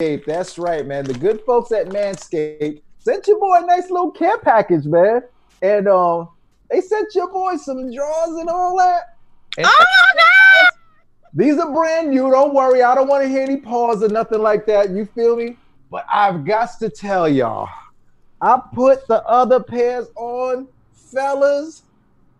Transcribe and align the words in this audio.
Manscaped. 0.00 0.24
That's 0.24 0.58
right, 0.58 0.84
man. 0.84 1.04
The 1.04 1.14
good 1.14 1.40
folks 1.42 1.70
at 1.70 1.88
Manscaped 1.88 2.82
sent 2.98 3.28
your 3.28 3.38
boy 3.38 3.58
a 3.62 3.66
nice 3.66 3.90
little 3.90 4.10
care 4.10 4.38
package, 4.38 4.86
man. 4.86 5.22
And 5.62 5.86
um, 5.86 6.30
they 6.68 6.80
sent 6.80 7.14
your 7.14 7.30
boy 7.30 7.56
some 7.56 7.92
drawers 7.94 8.40
and 8.40 8.48
all 8.48 8.76
that. 8.78 9.16
And 9.56 9.66
Oh 9.68 9.84
no! 10.16 10.66
these 11.32 11.58
are 11.58 11.72
brand 11.72 12.10
new. 12.10 12.28
Don't 12.28 12.54
worry. 12.54 12.82
I 12.82 12.94
don't 12.96 13.06
want 13.06 13.22
to 13.22 13.28
hear 13.28 13.42
any 13.42 13.58
pause 13.58 14.02
or 14.02 14.08
nothing 14.08 14.42
like 14.42 14.66
that. 14.66 14.90
You 14.90 15.06
feel 15.06 15.36
me? 15.36 15.56
But 15.92 16.06
I've 16.12 16.44
got 16.44 16.70
to 16.80 16.90
tell 16.90 17.28
y'all, 17.28 17.68
I 18.40 18.60
put 18.74 19.06
the 19.06 19.24
other 19.26 19.60
pairs 19.62 20.08
on, 20.16 20.66
fellas. 20.92 21.82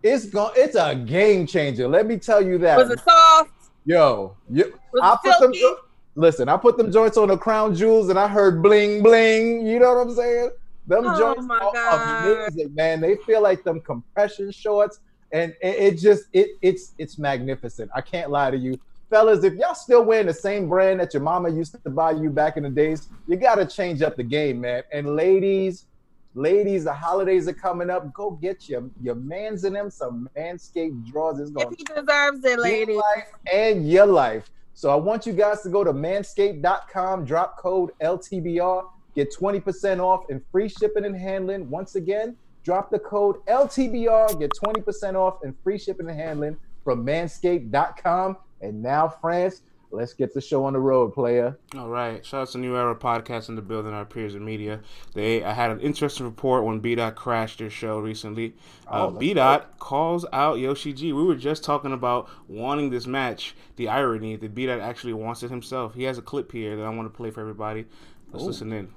It's 0.03 0.25
going 0.25 0.51
it's 0.57 0.75
a 0.75 0.93
game 0.93 1.47
changer. 1.47 1.87
Let 1.87 2.05
me 2.05 2.17
tell 2.17 2.41
you 2.41 2.57
that. 2.59 2.77
Was 2.77 2.91
it 2.91 2.99
soft? 2.99 3.51
Yo, 3.85 4.35
you, 4.49 4.77
Was 4.91 5.01
I 5.01 5.31
put 5.31 5.39
them. 5.39 5.75
Listen, 6.15 6.47
I 6.47 6.57
put 6.57 6.77
them 6.77 6.91
joints 6.91 7.17
on 7.17 7.27
the 7.27 7.37
crown 7.37 7.75
jewels, 7.75 8.09
and 8.09 8.17
I 8.17 8.27
heard 8.27 8.61
bling 8.63 9.03
bling. 9.03 9.65
You 9.67 9.79
know 9.79 9.95
what 9.95 10.07
I'm 10.07 10.15
saying? 10.15 10.51
Them 10.87 11.03
Oh 11.07 11.17
joints 11.19 11.45
are 11.49 11.99
amazing, 12.01 12.73
man. 12.73 13.01
They 13.01 13.17
feel 13.25 13.41
like 13.41 13.63
them 13.63 13.81
compression 13.81 14.51
shorts, 14.51 14.99
and 15.33 15.53
it, 15.61 15.93
it 15.93 15.97
just 15.99 16.25
it 16.31 16.49
it's 16.61 16.93
it's 16.97 17.17
magnificent. 17.19 17.91
I 17.93 18.01
can't 18.01 18.31
lie 18.31 18.51
to 18.51 18.57
you, 18.57 18.79
fellas. 19.09 19.43
If 19.43 19.55
y'all 19.55 19.75
still 19.75 20.05
wearing 20.05 20.27
the 20.27 20.33
same 20.33 20.69
brand 20.69 21.01
that 21.01 21.13
your 21.13 21.23
mama 21.23 21.49
used 21.49 21.75
to 21.83 21.89
buy 21.89 22.11
you 22.11 22.29
back 22.29 22.55
in 22.55 22.63
the 22.63 22.69
days, 22.69 23.09
you 23.27 23.35
gotta 23.35 23.65
change 23.65 24.01
up 24.01 24.15
the 24.15 24.23
game, 24.23 24.61
man. 24.61 24.83
And 24.93 25.17
ladies, 25.17 25.87
ladies, 26.33 26.85
the 26.85 26.93
holidays 26.93 27.47
are 27.49 27.53
coming 27.53 27.89
up. 27.89 28.13
Go 28.13 28.31
get 28.31 28.69
your 28.69 28.89
your 29.01 29.15
man's 29.15 29.65
in 29.65 29.73
them 29.73 29.89
some 29.89 30.29
manscaped 30.37 31.11
drawers. 31.11 31.39
It's 31.39 31.51
If 31.55 31.55
gonna 31.55 31.75
he 31.77 31.83
deserves 31.83 32.45
it, 32.45 32.59
your 32.63 32.85
lady. 32.85 32.93
life 32.93 33.27
and 33.51 33.89
your 33.89 34.05
life. 34.05 34.49
So 34.77 34.89
I 34.89 34.95
want 34.95 35.25
you 35.25 35.31
guys 35.31 35.61
to 35.61 35.69
go 35.69 35.85
to 35.85 35.93
manscaped.com, 35.93 37.23
drop 37.23 37.57
code 37.57 37.91
LTBR, 38.01 38.83
get 39.15 39.33
20% 39.33 39.99
off 40.01 40.25
and 40.29 40.41
free 40.51 40.67
shipping 40.67 41.05
and 41.05 41.15
handling. 41.15 41.69
Once 41.69 41.95
again, 41.95 42.35
drop 42.61 42.91
the 42.91 42.99
code 42.99 43.37
LTBR, 43.45 44.37
get 44.37 44.51
20% 44.51 45.15
off 45.15 45.43
and 45.43 45.55
free 45.63 45.79
shipping 45.79 46.09
and 46.09 46.19
handling 46.19 46.57
from 46.83 47.05
manscaped.com. 47.05 48.35
And 48.59 48.83
now, 48.83 49.07
France, 49.07 49.61
let's 49.95 50.13
get 50.13 50.33
the 50.33 50.41
show 50.41 50.65
on 50.65 50.73
the 50.73 50.79
road, 50.79 51.13
player. 51.13 51.57
All 51.77 51.87
right. 51.89 52.25
Shout 52.25 52.41
out 52.43 52.49
to 52.49 52.57
New 52.57 52.75
Era 52.75 52.95
Podcast 52.95 53.49
in 53.49 53.55
the 53.55 53.61
building, 53.61 53.93
our 53.93 54.05
peers 54.05 54.35
in 54.35 54.43
media. 54.45 54.81
They 55.13 55.43
I 55.43 55.53
had 55.53 55.71
an 55.71 55.79
interesting 55.79 56.25
report 56.25 56.63
when 56.63 56.79
B 56.79 56.95
Dot 56.95 57.15
crashed 57.15 57.59
their 57.59 57.69
show 57.69 57.99
recently. 57.99 58.55
Uh, 58.87 59.05
Oh, 59.05 59.07
let's 59.07 59.19
B 59.19 59.33
Dot 59.33 59.79
calls 59.79 60.25
out 60.33 60.59
Yoshi 60.59 60.93
G. 60.93 61.13
We 61.13 61.23
were 61.23 61.35
just 61.35 61.63
talking 61.63 61.93
about 61.93 62.29
wanting 62.47 62.89
this 62.89 63.07
match. 63.07 63.55
The 63.77 63.87
irony 63.89 64.35
that 64.35 64.53
B 64.53 64.65
Dot 64.65 64.79
actually 64.79 65.13
wants 65.13 65.43
it 65.43 65.49
himself. 65.49 65.93
He 65.95 66.03
has 66.03 66.17
a 66.17 66.21
clip 66.21 66.51
here 66.51 66.75
that 66.75 66.83
I 66.83 66.89
want 66.89 67.11
to 67.11 67.15
play 67.15 67.31
for 67.31 67.41
everybody. 67.41 67.85
Let's 68.31 68.43
Ooh. 68.43 68.47
listen 68.47 68.71
in. 68.73 68.89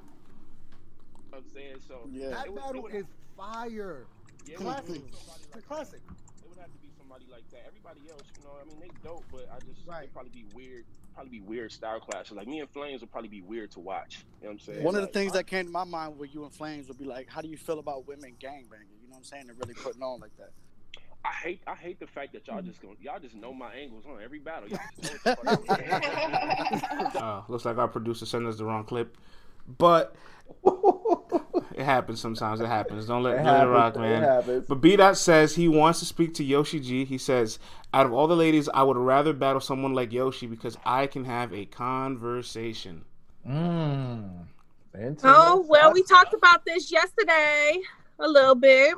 I'm 1.32 1.44
saying 1.54 1.76
so. 1.86 2.00
Yeah. 2.10 2.30
That 2.30 2.54
battle 2.54 2.86
is 2.88 3.04
fire. 3.36 4.06
yeah, 4.46 4.54
it 4.54 4.58
would 4.60 4.66
have 4.74 4.84
to 4.86 4.92
Classic. 4.92 5.06
be 5.06 5.12
somebody 5.16 5.42
It's 5.46 5.56
a 5.56 5.62
classic. 5.62 6.00
Somebody 7.08 7.26
like 7.30 7.48
that. 7.50 7.64
Everybody 7.66 8.00
else, 8.10 8.22
you 8.36 8.44
know, 8.44 8.50
I 8.60 8.64
mean, 8.66 8.78
they 8.80 8.90
dope, 9.02 9.24
but 9.32 9.48
I 9.52 9.58
just 9.60 9.86
Right. 9.86 10.02
it'd 10.04 10.12
probably 10.12 10.30
be 10.30 10.46
weird. 10.54 10.84
Probably 11.14 11.30
be 11.30 11.40
weird 11.40 11.72
style 11.72 12.00
clashes. 12.00 12.32
Like 12.36 12.46
me 12.46 12.60
and 12.60 12.68
Flames 12.70 13.00
would 13.00 13.10
probably 13.10 13.30
be 13.30 13.40
weird 13.42 13.70
to 13.72 13.80
watch. 13.80 14.24
You 14.40 14.46
know 14.46 14.52
what 14.52 14.52
I'm 14.52 14.58
saying? 14.60 14.84
One 14.84 14.94
of 14.94 15.00
the 15.00 15.06
Like, 15.06 15.12
things 15.14 15.32
that 15.32 15.46
came 15.46 15.66
to 15.66 15.70
my 15.72 15.84
mind 15.84 16.18
with 16.18 16.34
you 16.34 16.44
and 16.44 16.52
Flames 16.52 16.88
would 16.88 16.98
be 16.98 17.04
like, 17.06 17.28
how 17.28 17.40
do 17.40 17.48
you 17.48 17.56
feel 17.56 17.78
about 17.78 18.06
women 18.06 18.36
gangbanging? 18.38 19.00
You 19.00 19.08
know 19.08 19.12
what 19.12 19.16
I'm 19.18 19.24
saying? 19.24 19.46
They're 19.46 19.56
really 19.56 19.74
putting 19.74 20.02
on 20.02 20.20
like 20.20 20.36
that. 20.36 20.50
I 21.24 21.32
hate 21.32 21.60
I 21.66 21.74
hate 21.74 21.98
the 21.98 22.06
fact 22.06 22.32
that 22.34 22.46
y'all 22.46 22.62
just 22.62 22.80
going 22.80 22.96
y'all 23.00 23.18
just 23.18 23.34
know 23.34 23.52
my 23.52 23.74
angles 23.74 24.04
on 24.06 24.22
every 24.22 24.38
battle. 24.38 24.68
Y'all 24.68 24.78
just 25.00 25.24
know 25.24 25.34
what 25.34 25.42
the 25.42 25.56
fuck 25.66 25.68
I'm 25.68 26.80
saying. 27.10 27.12
Uh, 27.22 27.42
looks 27.48 27.64
like 27.64 27.76
our 27.78 27.88
producer 27.88 28.24
sent 28.24 28.46
us 28.46 28.56
the 28.56 28.64
wrong 28.64 28.84
clip, 28.84 29.16
but 29.78 30.14
it 31.78 31.84
happens 31.84 32.20
sometimes. 32.20 32.60
It 32.60 32.66
happens. 32.66 33.06
Don't 33.06 33.22
let, 33.22 33.34
It 33.34 33.44
let 33.44 33.44
it 33.44 33.46
happens, 33.46 33.70
rock, 33.70 33.96
it 33.96 34.00
man. 34.00 34.22
happens. 34.22 34.66
But 34.68 34.74
B 34.76 34.96
Dot 34.96 35.16
says 35.16 35.54
he 35.54 35.68
wants 35.68 36.00
to 36.00 36.04
speak 36.04 36.34
to 36.34 36.44
Yoshi 36.44 36.80
G. 36.80 37.04
He 37.04 37.18
says, 37.18 37.58
out 37.94 38.04
of 38.04 38.12
all 38.12 38.26
the 38.26 38.36
ladies, 38.36 38.68
I 38.74 38.82
would 38.82 38.96
rather 38.96 39.32
battle 39.32 39.60
someone 39.60 39.94
like 39.94 40.12
Yoshi 40.12 40.46
because 40.46 40.76
I 40.84 41.06
can 41.06 41.24
have 41.24 41.54
a 41.54 41.64
conversation. 41.66 43.04
Mm. 43.48 44.46
Oh 45.22 45.64
well, 45.68 45.92
we 45.92 46.02
talked 46.02 46.34
about 46.34 46.64
this 46.64 46.90
yesterday 46.90 47.78
a 48.18 48.26
little 48.26 48.56
bit. 48.56 48.94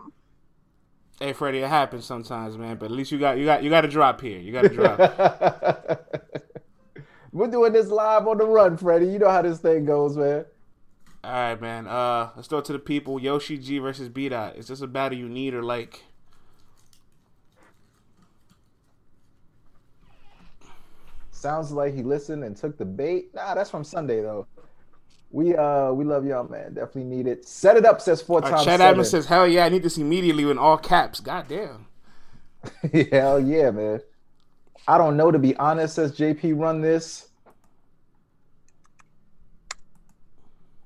Hey 1.21 1.34
Freddie, 1.34 1.59
it 1.59 1.69
happens 1.69 2.06
sometimes, 2.06 2.56
man. 2.56 2.78
But 2.78 2.87
at 2.87 2.93
least 2.93 3.12
you 3.12 3.19
got 3.19 3.37
you 3.37 3.44
got 3.44 3.62
you 3.62 3.69
got 3.69 3.83
to 3.83 3.88
drop 3.88 4.22
here. 4.22 4.38
You 4.38 4.53
got 4.53 4.62
to 4.62 4.69
drop. 4.71 4.99
We're 7.33 7.49
doing 7.49 7.75
this 7.75 7.88
live 7.88 8.27
on 8.27 8.38
the 8.38 8.47
run, 8.47 8.78
Freddie. 8.78 9.09
You 9.09 9.19
know 9.19 9.28
how 9.28 9.43
this 9.43 9.59
thing 9.59 9.84
goes, 9.84 10.16
man. 10.16 10.47
All 11.22 11.32
right, 11.32 11.60
man. 11.60 11.86
Uh, 11.86 12.31
let's 12.34 12.48
throw 12.48 12.58
it 12.58 12.64
to 12.66 12.72
the 12.72 12.78
people. 12.78 13.20
Yoshi 13.20 13.58
G 13.58 13.78
versus 13.78 14.08
B 14.08 14.28
Dot. 14.28 14.56
Is 14.56 14.69
this 14.69 14.81
a 14.81 14.86
battle 14.86 15.19
you 15.19 15.28
need 15.28 15.54
or 15.54 15.62
like? 15.62 16.03
Sounds 21.30 21.72
like 21.72 21.94
he 21.94 22.03
listened 22.03 22.44
and 22.44 22.56
took 22.56 22.76
the 22.76 22.84
bait. 22.84 23.34
Nah, 23.34 23.54
that's 23.54 23.70
from 23.70 23.84
Sunday 23.84 24.20
though. 24.20 24.47
We 25.30 25.56
uh 25.56 25.92
we 25.92 26.04
love 26.04 26.26
y'all, 26.26 26.47
man. 26.48 26.75
Definitely 26.75 27.04
need 27.04 27.26
it. 27.26 27.47
Set 27.47 27.76
it 27.76 27.86
up, 27.86 28.00
says 28.00 28.20
four 28.20 28.44
Uh, 28.44 28.50
times. 28.50 28.64
Chad. 28.64 28.80
Adams 28.80 29.10
says, 29.10 29.26
"Hell 29.26 29.47
yeah, 29.48 29.64
I 29.64 29.69
need 29.69 29.82
this 29.82 29.97
immediately 29.97 30.50
in 30.50 30.59
all 30.59 30.76
caps." 30.76 31.20
God 31.20 31.47
damn. 31.48 31.86
Hell 33.10 33.41
yeah, 33.41 33.70
man. 33.70 34.00
I 34.86 34.98
don't 34.98 35.16
know 35.16 35.30
to 35.30 35.38
be 35.38 35.56
honest, 35.56 35.94
says 35.94 36.12
JP 36.16 36.59
run 36.60 36.80
this. 36.82 37.29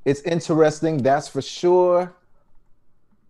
It's 0.05 0.21
interesting, 0.23 0.99
that's 0.99 1.29
for 1.29 1.41
sure. 1.43 2.15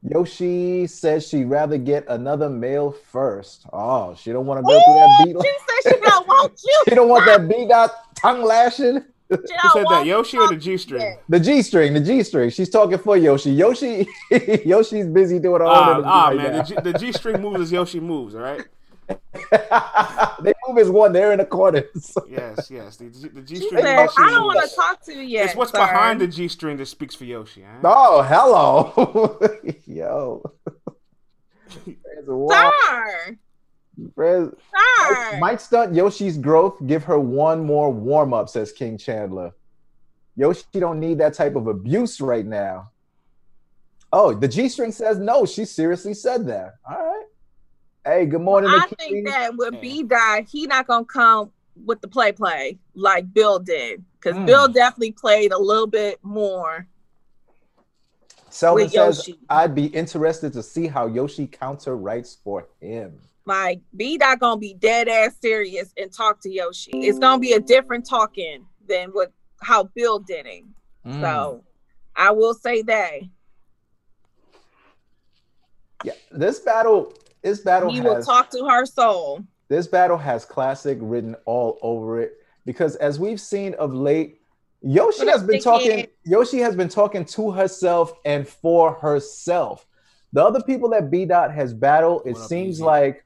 Yoshi 0.07 0.87
says 0.87 1.27
she'd 1.27 1.45
rather 1.45 1.79
get 1.79 2.05
another 2.09 2.51
male 2.51 2.93
first. 2.93 3.65
Oh, 3.73 4.15
she 4.15 4.33
don't 4.33 4.45
want 4.45 4.59
to 4.59 4.63
go 4.63 4.79
through 4.85 4.95
that 4.95 5.21
Ooh, 5.21 5.25
beat. 5.25 5.43
she 5.43 5.83
said 5.83 5.95
she 5.95 6.01
don't 6.01 6.29
want 6.29 6.61
you. 6.63 6.83
She 6.89 6.95
don't 6.95 7.09
want 7.09 7.25
that 7.27 7.49
beat 7.49 7.69
dot 7.69 8.15
tongue 8.15 8.43
lashing. 8.43 9.03
She 9.31 9.37
Who 9.37 9.37
don't 9.37 9.73
said 9.73 9.87
that? 9.89 10.05
Yoshi 10.07 10.37
or 10.37 10.49
the 10.49 10.57
G 10.57 10.77
string? 10.77 11.17
The 11.31 11.41
G 11.41 11.63
string, 11.63 11.95
the 11.95 12.01
G 12.01 12.23
string. 12.23 12.51
She's 12.51 12.69
talking 12.69 12.99
for 12.99 13.17
Yoshi. 13.17 13.53
Yoshi, 13.53 14.07
Yoshi's 14.67 15.07
busy 15.07 15.39
doing 15.39 15.63
all 15.63 15.69
of 15.69 16.05
ah, 16.05 16.29
right 16.29 16.37
man, 16.37 16.53
now. 16.53 16.63
the 16.63 16.65
G, 16.65 16.75
the 16.93 16.99
G 16.99 17.13
string 17.13 17.41
moves 17.41 17.61
as 17.63 17.73
Yoshi 17.73 18.01
moves. 18.01 18.35
All 18.35 18.43
right. 18.43 18.63
they 20.43 20.53
move 20.67 20.79
as 20.79 20.91
one. 20.91 21.13
They're 21.13 21.33
in 21.33 21.39
the 21.39 21.47
corners. 21.47 22.17
Yes, 22.29 22.71
yes. 22.71 22.97
The, 22.97 23.11
G, 23.11 23.29
the 23.29 23.43
G 23.43 23.57
string. 23.57 23.83
said. 23.83 24.09
I 24.19 24.31
don't 24.31 24.47
want 24.47 24.69
to 24.69 24.75
talk 24.75 25.03
to 25.05 25.13
you 25.15 25.23
yet. 25.23 25.47
It's 25.47 25.55
what's 25.57 25.73
sir." 25.73 25.79
behind 25.79 26.21
the 26.21 26.27
G 26.27 26.49
string 26.49 26.77
that 26.79 26.87
speaks 26.87 27.15
for 27.15 27.25
Yoshi. 27.25 27.63
Huh? 27.63 27.81
Oh, 27.85 28.23
hello, 28.23 29.39
yo. 29.87 30.43
There's 31.87 32.29
a. 32.29 32.49
Sir, 32.51 33.39
Friends- 34.15 34.55
sir. 35.09 35.39
Might 35.39 35.61
stunt 35.61 35.95
Yoshi's 35.95 36.37
growth. 36.39 36.79
Give 36.87 37.05
her 37.05 37.19
one 37.19 37.65
more 37.65 37.93
warm 37.93 38.33
up, 38.35 38.49
says 38.49 38.73
King 38.73 38.99
Chandler. 38.99 39.53
Yoshi 40.37 40.65
don't 40.73 40.99
need 40.99 41.19
that 41.19 41.35
type 41.35 41.55
of 41.55 41.67
abuse 41.69 42.21
right 42.21 42.45
now. 42.47 42.91
Oh, 44.13 44.33
the 44.35 44.49
G 44.49 44.69
string 44.69 44.93
says 44.93 45.19
no. 45.19 45.45
She 45.47 45.65
seriously 45.65 46.15
said 46.15 46.47
that. 46.49 46.75
All 46.89 46.97
right. 46.99 47.25
Hey, 48.05 48.27
good 48.27 48.43
morning. 48.43 48.71
I 48.71 48.81
Nikki. 48.81 48.95
think 48.97 49.29
that 49.29 49.57
with 49.57 49.75
Yeah. 49.75 49.81
B 49.81 50.03
Dot, 50.03 50.45
he 50.45 50.67
not 50.67 50.87
gonna 50.87 51.07
come 51.07 51.51
with 51.87 52.03
the 52.03 52.09
play 52.09 52.33
play 52.33 52.79
like 52.95 53.33
Bill 53.33 53.59
did, 53.59 54.05
because 54.15 54.37
Mm. 54.37 54.47
Bill 54.47 54.69
definitely 54.69 55.13
played 55.13 55.53
a 55.53 55.59
little 55.59 55.87
bit 55.87 56.23
more. 56.23 56.87
Selvin 58.51 58.91
says, 58.91 59.29
I'd 59.49 59.75
be 59.75 59.87
interested 59.87 60.53
to 60.53 60.63
see 60.63 60.87
how 60.87 61.07
Yoshi 61.07 61.47
counter 61.47 61.97
writes 61.97 62.37
for 62.45 62.69
him. 62.79 63.21
Like 63.47 63.81
B 63.97 64.19
Dot 64.19 64.39
gonna 64.39 64.59
be 64.61 64.75
dead 64.75 65.09
ass 65.09 65.37
serious 65.41 65.93
and 65.97 66.13
talk 66.13 66.41
to 66.43 66.51
Yoshi. 66.51 66.93
It's 66.93 67.19
gonna 67.19 67.41
be 67.41 67.55
a 67.55 67.61
different 67.61 68.07
talking 68.07 68.67
than 68.87 69.11
what 69.11 69.33
how 69.63 69.85
Bill 69.85 70.19
did 70.19 70.47
it. 70.47 70.65
Mm. 71.07 71.21
So 71.21 71.65
I 72.15 72.31
will 72.33 72.55
say 72.55 72.83
that 72.83 73.23
yeah, 76.05 76.13
this 76.31 76.61
battle, 76.61 77.15
this 77.45 77.61
battle 77.61 77.93
he 77.93 78.01
will 78.01 78.21
talk 78.23 78.51
to 78.51 78.65
her 78.67 78.85
soul. 78.85 79.45
this 79.69 79.87
battle 79.87 80.19
has 80.19 80.45
classic 80.45 80.99
written 81.01 81.37
all 81.45 81.79
over 81.83 82.21
it 82.21 82.39
because 82.67 82.97
as 82.97 83.21
we've 83.21 83.41
seen 83.41 83.75
of 83.75 83.95
late, 83.95 84.41
Yoshi 84.83 85.27
has 85.27 85.43
been 85.43 85.61
dickhead? 85.61 85.63
talking. 85.63 86.07
Yoshi 86.25 86.59
has 86.59 86.75
been 86.75 86.89
talking 86.89 87.25
to 87.27 87.51
herself 87.53 88.13
and 88.25 88.47
for 88.49 88.95
herself. 88.95 89.87
The 90.33 90.45
other 90.45 90.63
people 90.63 90.89
that 90.91 91.11
B 91.11 91.25
Dot 91.27 91.53
has 91.55 91.73
battled, 91.73 92.23
it 92.27 92.33
What 92.33 92.43
up, 92.43 92.49
seems 92.49 92.77
Easy? 92.77 92.83
like, 92.85 93.25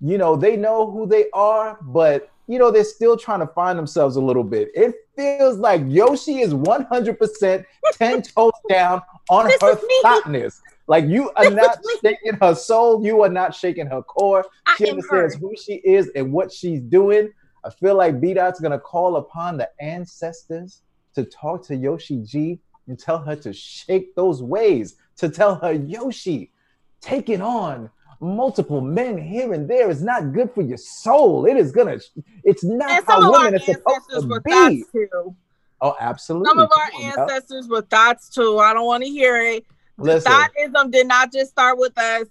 you 0.00 0.18
know, 0.18 0.36
they 0.36 0.56
know 0.56 0.90
who 0.90 1.06
they 1.06 1.26
are, 1.32 1.78
but 1.82 2.30
you 2.46 2.58
know, 2.58 2.70
they're 2.70 2.84
still 2.84 3.16
trying 3.16 3.40
to 3.40 3.46
find 3.48 3.78
themselves 3.78 4.16
a 4.16 4.20
little 4.20 4.44
bit. 4.44 4.68
It 4.74 4.94
feels 5.16 5.56
like 5.58 5.80
Yoshi 5.86 6.40
is 6.40 6.52
100% 6.52 7.64
10 7.94 8.22
toes 8.22 8.52
down 8.68 9.00
on 9.30 9.46
This 9.46 9.60
her 9.62 9.72
is 9.72 9.84
thoughtness. 10.02 10.62
Like 10.86 11.06
you 11.06 11.30
are 11.36 11.50
not 11.50 11.78
shaking 12.02 12.34
her 12.40 12.54
soul, 12.54 13.04
you 13.04 13.22
are 13.22 13.28
not 13.28 13.54
shaking 13.54 13.86
her 13.86 14.02
core 14.02 14.44
I 14.66 14.76
she 14.76 14.84
her. 14.84 14.90
understands 14.90 15.36
who 15.36 15.54
she 15.56 15.74
is 15.76 16.10
and 16.14 16.32
what 16.32 16.52
she's 16.52 16.80
doing. 16.80 17.30
I 17.64 17.70
feel 17.70 17.94
like 17.94 18.20
B 18.20 18.34
Dot's 18.34 18.60
gonna 18.60 18.78
call 18.78 19.16
upon 19.16 19.56
the 19.56 19.68
ancestors 19.80 20.82
to 21.14 21.24
talk 21.24 21.64
to 21.66 21.76
Yoshi 21.76 22.22
G 22.22 22.60
and 22.86 22.98
tell 22.98 23.18
her 23.18 23.34
to 23.36 23.52
shake 23.52 24.14
those 24.14 24.42
ways, 24.42 24.96
to 25.16 25.28
tell 25.30 25.54
her, 25.56 25.72
Yoshi, 25.72 26.52
taking 27.00 27.40
on 27.40 27.88
multiple 28.20 28.80
men 28.80 29.18
here 29.18 29.52
and 29.52 29.68
there 29.68 29.90
is 29.90 30.02
not 30.02 30.32
good 30.32 30.50
for 30.52 30.62
your 30.62 30.76
soul. 30.76 31.46
It 31.46 31.56
is 31.56 31.72
gonna, 31.72 31.98
it's 32.42 32.64
not 32.64 32.90
And 32.90 33.06
how 33.06 33.32
women 33.32 33.54
are 33.54 33.60
supposed 33.60 34.10
to 34.10 34.40
be. 34.44 34.84
too. 34.92 35.34
Oh, 35.80 35.94
absolutely. 35.98 36.48
Some 36.48 36.58
of 36.58 36.70
our 36.76 36.90
Come 36.90 37.00
on 37.02 37.12
now. 37.16 37.22
ancestors 37.22 37.68
were 37.68 37.82
thoughts 37.82 38.28
too. 38.28 38.58
I 38.58 38.72
don't 38.72 38.86
want 38.86 39.02
to 39.04 39.08
hear 39.08 39.40
it. 39.40 39.66
Listen, 39.96 40.32
Thoughtism 40.32 40.90
did 40.90 41.06
not 41.06 41.32
just 41.32 41.50
start 41.50 41.78
with 41.78 41.96
us. 41.98 42.26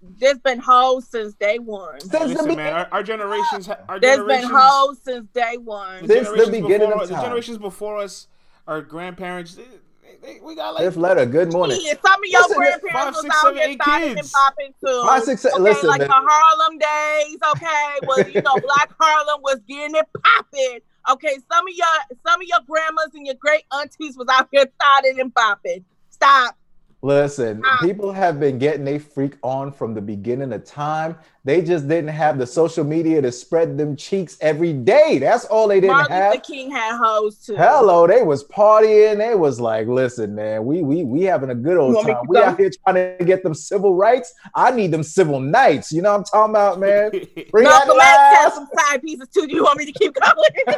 There's 0.00 0.38
been 0.38 0.60
hoes 0.60 1.08
since 1.08 1.34
day 1.34 1.58
one. 1.58 2.00
Since 2.00 2.12
the 2.12 2.26
Listen, 2.28 2.56
man, 2.56 2.72
our, 2.72 2.88
our 2.92 3.02
generations, 3.02 3.66
ha- 3.66 3.78
our 3.88 3.98
There's 3.98 4.18
been 4.18 4.42
generations, 4.42 4.52
hoes 4.54 4.98
since 5.04 5.28
day 5.34 5.56
one. 5.56 6.06
the 6.06 6.14
Since 6.14 6.28
the 6.28 6.36
generations 6.36 6.50
beginning 6.62 6.88
before, 6.88 7.02
of 7.02 7.08
the 7.08 7.14
generations 7.16 7.58
before 7.58 7.98
us, 7.98 8.28
our 8.68 8.80
grandparents, 8.80 9.56
they, 9.56 9.64
they, 10.02 10.34
they- 10.34 10.40
we 10.40 10.54
got 10.54 10.74
like 10.74 10.84
Fifth 10.84 10.96
letter, 10.96 11.26
good 11.26 11.52
morning. 11.52 11.78
Yeah, 11.82 11.94
some 12.06 12.14
of 12.14 12.30
your 12.30 12.42
Listen, 12.42 12.56
grandparents 12.56 12.92
five, 12.92 13.14
was 13.14 13.22
six, 13.22 13.34
out 13.34 13.42
seven, 13.42 13.56
here 13.56 13.68
eight 13.70 14.18
and 14.18 14.30
popping 14.30 14.74
too. 14.84 15.02
Five, 15.04 15.24
six, 15.24 15.40
seven- 15.42 15.60
okay, 15.62 15.70
listen, 15.72 15.88
like 15.88 15.98
man. 15.98 16.08
the 16.08 16.14
Harlem 16.14 16.78
days, 16.78 17.38
okay, 17.56 18.06
was 18.06 18.34
you 18.34 18.42
know 18.42 18.54
Black 18.54 18.92
Harlem 19.00 19.42
was 19.42 19.58
getting 19.66 19.96
it 19.96 20.06
popping. 20.22 20.78
Okay, 21.10 21.38
some 21.50 21.66
of 21.66 21.74
your 21.74 21.86
some 22.26 22.40
of 22.40 22.46
your 22.46 22.60
grandmas 22.68 23.08
and 23.14 23.26
your 23.26 23.34
great 23.36 23.64
aunties 23.72 24.16
was 24.16 24.28
out 24.30 24.48
here 24.52 24.66
starting 24.80 25.18
and 25.18 25.34
popping. 25.34 25.84
Stop. 26.10 26.56
Listen, 27.00 27.62
people 27.80 28.12
have 28.12 28.40
been 28.40 28.58
getting 28.58 28.84
they 28.84 28.98
freak 28.98 29.36
on 29.42 29.70
from 29.72 29.94
the 29.94 30.00
beginning 30.00 30.52
of 30.52 30.64
time. 30.64 31.16
They 31.44 31.62
just 31.62 31.88
didn't 31.88 32.08
have 32.10 32.36
the 32.38 32.46
social 32.46 32.84
media 32.84 33.22
to 33.22 33.30
spread 33.32 33.78
them 33.78 33.96
cheeks 33.96 34.36
every 34.40 34.72
day. 34.72 35.18
That's 35.18 35.44
all 35.46 35.68
they 35.68 35.80
didn't 35.80 35.96
Martin 35.96 36.16
Luther 36.16 36.34
have. 36.34 36.42
King 36.42 36.70
had 36.70 36.98
hoes 36.98 37.38
too. 37.38 37.56
Hello, 37.56 38.06
they 38.06 38.22
was 38.22 38.44
partying. 38.44 39.18
They 39.18 39.34
was 39.34 39.60
like, 39.60 39.86
listen, 39.86 40.34
man, 40.34 40.64
we 40.64 40.82
we 40.82 41.04
we 41.04 41.22
having 41.22 41.50
a 41.50 41.54
good 41.54 41.78
old 41.78 42.04
time. 42.04 42.16
We 42.28 42.38
out 42.38 42.58
here 42.58 42.70
trying 42.84 43.18
to 43.18 43.24
get 43.24 43.42
them 43.42 43.54
civil 43.54 43.94
rights. 43.94 44.34
I 44.54 44.70
need 44.72 44.90
them 44.90 45.02
civil 45.02 45.40
nights. 45.40 45.92
You 45.92 46.02
know 46.02 46.10
what 46.12 46.18
I'm 46.18 46.24
talking 46.24 46.50
about, 46.50 46.80
man? 46.80 47.10
Bring 47.50 47.64
Malcolm 47.64 47.90
X 47.90 47.98
that 47.98 48.34
had 48.34 48.44
last. 48.44 48.54
some 48.56 48.68
side 48.76 49.02
pieces 49.02 49.28
too. 49.28 49.46
Do 49.46 49.54
you 49.54 49.62
want 49.62 49.78
me 49.78 49.86
to 49.86 49.92
keep 49.92 50.14
going? 50.14 50.50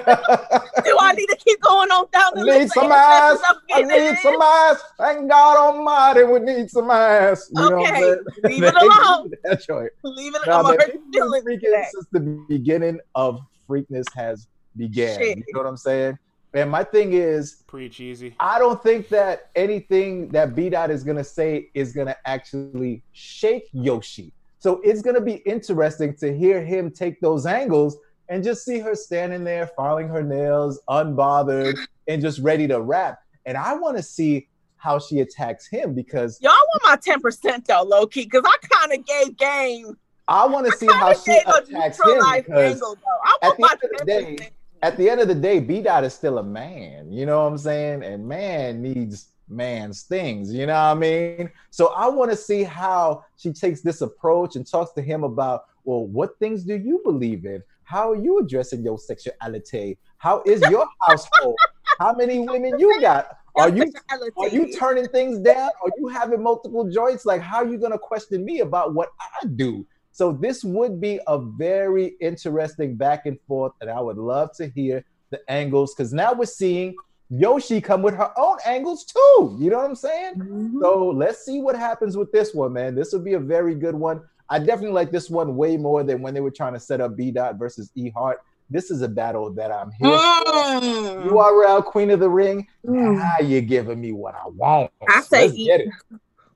Do 0.85 0.97
I 1.01 1.13
need 1.13 1.27
to 1.27 1.37
keep 1.45 1.61
going 1.63 1.91
on 1.91 2.07
down 2.13 2.31
the 2.35 2.43
I 2.43 2.45
list? 2.45 2.59
need 2.59 2.65
of 2.67 2.73
some 2.73 2.93
ass. 2.93 3.39
I 3.73 3.83
need 3.83 4.11
in? 4.11 4.17
some 4.19 4.43
ass. 4.43 4.83
Thank 4.99 5.31
God 5.31 5.57
Almighty, 5.57 6.25
we 6.25 6.39
need 6.41 6.71
some 6.71 6.91
ass. 6.91 7.51
You 7.53 7.69
know 7.69 7.77
what 7.79 7.89
I'm 7.89 7.95
Okay, 7.95 8.01
saying? 8.01 8.25
leave 8.45 8.63
it 8.65 8.75
alone. 8.75 9.31
That's 9.45 9.69
right. 9.69 9.91
Leave 10.05 10.35
it. 10.35 10.49
Nah, 10.51 10.63
man, 10.63 10.73
already 10.73 10.93
people 10.93 11.07
been 11.11 11.13
feeling 11.13 11.43
freaking 11.43 11.61
today. 11.61 11.87
since 11.93 12.07
the 12.13 12.21
beginning 12.49 13.01
of 13.15 13.41
Freakness 13.69 14.05
has 14.15 14.47
began. 14.77 15.19
Shit. 15.19 15.39
You 15.39 15.45
know 15.53 15.61
what 15.61 15.69
I'm 15.69 15.77
saying? 15.77 16.19
And 16.53 16.69
my 16.71 16.83
thing 16.83 17.13
is, 17.13 17.63
Preach 17.67 18.01
easy. 18.01 18.35
I 18.41 18.59
don't 18.59 18.83
think 18.83 19.09
that 19.11 19.51
anything 19.55 20.29
that 20.31 20.57
B 20.57 20.69
Dot 20.69 20.91
is 20.91 21.05
gonna 21.05 21.23
say 21.25 21.71
is 21.75 21.93
gonna 21.93 22.17
actually 22.25 23.03
shake 23.13 23.69
Yoshi. 23.73 24.33
So 24.59 24.81
it's 24.83 25.01
gonna 25.01 25.21
be 25.21 25.35
interesting 25.35 26.15
to 26.17 26.37
hear 26.37 26.65
him 26.65 26.91
take 26.91 27.21
those 27.21 27.47
angles 27.47 27.97
and 28.29 28.43
just 28.43 28.65
see 28.65 28.81
her 28.81 28.95
standing 28.95 29.45
there, 29.45 29.69
filing 29.69 30.09
her 30.09 30.23
nails, 30.23 30.81
unbothered, 30.89 31.79
and 32.09 32.21
just 32.21 32.41
ready 32.41 32.67
to 32.69 32.81
rap. 32.81 33.21
And 33.47 33.57
I 33.57 33.75
want 33.75 33.97
to 33.97 34.03
see 34.03 34.49
how 34.77 34.99
she 34.99 35.21
attacks 35.21 35.69
him 35.69 35.95
because 35.95 36.39
Y'all 36.41 36.53
want 36.53 36.83
my 36.83 36.97
ten 36.97 37.21
percent 37.21 37.67
though, 37.67 37.83
low 37.83 38.07
key, 38.07 38.25
because 38.25 38.43
I 38.45 38.57
kind 38.67 38.93
of 38.93 39.07
gave 39.07 39.37
game. 39.37 39.97
I 40.31 40.47
want 40.47 40.65
to 40.67 40.73
see 40.79 40.87
how 40.87 41.13
she 41.13 41.33
attacks 41.33 41.99
him 42.07 42.21
because 42.37 42.81
angle 42.81 42.97
at 43.43 43.57
the 43.57 43.65
end 43.65 43.81
of 43.83 43.91
the 43.99 44.05
day, 44.07 44.39
at 44.81 44.97
the 44.97 45.11
end 45.11 45.21
of 45.21 45.29
the 45.29 45.35
day, 45.35 45.59
B 45.59 45.83
Dot 45.83 46.05
is 46.05 46.15
still 46.15 46.39
a 46.39 46.43
man. 46.43 47.13
You 47.13 47.27
know 47.27 47.43
what 47.43 47.51
I'm 47.51 47.59
saying? 47.59 48.05
And 48.05 48.27
man 48.29 48.81
needs 48.81 49.31
man's 49.49 50.05
things. 50.05 50.55
You 50.55 50.67
know 50.67 50.75
what 50.75 50.79
I 50.79 50.95
mean? 50.95 51.51
So 51.71 51.89
I 51.89 52.07
want 52.07 52.31
to 52.31 52.37
see 52.37 52.63
how 52.63 53.25
she 53.37 53.53
takes 53.53 53.81
this 53.81 54.03
approach 54.03 54.55
and 54.55 54.65
talks 54.65 54.93
to 54.93 55.03
him 55.03 55.25
about, 55.25 55.65
well, 55.83 56.07
what 56.07 56.39
things 56.39 56.63
do 56.63 56.77
you 56.77 57.01
believe 57.05 57.45
in? 57.45 57.61
How 57.83 58.13
are 58.13 58.17
you 58.17 58.39
addressing 58.39 58.85
your 58.85 58.99
sexuality? 58.99 59.99
How 60.19 60.43
is 60.47 60.63
your 60.71 60.87
household? 61.09 61.57
How 61.99 62.15
many 62.15 62.39
women 62.39 62.79
you 62.79 63.01
got? 63.01 63.37
Are 63.57 63.69
you 63.69 63.93
are 64.37 64.49
you 64.49 64.73
turning 64.79 65.09
things 65.09 65.39
down? 65.41 65.71
Are 65.83 65.91
you 65.99 66.07
having 66.07 66.41
multiple 66.41 66.89
joints? 66.89 67.27
Like, 67.27 67.41
how 67.41 67.57
are 67.57 67.67
you 67.67 67.79
going 67.79 67.91
to 67.91 67.99
question 67.99 68.45
me 68.45 68.61
about 68.61 68.95
what 68.95 69.09
I 69.43 69.47
do? 69.47 69.85
So, 70.21 70.33
this 70.33 70.63
would 70.63 71.01
be 71.01 71.19
a 71.27 71.39
very 71.39 72.09
interesting 72.21 72.95
back 72.95 73.25
and 73.25 73.39
forth, 73.49 73.73
and 73.81 73.89
I 73.89 74.03
would 74.03 74.19
love 74.19 74.53
to 74.57 74.69
hear 74.69 75.03
the 75.31 75.41
angles 75.51 75.95
because 75.95 76.13
now 76.13 76.35
we're 76.35 76.45
seeing 76.45 76.95
Yoshi 77.31 77.81
come 77.81 78.03
with 78.03 78.15
her 78.17 78.31
own 78.39 78.59
angles 78.67 79.07
too. 79.07 79.57
You 79.59 79.71
know 79.71 79.79
what 79.79 79.87
I'm 79.87 79.95
saying? 79.95 80.35
Mhm. 80.35 80.83
So, 80.83 81.09
let's 81.09 81.43
see 81.43 81.63
what 81.63 81.75
happens 81.75 82.19
with 82.19 82.31
this 82.33 82.53
one, 82.53 82.75
man. 82.75 82.95
This 82.95 83.15
will 83.15 83.23
be 83.23 83.33
a 83.33 83.41
very 83.41 83.75
good 83.75 83.95
one. 83.95 84.21
I 84.51 84.59
definitely 84.59 84.93
like 84.93 85.11
this 85.11 85.31
one 85.31 85.57
way 85.57 85.79
more 85.79 86.03
than 86.05 86.21
when 86.21 86.35
they 86.35 86.41
were 86.43 86.51
trying 86.51 86.75
to 86.75 86.81
set 86.81 87.01
up 87.01 87.17
B 87.17 87.31
Dot 87.31 87.57
versus 87.57 87.91
E 87.95 88.11
Heart. 88.11 88.43
This 88.69 88.91
is 88.91 89.01
a 89.01 89.09
battle 89.09 89.51
that 89.55 89.73
I'm 89.73 89.91
here 89.91 90.19
for. 90.19 90.81
Mm. 90.83 91.31
URL 91.31 91.83
Queen 91.83 92.11
of 92.11 92.21
the 92.21 92.29
Ring. 92.29 92.67
Mm. 92.87 93.17
Now 93.17 93.39
you're 93.43 93.63
giving 93.63 93.99
me 93.99 94.13
what 94.13 94.35
I 94.35 94.49
want. 94.49 94.91
I 95.09 95.23
say 95.23 95.47
Let's 95.47 95.57
E- 95.57 95.65
get 95.65 95.81
it. 95.81 95.89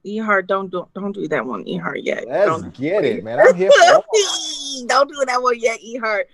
Ehart, 0.06 0.47
don't 0.47 0.71
do 0.71 0.87
don't 0.95 1.12
do 1.12 1.27
that 1.29 1.45
one, 1.47 1.65
Ehart 1.65 2.05
yet. 2.05 2.27
Let's 2.29 2.47
Don't, 2.47 2.75
get 2.75 3.05
it, 3.05 3.25
man. 3.25 3.41
I'm 3.41 3.55
here 3.55 3.71
don't 4.87 5.09
do 5.09 5.25
that 5.27 5.43
one 5.43 5.59
yet, 5.59 5.81
Ehart. 5.81 6.25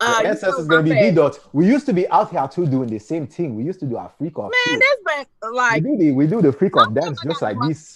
Uh, 0.00 0.16
The 0.16 0.22
you 0.22 0.28
ancestors 0.30 0.66
know 0.66 0.76
gonna 0.76 0.82
be 0.82 0.90
my 0.90 0.96
bad. 0.96 1.10
B 1.10 1.16
dot. 1.16 1.38
We 1.52 1.66
used 1.66 1.86
to 1.86 1.92
be 1.92 2.08
out 2.08 2.30
here 2.30 2.48
too 2.48 2.66
doing 2.66 2.88
the 2.88 2.98
same 2.98 3.26
thing. 3.26 3.54
We 3.54 3.62
used 3.62 3.78
to 3.80 3.86
do 3.86 3.96
our 3.96 4.08
freak 4.18 4.38
off. 4.38 4.50
Man, 4.66 4.80
too. 4.80 4.84
that's 5.06 5.28
been 5.40 5.54
like 5.54 5.84
we 5.84 5.90
do 5.90 5.96
the 5.98 6.12
we 6.12 6.26
do 6.26 6.42
the 6.42 6.52
freak 6.52 6.76
off 6.76 6.92
dance 6.92 7.20
just 7.22 7.40
like 7.42 7.56
this. 7.68 7.94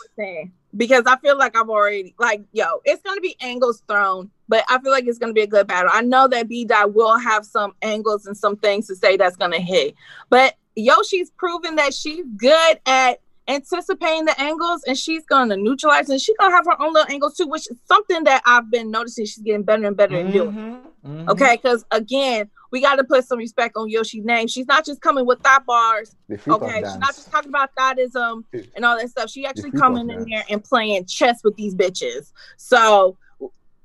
because 0.76 1.04
I 1.06 1.16
feel 1.16 1.36
like 1.36 1.56
I've 1.56 1.68
already 1.68 2.14
like 2.18 2.44
yo, 2.52 2.80
it's 2.84 3.02
gonna 3.02 3.20
be 3.20 3.36
angles 3.40 3.82
thrown, 3.88 4.30
but 4.48 4.64
I 4.68 4.78
feel 4.80 4.92
like 4.92 5.06
it's 5.06 5.18
gonna 5.18 5.32
be 5.32 5.42
a 5.42 5.46
good 5.48 5.66
battle. 5.66 5.90
I 5.92 6.02
know 6.02 6.28
that 6.28 6.48
B 6.48 6.64
Dot 6.64 6.94
will 6.94 7.18
have 7.18 7.44
some 7.44 7.74
angles 7.82 8.26
and 8.26 8.36
some 8.36 8.56
things 8.56 8.86
to 8.86 8.94
say 8.94 9.16
that's 9.16 9.36
gonna 9.36 9.60
hit, 9.60 9.94
but 10.30 10.54
Yoshi's 10.76 11.30
proven 11.30 11.74
that 11.76 11.94
she's 11.94 12.24
good 12.36 12.78
at 12.86 13.20
anticipating 13.48 14.24
the 14.24 14.40
angles 14.40 14.82
and 14.86 14.96
she's 14.96 15.24
gonna 15.26 15.56
neutralize 15.56 16.08
and 16.08 16.20
she's 16.20 16.36
gonna 16.38 16.54
have 16.54 16.66
her 16.66 16.80
own 16.82 16.92
little 16.92 17.12
angles 17.12 17.36
too, 17.36 17.46
which 17.46 17.70
is 17.70 17.78
something 17.86 18.24
that 18.24 18.42
I've 18.46 18.70
been 18.70 18.90
noticing 18.90 19.26
she's 19.26 19.42
getting 19.44 19.62
better 19.62 19.86
and 19.86 19.96
better 19.96 20.16
at 20.16 20.32
doing. 20.32 20.50
Mhm, 20.50 21.26
mhm. 21.26 21.30
Okay, 21.30 21.56
because 21.56 21.84
again, 21.90 22.50
we 22.72 22.80
got 22.80 22.96
to 22.96 23.04
put 23.04 23.24
some 23.24 23.38
respect 23.38 23.76
on 23.76 23.88
Yoshi's 23.88 24.24
name. 24.24 24.48
She's 24.48 24.66
not 24.66 24.84
just 24.84 25.00
coming 25.00 25.26
with 25.26 25.40
thought 25.42 25.64
bars. 25.66 26.14
Okay, 26.48 26.76
she's 26.76 26.98
not 26.98 27.14
just 27.14 27.30
talking 27.30 27.48
about 27.48 27.70
thoughtism 27.78 28.42
and 28.74 28.84
all 28.84 28.98
that 28.98 29.08
stuff. 29.08 29.30
She 29.30 29.46
actually 29.46 29.70
coming 29.72 30.10
in 30.10 30.18
dance. 30.18 30.28
there 30.30 30.44
and 30.50 30.64
playing 30.64 31.06
chess 31.06 31.40
with 31.44 31.56
these 31.56 31.74
bitches. 31.74 32.32
So 32.56 33.16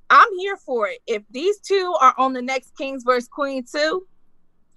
I'm 0.09 0.27
here 0.37 0.57
for 0.57 0.87
it. 0.87 0.99
If 1.07 1.23
these 1.31 1.59
two 1.59 1.95
are 2.01 2.13
on 2.17 2.33
the 2.33 2.41
next 2.41 2.75
Kings 2.77 3.03
versus 3.05 3.29
Queen 3.31 3.63
too, 3.63 4.03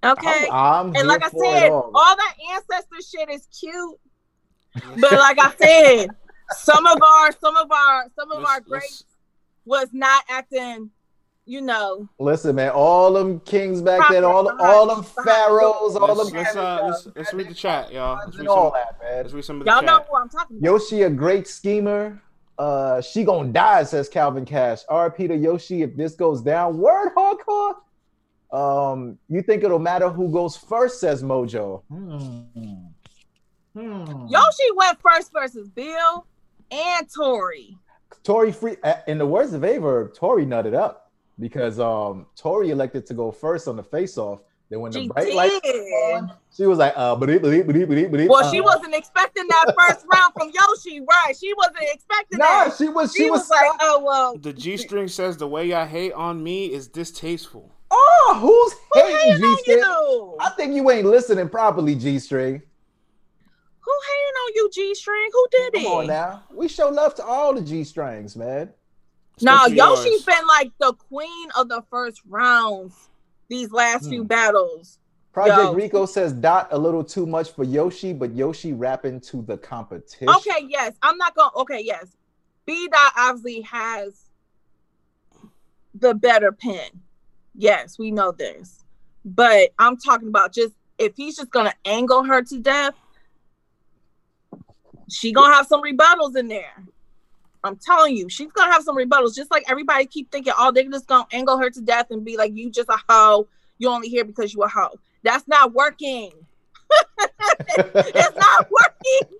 okay. 0.05 0.49
I'm, 0.51 0.87
I'm 0.87 0.97
and 0.97 1.09
like 1.09 1.25
I 1.25 1.31
said, 1.31 1.71
all. 1.71 1.91
all 1.95 2.17
that 2.17 2.35
ancestor 2.53 2.97
shit 3.11 3.31
is 3.31 3.49
cute. 3.59 3.99
But 5.01 5.13
like 5.13 5.39
I 5.41 5.53
said, 5.61 6.09
some 6.59 6.87
of 6.87 7.01
our 7.03 7.33
some 7.41 7.57
of 7.57 7.71
our 7.71 8.05
some 8.19 8.31
of 8.33 8.39
Let's- 8.39 8.49
our 8.51 8.57
let's- 8.57 8.69
greats 8.69 9.05
was 9.67 9.89
not 9.93 10.25
acting, 10.29 10.91
you 11.47 11.61
know, 11.63 12.07
Listen, 12.19 12.55
man, 12.57 12.71
all 12.73 13.13
them 13.15 13.41
kings 13.41 13.81
back 13.81 13.99
Proper, 14.01 14.13
then, 14.15 14.25
all 14.25 14.43
behind- 14.43 14.61
all 14.61 14.87
them 14.95 15.03
pharaohs, 15.25 15.97
all 15.97 16.15
Let's, 16.15 16.31
them 16.31 16.39
let's, 16.43 16.57
uh, 16.57 16.81
let's, 16.87 17.09
let's 17.17 17.33
read 17.35 17.49
the 17.49 17.55
chat, 17.55 17.91
y'all. 17.93 18.17
Let's 18.17 18.33
read 18.37 18.41
and 18.41 18.49
all 18.49 18.73
some, 18.73 18.81
that, 18.81 19.03
man. 19.03 19.23
let's 19.23 19.33
read 19.33 19.45
some 19.45 19.61
of 19.61 19.65
the 19.65 19.71
chat. 19.71 19.83
y'all 19.83 19.87
know 19.91 19.99
chat. 20.01 20.09
who 20.11 20.17
I'm 20.19 20.29
talking 20.29 20.57
about. 20.59 20.71
Yoshi 20.71 21.03
a 21.03 21.11
great 21.11 21.49
schemer. 21.49 22.21
Uh, 22.59 23.01
she 23.01 23.25
gonna 23.25 23.49
die, 23.51 23.83
says 23.85 24.09
Calvin 24.09 24.45
Cash. 24.45 24.81
RP 24.91 25.29
to 25.29 25.35
Yoshi 25.37 25.83
if 25.83 25.97
this 25.97 26.15
goes 26.15 26.43
down. 26.43 26.77
Word 26.79 27.13
hardcore. 27.17 27.75
Um, 28.53 29.19
you 29.29 29.43
think 29.43 29.65
it'll 29.65 29.79
matter 29.81 30.09
who 30.11 30.31
goes 30.31 30.57
first, 30.57 31.01
says 31.01 31.23
Mojo. 31.25 31.83
Hmm. 31.89 32.87
Hmm. 33.77 34.27
Yoshi 34.29 34.71
went 34.77 34.99
first 35.01 35.33
versus 35.33 35.69
Bill 35.69 36.27
and 36.71 37.07
Tori. 37.13 37.77
Tori 38.23 38.53
free 38.53 38.77
uh, 38.85 38.95
in 39.09 39.19
the 39.19 39.27
words 39.27 39.53
of 39.53 39.63
Averb, 39.63 40.15
Tori 40.15 40.47
nutted 40.47 40.75
up 40.75 41.13
because 41.41 41.81
um 41.81 42.27
Tori 42.37 42.71
elected 42.71 43.05
to 43.07 43.15
go 43.15 43.33
first 43.33 43.67
on 43.69 43.77
the 43.77 43.83
face 43.83 44.17
off. 44.17 44.43
Then 44.71 44.81
when 44.81 44.93
the 44.93 45.01
She 45.03 45.09
bright 45.09 45.35
lights 45.35 45.69
on, 46.15 46.33
she 46.57 46.65
was 46.67 46.79
like, 46.79 46.95
uh, 46.97 47.15
bleep, 47.17 47.41
bleep, 47.41 47.65
bleep, 47.65 47.87
bleep, 47.87 48.11
bleep. 48.11 48.29
Well, 48.29 48.51
she 48.51 48.61
uh, 48.61 48.65
wasn't 48.65 48.95
expecting 48.95 49.45
that 49.49 49.75
first 49.79 50.07
round 50.13 50.33
from 50.33 50.51
Yoshi, 50.55 51.01
right? 51.01 51.35
She 51.39 51.53
wasn't 51.55 51.77
expecting 51.93 52.39
Nah, 52.39 52.47
that. 52.65 52.75
she 52.79 52.89
was 52.89 53.13
She, 53.13 53.25
she 53.25 53.31
was, 53.31 53.41
was 53.41 53.51
like, 53.51 53.71
oh 53.81 54.03
well. 54.03 54.39
The 54.39 54.53
G 54.55 54.77
string 54.79 55.09
says 55.09 55.37
the 55.37 55.47
way 55.49 55.67
y'all 55.67 55.87
hate 55.87 56.13
on 56.13 56.43
me 56.43 56.73
is 56.73 56.89
distasteful. 56.89 57.73
Oh, 57.91 58.39
who's 58.41 58.79
Who 59.03 59.07
hating 59.09 59.19
hating 59.43 59.57
G 59.57 59.57
string? 59.63 59.79
you? 59.79 60.37
I 60.41 60.51
think 60.51 60.75
you 60.75 60.91
ain't 60.91 61.07
listening 61.07 61.49
properly, 61.51 61.95
G 61.95 62.19
string. 62.19 62.63
Who 63.85 63.93
hating 64.07 64.35
on 64.45 64.53
you, 64.55 64.71
G 64.73 64.95
String? 64.95 65.29
Who 65.33 65.47
did 65.51 65.75
it? 65.75 65.83
Come 65.85 65.93
on 65.93 66.07
now. 66.07 66.43
We 66.53 66.69
show 66.69 66.89
love 66.89 67.15
to 67.17 67.25
all 67.25 67.55
the 67.55 67.61
G 67.63 67.85
strings, 67.85 68.35
man. 68.37 68.71
No, 69.43 69.55
Especially 69.57 69.77
Yoshi's 69.77 70.05
yours. 70.05 70.25
been 70.25 70.47
like 70.47 70.73
the 70.79 70.93
queen 70.95 71.49
of 71.57 71.69
the 71.69 71.83
first 71.91 72.23
rounds 72.29 73.09
these 73.49 73.71
last 73.73 74.09
few 74.09 74.23
Hmm. 74.23 74.27
battles. 74.29 74.99
Project 75.33 75.59
Yo. 75.59 75.75
Rico 75.75 76.07
says 76.07 76.33
Dot 76.33 76.69
a 76.71 76.79
little 76.79 77.03
too 77.05 77.27
much 77.27 77.51
for 77.51 77.65
Yoshi, 77.65 78.13
but 78.13 78.33
Yoshi 78.35 78.73
rapping 78.73 79.21
to 79.23 79.43
the 79.43 79.59
competition. 79.59 80.29
Okay, 80.29 80.65
yes. 80.69 80.95
I'm 81.03 81.19
not 81.19 81.35
going 81.35 81.51
to 81.51 81.59
Okay, 81.59 81.81
yes. 81.83 82.07
B 82.65 82.89
dot 82.89 83.13
obviously 83.19 83.61
has 83.63 84.31
the 85.95 86.15
better 86.15 86.53
pen. 86.53 86.89
Yes, 87.57 87.99
we 87.99 88.11
know 88.13 88.31
this. 88.33 88.85
But 89.25 89.75
I'm 89.79 89.97
talking 89.97 90.29
about 90.29 90.53
just 90.55 90.73
if 90.99 91.17
he's 91.17 91.37
just 91.37 91.51
going 91.51 91.67
to 91.67 91.75
angle 91.85 92.23
her 92.25 92.41
to 92.43 92.59
death, 92.61 92.95
she 95.11 95.33
going 95.33 95.51
to 95.51 95.57
have 95.57 95.67
some 95.67 95.83
rebuttals 95.83 96.37
in 96.37 96.49
there. 96.49 96.85
I'm 97.65 97.77
telling 97.77 98.15
you, 98.17 98.29
she's 98.29 98.53
gonna 98.53 98.71
have 98.71 98.83
some 98.83 98.97
rebuttals. 98.97 99.35
Just 99.35 99.51
like 99.51 99.65
everybody 99.69 100.05
keep 100.05 100.31
thinking, 100.31 100.53
oh, 100.57 100.71
they're 100.71 100.85
just 100.85 101.07
gonna 101.07 101.27
angle 101.33 101.59
her 101.59 101.71
to 101.71 101.81
death 101.81 102.11
and 102.11 102.23
be 102.25 102.37
like, 102.37 102.55
you 102.55 102.71
just 102.71 102.91
a 102.91 102.99
hoe. 103.09 103.49
You 103.79 103.89
only 103.89 104.09
here 104.09 104.25
because 104.25 104.53
you 104.53 104.63
a 104.63 104.69
hoe. 104.69 105.01
That's 105.23 105.49
not 105.49 105.73
working. 105.73 106.31
it's 107.79 108.37
not 108.37 108.69
working. 108.71 109.39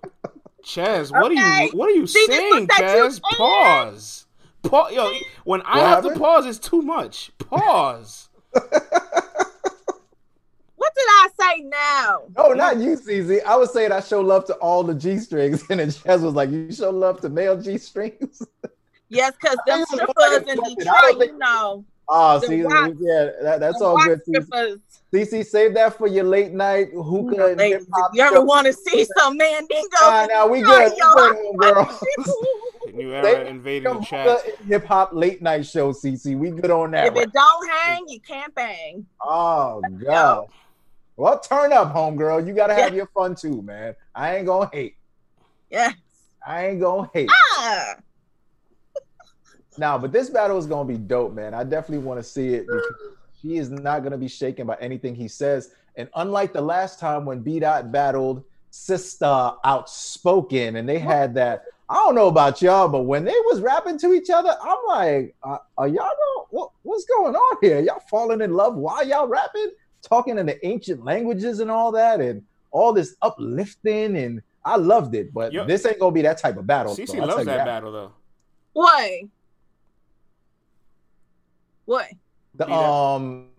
Chaz, 0.63 1.11
what 1.11 1.31
are 1.31 1.35
you 1.35 1.69
what 1.73 1.89
are 1.89 1.93
you 1.93 2.07
See, 2.07 2.25
saying, 2.25 2.67
was 2.67 2.79
you 2.79 2.85
Chaz? 2.85 3.21
Pause. 3.21 4.25
Pause. 4.63 4.93
Yo, 4.93 5.11
when 5.43 5.61
I 5.61 5.77
What 5.77 5.87
have 5.87 6.03
to 6.13 6.19
pause, 6.19 6.47
it's 6.47 6.57
too 6.57 6.81
much. 6.81 7.31
Pause. 7.37 8.29
What 10.77 10.91
did 10.95 11.05
I 11.07 11.27
say 11.39 11.61
now? 11.63 12.23
No, 12.37 12.53
not 12.53 12.77
you, 12.77 12.97
CZ. 12.97 13.43
I 13.45 13.55
was 13.55 13.71
saying 13.73 13.91
I 13.91 14.01
show 14.01 14.21
love 14.21 14.45
to 14.45 14.53
all 14.55 14.83
the 14.83 14.93
G 14.93 15.17
strings, 15.17 15.63
and 15.69 15.79
then 15.79 15.87
Chaz 15.89 16.21
was 16.21 16.33
like, 16.33 16.49
"You 16.51 16.71
show 16.71 16.89
love 16.89 17.21
to 17.21 17.29
male 17.29 17.59
G 17.59 17.77
strings." 17.77 18.41
Yes, 19.09 19.33
because 19.39 19.57
I 19.67 19.77
them 19.77 19.85
think 19.85 20.01
it 20.01 20.07
was 20.07 20.43
strippers 20.43 20.47
like 20.47 20.57
in 20.57 20.73
a 20.73 20.75
Detroit, 20.75 21.19
think- 21.19 21.31
you 21.33 21.37
know, 21.37 21.85
ah, 22.09 22.35
Oh, 22.35 22.39
see, 22.47 22.61
rock- 22.63 22.93
yeah, 22.99 23.29
that, 23.41 23.59
that's 23.59 23.81
all 23.81 23.97
good. 24.03 24.19
CC. 24.25 24.43
strippers. 24.43 24.79
CC, 25.13 25.45
save 25.45 25.73
that 25.75 25.97
for 25.97 26.07
your 26.07 26.25
late 26.25 26.51
night 26.51 26.89
hookah 26.91 27.35
You 27.35 27.45
and 27.45 27.57
ladies, 27.57 27.83
hip 27.85 27.87
hop. 27.93 28.11
if 28.11 28.17
you 28.17 28.23
ever 28.23 28.41
want 28.43 28.67
to 28.67 28.73
see 28.73 29.05
some 29.17 29.37
mandingo, 29.37 29.87
Nah, 30.01 30.25
nah, 30.25 30.45
we 30.45 30.59
Detroit, 30.59 30.91
good. 30.91 30.91
We 30.91 30.97
yo, 30.97 31.13
good, 31.13 31.35
home 31.37 31.55
girl. 31.57 31.99
New 32.93 33.09
They- 33.11 33.35
era 33.35 33.45
invading 33.45 33.93
the 33.93 33.99
chat. 34.01 34.41
Hip 34.67 34.85
hop 34.85 35.11
late 35.13 35.41
night 35.41 35.65
show, 35.65 35.91
CC. 35.93 36.37
We 36.37 36.49
good 36.51 36.69
on 36.71 36.91
that. 36.91 37.07
if 37.07 37.15
it 37.15 37.31
don't 37.31 37.69
hang, 37.69 38.05
you 38.09 38.19
can't 38.19 38.53
bang. 38.55 39.05
Oh 39.21 39.81
god. 40.03 40.47
Well, 41.17 41.39
turn 41.39 41.71
up, 41.71 41.93
homegirl. 41.93 42.45
You 42.45 42.53
gotta 42.53 42.73
have 42.73 42.91
Yeah. 42.91 42.97
your 42.97 43.07
fun 43.07 43.35
too, 43.35 43.61
man. 43.61 43.95
I 44.13 44.37
ain't 44.37 44.45
gonna 44.45 44.69
hate. 44.71 44.97
Yes. 45.69 45.93
I 46.45 46.67
ain't 46.67 46.81
gonna 46.81 47.09
hate. 47.13 47.29
Ah. 47.57 47.95
Now, 49.77 49.97
but 49.97 50.11
this 50.11 50.29
battle 50.29 50.57
is 50.57 50.65
gonna 50.65 50.87
be 50.87 50.97
dope, 50.97 51.33
man. 51.33 51.53
I 51.53 51.63
definitely 51.63 52.05
want 52.05 52.19
to 52.19 52.23
see 52.23 52.53
it 52.53 52.67
because 52.67 52.85
she 53.41 53.57
is 53.57 53.69
not 53.69 54.03
gonna 54.03 54.17
be 54.17 54.27
shaken 54.27 54.67
by 54.67 54.75
anything 54.79 55.15
he 55.15 55.27
says. 55.27 55.71
And 55.95 56.09
unlike 56.15 56.53
the 56.53 56.61
last 56.61 56.99
time 56.99 57.25
when 57.25 57.41
B 57.41 57.59
Dot 57.59 57.91
battled 57.91 58.43
Sister 58.69 59.51
Outspoken, 59.63 60.75
and 60.75 60.87
they 60.87 60.99
had 60.99 61.33
that. 61.35 61.63
I 61.87 61.95
don't 61.95 62.15
know 62.15 62.27
about 62.27 62.61
y'all, 62.61 62.89
but 62.89 63.03
when 63.03 63.23
they 63.23 63.35
was 63.45 63.61
rapping 63.61 63.97
to 63.99 64.13
each 64.13 64.29
other, 64.31 64.57
I'm 64.61 64.77
like, 64.87 65.35
uh, 65.43 65.59
are 65.77 65.87
y'all 65.87 66.03
know 66.03 66.47
what, 66.49 66.71
what's 66.81 67.05
going 67.05 67.35
on 67.35 67.57
here? 67.61 67.79
Y'all 67.79 68.01
falling 68.09 68.41
in 68.41 68.53
love 68.53 68.75
while 68.75 69.07
y'all 69.07 69.27
rapping, 69.27 69.69
talking 70.05 70.37
in 70.37 70.45
the 70.45 70.63
ancient 70.65 71.03
languages 71.03 71.59
and 71.59 71.69
all 71.69 71.91
that, 71.93 72.21
and 72.21 72.43
all 72.71 72.93
this 72.93 73.15
uplifting, 73.21 74.15
and 74.17 74.41
I 74.63 74.77
loved 74.77 75.15
it. 75.15 75.33
But 75.33 75.51
Yo- 75.53 75.65
this 75.65 75.85
ain't 75.85 75.99
gonna 75.99 76.11
be 76.11 76.21
that 76.23 76.37
type 76.37 76.57
of 76.57 76.65
battle. 76.67 76.95
CC 76.95 77.07
so 77.07 77.17
loves 77.19 77.29
tell 77.33 77.39
you 77.39 77.45
that 77.45 77.65
battle 77.65 77.91
though. 77.91 78.11
What? 78.73 79.11
What? 81.85 82.07
The 82.55 82.65
B 82.65 82.71
Dot. 82.71 82.83
um 83.15 83.49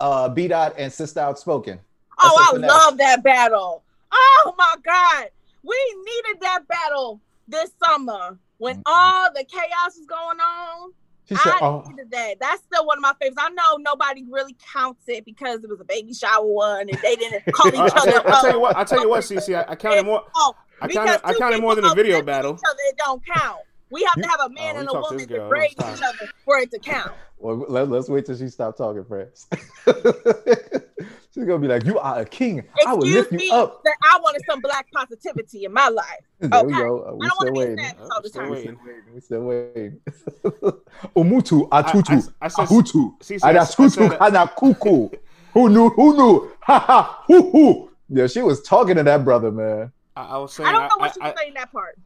uh 0.00 0.28
B 0.30 0.48
dot 0.48 0.74
and 0.78 0.92
Sister 0.92 1.20
Outspoken. 1.20 1.78
Oh, 2.18 2.50
I 2.52 2.56
SSNL. 2.56 2.66
love 2.68 2.98
that 2.98 3.22
battle. 3.22 3.84
Oh 4.12 4.54
my 4.56 4.74
God. 4.84 5.28
We 5.62 5.76
needed 6.04 6.40
that 6.42 6.66
battle 6.68 7.20
this 7.48 7.70
summer 7.84 8.38
when 8.58 8.76
Mhm. 8.78 8.82
all 8.86 9.28
the 9.34 9.44
chaos 9.44 9.96
was 9.96 10.06
going 10.06 10.40
on. 10.40 10.92
She 11.28 11.34
said, 11.34 11.52
I 11.54 11.58
"Oh, 11.60 11.84
needed 11.88 12.10
that. 12.12 12.36
That's 12.40 12.62
still 12.62 12.86
one 12.86 12.98
of 12.98 13.02
my 13.02 13.12
favorites. 13.20 13.36
I 13.40 13.50
know 13.50 13.76
nobody 13.78 14.24
really 14.30 14.54
counts 14.72 15.02
it 15.08 15.24
because 15.24 15.64
it 15.64 15.68
was 15.70 15.80
a 15.80 15.84
baby 15.84 16.14
shower 16.14 16.44
one 16.46 16.88
and 16.88 16.98
they 17.02 17.16
didn't 17.16 17.44
call 17.52 17.68
each 17.68 17.74
I, 17.76 17.82
I, 17.82 17.86
other. 17.86 18.10
tell, 18.12 18.26
I 18.28 18.40
tell 18.40 18.52
you 18.52 18.60
what. 18.60 18.76
I 18.76 18.84
tell 18.84 19.00
you 19.02 19.08
what, 19.08 19.20
CC. 19.24 19.56
I, 19.56 19.72
I 19.72 19.74
counted 19.76 20.04
more. 20.06 20.22
Oh, 20.36 20.54
I 20.80 20.88
counted. 20.88 21.20
I 21.26 21.34
counted 21.34 21.60
more 21.60 21.74
than 21.74 21.82
people 21.84 21.92
a 21.92 22.02
video 22.02 22.22
battle. 22.22 22.52
Each 22.54 22.60
other, 22.68 22.78
it 22.88 22.96
don't 22.98 23.22
count. 23.26 23.60
We 23.90 24.02
have 24.02 24.20
to 24.22 24.28
have 24.28 24.40
a 24.40 24.48
man 24.50 24.76
Oh, 24.76 24.80
and 24.80 24.88
a 24.88 24.92
woman 24.92 25.18
to 25.18 25.26
girl. 25.26 25.48
grade 25.48 25.70
each 25.72 25.78
other 26.02 26.30
for 26.44 26.58
it 26.58 26.70
to 26.72 26.78
count. 26.78 27.12
well, 27.38 27.64
let, 27.68 27.90
us 27.92 28.08
wait 28.08 28.26
till 28.26 28.36
she 28.36 28.48
stops 28.48 28.78
talking, 28.78 29.04
friends." 29.04 29.46
She's 31.36 31.44
gonna 31.44 31.58
be 31.58 31.68
like, 31.68 31.84
"You 31.84 31.98
are 31.98 32.20
a 32.20 32.24
king. 32.24 32.64
I 32.86 32.94
will 32.94 33.02
Excuse 33.02 33.14
lift 33.14 33.32
you 33.32 33.38
me, 33.38 33.50
up." 33.50 33.84
that 33.84 33.94
I 34.02 34.18
wanted 34.22 34.40
some 34.48 34.58
black 34.62 34.90
positivity 34.90 35.66
in 35.66 35.72
my 35.72 35.88
life. 35.88 36.06
There 36.38 36.64
we 36.64 36.72
Okay. 36.72 36.82
go. 36.82 37.02
Uh, 37.02 37.10
I 37.10 37.12
We 37.12 37.18
don't 37.18 37.20
want 37.20 37.32
still 37.34 37.44
to 37.46 37.52
be 37.52 37.58
waiting. 37.58 37.78
sad 37.78 37.96
all 38.10 38.22
the 38.22 38.30
time. 38.30 38.50
waiting. 38.50 38.78
We 39.14 39.20
still 39.20 39.42
waiting. 39.42 40.00
Umutu 41.14 41.68
atutu 41.70 42.32
I, 42.40 42.46
I 42.46 42.48
said, 42.48 42.66
ahutu 42.66 43.12
CC, 43.20 43.44
I, 43.44 43.50
I 43.50 43.52
adatutu 43.54 43.90
said, 43.90 44.18
kana 44.18 44.46
kuku. 44.46 45.14
Who 45.52 45.68
knew? 45.68 45.90
Who 45.90 46.16
knew? 46.16 46.52
Ha 46.62 46.78
ha. 46.78 47.22
Hoo 47.26 47.50
hoo. 47.50 47.90
Yeah, 48.08 48.28
she 48.28 48.40
was 48.40 48.62
talking 48.62 48.96
to 48.96 49.02
that 49.02 49.22
brother, 49.22 49.50
man. 49.52 49.92
I, 50.16 50.22
I 50.22 50.38
was 50.38 50.54
saying. 50.54 50.68
I 50.68 50.72
don't 50.72 50.82
know 50.84 50.88
I, 51.00 51.02
what 51.02 51.14
she 51.14 51.20
I, 51.20 51.28
was 51.28 51.34
saying 51.38 51.54
that 51.54 51.70
part. 51.70 51.98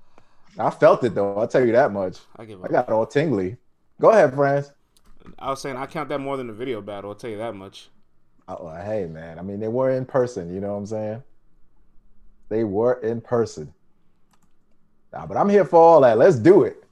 I 0.59 0.71
felt 0.71 1.05
it 1.05 1.15
though. 1.15 1.37
I'll 1.37 1.47
tell 1.47 1.65
you 1.65 1.71
that 1.73 1.93
much. 1.93 2.19
I 2.37 2.45
give 2.47 2.65
I 2.65 2.69
got 2.69 2.89
all 2.91 3.07
tingly. 3.07 3.59
Go 4.01 4.11
ahead, 4.11 4.35
friends. 4.35 4.73
I 5.39 5.51
was 5.51 5.61
saying 5.61 5.77
I 5.77 5.87
count 5.87 6.09
that 6.09 6.19
more 6.21 6.37
than 6.37 6.49
the 6.49 6.53
video 6.53 6.81
battle. 6.81 7.11
I'll 7.11 7.17
tell 7.17 7.31
you 7.31 7.39
that 7.39 7.55
much. 7.55 7.89
Oh, 8.59 8.75
hey, 8.85 9.07
man. 9.07 9.39
I 9.39 9.43
mean, 9.43 9.61
they 9.61 9.69
were 9.69 9.91
in 9.91 10.05
person. 10.05 10.53
You 10.53 10.61
know 10.61 10.73
what 10.73 10.79
I'm 10.79 10.87
saying? 10.87 11.23
They 12.49 12.65
were 12.65 12.95
in 12.95 13.21
person. 13.21 13.73
Nah, 15.13 15.27
but 15.27 15.37
I'm 15.37 15.49
here 15.49 15.65
for 15.65 15.81
all 15.81 16.01
that. 16.03 16.19
Let's 16.19 16.37
do 16.37 16.65
it. 16.65 16.85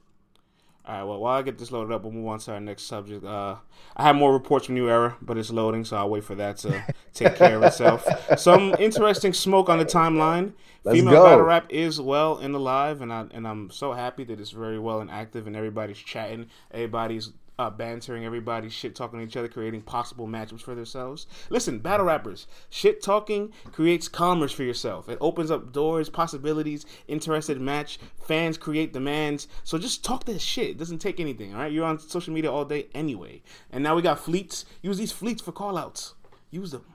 All 0.85 0.95
right. 0.95 1.03
Well, 1.03 1.19
while 1.19 1.37
I 1.37 1.41
get 1.41 1.57
this 1.57 1.71
loaded 1.71 1.93
up, 1.93 2.03
we'll 2.03 2.11
move 2.11 2.27
on 2.27 2.39
to 2.39 2.53
our 2.53 2.59
next 2.59 2.83
subject. 2.83 3.23
Uh, 3.23 3.55
I 3.95 4.03
have 4.03 4.15
more 4.15 4.33
reports 4.33 4.65
from 4.65 4.75
New 4.75 4.89
Era, 4.89 5.15
but 5.21 5.37
it's 5.37 5.51
loading, 5.51 5.85
so 5.85 5.97
I'll 5.97 6.09
wait 6.09 6.23
for 6.23 6.35
that 6.35 6.57
to 6.59 6.83
take 7.13 7.35
care 7.35 7.57
of 7.57 7.63
itself. 7.63 8.07
Some 8.39 8.75
interesting 8.79 9.33
smoke 9.33 9.69
on 9.69 9.77
the 9.77 9.85
timeline. 9.85 10.53
Let's 10.83 10.97
Female 10.97 11.13
go. 11.13 11.23
battle 11.25 11.43
rap 11.43 11.67
is 11.69 12.01
well 12.01 12.37
and 12.37 12.55
alive, 12.55 13.01
and 13.01 13.11
I 13.13 13.25
and 13.31 13.47
I'm 13.47 13.69
so 13.69 13.91
happy 13.93 14.23
that 14.23 14.39
it's 14.39 14.51
very 14.51 14.79
well 14.79 15.01
and 15.01 15.11
active, 15.11 15.45
and 15.45 15.55
everybody's 15.55 15.97
chatting, 15.97 16.47
everybody's 16.71 17.33
uh, 17.59 17.69
bantering, 17.69 18.23
everybody, 18.23 18.69
shit 18.69 18.95
talking 18.95 19.19
each 19.19 19.35
other, 19.35 19.49
creating 19.49 19.81
possible 19.81 20.27
matchups 20.27 20.61
for 20.61 20.73
themselves. 20.73 21.27
Listen, 21.49 21.79
battle 21.79 22.05
rappers, 22.05 22.47
shit 22.69 23.03
talking 23.03 23.51
creates 23.73 24.07
commerce 24.07 24.53
for 24.53 24.63
yourself. 24.63 25.09
It 25.09 25.17
opens 25.19 25.51
up 25.51 25.73
doors, 25.73 26.09
possibilities, 26.09 26.85
interested 27.09 27.59
match. 27.59 27.99
Fans 28.25 28.57
create 28.57 28.93
demands. 28.93 29.49
So 29.65 29.77
just 29.77 30.05
talk 30.05 30.23
that 30.23 30.39
shit. 30.39 30.69
It 30.69 30.77
doesn't 30.77 30.99
take 30.99 31.19
anything. 31.19 31.53
All 31.53 31.59
right, 31.59 31.71
you're 31.71 31.85
on 31.85 31.99
social 31.99 32.33
media 32.33 32.49
all 32.49 32.63
day 32.63 32.87
anyway, 32.95 33.43
and 33.71 33.83
now 33.83 33.93
we 33.93 34.01
got 34.01 34.19
fleets. 34.19 34.63
Use 34.81 34.97
these 34.97 35.11
fleets 35.11 35.41
for 35.41 35.51
callouts. 35.51 36.13
Use 36.51 36.71
them. 36.71 36.85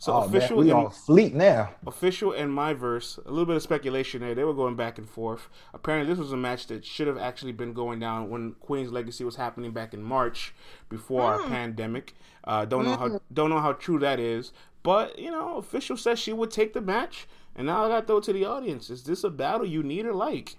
So 0.00 0.12
oh, 0.12 0.22
official 0.22 0.56
man, 0.58 0.64
we 0.64 0.70
in- 0.70 0.76
on 0.76 0.90
fleet 0.90 1.34
now. 1.34 1.70
official 1.86 2.32
and 2.32 2.52
my 2.52 2.72
verse, 2.72 3.18
a 3.26 3.30
little 3.30 3.46
bit 3.46 3.56
of 3.56 3.62
speculation 3.62 4.20
there. 4.20 4.34
They 4.34 4.44
were 4.44 4.54
going 4.54 4.76
back 4.76 4.96
and 4.96 5.08
forth. 5.08 5.48
Apparently, 5.74 6.12
this 6.12 6.20
was 6.20 6.32
a 6.32 6.36
match 6.36 6.68
that 6.68 6.84
should 6.84 7.08
have 7.08 7.18
actually 7.18 7.52
been 7.52 7.72
going 7.72 7.98
down 7.98 8.30
when 8.30 8.52
Queen's 8.60 8.92
Legacy 8.92 9.24
was 9.24 9.36
happening 9.36 9.72
back 9.72 9.92
in 9.92 10.02
March 10.02 10.54
before 10.88 11.22
our 11.22 11.42
pandemic. 11.48 12.14
Uh, 12.44 12.64
don't 12.64 12.84
know 12.84 12.96
how 12.96 13.20
don't 13.32 13.50
know 13.50 13.60
how 13.60 13.72
true 13.72 13.98
that 13.98 14.20
is, 14.20 14.52
but 14.84 15.18
you 15.18 15.30
know, 15.30 15.56
official 15.56 15.96
says 15.96 16.18
she 16.18 16.32
would 16.32 16.52
take 16.52 16.72
the 16.74 16.80
match, 16.80 17.26
and 17.56 17.66
now 17.66 17.84
I 17.84 17.88
got 17.88 18.00
to 18.02 18.06
throw 18.06 18.16
it 18.18 18.24
to 18.24 18.32
the 18.32 18.44
audience. 18.44 18.90
Is 18.90 19.02
this 19.02 19.24
a 19.24 19.30
battle 19.30 19.66
you 19.66 19.82
need 19.82 20.06
or 20.06 20.14
like? 20.14 20.56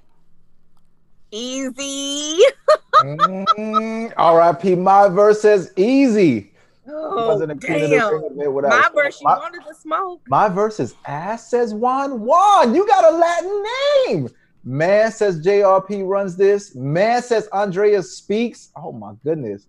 Easy. 1.31 2.43
Mm, 3.01 4.11
R.I.P. 4.17 4.75
My 4.75 5.07
verse 5.07 5.41
says 5.41 5.71
easy. 5.77 6.48
Oh, 6.91 7.27
Wasn't 7.27 7.51
a 7.51 7.55
queen 7.55 7.83
of 7.83 7.89
the 7.89 7.95
damn. 7.97 8.13
ring 8.13 8.41
it 8.41 8.51
without 8.53 8.69
My 8.69 8.89
verse, 9.03 9.17
she 9.17 9.25
my, 9.25 9.37
wanted 9.37 9.63
to 9.67 9.73
smoke. 9.75 10.21
my 10.27 10.49
verse 10.49 10.79
is 10.79 10.95
ass 11.05 11.49
says 11.49 11.73
Juan 11.73 12.21
Juan. 12.21 12.73
You 12.75 12.85
got 12.87 13.05
a 13.13 13.15
Latin 13.15 13.63
name. 14.07 14.29
Man 14.63 15.11
says 15.11 15.41
JRP 15.45 16.07
runs 16.07 16.35
this. 16.35 16.75
Man 16.75 17.21
says 17.21 17.47
Andrea 17.53 18.03
speaks. 18.03 18.69
Oh 18.75 18.91
my 18.91 19.13
goodness. 19.23 19.67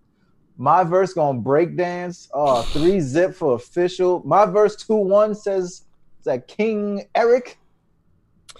My 0.57 0.83
verse 0.83 1.13
gonna 1.13 1.39
break 1.39 1.77
dance. 1.77 2.29
Oh, 2.33 2.63
three 2.63 2.99
zip 2.99 3.33
for 3.33 3.55
official. 3.55 4.21
My 4.25 4.45
verse 4.45 4.75
two 4.75 4.95
one 4.95 5.33
says 5.35 5.83
that 6.25 6.47
King 6.47 7.03
Eric. 7.15 7.57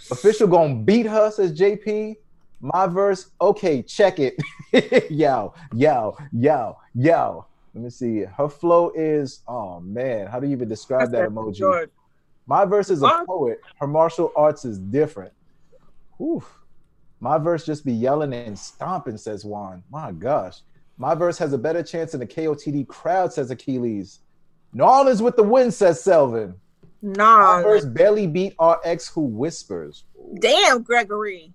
Official 0.10 0.48
gonna 0.48 0.76
beat 0.76 1.06
her, 1.06 1.32
says 1.32 1.58
JP. 1.58 2.16
My 2.60 2.86
verse, 2.88 3.30
okay, 3.40 3.82
check 3.82 4.20
it. 4.20 4.36
yo, 5.12 5.54
yo, 5.74 6.18
yo, 6.32 6.78
yo. 6.94 7.46
Let 7.74 7.84
me 7.84 7.90
see. 7.90 8.22
Her 8.22 8.50
flow 8.50 8.92
is, 8.96 9.42
oh 9.48 9.80
man, 9.80 10.28
how 10.28 10.40
do 10.40 10.48
you 10.48 10.54
even 10.54 10.68
describe 10.68 11.12
that 11.12 11.30
emoji? 11.30 11.88
My 12.46 12.66
verse 12.66 12.90
is 12.90 13.02
a 13.02 13.24
poet. 13.26 13.62
Her 13.80 13.88
martial 13.88 14.32
arts 14.36 14.66
is 14.66 14.78
different. 14.78 15.32
Oof. 16.20 16.60
My 17.20 17.38
verse 17.38 17.66
just 17.66 17.86
be 17.86 17.94
yelling 17.94 18.34
and 18.34 18.58
stomping, 18.58 19.18
says 19.18 19.46
Juan. 19.46 19.84
My 19.90 20.12
gosh. 20.12 20.62
My 20.98 21.16
verse 21.16 21.38
has 21.38 21.54
a 21.54 21.58
better 21.58 21.84
chance 21.84 22.14
in 22.14 22.20
the 22.20 22.28
KOTD 22.28 22.88
crowd, 22.88 23.32
says 23.32 23.52
Achilles. 23.52 24.20
New 24.74 24.84
Orleans 24.84 25.22
with 25.22 25.36
the 25.36 25.44
win, 25.44 25.72
says 25.72 26.04
Selvin. 26.04 26.56
Nah. 27.02 27.62
First 27.62 27.94
barely 27.94 28.28
beat 28.28 28.54
RX 28.60 29.08
who 29.10 29.22
whispers. 29.22 30.04
Damn, 30.40 30.84
Gregory. 30.84 31.54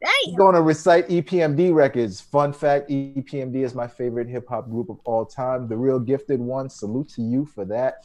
He's 0.00 0.26
Damn. 0.28 0.36
going 0.36 0.54
to 0.54 0.62
recite 0.62 1.08
EPMD 1.08 1.74
records. 1.74 2.20
Fun 2.20 2.52
fact 2.52 2.88
EPMD 2.88 3.56
is 3.56 3.74
my 3.74 3.86
favorite 3.86 4.28
hip 4.28 4.46
hop 4.48 4.68
group 4.70 4.88
of 4.88 4.98
all 5.04 5.26
time. 5.26 5.68
The 5.68 5.76
real 5.76 5.98
gifted 5.98 6.40
one. 6.40 6.70
Salute 6.70 7.08
to 7.10 7.22
you 7.22 7.44
for 7.46 7.64
that 7.66 7.96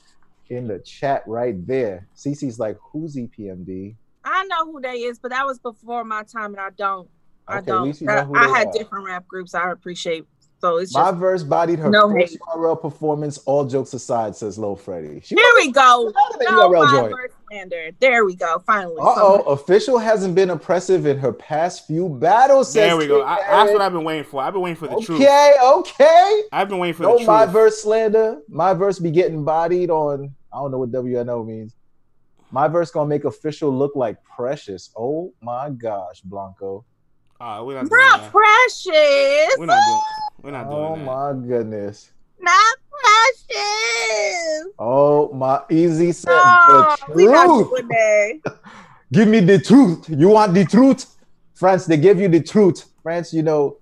in 0.50 0.68
the 0.68 0.80
chat 0.80 1.24
right 1.26 1.56
there. 1.66 2.08
Cece's 2.16 2.60
like, 2.60 2.78
who's 2.92 3.16
EPMD? 3.16 3.96
I 4.24 4.44
know 4.46 4.66
who 4.72 4.82
they 4.82 5.04
is, 5.04 5.20
but 5.20 5.32
that 5.32 5.46
was 5.46 5.60
before 5.60 6.04
my 6.04 6.24
time, 6.24 6.54
and 6.54 6.60
I 6.60 6.70
don't. 6.72 7.08
I 7.48 7.60
Okay, 7.60 7.60
at 7.60 7.66
don't. 7.66 8.02
you 8.02 8.08
know 8.08 8.32
I, 8.36 8.46
I 8.46 8.48
had 8.58 8.72
different 8.72 9.06
rap 9.06 9.28
groups 9.28 9.54
I 9.54 9.72
appreciate. 9.72 10.26
So 10.60 10.78
it's 10.78 10.96
My 10.96 11.12
verse 11.12 11.44
bodied 11.44 11.78
her 11.80 11.92
No 11.92 12.10
first 12.10 12.32
hate. 12.34 12.40
URL 12.56 12.82
performance. 12.82 13.38
All 13.40 13.66
jokes 13.66 13.94
aside, 13.94 14.36
says 14.36 14.58
Lil 14.58 14.76
Freddy. 14.76 15.22
She 15.24 15.36
here 15.36 15.46
we 15.58 15.72
go. 15.72 16.12
No 16.42 16.70
my 16.72 16.92
joint. 16.92 17.12
verse 17.12 17.32
slander. 17.50 17.90
There 18.00 18.26
we 18.26 18.36
go. 18.36 18.60
Finally. 18.66 18.98
Uh 19.00 19.14
oh, 19.18 19.42
official 19.48 19.98
hasn't 19.98 20.36
been 20.36 20.50
oppressive 20.50 21.06
in 21.06 21.18
her 21.20 21.32
past 21.34 21.86
few 21.88 22.10
battles. 22.10 22.68
Says 22.72 22.90
There 22.90 22.98
we 22.98 23.08
go. 23.08 23.24
I, 23.24 23.38
that's 23.42 23.72
what 23.72 23.82
I've 23.82 23.94
been 23.94 24.04
waiting 24.04 24.24
for. 24.24 24.42
I've 24.42 24.54
been 24.54 24.62
waiting 24.62 24.76
for 24.78 24.88
the 24.88 25.02
truth. 25.02 25.22
Okay, 25.22 25.56
okay. 25.64 26.44
I've 26.52 26.70
been 26.70 26.80
waiting 26.80 26.96
for 26.96 27.04
No, 27.04 27.12
the 27.14 27.18
truth. 27.20 27.28
my 27.28 27.46
verse 27.46 27.82
slander. 27.82 28.40
My 28.50 28.74
verse 28.74 29.00
be 29.00 29.12
getting 29.12 29.44
bodied 29.44 29.90
on. 29.90 30.34
I 30.54 30.58
don't 30.58 30.72
know 30.72 30.80
what 30.80 30.92
WNO 30.92 31.46
means. 31.46 31.76
My 32.52 32.68
verse 32.68 32.92
gonna 32.92 33.10
make 33.10 33.26
official 33.26 33.76
look 33.76 33.96
like 33.96 34.18
precious. 34.24 34.92
Oh 34.96 35.34
my 35.42 35.70
gosh, 35.70 36.22
Blanco. 36.22 36.86
Uh, 37.42 37.62
we're 37.66 37.74
not 37.76 37.90
doing 37.90 38.00
Not 38.02 38.22
that. 38.22 38.32
precious. 38.32 39.56
We're 39.60 39.66
not 39.66 39.82
doing. 39.86 40.02
We're 40.42 40.52
not 40.52 40.70
doing 40.70 40.86
Oh 40.86 40.96
that. 40.96 41.04
my 41.42 41.48
goodness. 41.48 42.12
Not 42.40 42.78
precious. 43.48 44.68
Oh 44.80 45.32
my 45.34 45.62
easy 45.70 46.12
No, 46.26 46.96
the 47.08 48.42
truth. 48.42 48.60
Give 49.12 49.28
me 49.28 49.40
the 49.40 49.60
truth. 49.60 50.10
You 50.10 50.30
want 50.30 50.54
the 50.54 50.66
truth? 50.66 51.16
France, 51.54 51.86
they 51.86 51.98
give 51.98 52.20
you 52.20 52.28
the 52.28 52.42
truth. 52.42 52.86
France, 53.02 53.34
you 53.34 53.44
know, 53.44 53.78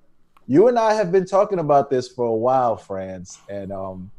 you 0.47 0.67
and 0.67 0.77
I 0.77 0.93
have 0.93 1.11
been 1.11 1.25
talking 1.25 1.59
about 1.59 1.89
this 1.89 2.07
for 2.07 2.25
a 2.27 2.35
while, 2.35 2.77
France. 2.77 3.39
And 3.49 3.71
um 3.71 4.11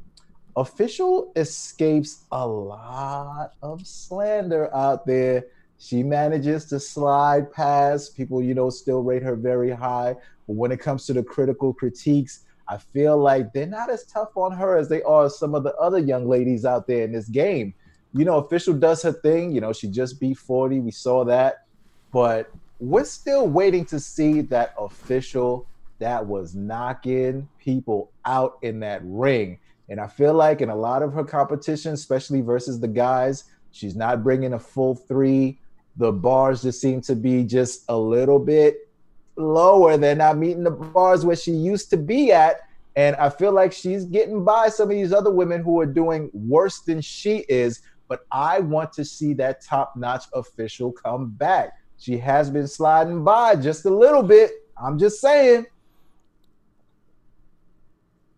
official 0.57 1.33
escapes 1.37 2.25
a 2.33 2.47
lot 2.47 3.53
of 3.63 3.87
slander 3.87 4.75
out 4.75 5.07
there. 5.07 5.45
She 5.79 6.03
manages 6.03 6.65
to 6.67 6.81
slide 6.81 7.53
past 7.53 8.17
people, 8.17 8.43
you 8.43 8.55
know, 8.55 8.71
still 8.71 9.03
rate 9.03 9.23
her 9.23 9.37
very 9.37 9.71
high. 9.71 10.15
But 10.47 10.57
when 10.57 10.73
it 10.73 10.81
comes 10.81 11.07
to 11.07 11.13
the 11.13 11.23
critical 11.23 11.75
critiques, 11.75 12.44
I 12.67 12.79
feel 12.79 13.19
like 13.19 13.53
they're 13.53 13.67
not 13.67 13.91
as 13.91 14.05
tough 14.05 14.37
on 14.37 14.53
her 14.53 14.77
as 14.77 14.89
they 14.89 15.03
are 15.03 15.29
some 15.29 15.55
of 15.55 15.65
the 15.65 15.75
other 15.75 15.99
young 15.99 16.29
ladies 16.29 16.65
out 16.65 16.87
there 16.87 17.05
in 17.05 17.13
this 17.13 17.29
game 17.29 17.75
you 18.15 18.25
know, 18.25 18.37
official 18.37 18.75
does 18.75 19.03
her 19.03 19.13
thing. 19.13 19.51
You 19.51 19.61
know, 19.61 19.73
she 19.73 19.89
just 19.89 20.21
beat 20.21 20.39
40. 20.39 20.81
We 20.81 20.93
saw 20.93 21.25
that. 21.25 21.67
But 22.13 22.51
we're 22.79 23.05
still 23.05 23.49
waiting 23.49 23.85
to 23.87 23.99
see 23.99 24.41
that 24.43 24.73
official 24.79 25.67
that 25.99 26.25
was 26.25 26.55
knocking 26.55 27.49
people 27.59 28.11
out 28.25 28.59
in 28.63 28.81
that 28.81 29.01
ring. 29.03 29.59
And 29.89 30.01
I 30.01 30.07
feel 30.07 30.33
like 30.33 30.61
in 30.61 30.71
a 30.71 30.77
lot 30.77 31.03
of 31.03 31.13
her 31.13 31.25
competition, 31.25 31.93
especially 31.93 32.41
versus 32.41 32.79
the 32.79 32.89
guys, 32.89 33.45
she's 33.73 33.97
not 33.97 34.23
bringing 34.23 34.55
a 34.55 34.59
full 34.59 34.95
three. 34.95 35.59
The 35.97 36.13
bars 36.13 36.63
just 36.63 36.81
seem 36.81 37.01
to 37.03 37.17
be 37.17 37.43
just 37.43 37.85
a 37.89 37.97
little 37.97 38.39
bit 38.39 38.89
lower. 39.37 39.97
They're 39.97 40.15
not 40.15 40.39
meeting 40.39 40.65
the 40.65 40.71
bars 40.71 41.25
where 41.25 41.37
she 41.37 41.53
used 41.53 41.91
to 41.91 41.97
be 41.97 42.33
at. 42.33 42.61
And 42.97 43.17
I 43.17 43.29
feel 43.29 43.53
like 43.53 43.73
she's 43.73 44.05
getting 44.05 44.45
by 44.45 44.69
some 44.69 44.85
of 44.91 44.97
these 44.97 45.13
other 45.13 45.31
women 45.31 45.63
who 45.63 45.81
are 45.81 45.87
doing 45.87 46.31
worse 46.33 46.81
than 46.81 47.01
she 47.01 47.39
is. 47.49 47.83
But 48.09 48.21
I 48.31 48.61
want 48.61 48.93
to 48.95 49.05
see 49.05 49.35
that 49.35 49.65
top 49.65 49.95
notch 49.97 50.25
official 50.33 50.93
come 50.93 51.31
back. 51.31 51.71
She 51.99 52.19
has 52.19 52.51
been 52.51 52.69
sliding 52.69 53.25
by 53.25 53.57
just 53.57 53.85
a 53.87 53.91
little 53.91 54.23
bit. 54.23 54.53
I'm 54.83 54.99
just 54.99 55.21
saying. 55.21 55.67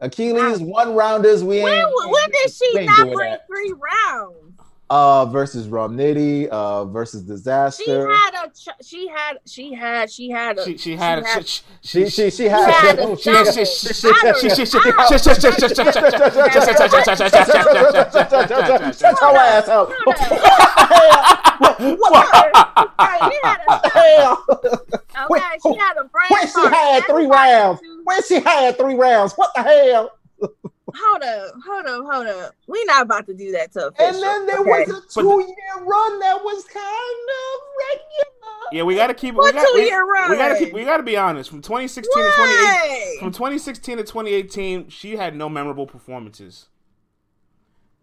Achilles, 0.00 0.61
one 0.61 0.94
rounders, 0.94 1.42
we 1.42 1.62
When, 1.62 1.72
ain't. 1.72 1.88
when 2.11 2.30
did 2.30 2.52
she 2.52 2.85
not 2.85 3.12
bring 3.12 3.37
three 3.46 3.72
rounds? 3.72 4.55
Uh, 4.88 5.27
versus 5.27 5.66
Rum 5.66 5.96
Nitty, 5.96 6.46
uh, 6.46 6.85
versus 6.85 7.22
disaster. 7.22 7.83
She 7.85 7.90
had 7.90 8.31
a. 8.46 8.49
Ch- 8.51 8.87
she 8.87 9.09
had. 9.09 9.38
She 9.44 9.72
had. 9.75 10.09
She 10.12 10.31
had 10.31 10.59
a. 10.59 10.64
She 10.64 10.77
she 10.79 10.94
had 10.96 11.18
she 11.18 11.25
a 11.25 11.29
had- 11.35 11.46
she 11.49 11.62
She 11.83 12.09
she 12.09 12.31
she 12.31 12.44
had 12.44 12.66
she 12.66 12.87
had. 12.87 12.99
a 13.01 13.16
she- 13.16 13.33
double. 13.33 13.44
she- 13.53 13.64
she- 13.64 13.64
she- 13.64 14.12
Shut 17.87 19.20
your 19.20 19.37
ass 19.37 19.68
up. 19.68 19.90
Right, 22.99 23.31
he 23.31 23.38
had 23.42 23.61
a 23.68 23.88
Hell. 23.88 24.44
Okay, 24.49 25.40
she 25.62 25.75
had 25.77 25.96
a 25.96 26.05
brain 26.05 26.27
When 26.31 26.46
she 26.46 26.53
fart. 26.53 26.72
had 26.72 27.05
three 27.05 27.25
Everybody 27.25 27.53
rounds. 27.53 27.81
to- 27.81 28.01
When 28.05 28.22
she 28.22 28.40
had 28.40 28.77
three 28.79 28.94
rounds. 28.94 29.33
What 29.35 29.51
the 29.55 29.62
hell? 29.62 30.12
Hold 30.40 31.22
up, 31.22 31.55
hold 31.66 31.87
up, 31.87 32.05
hold 32.11 32.27
up. 32.27 32.55
We 32.66 32.83
not 32.85 33.03
about 33.03 33.27
to 33.27 33.35
do 33.35 33.53
that 33.53 33.72
to 33.72 33.92
And 33.99 34.16
then 34.16 34.46
there 34.46 34.61
okay? 34.61 34.90
was 34.90 35.05
a 35.05 35.20
two-year 35.20 35.85
run 35.85 36.20
that 36.20 36.42
was 36.42 36.64
kind 36.64 36.85
of 36.85 37.61
regular. 37.90 38.37
Yeah, 38.72 38.83
we 38.85 38.94
gotta 38.94 39.14
keep 39.14 39.35
it. 39.35 39.38
We, 39.38 39.53
got, 39.53 39.66
we, 39.75 39.83
two-year 39.83 40.07
run? 40.07 40.31
we 40.31 40.37
gotta 40.37 40.59
keep. 40.59 40.72
We 40.72 40.85
gotta 40.85 41.03
be 41.03 41.16
honest. 41.16 41.51
From 41.51 41.61
2016 41.61 42.11
to 42.11 42.31
2018, 42.31 43.20
from 43.20 43.33
2016 43.33 43.96
to 43.99 44.03
2018, 44.05 44.88
she 44.88 45.16
had 45.16 45.37
no 45.37 45.49
memorable 45.49 45.87
performances. 45.87 46.68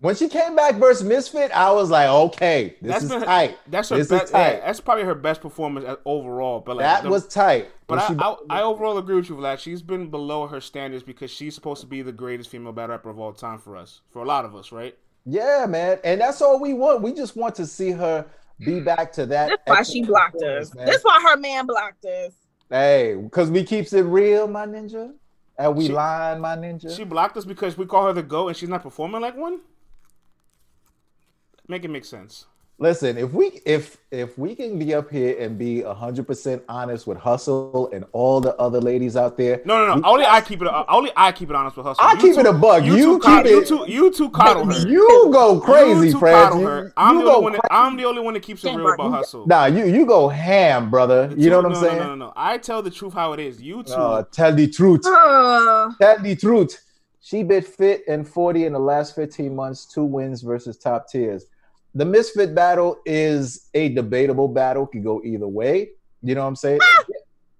When 0.04 0.16
she 0.16 0.28
came 0.28 0.54
back 0.54 0.76
versus 0.76 1.02
Misfit, 1.02 1.50
I 1.52 1.72
was 1.72 1.90
like, 1.90 2.10
okay, 2.10 2.76
this 2.82 2.92
That's 2.92 3.04
is 3.06 3.10
been 3.10 3.20
her- 3.22 3.26
tight. 3.26 3.58
That's 3.68 3.88
her 3.88 3.96
This 3.96 4.12
is 4.12 4.30
tight. 4.32 4.56
Yeah, 4.56 4.66
that's 4.66 4.82
probably 4.82 5.06
her 5.06 5.16
best 5.16 5.40
performance 5.40 5.86
at- 5.88 6.02
overall. 6.04 6.60
But 6.60 6.76
like 6.76 6.84
that 6.84 7.04
the- 7.04 7.10
was 7.10 7.26
tight. 7.26 7.70
But 7.88 8.00
I, 8.00 8.08
she- 8.10 8.16
I, 8.20 8.36
I 8.50 8.62
overall 8.64 8.98
agree 8.98 9.16
with 9.16 9.30
you, 9.30 9.38
Vlad. 9.38 9.60
She's 9.60 9.82
been 9.82 10.10
below 10.10 10.46
her 10.48 10.60
standards 10.60 11.04
because 11.04 11.32
she's 11.32 11.56
supposed 11.56 11.80
to 11.82 11.88
be 11.88 12.02
the 12.02 12.12
greatest 12.12 12.50
female 12.50 12.74
battle 12.74 12.90
rapper 12.98 13.12
of 13.12 13.18
all 13.18 13.32
time 13.32 13.60
for 13.60 13.78
us, 13.78 14.02
for 14.12 14.22
a 14.22 14.26
lot 14.26 14.44
of 14.44 14.58
us, 14.58 14.74
right? 14.74 14.94
yeah, 15.26 15.66
man, 15.70 16.00
and 16.04 16.20
that's 16.20 16.42
all 16.42 16.60
we 16.60 16.74
want. 16.74 17.02
We 17.02 17.14
just 17.14 17.38
want 17.38 17.56
to 17.56 17.66
see 17.66 17.92
her 17.92 18.26
be 18.60 18.66
mm-hmm. 18.74 18.84
back 18.84 19.14
to 19.14 19.26
that. 19.28 19.48
That's 19.48 19.62
why 19.66 19.84
she 19.84 20.04
blocked 20.04 20.44
us. 20.44 20.76
man. 20.76 20.86
That's 20.86 21.04
why 21.04 21.26
her 21.30 21.38
man 21.38 21.66
blocked 21.66 22.04
us. 22.04 22.34
Hey, 22.70 23.16
because 23.16 23.50
we 23.50 23.64
keeps 23.64 23.94
it 23.94 24.02
real, 24.02 24.50
my 24.50 24.66
ninja. 24.66 25.14
And 25.58 25.78
we 25.78 25.88
She- 25.88 25.94
lying, 25.94 26.42
my 26.42 26.58
ninja. 26.58 26.94
She 26.94 27.06
blocked 27.06 27.38
us 27.38 27.46
because 27.46 27.78
we 27.78 27.86
call 27.86 28.08
her 28.08 28.12
the 28.12 28.22
GOAT 28.24 28.50
and 28.50 28.58
she's 28.58 28.68
not 28.68 28.84
performing 28.84 29.22
like 29.22 29.38
one? 29.38 29.62
Make 31.68 31.86
it 31.86 31.90
make 31.90 32.06
sense. 32.06 32.46
Listen, 32.80 33.18
if 33.20 33.32
we 33.32 33.62
if 33.66 33.98
if 34.12 34.36
we 34.38 34.56
can 34.56 34.80
be 34.80 34.96
up 34.96 35.10
here 35.10 35.38
and 35.40 35.58
be 35.60 35.84
hundred 35.84 36.26
percent 36.26 36.64
honest 36.68 37.06
with 37.06 37.18
Hustle 37.20 37.90
and 37.94 38.04
all 38.14 38.42
the 38.42 38.56
other 38.58 38.82
ladies 38.82 39.16
out 39.16 39.38
there, 39.38 39.62
No, 39.64 39.78
no, 39.78 39.94
no. 39.94 39.96
we- 39.98 40.04
Only 40.04 40.26
I 40.26 40.42
keep 40.42 40.60
it. 40.62 40.68
uh, 40.68 40.84
Only 40.90 41.12
I 41.16 41.32
keep 41.32 41.52
it 41.52 41.56
honest 41.56 41.78
with 41.78 41.86
Hustle. 41.86 42.04
I 42.04 42.16
keep 42.16 42.36
it 42.36 42.46
a 42.48 42.52
bug. 42.52 42.84
You 42.84 42.98
two 42.98 43.14
keep 43.20 43.22
coddle- 43.22 43.46
it- 43.46 43.52
You 43.52 43.64
two, 43.66 43.86
you 43.88 44.12
two 44.12 44.30
coddle 44.32 44.66
her. 44.66 44.88
You 44.90 45.30
go 45.32 45.60
crazy, 45.60 46.08
you 46.08 46.12
two 46.14 46.20
Fred. 46.20 46.34
coddle 46.50 46.60
You- 46.62 46.66
her. 46.68 46.94
I'm 46.98 47.20
you 47.20 47.24
the 47.26 47.30
only 47.30 47.44
one. 47.44 47.52
That, 47.54 47.62
cra- 47.62 47.70
I'm 47.78 47.96
the 47.96 48.06
only 48.06 48.22
one 48.24 48.34
that 48.34 48.44
keeps 48.44 48.66
it 48.66 48.76
real 48.76 48.92
about 48.92 49.12
hustle. 49.12 49.46
Nah, 49.48 49.66
you 49.66 49.86
you 49.86 50.06
go 50.08 50.28
ham, 50.28 50.90
brother. 50.90 51.28
The 51.28 51.40
You 51.40 51.52
know 51.52 51.62
two- 51.62 51.68
what 51.70 51.78
I'm 51.78 51.84
saying? 51.84 51.98
No, 52.00 52.04
no, 52.08 52.16
no, 52.16 52.26
no. 52.26 52.34
I 52.36 52.58
tell 52.58 52.82
the 52.82 52.92
truth 52.92 53.14
how 53.14 53.34
it 53.34 53.40
is. 53.40 53.62
You 53.62 53.84
two. 53.84 53.94
Uh, 53.94 54.24
tell 54.32 54.52
the 54.54 54.68
truth. 54.68 55.06
Uh, 55.06 55.92
Tell 56.02 56.18
the 56.20 56.36
truth. 56.36 56.83
She 57.26 57.42
bit 57.42 57.66
fit 57.66 58.04
and 58.10 58.28
40 58.28 58.66
in 58.66 58.74
the 58.74 58.80
last 58.80 59.16
15 59.16 59.56
months, 59.56 59.86
two 59.86 60.04
wins 60.04 60.42
versus 60.42 60.78
top 60.78 61.08
tiers. 61.10 61.46
The 61.96 62.04
misfit 62.04 62.54
battle 62.54 62.98
is 63.06 63.70
a 63.74 63.88
debatable 63.90 64.50
battle, 64.50 64.86
could 64.86 65.06
go 65.06 65.22
either 65.24 65.48
way. 65.48 65.92
You 66.22 66.36
know 66.36 66.42
what 66.42 66.48
I'm 66.48 66.56
saying? 66.58 66.80
Ah! 66.84 67.04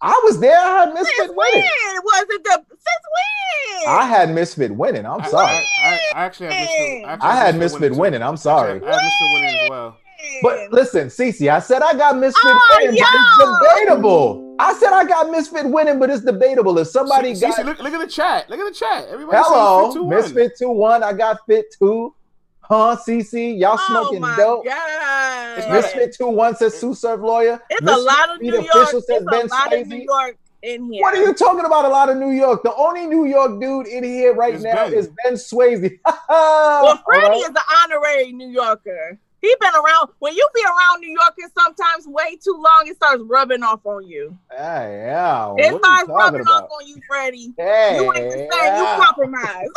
I 0.02 0.22
was 0.26 0.38
there. 0.42 0.60
I 0.60 0.80
had 0.80 0.94
since 0.98 1.08
misfit 1.08 1.30
when 1.34 1.48
winning. 1.54 1.70
was 2.04 2.26
it 2.30 2.44
the 2.44 2.66
since 2.72 3.86
when? 3.86 3.88
I 3.96 4.06
had 4.06 4.34
misfit 4.36 4.72
winning. 4.76 5.06
I'm 5.06 5.22
I, 5.22 5.28
sorry. 5.30 5.48
I, 5.54 5.64
I, 5.82 6.00
I 6.16 6.26
actually 6.26 6.48
have 6.48 6.56
Misfit. 6.60 7.06
actually 7.06 7.30
I 7.30 7.36
have 7.36 7.46
had 7.46 7.56
misfit 7.58 7.94
too. 7.94 8.00
winning. 8.00 8.22
I'm 8.22 8.34
Actually, 8.34 8.42
sorry. 8.42 8.72
I 8.84 8.92
have 8.92 9.02
Misfit 9.02 9.34
winning 9.34 9.56
as 9.64 9.70
well. 9.70 9.98
But 10.42 10.74
listen, 10.74 11.08
Cece, 11.08 11.50
I 11.50 11.60
said 11.60 11.82
I 11.82 11.94
got 11.94 12.18
misfit 12.18 12.42
Oh, 12.46 12.78
winning, 12.82 12.98
yo! 12.98 13.06
but 13.06 13.48
it's 13.48 13.78
debatable. 13.86 14.43
I 14.60 14.74
said 14.76 14.94
I 14.94 15.04
got 15.06 15.30
misfit 15.32 15.66
winning, 15.66 16.00
but 16.00 16.10
it's 16.10 16.24
debatable. 16.24 16.78
If 16.78 16.88
somebody 16.88 17.34
See, 17.36 17.42
got 17.48 17.56
see, 17.56 17.64
look, 17.64 17.80
look 17.80 17.94
at 17.94 18.00
the 18.00 18.08
chat. 18.08 18.50
Look 18.50 18.60
at 18.60 18.66
the 18.72 18.78
chat. 18.78 19.08
Everybody 19.10 19.38
hello, 19.42 19.92
says 19.92 19.96
Misfit 20.04 20.04
2-1. 20.04 20.10
misfit 20.36 20.52
two 20.60 20.70
one, 20.70 21.04
I 21.04 21.14
got 21.14 21.40
fit 21.48 21.66
two. 21.78 22.14
Huh, 22.62 22.96
CC? 23.06 23.60
Y'all 23.60 23.78
oh 23.78 23.86
smoking 23.90 24.22
my 24.22 24.38
dope? 24.38 24.66
god! 24.66 25.58
It's 25.58 25.68
Misfit 25.68 26.16
two 26.16 26.28
one 26.30 26.56
says 26.56 26.80
Sue 26.80 26.94
Serve 26.94 27.22
lawyer. 27.22 27.62
It's 27.70 27.82
a 27.82 27.98
lot 27.98 28.30
of 28.36 28.42
New 28.42 28.54
York. 28.54 28.68
official 28.74 29.00
It's 29.00 29.08
says 29.08 29.22
a 29.22 29.26
Ben 29.26 29.48
lot 29.48 29.74
of 29.74 29.88
New 29.88 29.98
York 29.98 30.38
in 30.62 30.92
here. 30.92 31.02
What 31.02 31.14
are 31.14 31.22
you 31.22 31.34
talking 31.34 31.66
about? 31.66 31.86
A 31.86 31.90
lot 31.90 32.10
of 32.10 32.18
New 32.18 32.32
York. 32.32 32.64
The 32.64 32.74
only 32.76 33.06
New 33.06 33.26
York 33.26 33.60
dude 33.60 33.88
in 33.88 34.04
here 34.04 34.34
right 34.34 34.54
It's 34.56 34.64
now 34.64 34.86
Ben. 34.86 34.94
is 34.94 35.10
Ben 35.24 35.34
Swayze. 35.34 36.00
Well, 36.30 37.02
Freddie 37.06 37.28
right. 37.28 37.38
is 37.38 37.48
an 37.50 37.56
honorary 37.84 38.32
New 38.32 38.48
Yorker. 38.50 39.20
He 39.44 39.54
been 39.60 39.74
around. 39.76 40.10
When 40.20 40.34
you 40.34 40.48
be 40.56 40.62
around 40.64 41.02
New 41.02 41.10
Yorkers, 41.10 41.52
sometimes 41.58 42.08
way 42.08 42.38
too 42.38 42.54
long, 42.54 42.86
it 42.88 42.96
starts 42.96 43.22
rubbing 43.28 43.62
off 43.62 43.82
on 43.86 44.08
you. 44.08 44.38
Hey, 44.50 45.04
yeah. 45.06 45.54
It 45.58 45.74
what 45.74 45.84
starts 45.84 46.08
rubbing 46.10 46.42
about? 46.42 46.64
off 46.64 46.70
on 46.82 46.88
you, 46.88 46.96
Freddie. 47.06 47.54
Hey, 47.58 47.98
You 47.98 48.14
ain't 48.14 48.32
the 48.32 48.48
same. 48.50 48.78
You 48.78 49.04
compromise. 49.04 49.68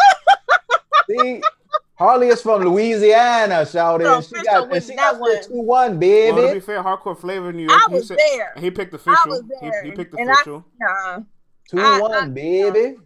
See, 1.11 1.43
Harley 1.99 2.29
is 2.29 2.43
from 2.43 2.63
Louisiana, 2.63 3.67
shout 3.67 4.03
So 4.03 4.17
in. 4.17 4.23
She 4.23 4.35
official 4.37 4.45
got 4.45 4.73
and 4.73 4.85
she 4.85 4.95
got 4.95 5.19
one. 5.19 5.43
two 5.45 5.61
one, 5.63 5.99
baby. 5.99 6.33
Well, 6.33 6.43
to 6.43 6.47
be 6.47 6.53
baby. 6.55 6.61
fair, 6.61 6.83
hardcore 6.85 7.19
flavor 7.19 7.51
in 7.51 7.57
New 7.57 7.65
York. 7.65 7.81
I 7.89 7.91
was 7.93 8.03
he 8.03 8.07
said, 8.09 8.19
there. 8.19 8.53
He 8.59 8.71
picked 8.71 8.93
I 8.95 8.97
official. 8.97 9.31
was 9.31 9.43
there. 9.61 9.83
He, 9.83 9.91
he 9.91 9.97
picked 9.97 10.15
and 10.19 10.31
I, 10.31 10.33
official. 10.35 10.65
nah, 10.79 11.19
Two 11.69 11.81
I- 11.81 12.01
one, 12.01 12.13
I- 12.15 12.29
baby. 12.29 12.97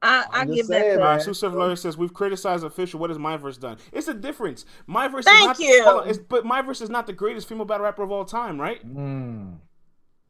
I, 0.00 0.24
I 0.30 0.44
give 0.44 0.56
just 0.56 0.68
that 0.70 0.80
saying, 0.82 0.98
to 0.98 1.00
All 1.02 1.08
man. 1.08 1.16
right, 1.16 1.22
Sue 1.22 1.34
Surf 1.34 1.54
Lawyer 1.54 1.74
says 1.74 1.96
we've 1.96 2.14
criticized 2.14 2.62
official. 2.64 3.00
What 3.00 3.10
has 3.10 3.18
Myverse 3.18 3.58
done? 3.58 3.78
It's 3.92 4.06
a 4.06 4.14
difference. 4.14 4.64
Myverse. 4.88 5.24
Thank 5.24 5.40
is 5.40 5.46
not, 5.46 5.58
you. 5.58 5.84
Hold 5.84 6.02
on, 6.02 6.08
it's, 6.08 6.18
but 6.18 6.44
Myverse 6.44 6.82
is 6.82 6.88
not 6.90 7.06
the 7.06 7.12
greatest 7.12 7.48
female 7.48 7.64
battle 7.64 7.84
rapper 7.84 8.04
of 8.04 8.12
all 8.12 8.24
time, 8.24 8.60
right? 8.60 8.86
Mm. 8.86 9.56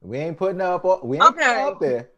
We 0.01 0.17
ain't 0.19 0.39
putting 0.39 0.61
up. 0.61 0.85
We 1.05 1.17
ain't 1.17 1.27
Okay. 1.27 1.45
putting 1.45 1.65
up 1.67 1.81
there. 1.81 2.09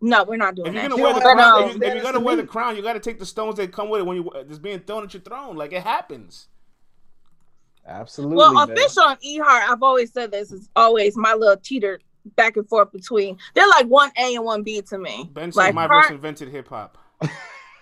No, 0.00 0.24
we're 0.24 0.36
not 0.36 0.54
doing 0.54 0.68
If 0.68 0.74
you're 0.74 0.82
that. 0.82 0.90
gonna 0.90 0.96
You 1.00 1.04
wear 1.04 1.14
the 1.14 1.20
don't 1.20 1.36
crown, 1.36 1.62
have 1.62 1.70
if, 1.70 1.76
you, 1.76 1.82
if 1.82 1.94
you're 1.94 2.02
gonna 2.02 2.20
wear 2.20 2.36
the 2.36 2.44
crown, 2.46 2.76
you 2.76 2.82
got 2.82 2.92
to 2.92 3.00
take 3.00 3.18
the 3.18 3.26
stones 3.26 3.56
that 3.56 3.72
come 3.72 3.88
with 3.88 4.02
it 4.02 4.04
when 4.04 4.16
you 4.18 4.30
it's 4.34 4.58
being 4.58 4.80
thrown 4.80 5.02
at 5.04 5.14
your 5.14 5.22
throne. 5.22 5.56
Like 5.56 5.72
it 5.72 5.82
happens. 5.82 6.48
Absolutely. 7.86 8.36
Well, 8.36 8.52
man. 8.52 8.70
official 8.70 9.04
and 9.04 9.18
E 9.22 9.38
Heart, 9.38 9.70
I've 9.70 9.82
always 9.82 10.12
said 10.12 10.30
this 10.30 10.52
is 10.52 10.68
always 10.76 11.16
my 11.16 11.34
little 11.34 11.56
teeter 11.56 12.00
back 12.34 12.56
and 12.56 12.68
forth 12.68 12.92
between. 12.92 13.38
They're 13.54 13.68
like 13.68 13.86
one 13.86 14.10
A 14.18 14.34
and 14.34 14.44
one 14.44 14.62
B 14.62 14.82
to 14.82 14.98
me. 14.98 15.30
Ben 15.32 15.52
says 15.52 15.56
like 15.56 15.74
Myverse 15.74 15.88
Heart- 15.88 16.10
invented 16.12 16.48
hip 16.48 16.68
hop. 16.68 16.98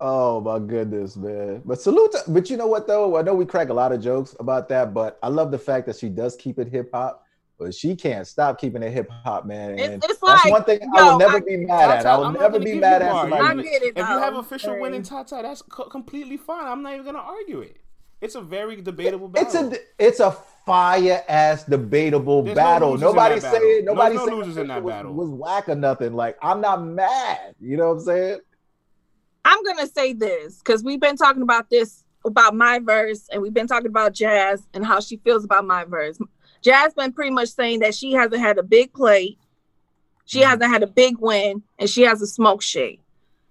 oh 0.00 0.40
my 0.40 0.58
goodness, 0.58 1.16
man! 1.16 1.62
But 1.64 1.80
salute. 1.80 2.12
To, 2.12 2.22
but 2.28 2.50
you 2.50 2.56
know 2.56 2.66
what 2.66 2.86
though? 2.86 3.16
I 3.16 3.22
know 3.22 3.34
we 3.34 3.44
crack 3.44 3.68
a 3.68 3.74
lot 3.74 3.92
of 3.92 4.02
jokes 4.02 4.34
about 4.40 4.68
that, 4.70 4.94
but 4.94 5.18
I 5.22 5.28
love 5.28 5.50
the 5.50 5.58
fact 5.58 5.86
that 5.86 5.96
she 5.96 6.08
does 6.08 6.36
keep 6.36 6.58
it 6.58 6.68
hip 6.68 6.90
hop. 6.92 7.26
But 7.58 7.74
she 7.74 7.94
can't 7.94 8.26
stop 8.26 8.58
keeping 8.58 8.82
it 8.82 8.90
hip 8.90 9.10
hop, 9.22 9.44
man. 9.44 9.72
It's- 9.74 9.86
And 9.90 10.02
it's 10.02 10.18
that's 10.18 10.44
like, 10.46 10.50
one 10.50 10.64
thing 10.64 10.80
I 10.96 11.10
will 11.10 11.18
never 11.18 11.36
I- 11.36 11.40
be 11.40 11.56
mad 11.58 11.90
at. 11.90 12.06
I 12.06 12.16
will 12.16 12.24
I'm 12.24 12.32
never 12.32 12.58
be 12.58 12.76
mad 12.76 13.02
at 13.02 13.12
somebody. 13.12 13.42
I 13.42 13.54
get 13.62 13.82
it, 13.82 13.88
If 13.88 13.96
you 13.98 14.04
have 14.18 14.34
official 14.36 14.70
Sorry. 14.70 14.80
winning 14.80 15.02
Tata, 15.02 15.40
that's 15.42 15.60
co- 15.60 15.84
completely 15.90 16.38
fine. 16.38 16.66
I'm 16.66 16.82
not 16.82 16.94
even 16.94 17.04
gonna 17.04 17.18
argue 17.18 17.60
it. 17.60 17.76
It's 18.20 18.34
a 18.34 18.40
very 18.40 18.80
debatable 18.82 19.30
It's 19.34 19.54
battle. 19.54 19.72
a 19.72 19.76
it's 19.98 20.20
a 20.20 20.36
fire 20.66 21.24
ass 21.28 21.64
debatable 21.64 22.42
There's 22.42 22.54
battle. 22.54 22.90
losers 22.92 23.02
in 23.02 23.06
nobody 23.08 23.34
that 23.40 23.42
battle. 23.52 23.60
said 23.60 23.84
No- 23.84 23.92
nobody 23.94 24.14
no 24.16 24.24
said 24.26 24.34
losers 24.34 24.56
in 24.58 24.66
that 24.68 24.82
was, 24.82 24.92
battle. 24.92 25.14
was 25.14 25.30
whack 25.30 25.68
or 25.68 25.74
nothing. 25.74 26.12
Like 26.14 26.36
I'm 26.42 26.60
not 26.60 26.84
mad. 26.84 27.54
You 27.60 27.76
know 27.78 27.88
what 27.88 27.92
I'm 27.94 28.00
saying? 28.00 28.40
I'm 29.44 29.62
gonna 29.64 29.86
say 29.86 30.12
this 30.12 30.58
because 30.58 30.84
we've 30.84 31.00
been 31.00 31.16
talking 31.16 31.42
about 31.42 31.70
this 31.70 32.04
about 32.26 32.54
my 32.54 32.78
verse, 32.78 33.26
and 33.32 33.40
we've 33.40 33.54
been 33.54 33.66
talking 33.66 33.86
about 33.86 34.12
Jazz 34.12 34.62
and 34.74 34.84
how 34.84 35.00
she 35.00 35.16
feels 35.18 35.42
about 35.44 35.64
my 35.64 35.84
verse. 35.84 36.18
Jazz 36.62 36.92
been 36.92 37.14
pretty 37.14 37.30
much 37.30 37.48
saying 37.48 37.80
that 37.80 37.94
she 37.94 38.12
hasn't 38.12 38.38
had 38.42 38.58
a 38.58 38.62
big 38.62 38.92
plate, 38.92 39.38
she 40.26 40.40
Mhm. 40.40 40.44
hasn't 40.44 40.70
had 40.70 40.82
a 40.82 40.86
big 40.86 41.16
win, 41.18 41.62
and 41.78 41.88
she 41.88 42.02
has 42.02 42.20
a 42.20 42.26
smoke 42.26 42.60
shade. 42.60 43.00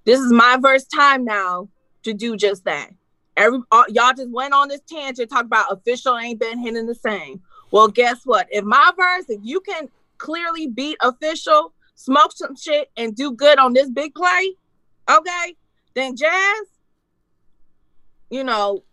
This 0.06 0.20
is 0.20 0.32
my 0.32 0.58
verse 0.62 0.86
time 0.86 1.26
now 1.26 1.70
to 2.04 2.14
do 2.14 2.38
just 2.38 2.66
that. 2.66 2.92
Every 3.38 3.60
all, 3.72 3.86
y'all 3.90 4.14
just 4.16 4.30
went 4.30 4.54
on 4.54 4.68
this 4.68 4.82
tangent 4.82 5.30
talk 5.30 5.46
about 5.46 5.72
official 5.72 6.18
ain't 6.18 6.40
been 6.40 6.60
hitting 6.60 6.86
the 6.86 6.96
same. 6.96 7.42
Well, 7.72 7.88
guess 7.88 8.26
what? 8.26 8.48
If 8.52 8.66
my 8.66 8.92
verse, 8.98 9.26
if 9.30 9.40
you 9.44 9.62
can 9.62 9.90
clearly 10.18 10.68
beat 10.68 10.98
official, 11.02 11.74
smoke 11.96 12.32
some 12.34 12.56
shit, 12.56 12.90
and 12.98 13.16
do 13.16 13.32
good 13.32 13.60
on 13.60 13.74
this 13.74 13.90
big 13.90 14.14
play, 14.16 14.56
okay, 15.10 15.56
then 15.94 16.16
Jazz, 16.16 16.62
you 18.30 18.44
know, 18.44 18.84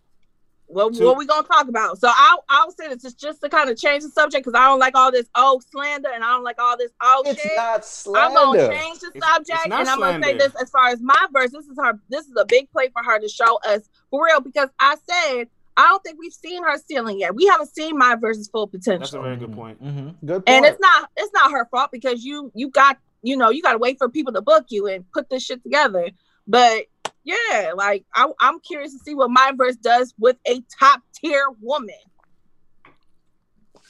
what 0.69 0.95
So- 0.95 1.05
what 1.07 1.17
we 1.17 1.27
gonna 1.27 1.47
talk 1.47 1.69
about? 1.69 1.99
So 1.99 2.09
I'll 2.15 2.45
I'll 2.49 2.71
say 2.73 2.89
this 2.89 3.03
just 3.03 3.19
just 3.21 3.41
to 3.43 3.49
kind 3.49 3.71
of 3.71 3.77
change 3.79 4.03
the 4.03 4.09
subject 4.11 4.45
because 4.45 4.59
I 4.59 4.67
don't 4.67 4.79
like 4.81 4.97
all 4.97 5.11
this 5.13 5.27
oh 5.35 5.61
slander 5.71 6.09
and 6.13 6.25
I 6.25 6.29
don't 6.33 6.45
like 6.45 6.61
all 6.61 6.77
this 6.77 6.91
oh 7.03 7.23
It's 7.27 7.41
shit. 7.41 7.53
not 7.57 7.87
I'm 8.17 8.35
gonna 8.35 8.69
change 8.69 9.01
the 9.01 9.09
It's- 9.15 9.23
subject 9.33 9.59
it's 9.61 9.69
not 9.69 9.81
and 9.81 9.89
I'm 9.89 10.01
gonna 10.01 10.25
say 10.25 10.37
this 10.37 10.55
as 10.61 10.71
far 10.71 10.89
as 10.89 11.01
my 11.01 11.27
verse. 11.33 11.51
This 11.53 11.67
is 11.67 11.77
her. 11.79 11.99
This 12.09 12.27
is 12.27 12.35
a 12.39 12.45
big 12.45 12.71
play 12.71 12.89
for 12.93 13.03
her 13.03 13.19
to 13.19 13.29
show 13.29 13.59
us 13.67 13.89
for 14.11 14.25
real 14.25 14.41
because 14.41 14.69
I 14.81 14.97
said 15.09 15.49
I 15.79 15.89
don't 15.89 16.03
think 16.03 16.19
we've 16.19 16.33
seen 16.33 16.63
her 16.65 16.79
ceiling 16.79 17.21
yet. 17.21 17.35
We 17.35 17.47
haven't 17.47 17.69
seen 17.75 17.99
my 17.99 18.15
verse's 18.17 18.49
full 18.49 18.67
potential 18.67 19.01
That's 19.01 19.13
a 19.13 19.21
very 19.21 19.37
good 19.37 19.53
point. 19.53 19.83
Mhm. 19.85 20.15
Good 20.25 20.47
point. 20.47 20.49
and 20.49 20.65
it's 20.65 20.81
not 20.81 21.11
it's 21.17 21.33
not 21.35 21.51
her 21.53 21.67
fault 21.71 21.91
because 21.93 22.25
you 22.25 22.51
you 22.55 22.71
got 22.71 22.97
you 23.23 23.37
know 23.37 23.51
you 23.51 23.63
got 23.63 23.73
to 23.73 23.79
wait 23.79 23.99
for 23.99 24.09
people 24.09 24.33
to 24.33 24.41
book 24.43 24.67
you 24.71 24.87
and 24.87 25.05
put 25.13 25.29
this 25.31 25.43
shit 25.45 25.63
together 25.63 26.11
but 26.49 26.85
yeah 27.27 27.73
like 27.77 28.05
I, 28.15 28.31
i'm 28.41 28.61
curious 28.61 28.93
to 28.93 28.99
see 29.01 29.15
what 29.15 29.31
my 29.31 29.53
verse 29.55 29.77
does 29.77 30.15
with 30.19 30.37
a 30.49 30.63
top 30.81 31.03
tier 31.15 31.45
woman 31.61 31.95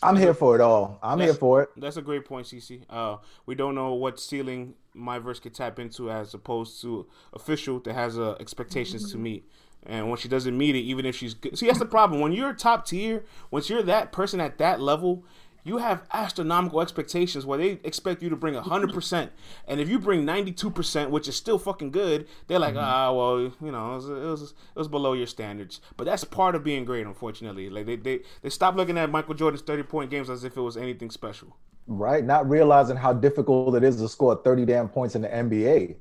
I'm 0.03 0.17
here 0.17 0.35
for 0.35 0.55
it 0.55 0.61
all. 0.61 0.99
I'm 1.03 1.21
here 1.21 1.33
for 1.35 1.63
it. 1.63 1.71
That's 1.77 1.97
a 1.97 2.03
great 2.03 2.27
point, 2.27 2.47
CC. 2.47 2.83
Uh, 2.89 3.17
we 3.47 3.55
don't 3.55 3.75
know 3.75 3.95
what 3.95 4.21
ceiling 4.21 4.75
my 4.93 5.19
verse 5.19 5.41
could 5.41 5.55
tap 5.55 5.79
into 5.79 6.11
as 6.11 6.35
opposed 6.35 6.81
to 6.83 7.07
official 7.33 7.81
that 7.81 7.95
has 7.95 8.19
uh, 8.19 8.37
expectations 8.39 9.11
to 9.13 9.19
meet. 9.19 9.49
And 9.85 10.09
when 10.09 10.19
she 10.19 10.29
doesn't 10.29 10.57
meet 10.57 10.75
it, 10.75 10.81
even 10.81 11.07
if 11.07 11.17
she's 11.17 11.35
good, 11.35 11.57
see 11.59 11.67
that's 11.67 11.79
the 11.79 11.87
problem. 11.87 12.21
When 12.21 12.33
you're 12.33 12.53
top 12.53 12.87
tier, 12.87 13.25
once 13.51 13.71
you're 13.71 13.83
that 13.85 14.13
person 14.13 14.41
at 14.41 14.59
that 14.59 14.81
level, 14.81 15.25
you 15.67 15.79
have 15.79 16.05
astronomical 16.13 16.81
expectations 16.81 17.45
where 17.45 17.59
they 17.59 17.81
expect 17.83 18.23
you 18.23 18.29
to 18.29 18.37
bring 18.37 18.55
hundred 18.55 18.93
percent, 18.93 19.33
and 19.67 19.81
if 19.81 19.89
you 19.89 19.99
bring 19.99 20.25
ninety 20.25 20.53
two 20.53 20.71
percent, 20.71 21.11
which 21.11 21.27
is 21.27 21.35
still 21.35 21.59
fucking 21.59 21.91
good, 21.91 22.29
they're 22.47 22.61
like, 22.61 22.77
ah, 22.77 23.13
well, 23.13 23.41
you 23.41 23.73
know, 23.73 23.93
it 23.93 23.97
was, 23.97 24.09
it 24.09 24.13
was 24.13 24.43
it 24.43 24.79
was 24.79 24.89
below 24.89 25.13
your 25.13 25.27
standards. 25.27 25.81
But 25.97 26.05
that's 26.05 26.23
part 26.23 26.55
of 26.55 26.63
being 26.63 26.85
great, 26.85 27.07
unfortunately. 27.07 27.69
Like 27.69 27.87
they 27.87 27.97
they 27.97 28.21
they 28.43 28.51
stop 28.51 28.77
looking 28.77 28.97
at 28.97 29.11
Michael 29.11 29.35
Jordan's 29.35 29.63
thirty 29.63 29.83
point 29.83 30.11
games 30.11 30.31
as 30.31 30.45
if 30.45 30.57
it 30.57 30.61
was 30.61 30.77
anything 30.77 31.11
special. 31.11 31.57
Right? 31.89 32.25
Not 32.25 32.49
realizing 32.49 32.97
how 32.97 33.13
difficult 33.13 33.75
it 33.77 33.85
is 33.85 33.97
to 33.97 34.09
score 34.09 34.35
30 34.35 34.65
damn 34.65 34.89
points 34.89 35.15
in 35.15 35.23
the 35.23 35.29
NBA. 35.29 35.95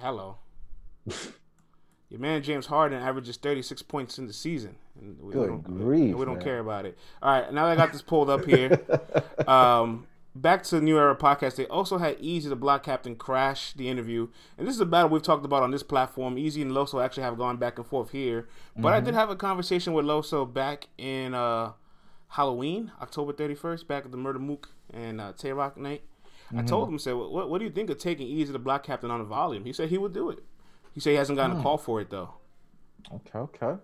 Hello. 0.00 0.38
Your 2.12 2.20
man 2.20 2.42
James 2.42 2.66
Harden 2.66 3.00
averages 3.00 3.38
36 3.38 3.80
points 3.84 4.18
in 4.18 4.26
the 4.26 4.34
season. 4.34 4.76
And 5.00 5.18
we, 5.18 5.32
Good 5.32 5.46
don't, 5.48 5.62
grief, 5.64 6.14
we 6.14 6.24
don't 6.26 6.34
man. 6.34 6.44
care 6.44 6.58
about 6.58 6.84
it. 6.84 6.98
All 7.22 7.32
right, 7.40 7.50
now 7.50 7.64
that 7.64 7.72
I 7.72 7.76
got 7.76 7.90
this 7.90 8.02
pulled 8.02 8.28
up 8.28 8.44
here. 8.44 8.78
um, 9.48 10.06
back 10.34 10.62
to 10.64 10.74
the 10.76 10.82
New 10.82 10.98
Era 10.98 11.16
podcast. 11.16 11.56
They 11.56 11.66
also 11.68 11.96
had 11.96 12.18
Easy, 12.20 12.50
the 12.50 12.54
block 12.56 12.82
captain, 12.82 13.16
crash 13.16 13.72
the 13.72 13.88
interview. 13.88 14.28
And 14.58 14.68
this 14.68 14.74
is 14.74 14.80
a 14.82 14.84
battle 14.84 15.08
we've 15.08 15.22
talked 15.22 15.46
about 15.46 15.62
on 15.62 15.70
this 15.70 15.82
platform. 15.82 16.36
Easy 16.36 16.60
and 16.60 16.72
Loso 16.72 17.02
actually 17.02 17.22
have 17.22 17.38
gone 17.38 17.56
back 17.56 17.78
and 17.78 17.86
forth 17.86 18.10
here. 18.10 18.46
But 18.76 18.92
I 18.92 18.96
Mm-hmm. 18.98 19.06
did 19.06 19.14
have 19.14 19.30
a 19.30 19.36
conversation 19.36 19.94
with 19.94 20.04
Loso 20.04 20.44
back 20.52 20.88
in 20.98 21.32
uh, 21.32 21.72
Halloween, 22.28 22.92
October 23.00 23.32
31st, 23.32 23.86
back 23.86 24.04
at 24.04 24.10
the 24.12 24.18
Murda 24.18 24.38
Mook 24.38 24.68
and 24.92 25.18
uh, 25.18 25.32
Tay 25.32 25.52
Roc 25.52 25.78
night. 25.78 26.02
I 26.50 26.56
Mm-hmm. 26.56 26.66
told 26.66 26.90
him, 26.90 26.98
said, 26.98 27.14
what, 27.14 27.48
what 27.48 27.58
do 27.58 27.64
you 27.64 27.70
think 27.70 27.88
of 27.88 27.96
taking 27.96 28.26
Easy, 28.26 28.52
the 28.52 28.58
block 28.58 28.82
captain, 28.84 29.10
on 29.10 29.18
the 29.20 29.24
volume? 29.24 29.64
He 29.64 29.72
said 29.72 29.88
he 29.88 29.96
would 29.96 30.12
do 30.12 30.28
it. 30.28 30.40
He 30.92 31.00
said 31.00 31.10
he 31.10 31.16
hasn't 31.16 31.36
gotten 31.36 31.56
Hmm. 31.56 31.60
a 31.60 31.62
call 31.62 31.78
for 31.78 32.00
it, 32.00 32.10
though. 32.10 32.34
Okay, 33.14 33.38
okay. 33.38 33.74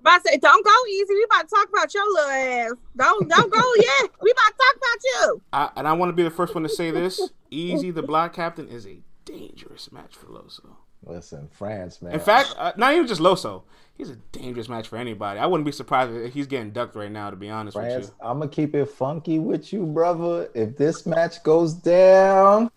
but 0.00 0.10
i 0.12 0.18
said 0.24 0.40
don't 0.40 0.64
go 0.64 0.72
easy 0.88 1.12
we 1.12 1.24
about 1.24 1.48
to 1.48 1.54
talk 1.54 1.68
about 1.68 1.92
your 1.92 2.04
little 2.14 2.30
ass 2.30 2.72
don't 2.96 3.28
don't 3.28 3.52
go 3.52 3.62
yet 3.76 4.10
we 4.22 4.30
about 4.30 4.52
to 4.52 4.56
talk 4.56 4.76
about 4.76 4.98
you 5.04 5.42
I, 5.52 5.70
and 5.76 5.88
I 5.88 5.92
want 5.94 6.10
to 6.10 6.12
be 6.14 6.22
the 6.22 6.30
first 6.30 6.54
one 6.54 6.62
to 6.62 6.68
say 6.68 6.90
this. 6.92 7.20
Easy, 7.50 7.90
the 7.90 8.02
block 8.02 8.32
captain, 8.34 8.68
is 8.68 8.86
a 8.86 9.00
dangerous 9.24 9.90
match 9.90 10.14
for 10.14 10.26
Loso. 10.26 10.66
Listen, 11.04 11.48
France, 11.50 12.00
man. 12.02 12.12
In 12.12 12.20
fact, 12.20 12.54
uh, 12.58 12.72
not 12.76 12.92
even 12.94 13.06
just 13.06 13.20
Loso. 13.20 13.62
He's 13.94 14.10
a 14.10 14.16
dangerous 14.32 14.68
match 14.68 14.86
for 14.88 14.96
anybody. 14.96 15.40
I 15.40 15.46
wouldn't 15.46 15.64
be 15.64 15.72
surprised 15.72 16.12
if 16.12 16.32
he's 16.34 16.46
getting 16.46 16.70
ducked 16.70 16.94
right 16.94 17.10
now, 17.10 17.30
to 17.30 17.36
be 17.36 17.48
honest 17.50 17.76
with 17.76 18.04
you. 18.04 18.10
I'm 18.20 18.38
gonna 18.38 18.50
keep 18.50 18.74
it 18.74 18.86
funky 18.86 19.38
with 19.40 19.72
you, 19.72 19.84
brother. 19.86 20.48
If 20.54 20.76
this 20.76 21.06
match 21.06 21.42
goes 21.42 21.72
down, 21.74 22.70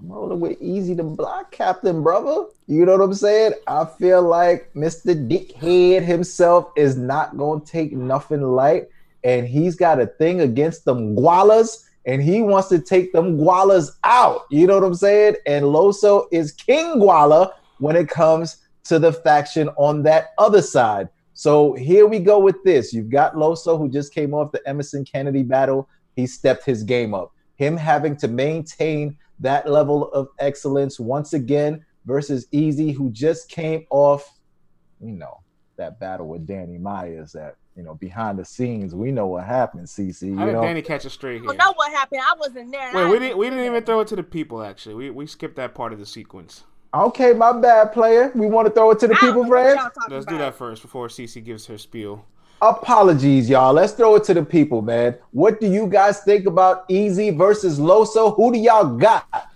I'm 0.00 0.10
rolling 0.10 0.40
with 0.40 0.62
Easy 0.62 0.96
to 0.96 1.02
block 1.02 1.52
captain, 1.52 2.02
brother. 2.02 2.46
You 2.66 2.86
know 2.86 2.96
what 2.96 3.04
I'm 3.04 3.12
saying? 3.12 3.52
I 3.66 3.84
feel 3.84 4.22
like 4.22 4.72
Mr. 4.74 5.14
Dickhead 5.28 6.02
himself 6.02 6.70
is 6.74 6.96
not 6.96 7.36
gonna 7.36 7.60
take 7.60 7.92
nothing 7.92 8.40
light, 8.40 8.88
and 9.24 9.46
he's 9.46 9.76
got 9.76 10.00
a 10.00 10.06
thing 10.06 10.40
against 10.40 10.86
them 10.86 11.14
gualas, 11.14 11.84
and 12.06 12.22
he 12.22 12.40
wants 12.40 12.68
to 12.68 12.78
take 12.78 13.12
them 13.12 13.36
gualas 13.36 13.90
out. 14.02 14.46
You 14.48 14.66
know 14.66 14.76
what 14.76 14.84
I'm 14.84 14.94
saying? 14.94 15.36
And 15.46 15.66
Loso 15.66 16.28
is 16.32 16.52
King 16.52 16.98
Guala 16.98 17.52
when 17.78 17.94
it 17.94 18.08
comes 18.08 18.56
to 18.84 18.98
the 18.98 19.12
faction 19.12 19.68
on 19.76 20.02
that 20.04 20.28
other 20.38 20.62
side. 20.62 21.10
So 21.34 21.74
here 21.74 22.06
we 22.06 22.20
go 22.20 22.38
with 22.38 22.62
this. 22.64 22.94
You've 22.94 23.10
got 23.10 23.34
Loso, 23.34 23.76
who 23.76 23.90
just 23.90 24.14
came 24.14 24.32
off 24.32 24.50
the 24.50 24.66
Emerson 24.66 25.04
Kennedy 25.04 25.42
battle. 25.42 25.90
He 26.16 26.26
stepped 26.26 26.64
his 26.64 26.84
game 26.84 27.12
up. 27.12 27.32
Him 27.56 27.76
having 27.76 28.16
to 28.16 28.28
maintain 28.28 29.18
that 29.40 29.68
level 29.70 30.10
of 30.12 30.28
excellence 30.38 31.00
once 31.00 31.32
again 31.32 31.84
versus 32.06 32.46
Easy, 32.52 32.92
who 32.92 33.10
just 33.10 33.48
came 33.48 33.86
off, 33.90 34.38
you 35.00 35.12
know, 35.12 35.40
that 35.76 35.98
battle 36.00 36.28
with 36.28 36.46
Danny 36.46 36.78
Myers. 36.78 37.32
That 37.32 37.56
you 37.76 37.82
know, 37.82 37.94
behind 37.94 38.38
the 38.38 38.44
scenes, 38.44 38.94
we 38.94 39.10
know 39.12 39.26
what 39.26 39.44
happened. 39.44 39.86
CC, 39.86 40.22
you 40.28 40.36
How 40.36 40.44
did 40.46 40.54
know, 40.54 40.62
Danny 40.62 40.82
catch 40.82 41.04
a 41.04 41.10
straight 41.10 41.40
here? 41.40 41.46
don't 41.46 41.56
know 41.56 41.72
what 41.76 41.90
happened 41.92 42.20
i 42.22 42.34
wasn't 42.38 42.70
there 42.72 42.92
Wait, 42.92 43.04
I- 43.04 43.10
we 43.10 43.18
didn't 43.18 43.38
we 43.38 43.48
didn't 43.48 43.64
even 43.64 43.82
throw 43.84 44.00
it 44.00 44.08
to 44.08 44.16
the 44.16 44.22
people. 44.22 44.62
Actually, 44.62 44.94
we 44.96 45.10
we 45.10 45.26
skipped 45.26 45.56
that 45.56 45.74
part 45.74 45.92
of 45.92 45.98
the 45.98 46.06
sequence. 46.06 46.64
okay, 46.92 47.32
my 47.32 47.52
bad, 47.52 47.92
player. 47.92 48.32
We 48.34 48.46
want 48.46 48.66
to 48.66 48.72
throw 48.74 48.90
it 48.90 48.98
to 49.00 49.06
the 49.08 49.14
I 49.14 49.18
people, 49.20 49.46
friends. 49.46 49.80
Let's 50.08 50.26
do 50.26 50.36
that 50.38 50.54
first 50.56 50.82
before 50.82 51.08
CC 51.08 51.42
gives 51.42 51.66
her 51.66 51.78
spiel. 51.78 52.26
Apologies, 52.62 53.48
y'all. 53.48 53.72
Let's 53.72 53.92
throw 53.94 54.16
it 54.16 54.24
to 54.24 54.34
the 54.34 54.44
people, 54.44 54.82
man. 54.82 55.16
What 55.30 55.60
do 55.60 55.66
you 55.66 55.86
guys 55.86 56.20
think 56.20 56.46
about 56.46 56.84
Easy 56.88 57.30
versus 57.30 57.78
Loso? 57.80 58.36
Who 58.36 58.52
do 58.52 58.58
y'all 58.58 58.96
got? 58.96 59.48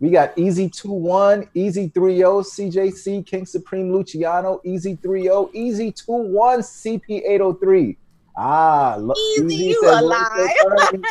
We 0.00 0.10
got 0.10 0.36
Easy 0.38 0.68
2 0.68 0.90
1, 0.92 1.48
Easy 1.54 1.88
3 1.88 2.16
0, 2.16 2.42
CJC, 2.42 3.26
King 3.26 3.46
Supreme 3.46 3.92
Luciano, 3.92 4.60
Easy 4.64 4.96
3 4.96 5.22
0, 5.24 5.50
Easy 5.52 5.90
2 5.92 6.04
1, 6.12 6.60
CP 6.60 7.22
803. 7.26 7.96
Ah, 8.36 8.96
Lo- 8.98 9.14
Easy, 9.38 9.54
you 9.56 9.80
says 9.82 9.98
a 10.00 10.02
lie. 10.04 10.54
30, 10.90 11.02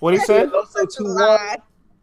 What 0.00 0.14
he 0.14 0.20
said? 0.24 0.50
Loso 0.50 0.96
2 0.96 1.04
1, 1.04 1.14
lie. 1.14 1.56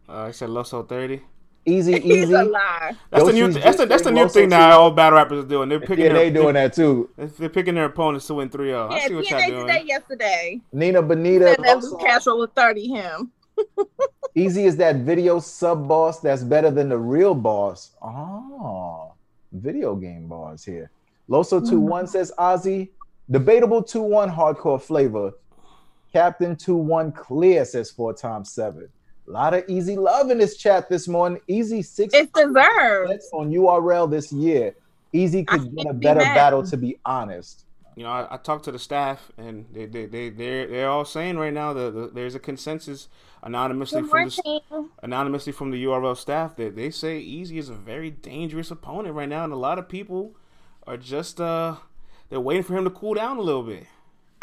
Uh, 0.08 0.26
he 0.26 0.32
said 0.32 0.48
Loso 0.50 0.86
thirty. 0.88 1.22
Easy, 1.66 1.92
He's 2.00 2.24
easy. 2.24 2.32
a 2.34 2.44
lie. 2.44 2.94
That's 3.10 3.24
the 3.24 3.32
new. 3.32 3.50
Th- 3.52 3.64
that's 3.64 3.76
the 3.78 3.86
that's 3.86 4.02
the 4.02 4.10
new 4.12 4.28
thing 4.28 4.44
too. 4.44 4.56
now. 4.56 4.80
All 4.80 4.90
battle 4.90 5.16
rappers 5.16 5.44
are 5.44 5.48
doing. 5.48 5.68
They're 5.68 5.80
picking 5.80 6.04
Yeah, 6.04 6.12
their. 6.12 6.24
they 6.24 6.30
doing 6.30 6.54
that 6.54 6.74
too. 6.74 7.08
They're, 7.16 7.26
they're 7.26 7.48
picking 7.48 7.74
their 7.74 7.86
opponents 7.86 8.26
to 8.26 8.34
win 8.34 8.50
3-0. 8.50 8.90
I 8.90 8.96
Yeah, 8.98 9.06
see 9.06 9.14
what 9.14 9.30
y'all 9.30 9.40
TNA 9.40 9.46
doing. 9.48 9.66
did 9.66 9.68
that 9.68 9.86
yesterday. 9.86 10.60
Nina 10.72 11.02
Bonita. 11.02 11.44
Said 11.54 11.58
that 11.64 11.76
oh, 11.76 11.80
Luke 11.80 11.92
also- 11.92 12.04
Castro 12.04 12.36
was 12.36 12.50
30 12.54 12.88
him. 12.88 13.32
Easy 14.34 14.64
is 14.64 14.76
that 14.76 14.96
video 14.96 15.38
sub 15.38 15.86
boss 15.88 16.20
that's 16.20 16.42
better 16.42 16.70
than 16.70 16.88
the 16.88 16.98
real 16.98 17.34
boss. 17.34 17.92
Oh, 18.02 19.12
video 19.52 19.94
game 19.94 20.26
boss 20.26 20.64
here. 20.64 20.90
Loso 21.30 21.66
2 21.66 21.78
1 21.80 22.04
mm-hmm. 22.04 22.10
says 22.10 22.32
Ozzy. 22.38 22.90
Debatable 23.30 23.82
2 23.82 24.02
1 24.02 24.30
hardcore 24.30 24.82
flavor. 24.82 25.32
Captain 26.12 26.54
2 26.56 26.74
1 26.76 27.12
clear 27.12 27.64
says 27.64 27.90
4 27.90 28.12
times 28.14 28.50
7. 28.50 28.88
A 29.26 29.30
lot 29.30 29.54
of 29.54 29.64
easy 29.68 29.96
love 29.96 30.30
in 30.30 30.38
this 30.38 30.56
chat 30.56 30.88
this 30.88 31.08
morning. 31.08 31.40
Easy 31.48 31.82
6 31.82 32.12
It's 32.14 32.30
deserved. 32.32 33.08
cents 33.10 33.30
on 33.32 33.50
URL 33.50 34.10
this 34.10 34.32
year. 34.32 34.74
Easy 35.12 35.44
could 35.44 35.74
get 35.74 35.86
a 35.86 35.86
can't 35.86 36.00
be 36.00 36.04
better 36.04 36.20
battle, 36.20 36.62
to 36.64 36.76
be 36.76 36.98
honest. 37.06 37.64
You 37.96 38.02
know, 38.02 38.10
I, 38.10 38.34
I 38.34 38.36
talked 38.38 38.64
to 38.64 38.72
the 38.72 38.78
staff, 38.78 39.30
and 39.38 39.66
they 39.72 39.86
they 39.86 40.06
they 40.06 40.28
they're, 40.28 40.66
they're 40.66 40.88
all 40.88 41.04
saying 41.04 41.38
right 41.38 41.52
now 41.52 41.72
that 41.72 41.94
the, 41.94 42.10
there's 42.12 42.34
a 42.34 42.40
consensus 42.40 43.08
anonymously 43.42 44.02
Good 44.02 44.10
from 44.10 44.28
the 44.28 44.88
anonymously 45.02 45.52
from 45.52 45.70
the 45.70 45.82
URL 45.84 46.16
staff 46.16 46.56
that 46.56 46.74
they 46.74 46.90
say 46.90 47.18
Easy 47.18 47.58
is 47.58 47.68
a 47.68 47.74
very 47.74 48.10
dangerous 48.10 48.70
opponent 48.70 49.14
right 49.14 49.28
now, 49.28 49.44
and 49.44 49.52
a 49.52 49.56
lot 49.56 49.78
of 49.78 49.88
people 49.88 50.34
are 50.86 50.96
just 50.96 51.40
uh 51.40 51.76
they're 52.28 52.40
waiting 52.40 52.64
for 52.64 52.76
him 52.76 52.84
to 52.84 52.90
cool 52.90 53.14
down 53.14 53.36
a 53.36 53.42
little 53.42 53.62
bit. 53.62 53.86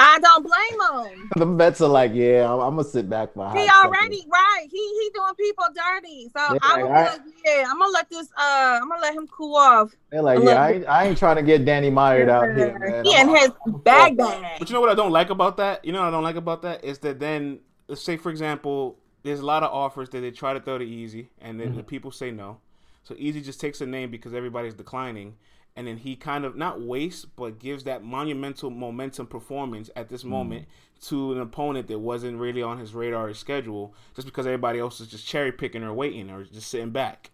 I 0.04 0.20
don't 0.20 0.44
blame 0.44 1.14
him. 1.14 1.30
The 1.38 1.46
vets 1.46 1.80
are 1.82 1.88
like, 1.88 2.12
yeah, 2.16 2.52
I'm, 2.52 2.60
I'm 2.60 2.76
gonna 2.76 2.84
sit 2.84 3.08
back 3.08 3.34
for 3.36 3.46
a 3.46 3.52
He 3.52 3.68
hot 3.68 3.86
already 3.86 4.26
right. 4.32 4.68
He 4.70 4.78
he 4.78 5.12
doing 5.14 5.36
people 5.38 5.66
dirty. 5.76 6.30
So 6.36 6.40
I'm 6.40 6.60
I- 6.64 6.82
gonna 6.82 7.24
yeah, 7.46 7.66
I'm 7.70 7.78
gonna 7.78 7.92
let 7.92 8.10
this 8.10 8.28
uh 8.36 8.80
I'm 8.82 8.90
gonna 8.90 9.02
let 9.02 9.14
him 9.14 9.28
cool 9.28 9.56
off. 9.56 9.92
They're 10.10 10.24
like, 10.24 10.40
I 10.40 10.44
yeah, 10.44 10.62
I 10.62 10.72
ain't, 10.72 10.88
I 10.88 11.08
ain't 11.08 11.18
trying 11.18 11.36
to 11.36 11.44
get 11.44 11.66
Danny 11.66 11.92
Meyer 11.92 12.28
out 12.30 12.56
here, 12.56 12.78
man. 12.80 13.06
He 13.06 13.16
I'm- 13.16 13.30
in 13.30 13.36
his 13.36 13.52
bag 13.84 14.18
bag. 14.18 14.58
But 14.58 14.70
you 14.70 14.74
know 14.74 14.82
what 14.82 14.90
I 14.90 14.96
don't 14.96 15.12
like 15.12 15.30
about 15.30 15.58
that? 15.58 15.86
You 15.86 15.92
know 15.92 16.00
what 16.00 16.08
I 16.08 16.12
don't 16.12 16.24
like 16.24 16.36
about 16.36 16.64
that 16.64 16.84
is 16.84 16.98
that 17.00 17.20
then 17.20 17.60
let's 17.88 18.02
say 18.02 18.18
for 18.18 18.32
example, 18.32 18.98
there's 19.22 19.40
a 19.40 19.46
lot 19.46 19.62
of 19.62 19.72
offers 19.72 20.10
that 20.10 20.22
they 20.22 20.32
try 20.32 20.54
to 20.54 20.60
throw 20.60 20.80
to 20.80 20.86
Easy, 20.86 21.30
and 21.40 21.60
then 21.60 21.76
the 21.76 21.84
people 21.84 22.10
say 22.10 22.32
no. 22.32 22.58
So 23.04 23.14
Easy 23.20 23.40
just 23.42 23.62
takes 23.62 23.82
a 23.82 23.86
name 23.86 24.10
because 24.10 24.34
everybody's 24.34 24.74
declining, 24.74 25.36
and 25.76 25.88
then 25.88 25.98
he 25.98 26.16
kind 26.16 26.46
of 26.46 26.56
not 26.56 26.82
wastes 26.82 27.26
but 27.26 27.60
gives 27.60 27.84
that 27.86 28.04
monumental 28.04 28.70
momentum 28.70 29.28
performance 29.28 29.90
at 29.96 30.10
this 30.10 30.24
moment 30.24 30.66
to 31.02 31.32
an 31.32 31.40
opponent 31.40 31.88
that 31.88 32.00
wasn't 32.00 32.38
really 32.38 32.62
on 32.62 32.78
his 32.78 32.94
radar 32.94 33.30
or 33.30 33.34
schedule, 33.34 33.94
just 34.16 34.28
because 34.28 34.46
everybody 34.46 34.80
else 34.80 35.00
is 35.00 35.08
just 35.08 35.26
cherry 35.26 35.52
picking 35.52 35.84
or 35.84 35.94
waiting 35.94 36.30
or 36.30 36.44
just 36.44 36.70
sitting 36.70 36.92
back. 36.92 37.32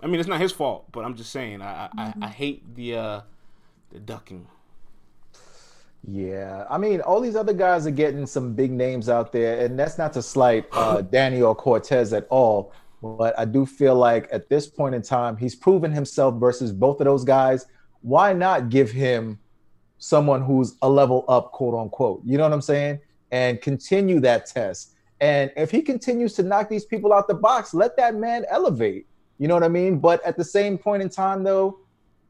I 0.00 0.06
mean, 0.06 0.18
it's 0.18 0.28
not 0.28 0.40
his 0.40 0.52
fault, 0.52 0.90
but 0.92 1.04
I'm 1.04 1.14
just 1.14 1.30
saying 1.30 1.60
I 1.60 1.90
I, 1.96 2.02
I, 2.02 2.14
I 2.22 2.28
hate 2.28 2.74
the 2.74 2.96
uh 2.96 3.20
the 3.90 4.00
ducking. 4.00 4.46
Yeah, 6.06 6.64
I 6.70 6.78
mean, 6.78 7.02
all 7.02 7.20
these 7.20 7.36
other 7.36 7.52
guys 7.52 7.86
are 7.86 7.90
getting 7.90 8.24
some 8.24 8.54
big 8.54 8.70
names 8.72 9.10
out 9.10 9.32
there, 9.32 9.64
and 9.64 9.78
that's 9.78 9.98
not 9.98 10.14
to 10.14 10.22
slight 10.22 10.66
uh, 10.72 11.02
or 11.42 11.54
Cortez 11.54 12.12
at 12.14 12.26
all. 12.30 12.72
But 13.02 13.38
I 13.38 13.44
do 13.44 13.64
feel 13.64 13.94
like 13.94 14.28
at 14.30 14.48
this 14.48 14.66
point 14.66 14.94
in 14.94 15.02
time, 15.02 15.36
he's 15.36 15.54
proven 15.54 15.90
himself 15.90 16.38
versus 16.38 16.72
both 16.72 17.00
of 17.00 17.06
those 17.06 17.24
guys. 17.24 17.66
Why 18.02 18.32
not 18.32 18.68
give 18.68 18.90
him 18.90 19.38
someone 19.98 20.42
who's 20.42 20.76
a 20.82 20.88
level 20.88 21.24
up, 21.28 21.52
quote 21.52 21.74
unquote? 21.74 22.22
You 22.24 22.38
know 22.38 22.44
what 22.44 22.52
I'm 22.52 22.62
saying? 22.62 23.00
And 23.30 23.60
continue 23.60 24.20
that 24.20 24.46
test. 24.46 24.94
And 25.20 25.50
if 25.56 25.70
he 25.70 25.82
continues 25.82 26.34
to 26.34 26.42
knock 26.42 26.68
these 26.68 26.84
people 26.84 27.12
out 27.12 27.28
the 27.28 27.34
box, 27.34 27.74
let 27.74 27.96
that 27.96 28.14
man 28.14 28.44
elevate. 28.48 29.06
You 29.38 29.48
know 29.48 29.54
what 29.54 29.64
I 29.64 29.68
mean? 29.68 29.98
But 29.98 30.24
at 30.24 30.36
the 30.36 30.44
same 30.44 30.76
point 30.78 31.02
in 31.02 31.08
time, 31.08 31.42
though, 31.42 31.78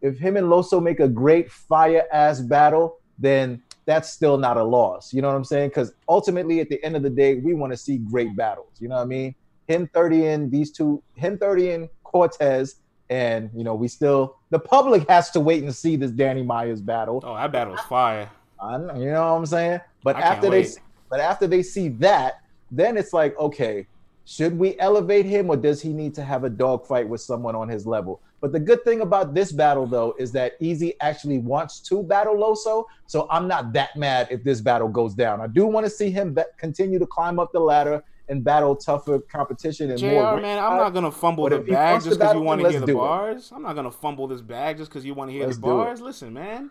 if 0.03 0.19
him 0.19 0.37
and 0.37 0.47
Loso 0.47 0.83
make 0.83 1.01
a 1.01 1.09
great 1.09 1.51
fire 1.51 2.05
ass 2.13 2.41
battle, 2.41 2.99
then 3.19 3.63
that's 3.85 4.11
still 4.11 4.39
not 4.39 4.57
a 4.57 4.63
loss. 4.63 5.13
You 5.13 5.23
know 5.23 5.29
what 5.29 5.37
I'm 5.37 5.45
saying? 5.45 5.71
Because 5.71 5.93
ultimately, 6.09 6.61
at 6.61 6.69
the 6.69 6.83
end 6.85 6.97
of 6.97 7.03
the 7.03 7.11
day, 7.11 7.35
we 7.35 7.55
want 7.55 7.73
to 7.73 7.77
see 7.77 7.99
great 7.99 8.35
battles. 8.37 8.75
You 8.79 8.89
know 8.89 8.97
what 8.97 9.03
I 9.03 9.07
mean? 9.07 9.35
Him 9.71 9.89
30 9.95 10.27
in 10.27 10.51
these 10.51 10.73
two, 10.73 11.01
him 11.15 11.39
30 11.39 11.71
in 11.71 11.89
Cortez, 12.03 12.81
and 13.09 13.51
you 13.55 13.63
know, 13.63 13.77
we 13.77 13.87
still 13.87 14.39
the 14.51 14.59
public 14.59 15.09
has 15.09 15.31
to 15.31 15.39
wait 15.39 15.63
and 15.63 15.73
see 15.73 15.95
this 15.95 16.11
Danny 16.11 16.43
Myers 16.43 16.81
battle. 16.81 17.23
Oh, 17.25 17.37
that 17.37 17.53
battle's 17.53 17.79
fire. 17.83 18.29
I 18.61 18.79
you 18.97 19.13
know 19.13 19.33
what 19.33 19.39
I'm 19.39 19.47
saying? 19.47 19.81
But 20.03 20.17
I 20.17 20.23
after 20.23 20.51
they 20.51 20.67
but 21.09 21.21
after 21.21 21.47
they 21.47 21.63
see 21.63 21.89
that, 22.01 22.41
then 22.73 22.97
it's 22.97 23.13
like, 23.13 23.39
okay, 23.39 23.87
should 24.25 24.59
we 24.59 24.77
elevate 24.81 25.25
him 25.25 25.49
or 25.51 25.57
does 25.57 25.81
he 25.81 25.93
need 25.93 26.15
to 26.15 26.25
have 26.25 26.43
a 26.43 26.51
dogfight 26.51 27.09
with 27.09 27.21
someone 27.21 27.55
on 27.55 27.69
his 27.69 27.87
level? 27.87 28.21
But 28.41 28.51
the 28.51 28.59
good 28.59 28.83
thing 28.83 29.03
about 29.03 29.35
this 29.35 29.53
battle 29.53 29.87
though 29.87 30.17
is 30.19 30.33
that 30.33 30.55
Easy 30.59 30.95
actually 31.01 31.39
wants 31.39 31.79
to 31.83 32.03
battle 32.03 32.35
Loso, 32.35 32.87
so 33.07 33.29
I'm 33.31 33.47
not 33.47 33.73
that 33.75 33.95
mad 33.95 34.27
if 34.33 34.43
this 34.43 34.61
battle 34.61 34.89
goes 34.89 35.15
down. 35.15 35.41
I 35.41 35.47
do 35.47 35.65
want 35.67 35.87
to 35.87 35.91
see 35.91 36.11
him 36.11 36.35
be- 36.35 36.43
continue 36.59 36.99
to 36.99 37.07
climb 37.07 37.39
up 37.39 37.53
the 37.53 37.61
ladder 37.61 38.03
and 38.31 38.45
battle 38.45 38.77
tougher 38.77 39.19
competition 39.31 39.91
and 39.91 39.99
JR, 39.99 40.07
more. 40.07 40.41
man, 40.41 40.59
I'm 40.59 40.79
not 40.79 40.95
gonna 40.95 41.11
fumble 41.11 41.45
But 41.45 41.67
the 41.67 41.73
bag 41.73 42.03
just 42.03 42.19
because 42.19 42.33
you 42.33 42.41
want 42.41 42.61
to 42.63 42.69
hear 42.69 42.81
the 42.81 42.87
do 42.87 42.93
it. 42.93 42.97
bars. 42.97 43.53
I'm 43.55 43.63
not 43.63 43.75
gonna 43.75 43.91
fumble 43.91 44.29
this 44.29 44.41
bag 44.41 44.79
just 44.79 44.91
because 44.91 45.05
you 45.05 45.15
want 45.15 45.31
to 45.31 45.33
hear 45.37 45.47
Let's 45.47 45.57
the 45.57 45.63
do 45.63 45.69
it. 45.71 45.85
bars. 45.85 46.01
Listen, 46.01 46.33
man. 46.33 46.71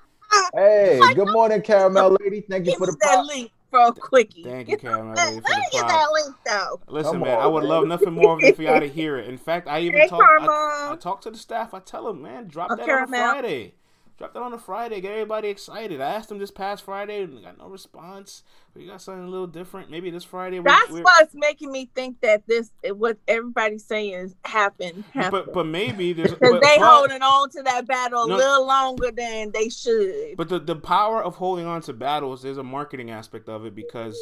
Hey, 0.56 1.14
good 1.14 1.28
morning, 1.28 1.62
Caramel 1.62 2.18
Lady. 2.22 2.46
Thank 2.50 2.66
you 2.66 2.72
for 2.72 2.88
the 2.88 2.98
that 3.02 3.26
link 3.28 3.52
for 3.70 3.88
a 3.88 3.92
quickie. 3.94 4.44
Thank 4.44 4.70
you, 4.70 4.78
Caramel 4.78 5.16
Let 5.16 5.28
Lady, 5.28 5.36
me 5.36 5.42
for 5.42 5.54
the 5.54 5.62
get 5.62 5.72
that 5.88 6.08
link 6.14 6.36
though. 6.46 6.82
Listen, 6.88 7.12
Come 7.12 7.22
man, 7.22 7.40
I 7.40 7.48
would 7.48 7.62
man. 7.62 7.70
love 7.70 7.88
nothing 7.88 8.14
more 8.14 8.42
than 8.42 8.54
for 8.54 8.64
y'all 8.64 8.80
to 8.80 8.88
hear 8.88 9.18
it. 9.18 9.28
In 9.28 9.38
fact, 9.38 9.68
I 9.68 9.82
even 9.82 10.02
Hey, 10.02 10.08
talk. 10.08 10.24
I, 10.24 10.94
I 10.94 10.96
talk 10.96 11.22
to 11.22 11.32
the 11.32 11.38
staff. 11.38 11.74
I 11.74 11.80
tell 11.80 12.06
them, 12.06 12.22
man, 12.22 12.48
drop 12.48 12.72
Oh, 12.72 12.76
that 12.78 12.90
on. 12.90 13.08
Friday. 13.08 13.74
Drop 14.20 14.34
that 14.34 14.42
on 14.42 14.52
a 14.52 14.58
Friday. 14.58 15.00
Get 15.00 15.14
everybody 15.14 15.48
excited. 15.48 16.02
I 16.02 16.12
asked 16.16 16.28
them 16.28 16.40
this 16.40 16.52
past 16.52 16.84
Friday 16.84 17.24
and 17.24 17.42
got 17.42 17.58
no 17.58 17.70
response. 17.70 18.44
We 18.76 18.86
got 18.86 19.02
something 19.02 19.24
a 19.24 19.30
little 19.30 19.48
different. 19.48 19.90
Maybe 19.90 20.12
this 20.12 20.26
Friday. 20.26 20.60
That's 20.60 20.92
we're- 20.92 21.04
what's 21.04 21.34
making 21.34 21.72
me 21.72 21.90
think 21.96 22.20
that 22.20 22.46
this 22.46 22.70
what 22.96 23.18
everybody's 23.30 23.86
saying 23.86 24.36
happened. 24.44 25.06
happened. 25.14 25.46
But 25.46 25.54
but 25.54 25.68
maybe 25.68 26.12
there's. 26.12 26.32
Because 26.32 26.60
they 26.60 26.78
but- 26.78 26.86
holding 26.86 27.22
on 27.22 27.50
to 27.52 27.64
that 27.64 27.88
battle 27.88 28.26
a 28.26 28.26
little 28.26 28.68
longer 28.68 29.10
than 29.10 29.52
they 29.52 29.70
should. 29.70 30.36
But 30.36 30.50
the, 30.50 30.60
the 30.60 30.76
power 30.76 31.24
of 31.24 31.36
holding 31.36 31.66
on 31.66 31.82
to 31.84 31.94
battles, 31.94 32.44
is 32.44 32.58
a 32.58 32.64
marketing 32.64 33.12
aspect 33.12 33.48
of 33.48 33.66
it 33.66 33.74
because 33.74 34.20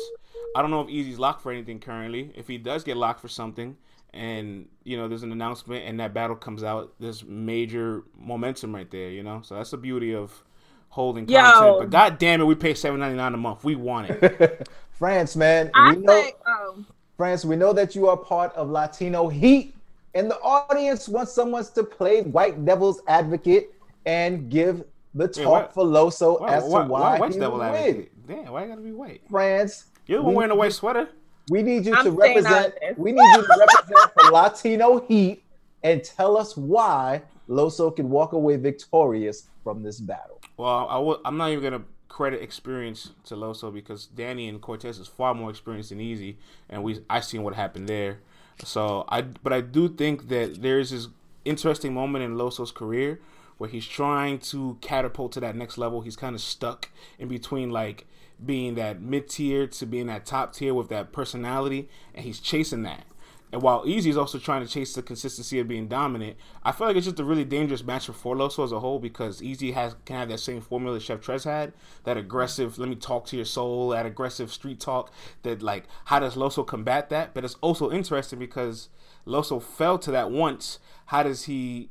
I 0.55 0.61
don't 0.61 0.69
know 0.69 0.81
if 0.81 0.89
Easy's 0.89 1.17
locked 1.17 1.41
for 1.41 1.51
anything 1.51 1.79
currently. 1.79 2.31
If 2.35 2.47
he 2.47 2.59
does 2.59 2.83
get 2.83 2.97
locked 2.97 3.19
for 3.19 3.29
something 3.29 3.77
and, 4.13 4.67
you 4.83 4.97
know, 4.97 5.07
there's 5.07 5.23
an 5.23 5.31
announcement 5.31 5.85
and 5.85 5.99
that 5.99 6.13
battle 6.13 6.35
comes 6.35 6.63
out, 6.63 6.93
there's 6.99 7.23
major 7.25 8.03
momentum 8.17 8.73
right 8.73 8.89
there, 8.89 9.09
you 9.09 9.23
know? 9.23 9.41
So 9.43 9.55
that's 9.55 9.71
the 9.71 9.77
beauty 9.77 10.15
of 10.15 10.43
holding 10.89 11.27
Yo. 11.29 11.39
content. 11.41 11.77
But 11.79 11.89
god 11.89 12.17
damn 12.17 12.41
it, 12.41 12.45
we 12.45 12.55
pay 12.55 12.73
seven 12.73 12.99
ninety 12.99 13.17
nine 13.17 13.33
a 13.33 13.37
month. 13.37 13.63
We 13.63 13.75
want 13.75 14.09
it. 14.09 14.67
France, 14.91 15.35
man. 15.35 15.69
I 15.75 15.93
we 15.93 16.01
know 16.01 16.21
say, 16.23 16.31
um, 16.45 16.87
France, 17.17 17.45
we 17.45 17.55
know 17.55 17.73
that 17.73 17.95
you 17.95 18.07
are 18.07 18.17
part 18.17 18.53
of 18.55 18.69
Latino 18.69 19.27
Heat, 19.27 19.75
and 20.15 20.31
the 20.31 20.37
audience 20.39 21.07
wants 21.07 21.33
someone 21.33 21.63
to 21.75 21.83
play 21.83 22.21
white 22.23 22.63
devil's 22.65 23.01
advocate 23.07 23.73
and 24.07 24.49
give 24.49 24.83
the 25.13 25.27
talk 25.27 25.67
why- 25.67 25.67
for 25.73 25.83
Loso 25.83 26.39
Why, 26.41 26.55
as 26.55 26.63
why, 26.63 26.81
to 26.83 26.87
why, 26.87 26.99
why, 27.01 27.19
white's 27.19 27.35
he 27.35 27.39
devil 27.41 27.59
win. 27.59 27.67
advocate? 27.75 28.27
Damn, 28.27 28.51
why 28.53 28.63
you 28.63 28.69
gotta 28.69 28.81
be 28.81 28.91
white? 28.91 29.21
France, 29.29 29.85
You're 30.07 30.21
We- 30.23 30.33
wearing 30.33 30.51
a 30.51 30.55
white 30.55 30.73
sweater. 30.73 31.09
We 31.49 31.63
need 31.63 31.85
you 31.85 31.95
I'm 31.95 32.05
to 32.05 32.11
represent. 32.11 32.75
We 32.97 33.11
need 33.11 33.21
you 33.21 33.41
to 33.41 33.55
represent 33.59 34.11
the 34.15 34.31
Latino 34.31 35.05
Heat 35.07 35.43
and 35.83 36.03
tell 36.03 36.37
us 36.37 36.57
why 36.57 37.21
Loso 37.49 37.95
can 37.95 38.09
walk 38.09 38.33
away 38.33 38.57
victorious 38.57 39.47
from 39.63 39.83
this 39.83 39.99
battle. 39.99 40.41
Well, 40.57 40.87
I 40.89 40.95
w- 40.95 41.19
I'm 41.23 41.37
not 41.37 41.51
even 41.51 41.63
gonna 41.63 41.83
credit 42.09 42.41
experience 42.41 43.11
to 43.25 43.35
Loso 43.35 43.73
because 43.73 44.07
Danny 44.07 44.47
and 44.47 44.59
Cortez 44.61 44.97
is 44.97 45.07
far 45.07 45.33
more 45.33 45.49
experienced 45.49 45.89
than 45.89 46.01
Easy, 46.01 46.37
and 46.69 46.83
we 46.83 47.01
I 47.09 47.19
seen 47.21 47.43
what 47.43 47.53
happened 47.55 47.87
there. 47.87 48.19
So 48.63 49.05
I, 49.09 49.21
but 49.21 49.53
I 49.53 49.61
do 49.61 49.87
think 49.87 50.29
that 50.29 50.61
there's 50.61 50.89
this 50.89 51.07
interesting 51.45 51.93
moment 51.93 52.25
in 52.25 52.35
Loso's 52.35 52.71
career 52.71 53.19
where 53.57 53.69
he's 53.69 53.87
trying 53.87 54.39
to 54.39 54.77
catapult 54.81 55.31
to 55.33 55.39
that 55.39 55.55
next 55.55 55.77
level. 55.77 56.01
He's 56.01 56.15
kind 56.15 56.35
of 56.35 56.41
stuck 56.41 56.89
in 57.19 57.27
between 57.27 57.71
like 57.71 58.05
being 58.43 58.75
that 58.75 59.01
mid 59.01 59.29
tier 59.29 59.67
to 59.67 59.85
being 59.85 60.07
that 60.07 60.25
top 60.25 60.53
tier 60.53 60.73
with 60.73 60.89
that 60.89 61.11
personality, 61.11 61.89
and 62.13 62.25
he's 62.25 62.39
chasing 62.39 62.83
that. 62.83 63.05
And 63.51 63.61
while 63.61 63.83
Easy 63.85 64.09
is 64.09 64.17
also 64.17 64.39
trying 64.39 64.65
to 64.65 64.71
chase 64.71 64.93
the 64.93 65.01
consistency 65.01 65.59
of 65.59 65.69
being 65.69 65.87
dominant, 65.87 66.35
I 66.63 66.73
feel 66.73 66.87
like 66.87 66.97
it's 66.97 67.05
just 67.05 67.19
a 67.19 67.23
really 67.23 67.45
dangerous 67.45 67.83
match 67.83 68.07
for 68.07 68.11
Forloso 68.11 68.63
as 68.63 68.73
a 68.73 68.81
whole 68.81 68.99
because 68.99 69.41
Easy 69.41 69.71
has 69.71 69.95
can 70.03 70.17
have 70.17 70.29
that 70.29 70.41
same 70.41 70.59
formula 70.59 70.99
Chef 70.99 71.21
Trez 71.21 71.45
had, 71.45 71.71
that 72.03 72.17
aggressive, 72.17 72.77
let 72.77 72.89
me 72.89 72.95
talk 72.95 73.25
to 73.27 73.37
your 73.37 73.45
soul, 73.45 73.89
that 73.89 74.05
aggressive 74.05 74.51
street 74.51 74.81
talk. 74.81 75.13
That 75.43 75.61
like, 75.61 75.85
how 76.05 76.19
does 76.19 76.35
Loso 76.35 76.67
combat 76.67 77.09
that? 77.09 77.33
But 77.33 77.45
it's 77.45 77.55
also 77.61 77.89
interesting 77.89 78.37
because 78.37 78.89
Loso 79.25 79.63
fell 79.63 79.97
to 79.99 80.11
that 80.11 80.29
once. 80.29 80.79
How 81.05 81.23
does 81.23 81.45
he 81.45 81.89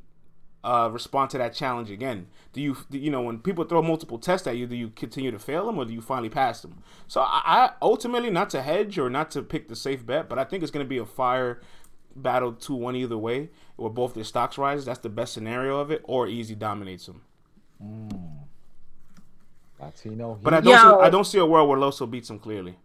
uh, 0.63 0.89
respond 0.91 1.29
to 1.31 1.37
that 1.37 1.53
challenge 1.53 1.89
again? 1.91 2.27
Do 2.53 2.61
you, 2.61 2.77
do, 2.89 2.97
you 2.97 3.11
know, 3.11 3.21
when 3.21 3.39
people 3.39 3.63
throw 3.63 3.81
multiple 3.81 4.17
tests 4.17 4.47
at 4.47 4.57
you, 4.57 4.67
do 4.67 4.75
you 4.75 4.89
continue 4.89 5.31
to 5.31 5.39
fail 5.39 5.65
them 5.65 5.77
or 5.77 5.85
do 5.85 5.93
you 5.93 6.01
finally 6.01 6.29
pass 6.29 6.61
them? 6.61 6.83
So 7.07 7.21
I, 7.21 7.41
I 7.45 7.71
ultimately 7.81 8.29
not 8.29 8.49
to 8.51 8.61
hedge 8.61 8.97
or 8.97 9.09
not 9.09 9.31
to 9.31 9.41
pick 9.41 9.67
the 9.67 9.75
safe 9.75 10.05
bet, 10.05 10.27
but 10.27 10.39
I 10.39 10.43
think 10.43 10.63
it's 10.63 10.71
going 10.71 10.85
to 10.85 10.89
be 10.89 10.97
a 10.97 11.05
fire 11.05 11.61
battle 12.15 12.51
two 12.51 12.73
one 12.73 12.95
either 12.95 13.17
way, 13.17 13.49
where 13.75 13.89
both 13.89 14.13
their 14.13 14.23
stocks 14.23 14.57
rise. 14.57 14.85
That's 14.85 14.99
the 14.99 15.09
best 15.09 15.33
scenario 15.33 15.79
of 15.79 15.91
it, 15.91 16.01
or 16.03 16.27
easy 16.27 16.55
dominates 16.55 17.05
them. 17.05 17.21
Latino. 19.79 20.39
But 20.41 20.55
I 20.55 20.61
don't, 20.61 20.73
Yo. 20.73 20.77
see, 20.77 21.05
I 21.05 21.09
don't 21.09 21.25
see 21.25 21.37
a 21.37 21.45
world 21.45 21.69
where 21.69 21.77
Loso 21.77 22.09
beats 22.09 22.29
him 22.29 22.39
clearly. 22.39 22.77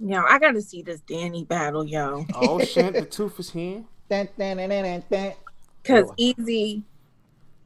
Yo, 0.00 0.22
I 0.22 0.38
gotta 0.38 0.62
see 0.62 0.82
this 0.82 1.00
Danny 1.00 1.44
battle, 1.44 1.84
yo. 1.84 2.24
Oh 2.34 2.58
shit, 2.64 2.94
the 2.94 3.04
tooth 3.04 3.38
is 3.38 3.50
here. 3.50 3.84
Dun, 4.10 4.28
dun, 4.36 4.56
dun, 4.56 4.68
dun, 4.68 4.82
dun, 4.84 5.02
dun. 5.10 5.32
Cause 5.84 6.10
Oh. 6.10 6.14
easy, 6.16 6.82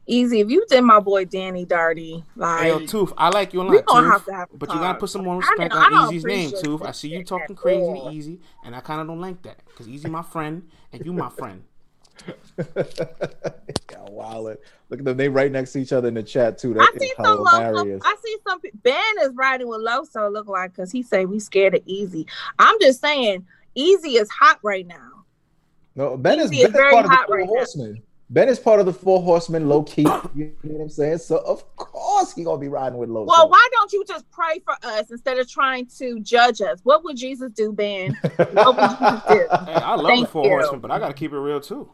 easy. 0.05 0.39
If 0.41 0.49
you 0.51 0.63
did 0.69 0.81
my 0.83 0.99
boy 0.99 1.25
Danny 1.25 1.65
dirty, 1.65 2.23
like 2.35 2.61
Hey, 2.61 2.67
yo, 2.69 2.85
Tooth, 2.85 3.11
I 3.17 3.29
like 3.29 3.51
you 3.53 3.61
a 3.61 3.65
we 3.65 3.75
lot, 3.77 3.85
gonna 3.87 4.01
Tooth. 4.03 4.11
have 4.11 4.25
to 4.25 4.33
have 4.33 4.49
a 4.53 4.57
But 4.57 4.69
you 4.73 4.79
gotta 4.79 4.99
put 4.99 5.09
some 5.09 5.23
more 5.25 5.37
respect 5.37 5.73
know- 5.73 5.79
I 5.79 5.85
on 5.85 6.13
Easy's 6.13 6.23
name, 6.23 6.49
appreciate 6.49 6.63
Tooth. 6.63 6.81
I 6.83 6.91
see 6.91 7.09
you 7.09 7.23
talking 7.23 7.55
crazy 7.55 7.91
to 7.93 8.09
Easy, 8.11 8.39
and 8.63 8.75
I 8.75 8.79
kind 8.81 9.01
of 9.01 9.07
don't 9.07 9.19
like 9.19 9.41
that 9.41 9.57
because 9.65 9.89
Easy 9.89 10.07
my 10.07 10.21
friend 10.21 10.69
and 10.93 11.03
you 11.03 11.11
my 11.13 11.29
friend. 11.29 11.63
Y'all 13.91 14.09
wildin'. 14.15 14.57
Look 14.89 14.99
at 14.99 15.05
them. 15.05 15.17
They 15.17 15.27
right 15.27 15.51
next 15.51 15.73
to 15.73 15.79
each 15.79 15.91
other 15.91 16.07
in 16.07 16.13
the 16.13 16.23
chat 16.23 16.57
too. 16.59 16.71
I 16.79 16.85
That 16.93 17.01
see 17.01 17.13
some 17.17 17.39
Loso. 17.39 17.67
hilarious. 17.67 18.01
I 18.05 18.15
see 18.23 18.37
some 18.47 18.59
Ben 18.83 19.01
is 19.23 19.31
riding 19.35 19.67
with 19.67 19.81
Loso. 19.81 20.31
Look 20.31 20.47
like 20.47 20.71
because 20.73 20.91
he 20.91 21.01
say 21.03 21.25
we 21.25 21.39
scared 21.39 21.75
of 21.75 21.81
Easy. 21.85 22.27
I'm 22.59 22.79
just 22.79 23.01
saying, 23.01 23.45
Easy 23.73 24.15
is 24.17 24.29
hot 24.29 24.59
right 24.63 24.87
now. 24.87 25.14
No, 25.95 26.17
Ben 26.17 26.39
is, 26.39 26.51
ben 26.51 26.59
is 26.59 26.71
very 26.71 26.91
part 26.91 27.05
of 27.05 27.11
the 27.11 27.17
four 27.25 27.37
right 27.37 27.45
now. 27.45 27.53
horsemen. 27.53 28.01
Ben 28.29 28.49
is 28.49 28.59
part 28.59 28.79
of 28.79 28.85
the 28.85 28.93
four 28.93 29.21
horsemen, 29.21 29.69
low 29.69 29.83
key. 29.83 30.07
You 30.35 30.51
know 30.63 30.73
what 30.73 30.81
I'm 30.81 30.89
saying? 30.89 31.19
So 31.19 31.37
of 31.37 31.63
course 31.75 32.33
he 32.33 32.43
gonna 32.43 32.59
be 32.59 32.67
riding 32.67 32.97
with 32.97 33.09
Loso. 33.09 33.27
Well, 33.27 33.49
why 33.49 33.67
don't 33.71 33.93
you 33.93 34.03
just 34.05 34.29
pray 34.31 34.59
for 34.65 34.75
us 34.83 35.11
instead 35.11 35.37
of 35.37 35.49
trying 35.49 35.87
to 35.99 36.19
judge 36.21 36.59
us? 36.59 36.79
What 36.83 37.03
would 37.03 37.17
Jesus 37.17 37.51
do, 37.51 37.71
Ben? 37.71 38.17
What 38.37 38.77
would 38.77 38.89
Jesus 38.89 39.21
do? 39.29 39.47
Hey, 39.65 39.75
I 39.75 39.95
love 39.95 40.07
Thank 40.07 40.25
the 40.25 40.31
Four 40.31 40.45
you. 40.45 40.51
Horsemen, 40.51 40.79
but 40.81 40.91
I 40.91 40.99
gotta 40.99 41.13
keep 41.13 41.31
it 41.31 41.37
real 41.37 41.61
too. 41.61 41.91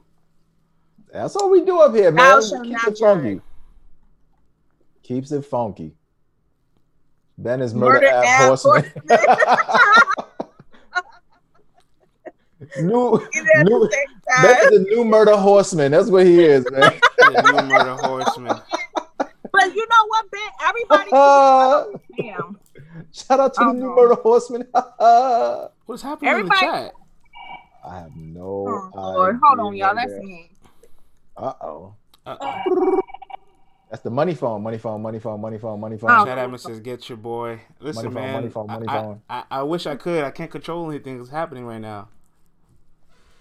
That's 1.11 1.35
all 1.35 1.49
we 1.49 1.65
do 1.65 1.79
up 1.79 1.93
here, 1.93 2.11
man. 2.11 2.25
Thou 2.25 2.37
We 2.37 2.47
shalt 2.47 2.63
Keeps 2.63 2.87
it 2.87 2.97
funky. 2.97 3.41
Keeps 5.03 5.31
it 5.31 5.45
funky. 5.45 5.95
Ben 7.37 7.61
is 7.61 7.73
murder, 7.73 7.93
Murder 7.93 8.07
app 8.07 8.25
app 8.25 8.47
horseman. 8.47 8.91
new, 12.79 13.15
At 13.55 13.65
new, 13.65 13.79
the 13.79 13.91
same 13.91 14.43
Ben 14.43 14.55
time. 14.55 14.73
is 14.73 14.79
a 14.79 14.84
new 14.84 15.03
murder 15.05 15.36
horseman. 15.38 15.91
That's 15.91 16.10
what 16.10 16.25
he 16.25 16.39
is, 16.43 16.65
man. 16.71 16.93
New 17.31 17.62
murder 17.67 17.95
horseman. 18.01 18.60
But 19.17 19.75
you 19.75 19.86
know 19.88 20.07
what, 20.07 20.25
Ben? 20.31 20.51
Everybody. 20.63 21.12
Damn. 22.21 22.60
Shout 23.12 23.39
out 23.39 23.53
to 23.55 23.62
Oh, 23.62 23.67
the 23.67 23.73
new 23.73 23.79
no. 23.88 23.95
murder 23.95 24.15
horseman. 24.15 24.67
What's 25.86 26.01
happening 26.01 26.31
Everybody- 26.31 26.65
in 26.65 26.71
the 26.71 26.77
chat? 26.77 26.93
I 27.86 27.99
have 27.99 28.15
no 28.15 28.91
Oh, 28.93 29.12
Lord. 29.13 29.39
Hold 29.43 29.60
on, 29.60 29.75
y'all. 29.75 29.95
That's 29.95 30.12
me. 30.13 30.51
Uh-oh. 31.38 31.95
Uh-oh. 32.25 32.99
That's 33.89 34.03
the 34.03 34.10
money 34.10 34.36
phone, 34.36 34.62
money 34.63 34.77
phone, 34.77 35.01
money 35.01 35.19
phone, 35.19 35.41
money 35.41 35.57
phone, 35.57 35.79
money 35.79 35.95
Oh. 35.95 36.07
phone. 36.07 36.25
Chat 36.25 36.38
admin 36.38 36.60
says, 36.60 36.79
"Get 36.79 37.10
your 37.10 37.17
boy." 37.17 37.60
Listen, 37.79 38.13
Money 38.13 38.15
phone, 38.15 38.34
money 38.34 38.49
phone, 38.49 38.67
money 38.67 38.88
I, 38.88 38.93
I- 38.97 39.01
phone. 39.01 39.21
I, 39.29 39.43
I 39.51 39.63
wish 39.63 39.86
I 39.88 39.95
could. 39.95 40.23
I 40.23 40.31
can't 40.31 40.49
control 40.51 40.89
anything 40.89 41.17
that's 41.17 41.29
happening 41.29 41.65
right 41.65 41.81
now. 41.81 42.07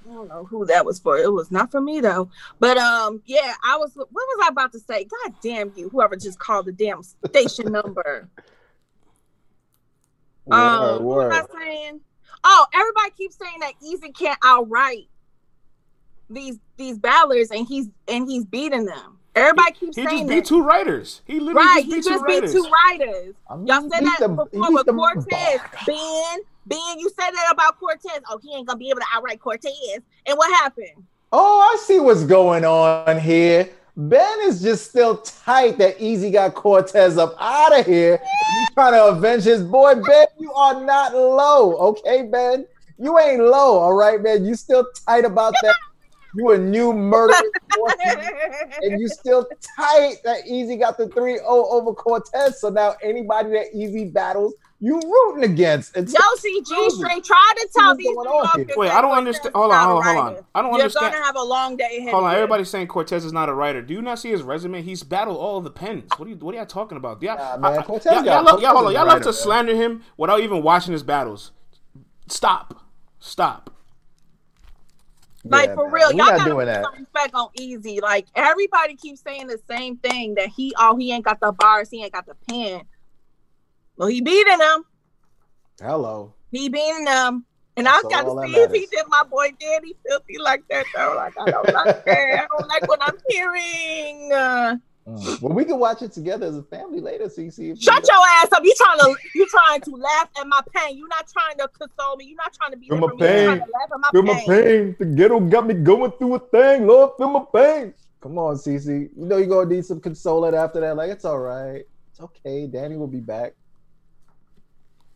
I 0.08 0.12
don't 0.12 0.28
know 0.28 0.44
who 0.44 0.64
that 0.66 0.84
was 0.84 0.98
for. 0.98 1.18
It 1.18 1.32
was 1.32 1.50
not 1.50 1.70
for 1.70 1.80
me 1.80 2.00
though. 2.00 2.30
But 2.58 2.78
um, 2.78 3.22
yeah, 3.26 3.54
I 3.64 3.76
was. 3.76 3.92
What 3.94 4.08
was 4.12 4.38
I 4.44 4.48
about 4.48 4.72
to 4.72 4.78
say? 4.80 5.04
God 5.04 5.34
damn 5.42 5.72
you! 5.76 5.88
Whoever 5.90 6.16
just 6.16 6.38
called 6.38 6.66
the 6.66 6.72
damn 6.72 7.02
station 7.02 7.72
number. 7.72 8.28
Um, 10.50 10.80
Word, 10.80 11.02
what 11.02 11.16
word. 11.16 11.28
was 11.28 11.46
I 11.54 11.58
saying? 11.60 12.00
Oh, 12.42 12.66
everybody 12.74 13.10
keeps 13.16 13.36
saying 13.36 13.60
that 13.60 13.74
Easy 13.82 14.10
can't 14.10 14.38
outright 14.42 15.06
these 16.28 16.58
these 16.76 16.98
battlers, 16.98 17.50
and 17.52 17.66
he's 17.68 17.88
and 18.08 18.28
he's 18.28 18.44
beating 18.44 18.84
them. 18.86 19.18
Everybody 19.36 19.72
keeps 19.72 19.96
He 19.96 20.02
saying 20.04 20.16
just 20.16 20.28
that. 20.28 20.34
beat 20.34 20.44
two 20.46 20.62
writers. 20.64 21.22
He 21.24 21.38
literally 21.38 21.66
right, 21.66 21.84
just 21.84 21.86
he 21.86 21.94
just 22.02 22.08
two 22.08 22.26
beat 22.26 22.34
writers. 22.42 22.52
two 22.52 22.68
writers. 22.68 23.34
I 23.48 23.56
mean, 23.56 23.66
Y'all 23.68 23.80
said 23.82 24.00
beat 24.00 24.04
that 24.06 24.18
them- 24.20 24.36
before 24.36 24.48
beat 24.50 24.74
with 24.74 24.86
Cortez. 24.86 25.60
Ben, 25.86 26.38
Ben, 26.66 26.98
you 26.98 27.10
said 27.10 27.30
that 27.30 27.48
about 27.52 27.78
Cortez. 27.78 28.20
Oh, 28.28 28.38
he 28.42 28.54
ain't 28.54 28.66
gonna 28.66 28.78
be 28.78 28.90
able 28.90 29.00
to 29.00 29.06
outright 29.12 29.40
Cortez. 29.40 30.00
And 30.26 30.36
what 30.36 30.52
happened? 30.60 31.04
Oh, 31.32 31.60
I 31.60 31.76
see 31.84 32.00
what's 32.00 32.24
going 32.24 32.64
on 32.64 33.18
here. 33.18 33.68
Ben 33.96 34.38
is 34.42 34.62
just 34.62 34.88
still 34.88 35.18
tight 35.18 35.78
that 35.78 36.00
Easy 36.00 36.30
got 36.30 36.54
Cortez 36.54 37.18
up 37.18 37.34
out 37.38 37.78
of 37.78 37.86
here. 37.86 38.20
You 38.22 38.66
trying 38.74 38.92
to 38.92 39.06
avenge 39.06 39.44
his 39.44 39.62
boy, 39.62 39.94
Ben? 39.96 40.26
You 40.38 40.52
are 40.52 40.80
not 40.84 41.14
low, 41.14 41.76
okay, 41.76 42.22
Ben? 42.22 42.66
You 42.98 43.18
ain't 43.18 43.42
low, 43.42 43.78
all 43.78 43.94
right, 43.94 44.20
man. 44.20 44.44
You 44.44 44.54
still 44.54 44.86
tight 45.06 45.24
about 45.24 45.54
that. 45.62 45.74
You 46.36 46.52
a 46.52 46.58
new 46.58 46.92
murder, 46.92 47.34
and 48.82 49.00
you 49.00 49.08
still 49.08 49.46
tight 49.76 50.18
that 50.24 50.46
Easy 50.46 50.76
got 50.76 50.96
the 50.96 51.08
3-0 51.08 51.40
over 51.44 51.92
Cortez. 51.92 52.60
So 52.60 52.70
now 52.70 52.94
anybody 53.02 53.50
that 53.50 53.74
Easy 53.74 54.04
battles, 54.04 54.54
you 54.80 54.94
rooting 54.98 55.44
against. 55.52 55.94
It's 55.96 56.12
Josie 56.12 56.60
G 56.62 56.90
String 56.90 57.22
tried 57.22 57.54
to 57.58 57.68
tell 57.74 57.88
What's 57.88 57.98
these 57.98 58.14
going 58.14 58.24
New 58.28 58.30
on 58.34 58.44
Yorkers 58.56 58.66
here? 58.66 58.74
Wait, 58.78 58.90
I 58.90 59.00
don't 59.02 59.12
understand. 59.16 59.54
Hold 59.54 59.72
on, 59.72 59.78
hold 59.88 59.98
on, 59.98 60.04
hold 60.04 60.18
on. 60.38 60.44
I 60.54 60.62
don't 60.62 60.72
understand. 60.72 61.02
You're 61.02 61.12
gonna 61.12 61.24
have 61.26 61.36
a 61.36 61.42
long 61.42 61.76
day 61.76 61.98
ahead. 61.98 62.12
Hold 62.14 62.24
on, 62.24 62.34
everybody's 62.34 62.70
saying 62.70 62.86
Cortez 62.86 63.24
is 63.24 63.32
not 63.32 63.48
a 63.50 63.54
writer. 63.54 63.82
Do 63.82 63.92
you 63.92 64.00
not 64.02 64.18
see 64.18 64.30
his 64.30 64.42
resume? 64.42 64.80
He's 64.82 65.02
battled 65.02 65.36
all 65.36 65.58
of 65.58 65.64
the 65.64 65.70
pens. 65.70 66.18
What 66.18 66.26
are 66.26 66.30
you 66.30 66.36
what 66.36 66.54
are 66.54 66.58
y'all 66.58 66.66
talking 66.66 66.96
about? 66.96 67.22
Yeah, 67.22 67.34
Nah, 67.34 67.56
man, 67.58 67.82
Cortez 67.82 68.06
y'all, 68.12 68.22
got- 68.22 68.24
y'all, 68.24 68.44
love, 68.44 68.62
y'all, 68.62 68.74
hold 68.74 68.86
on, 68.86 68.92
y'all 68.94 69.06
love 69.06 69.20
to 69.20 69.26
man. 69.26 69.32
slander 69.34 69.74
him 69.76 70.02
without 70.16 70.40
even 70.40 70.62
watching 70.62 70.92
his 70.92 71.02
battles. 71.02 71.52
Stop. 72.28 72.82
Stop. 73.18 73.70
Like 75.44 75.68
Yeah, 75.68 75.74
for 75.74 75.84
man. 75.84 75.92
real, 75.92 76.08
We 76.10 76.16
y'all 76.16 76.26
gotta 76.26 76.44
doing 76.50 76.56
put 76.58 76.64
that. 76.66 76.84
some 76.84 76.94
respect 77.00 77.34
on 77.34 77.48
Easy. 77.54 78.00
Like 78.00 78.26
everybody 78.34 78.94
keeps 78.96 79.20
saying 79.22 79.46
the 79.46 79.58
same 79.70 79.96
thing 79.98 80.34
that 80.36 80.48
he 80.48 80.74
oh 80.78 80.96
he 80.96 81.12
ain't 81.12 81.24
got 81.24 81.40
the 81.40 81.52
bars, 81.52 81.88
he 81.90 82.02
ain't 82.02 82.12
got 82.12 82.26
the 82.26 82.34
pen. 82.48 82.82
Well, 84.00 84.08
he 84.08 84.22
beating 84.22 84.56
them. 84.56 84.84
Hello. 85.78 86.32
He 86.50 86.70
beating 86.70 87.04
them. 87.04 87.44
And 87.76 87.86
That's 87.86 88.02
I 88.06 88.08
gotta 88.08 88.48
see 88.48 88.54
if 88.56 88.72
he 88.72 88.86
did 88.86 89.04
my 89.08 89.24
boy 89.24 89.52
Danny 89.60 89.92
filthy 90.06 90.38
like 90.38 90.62
that 90.70 90.86
though. 90.96 91.12
Like 91.16 91.34
I 91.38 91.50
don't 91.50 91.70
like 91.74 92.04
that. 92.06 92.40
I 92.40 92.46
don't 92.50 92.66
like 92.66 92.88
what 92.88 92.98
I'm 93.02 93.18
hearing. 93.28 94.32
Uh. 94.32 94.76
Well, 95.42 95.52
we 95.52 95.66
can 95.66 95.78
watch 95.78 96.00
it 96.00 96.12
together 96.12 96.46
as 96.46 96.56
a 96.56 96.62
family 96.62 97.02
later, 97.02 97.28
so 97.28 97.42
you 97.42 97.50
see 97.50 97.76
shut 97.76 98.02
your 98.08 98.26
ass 98.38 98.48
up. 98.52 98.64
You 98.64 98.72
trying 98.78 99.00
to 99.00 99.16
you 99.34 99.46
trying 99.48 99.82
to 99.82 99.90
laugh 99.90 100.30
at 100.40 100.46
my 100.46 100.62
pain. 100.74 100.96
You're 100.96 101.08
not 101.08 101.28
trying 101.30 101.58
to 101.58 101.68
console 101.68 102.16
me. 102.16 102.24
You're 102.24 102.36
not 102.36 102.54
trying 102.54 102.70
to 102.70 102.78
be 102.78 102.88
Feel 102.88 102.96
there 102.96 103.00
my 103.00 103.08
for 103.08 103.14
me. 103.16 103.26
You're 103.26 103.44
trying 103.44 103.58
pain. 103.58 103.66
to 103.66 103.72
laugh 103.72 103.90
at 103.92 104.00
my 104.00 104.10
Feel 104.12 104.22
my 104.22 104.34
pain. 104.34 104.46
pain. 104.46 104.96
The 104.98 105.04
ghetto 105.04 105.40
got 105.40 105.66
me 105.66 105.74
going 105.74 106.12
through 106.12 106.36
a 106.36 106.38
thing. 106.38 106.86
Lord, 106.86 107.10
feel 107.18 107.28
my 107.28 107.44
pain. 107.54 107.92
Come 108.22 108.38
on, 108.38 108.56
Cece. 108.56 109.10
You 109.14 109.26
know 109.26 109.36
you're 109.36 109.46
gonna 109.46 109.68
need 109.68 109.84
some 109.84 110.00
consoling 110.00 110.54
after 110.54 110.80
that. 110.80 110.96
Like 110.96 111.10
it's 111.10 111.26
all 111.26 111.38
right. 111.38 111.84
It's 112.10 112.20
okay. 112.20 112.66
Danny 112.66 112.96
will 112.96 113.06
be 113.06 113.20
back. 113.20 113.52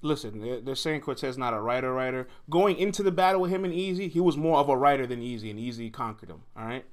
Listen, 0.05 0.41
they're, 0.41 0.61
they're 0.61 0.75
saying 0.75 1.01
Cortez 1.01 1.39
not 1.39 1.55
a 1.55 1.61
writer 1.61 1.93
writer. 1.93 2.29
Going 2.51 2.77
into 2.77 3.03
the 3.03 3.11
battle 3.11 3.41
with 3.41 3.51
him 3.51 3.65
and 3.65 3.73
Easy, 3.73 4.07
he 4.09 4.21
was 4.21 4.37
more 4.37 4.59
of 4.59 4.69
a 4.69 4.77
writer 4.77 5.07
than 5.07 5.23
Easy, 5.23 5.49
and 5.49 5.59
Easy 5.59 5.89
conquered 5.89 6.31
him. 6.31 6.43
All 6.57 6.67
right. 6.67 6.85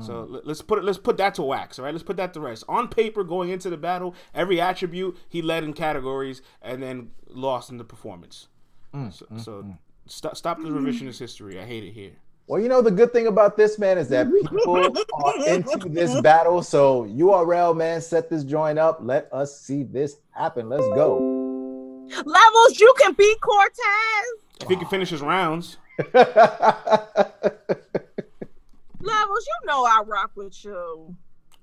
So 0.00 0.12
mm. 0.12 0.30
let- 0.30 0.46
let's 0.46 0.62
put 0.62 0.78
it. 0.78 0.84
Let's 0.84 0.98
put 0.98 1.16
that 1.16 1.34
to 1.34 1.42
wax. 1.42 1.80
All 1.80 1.84
right. 1.84 1.92
Let's 1.92 2.04
put 2.04 2.16
that 2.18 2.32
to 2.34 2.40
rest. 2.40 2.62
On 2.68 2.86
paper, 2.86 3.24
going 3.24 3.50
into 3.50 3.68
the 3.68 3.76
battle, 3.76 4.14
every 4.32 4.60
attribute 4.60 5.18
he 5.28 5.42
led 5.42 5.64
in 5.64 5.72
categories, 5.72 6.40
and 6.62 6.80
then 6.80 7.10
lost 7.26 7.68
in 7.70 7.76
the 7.78 7.84
performance. 7.84 8.46
Mm, 8.94 9.12
so 9.12 9.26
mm, 9.26 9.40
so 9.40 9.66
stop 10.06 10.36
stop 10.36 10.62
the 10.62 10.68
revisionist 10.68 11.18
history. 11.18 11.58
I 11.58 11.64
hate 11.64 11.82
it 11.82 11.90
here. 11.90 12.12
Well, 12.46 12.60
you 12.60 12.68
know 12.68 12.80
the 12.80 12.92
good 12.92 13.12
thing 13.12 13.26
about 13.26 13.56
this 13.56 13.78
man 13.78 13.98
is 13.98 14.08
that 14.10 14.32
people 14.32 14.76
are 14.76 15.46
into 15.48 15.88
this 15.88 16.20
battle. 16.20 16.62
So 16.62 17.06
URL 17.06 17.76
man, 17.76 18.00
set 18.00 18.30
this 18.30 18.44
joint 18.44 18.78
up. 18.78 19.00
Let 19.02 19.28
us 19.32 19.60
see 19.60 19.82
this 19.82 20.18
happen. 20.30 20.68
Let's 20.68 20.86
go. 20.88 21.49
Levels, 22.24 22.80
you 22.80 22.92
can 22.98 23.12
beat 23.14 23.40
Cortez. 23.40 24.26
If 24.62 24.68
he 24.68 24.76
can 24.76 24.86
finish 24.88 25.10
his 25.10 25.20
rounds, 25.22 25.76
Levels, 26.12 26.36
you 29.02 29.66
know 29.66 29.84
I 29.84 30.02
rock 30.06 30.32
with 30.34 30.64
you. 30.64 30.74
all 30.76 31.16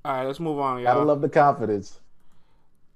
right. 0.06 0.24
Let's 0.26 0.40
move 0.40 0.60
on, 0.60 0.82
Gotta 0.84 1.00
y'all. 1.00 1.08
love 1.08 1.22
the 1.22 1.30
confidence. 1.30 2.00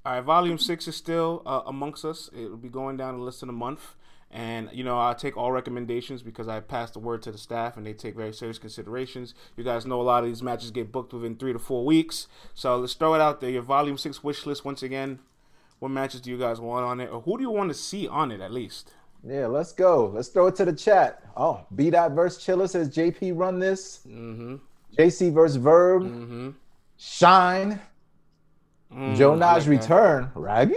All 0.05 0.13
right, 0.13 0.23
Volume 0.23 0.57
Six 0.57 0.87
is 0.87 0.95
still 0.95 1.43
uh, 1.45 1.61
amongst 1.67 2.03
us. 2.05 2.29
It 2.35 2.49
will 2.49 2.57
be 2.57 2.69
going 2.69 2.97
down 2.97 3.13
in 3.15 3.21
less 3.21 3.39
than 3.39 3.49
a 3.49 3.53
month, 3.53 3.95
And 4.31 4.69
you 4.73 4.83
know, 4.83 4.99
I 4.99 5.13
take 5.13 5.37
all 5.37 5.51
recommendations 5.51 6.23
because 6.23 6.47
I 6.47 6.59
pass 6.59 6.89
the 6.89 6.97
word 6.99 7.21
to 7.23 7.31
the 7.31 7.37
staff, 7.37 7.77
and 7.77 7.85
they 7.85 7.93
take 7.93 8.15
very 8.15 8.33
serious 8.33 8.57
considerations. 8.57 9.35
You 9.55 9.63
guys 9.63 9.85
know 9.85 10.01
a 10.01 10.03
lot 10.03 10.23
of 10.23 10.29
these 10.29 10.41
matches 10.41 10.71
get 10.71 10.91
booked 10.91 11.13
within 11.13 11.35
three 11.35 11.53
to 11.53 11.59
four 11.59 11.85
weeks, 11.85 12.27
so 12.55 12.77
let's 12.77 12.95
throw 12.95 13.13
it 13.13 13.21
out 13.21 13.41
there. 13.41 13.51
Your 13.51 13.61
Volume 13.61 13.97
Six 13.99 14.23
wish 14.23 14.45
list 14.47 14.65
once 14.65 14.81
again. 14.81 15.19
What 15.81 15.89
matches 15.89 16.21
do 16.21 16.29
you 16.29 16.37
guys 16.37 16.61
want 16.61 16.85
on 16.85 16.99
it, 16.99 17.07
or 17.07 17.21
who 17.21 17.37
do 17.37 17.43
you 17.43 17.49
want 17.49 17.71
to 17.71 17.73
see 17.73 18.07
on 18.07 18.31
it 18.31 18.39
at 18.39 18.53
least? 18.53 18.93
Yeah, 19.27 19.47
let's 19.47 19.71
go. 19.71 20.11
Let's 20.13 20.27
throw 20.27 20.45
it 20.45 20.55
to 20.57 20.65
the 20.65 20.73
chat. 20.73 21.23
Oh, 21.35 21.65
B 21.75 21.89
dot 21.89 22.11
versus 22.11 22.43
Chilla 22.43 22.69
says 22.69 22.95
JP 22.95 23.35
run 23.35 23.57
this. 23.57 24.01
Mm-hmm. 24.07 24.57
JC 24.95 25.33
versus 25.33 25.55
Verb. 25.55 26.03
Mm-hmm. 26.03 26.49
Shine. 26.97 27.81
Mm, 28.93 29.17
Joe 29.17 29.33
I 29.33 29.37
Naj 29.37 29.57
like 29.57 29.67
return. 29.69 30.31
Raggy. 30.35 30.75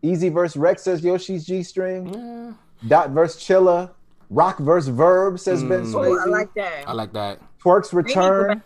Easy 0.00 0.30
versus 0.30 0.56
Rex 0.56 0.84
says 0.84 1.04
Yoshi's 1.04 1.44
G 1.44 1.62
string. 1.62 2.14
Yeah, 2.14 2.88
Dot 2.88 3.10
versus 3.10 3.42
Chilla. 3.42 3.90
Rock 4.30 4.56
versus 4.58 4.88
Verb 4.88 5.38
says 5.38 5.62
Ben 5.62 5.82
Mm. 5.82 5.94
Oh, 5.94 6.18
I 6.18 6.24
like 6.24 6.54
that. 6.54 6.88
I 6.88 6.92
like 6.94 7.12
that. 7.12 7.40
Twork's 7.58 7.92
return. 7.92 8.62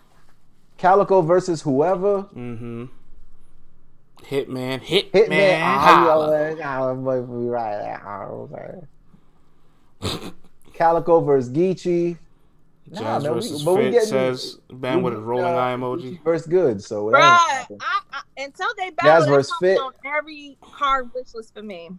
Calico 0.78 1.20
versus 1.20 1.62
whoever. 1.62 2.28
Mm-hmm. 2.32 2.84
Hitman, 4.28 4.80
Hitman, 4.80 5.10
Hitman. 5.28 5.60
holla. 5.60 6.54
Calico 10.74 11.20
versus 11.20 11.52
Geechee. 11.52 12.16
Nah, 12.90 13.00
Jazz 13.00 13.22
man, 13.22 13.32
we- 13.32 13.38
versus 13.38 13.62
but 13.62 13.74
we 13.74 13.82
Fit 13.84 13.92
getting- 13.92 14.08
says 14.08 14.58
band 14.70 15.04
with 15.04 15.14
a 15.14 15.18
rolling 15.18 15.44
uh, 15.54 15.56
eye 15.56 15.74
emoji. 15.76 16.22
Versus 16.24 16.46
good. 16.48 16.82
So 16.82 17.08
it 17.08 17.12
Bruh, 17.12 17.20
I. 17.20 17.66
I, 17.80 18.20
until 18.42 18.68
they 18.76 18.86
Jazz 18.86 18.94
battle, 18.96 19.28
versus 19.28 19.52
that's 19.60 19.74
Fit. 19.74 19.78
on 19.80 19.92
every 20.04 20.56
card 20.60 21.10
wish 21.14 21.32
list 21.34 21.54
for 21.54 21.62
me. 21.62 21.90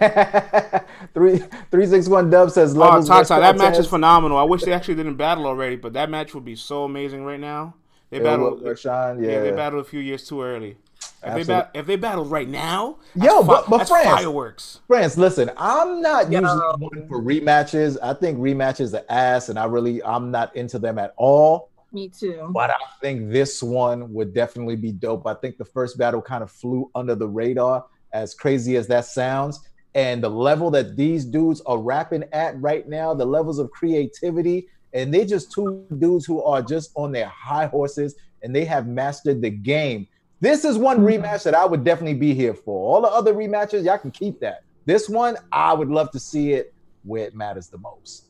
three 1.14 1.38
three 1.70 1.86
six 1.86 2.08
one 2.08 2.30
dub 2.30 2.50
says 2.50 2.74
Oh, 2.76 2.80
levels. 2.80 3.08
Tata, 3.08 3.34
that 3.40 3.56
match 3.58 3.78
is 3.78 3.86
phenomenal. 3.86 4.36
I 4.38 4.42
wish 4.44 4.62
they 4.62 4.72
actually 4.72 4.94
didn't 4.96 5.16
battle 5.16 5.46
already, 5.46 5.76
but 5.76 5.92
that 5.94 6.10
match 6.10 6.34
would 6.34 6.44
be 6.44 6.56
so 6.56 6.84
amazing 6.84 7.24
right 7.24 7.40
now. 7.40 7.74
They 8.10 8.18
Yeah, 8.18 8.22
battled, 8.24 8.62
Will 8.62 8.74
yeah. 8.76 9.14
yeah. 9.20 9.40
they 9.42 9.50
battled 9.50 9.84
a 9.84 9.88
few 9.88 10.00
years 10.00 10.26
too 10.26 10.42
early. 10.42 10.76
If 11.20 11.24
they, 11.24 11.40
Absolutely. 11.40 11.54
bat, 11.54 11.70
if 11.74 11.86
they 11.86 11.96
battled 11.96 12.30
right 12.30 12.48
now, 12.48 12.98
Yo, 13.16 13.22
that's 13.42 13.46
but- 13.46 13.64
fi- 13.64 13.70
but 13.70 13.76
that's 13.78 13.90
France- 13.90 14.06
fireworks. 14.08 14.80
France, 14.86 15.18
listen, 15.18 15.50
I'm 15.56 16.00
not 16.00 16.30
Yo. 16.30 16.40
usually 16.40 16.60
one 16.78 17.08
for 17.08 17.20
rematches. 17.20 17.96
I 18.02 18.14
think 18.14 18.38
rematches 18.38 18.94
are 18.94 19.04
ass, 19.08 19.48
and 19.48 19.58
I 19.58 19.64
really 19.64 20.02
I'm 20.02 20.30
not 20.30 20.54
into 20.54 20.78
them 20.78 20.98
at 20.98 21.14
all. 21.16 21.70
Me 21.92 22.08
too. 22.08 22.48
But 22.52 22.70
I 22.70 22.74
think 23.00 23.30
this 23.32 23.62
one 23.62 24.12
would 24.12 24.32
definitely 24.34 24.76
be 24.76 24.92
dope. 24.92 25.26
I 25.26 25.34
think 25.34 25.56
the 25.58 25.64
first 25.64 25.98
battle 25.98 26.22
kind 26.22 26.42
of 26.44 26.50
flew 26.50 26.90
under 26.94 27.14
the 27.14 27.26
radar, 27.26 27.86
as 28.12 28.34
crazy 28.34 28.76
as 28.76 28.86
that 28.88 29.04
sounds. 29.06 29.60
And 29.94 30.22
the 30.22 30.28
level 30.28 30.70
that 30.72 30.96
these 30.96 31.24
dudes 31.24 31.60
are 31.62 31.78
rapping 31.78 32.24
at 32.32 32.60
right 32.60 32.86
now, 32.88 33.14
the 33.14 33.24
levels 33.24 33.58
of 33.58 33.70
creativity, 33.70 34.68
and 34.92 35.12
they're 35.12 35.24
just 35.24 35.50
two 35.50 35.84
dudes 35.98 36.26
who 36.26 36.42
are 36.42 36.62
just 36.62 36.92
on 36.94 37.10
their 37.10 37.26
high 37.26 37.66
horses 37.66 38.14
and 38.42 38.54
they 38.54 38.64
have 38.66 38.86
mastered 38.86 39.42
the 39.42 39.50
game. 39.50 40.06
This 40.40 40.64
is 40.64 40.78
one 40.78 41.00
rematch 41.00 41.42
that 41.44 41.54
I 41.54 41.64
would 41.64 41.84
definitely 41.84 42.14
be 42.18 42.34
here 42.34 42.54
for. 42.54 42.94
All 42.94 43.00
the 43.02 43.08
other 43.08 43.34
rematches, 43.34 43.84
y'all 43.84 43.98
can 43.98 44.10
keep 44.10 44.38
that. 44.40 44.62
This 44.84 45.08
one, 45.08 45.36
I 45.52 45.72
would 45.72 45.88
love 45.88 46.10
to 46.12 46.20
see 46.20 46.52
it 46.52 46.72
where 47.04 47.26
it 47.26 47.34
matters 47.34 47.68
the 47.68 47.78
most. 47.78 48.26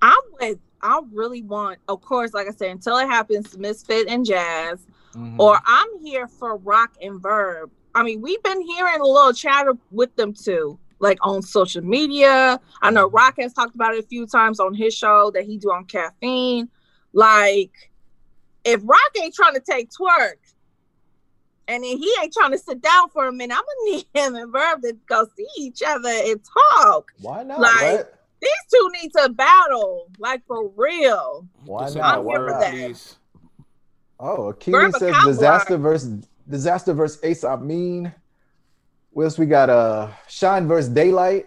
I 0.00 0.18
would. 0.40 0.60
I 0.82 1.00
really 1.12 1.42
want, 1.42 1.78
of 1.88 2.00
course, 2.00 2.32
like 2.32 2.48
I 2.48 2.52
said, 2.52 2.70
until 2.70 2.96
it 2.96 3.06
happens, 3.06 3.58
Misfit 3.58 4.08
and 4.08 4.24
Jazz, 4.24 4.86
Mm-hmm. 5.14 5.40
or 5.40 5.58
I'm 5.66 5.88
here 6.04 6.28
for 6.28 6.56
Rock 6.58 6.92
and 7.02 7.20
Verb. 7.20 7.70
I 7.96 8.04
mean, 8.04 8.20
we've 8.20 8.42
been 8.44 8.62
hearing 8.62 9.00
a 9.00 9.04
little 9.04 9.32
chatter 9.32 9.72
with 9.90 10.14
them 10.14 10.32
too, 10.32 10.78
like 11.00 11.18
on 11.22 11.42
social 11.42 11.82
media. 11.82 12.60
I 12.80 12.90
know 12.92 13.08
Rock 13.10 13.34
has 13.40 13.52
talked 13.52 13.74
about 13.74 13.94
it 13.94 14.04
a 14.04 14.06
few 14.06 14.24
times 14.24 14.60
on 14.60 14.72
his 14.72 14.94
show 14.94 15.32
that 15.34 15.44
he 15.44 15.58
do 15.58 15.72
on 15.72 15.86
caffeine. 15.86 16.68
Like, 17.12 17.90
if 18.64 18.80
Rock 18.84 19.10
ain't 19.20 19.34
trying 19.34 19.54
to 19.54 19.60
take 19.60 19.90
Twork, 19.90 20.38
and 21.70 21.84
then 21.84 21.96
he 21.98 22.12
ain't 22.20 22.32
trying 22.32 22.50
to 22.50 22.58
sit 22.58 22.82
down 22.82 23.08
for 23.10 23.28
a 23.28 23.32
minute, 23.32 23.56
I'm 23.56 23.62
gonna 23.62 23.96
need 23.96 24.06
him 24.12 24.34
and 24.34 24.52
Verb 24.52 24.82
to 24.82 24.92
go 25.06 25.24
see 25.36 25.46
each 25.56 25.82
other 25.86 26.08
and 26.08 26.40
talk. 26.44 27.12
Why 27.20 27.44
not? 27.44 27.60
Like, 27.60 27.80
right? 27.80 28.04
These 28.42 28.50
two 28.72 28.90
need 29.00 29.12
to 29.12 29.28
battle, 29.28 30.08
like 30.18 30.44
for 30.46 30.68
real. 30.74 31.46
Why 31.64 31.84
Just 31.84 31.96
not? 31.96 32.18
I'm 32.18 32.24
the 32.24 32.30
here 32.30 32.40
word, 32.40 32.52
for 32.54 32.60
that. 32.60 32.70
please. 32.72 33.16
Oh, 34.18 34.52
Akili 34.52 34.72
Verb 34.72 34.92
says 34.94 35.12
cowboy. 35.14 35.30
disaster 35.30 35.76
versus 35.76 36.26
disaster 36.48 36.92
versus 36.92 37.22
Ace 37.22 37.44
Mean. 37.60 38.12
What 39.10 39.24
else 39.24 39.38
we 39.38 39.46
got? 39.46 39.70
Uh, 39.70 40.08
Shine 40.28 40.66
versus 40.66 40.88
Daylight. 40.90 41.46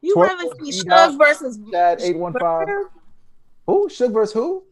You 0.00 0.14
Twork 0.14 0.28
rather 0.28 0.44
or 0.44 0.54
see 0.64 0.78
eat 0.80 0.90
out? 0.90 1.10
Shug 1.10 1.18
versus 1.18 1.58
Chad 1.70 2.00
eight 2.00 2.16
one 2.16 2.32
five. 2.32 2.66
Verb? 2.66 2.86
Who? 3.66 3.88
Shug 3.88 4.12
versus 4.12 4.34
who? 4.34 4.64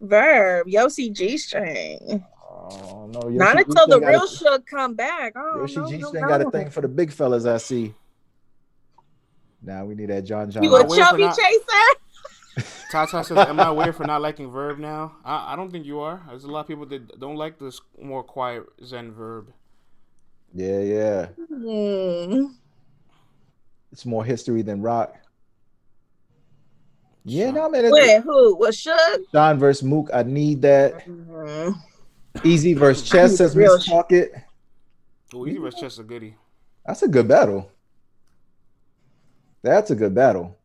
Verb, 0.00 0.66
Yossi 0.66 1.12
G 1.12 1.36
string. 1.36 2.24
Oh 2.70 3.06
no, 3.12 3.22
Yoshi 3.24 3.36
Not 3.38 3.56
G 3.56 3.62
until 3.68 3.86
the 3.86 4.00
real 4.00 4.22
a- 4.24 4.28
Shug 4.28 4.66
come 4.66 4.94
back. 4.94 5.32
Oh, 5.36 5.60
Yoshi 5.60 5.76
no, 5.76 5.88
G 5.90 5.98
no, 5.98 6.08
String 6.08 6.26
got 6.26 6.40
a 6.42 6.50
thing 6.50 6.70
for 6.70 6.80
the 6.80 6.88
big 6.88 7.12
fellas. 7.12 7.46
I 7.46 7.56
see. 7.58 7.94
Now 9.62 9.84
we 9.84 9.94
need 9.94 10.10
that 10.10 10.22
John 10.24 10.50
John. 10.50 10.62
You 10.62 10.74
a 10.76 10.86
Wait 10.86 10.98
chubby 10.98 11.22
not- 11.24 11.36
chaser? 11.36 12.66
Tata 12.90 13.22
says, 13.22 13.38
"Am 13.38 13.60
I 13.60 13.70
weird 13.70 13.94
for 13.94 14.04
not 14.04 14.20
liking 14.20 14.50
Verb 14.50 14.78
now? 14.78 15.16
I, 15.24 15.52
I 15.52 15.56
don't 15.56 15.70
think 15.70 15.86
you 15.86 16.00
are. 16.00 16.20
There's 16.28 16.44
a 16.44 16.50
lot 16.50 16.60
of 16.60 16.66
people 16.66 16.86
that 16.86 17.20
don't 17.20 17.36
like 17.36 17.58
this 17.58 17.80
more 18.00 18.22
quiet 18.24 18.64
Zen 18.84 19.12
Verb. 19.12 19.52
Yeah, 20.52 20.80
yeah. 20.80 21.26
Hmm. 21.48 22.46
It's 23.92 24.04
more 24.04 24.24
history 24.24 24.62
than 24.62 24.82
rock. 24.82 25.14
Yeah, 27.24 27.50
no 27.50 27.68
man. 27.68 27.84
It's 27.84 27.92
Wait, 27.92 28.20
who? 28.22 28.56
Was 28.56 28.76
Shug? 28.78 29.20
John 29.32 29.58
versus 29.58 29.82
Mook. 29.84 30.08
I 30.12 30.22
need 30.24 30.62
that. 30.62 31.06
Mhm. 31.06 31.74
Easy 32.44 32.74
versus 32.74 33.12
I 33.12 33.16
need 33.16 33.22
Chess 33.22 33.30
the 33.32 33.36
says 33.36 33.56
real 33.56 33.76
Miss 33.76 33.88
Pocket. 33.88 34.32
Oh, 35.34 35.46
Easy 35.46 35.58
vs. 35.58 35.80
Chess 35.80 35.98
a 35.98 36.02
goodie. 36.02 36.36
That's 36.86 37.02
a 37.02 37.08
good 37.08 37.28
battle. 37.28 37.70
That's 39.62 39.90
a 39.90 39.94
good 39.94 40.14
battle. 40.14 40.56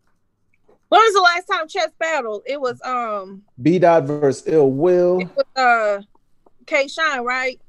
When 0.90 1.02
was 1.02 1.14
the 1.14 1.22
last 1.22 1.46
time 1.48 1.68
Chess 1.68 1.90
battled? 2.00 2.44
It 2.46 2.60
was 2.62 2.82
um, 2.84 3.44
B 3.62 3.80
Dot 3.80 4.04
versus 4.06 4.44
Ill 4.48 4.72
Will. 4.72 5.20
it 5.22 5.30
was 5.36 5.46
uh, 5.56 6.02
K 6.66 6.88
Shine, 6.88 7.24
right? 7.24 7.60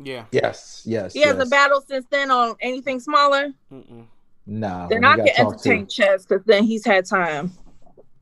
Yeah. 0.00 0.24
Yes, 0.32 0.82
yes. 0.84 1.12
He 1.12 1.20
yes. 1.20 1.28
hasn't 1.32 1.50
battled 1.50 1.86
since 1.86 2.06
then 2.10 2.30
on 2.30 2.56
anything 2.60 2.98
smaller. 2.98 3.52
Mm-mm. 3.72 4.06
Nah. 4.46 4.88
Then 4.88 5.02
we 5.02 5.06
I 5.06 5.16
gotta 5.16 5.30
can 5.32 5.44
talk 5.44 5.62
to- 5.62 5.68
entertain 5.68 5.86
Chess 5.86 6.26
because 6.26 6.44
then 6.44 6.64
he's 6.64 6.84
had 6.84 7.06
time. 7.06 7.52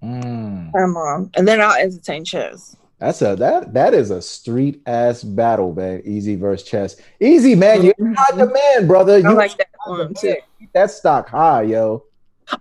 Mm. 0.03 0.73
Come 0.73 0.97
on, 0.97 1.31
and 1.35 1.47
then 1.49 1.61
I'll 1.61 1.77
entertain 1.81 2.25
Chess. 2.25 2.77
That's 3.01 3.23
a 3.23 3.35
that 3.37 3.73
that 3.73 3.95
is 3.95 4.11
a 4.11 4.21
street 4.21 4.83
ass 4.85 5.25
battle, 5.25 5.75
man. 5.75 6.03
Easy 6.05 6.37
versus 6.37 6.69
Chess. 6.69 6.97
Easy, 7.19 7.55
man. 7.55 7.83
You're 7.83 7.95
in 7.99 8.13
mm-hmm. 8.13 8.15
high 8.15 8.37
demand, 8.37 8.89
brother. 8.89 9.15
I 9.15 9.19
You 9.19 9.33
like 9.33 9.57
that 9.57 9.69
high 9.81 9.91
one 9.91 9.99
demand. 9.99 10.17
too. 10.19 10.37
Keep 10.59 10.73
that 10.75 10.91
stock 10.91 11.29
high, 11.29 11.63
yo. 11.63 12.05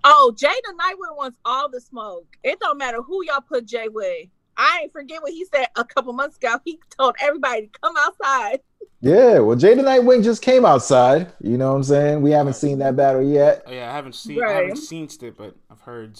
Oh, 0.04 0.32
Jay 0.36 0.48
the 0.64 0.72
Nightwing 0.72 1.16
wants 1.16 1.36
all 1.44 1.68
the 1.68 1.80
smoke. 1.80 2.26
It 2.42 2.58
don't 2.60 2.78
matter 2.78 3.02
who 3.02 3.22
y'all 3.24 3.42
put 3.42 3.66
Jay 3.66 3.88
with. 3.88 4.28
I 4.56 4.80
ain't 4.82 4.92
forget 4.92 5.20
what 5.20 5.32
he 5.32 5.44
said 5.44 5.66
a 5.76 5.84
couple 5.84 6.12
months 6.14 6.36
ago. 6.36 6.58
He 6.64 6.78
told 6.96 7.16
everybody 7.20 7.66
to 7.66 7.78
come 7.80 7.94
outside. 7.98 8.60
Yeah, 9.02 9.40
well, 9.40 9.56
Jada 9.56 9.80
Nightwing 9.80 10.22
just 10.22 10.42
came 10.42 10.64
outside. 10.64 11.32
You 11.40 11.58
know 11.58 11.70
what 11.70 11.76
I'm 11.76 11.84
saying? 11.84 12.22
We 12.22 12.30
haven't 12.30 12.54
seen 12.54 12.78
that 12.78 12.96
battle 12.96 13.22
yet. 13.22 13.62
Oh, 13.66 13.72
yeah, 13.72 13.90
I 13.90 13.94
haven't 13.94 14.14
seen 14.14 14.42
I 14.42 14.52
haven't 14.52 14.76
seen 14.76 15.08
it, 15.20 15.36
but 15.36 15.54
I've 15.70 15.80
heard. 15.80 16.18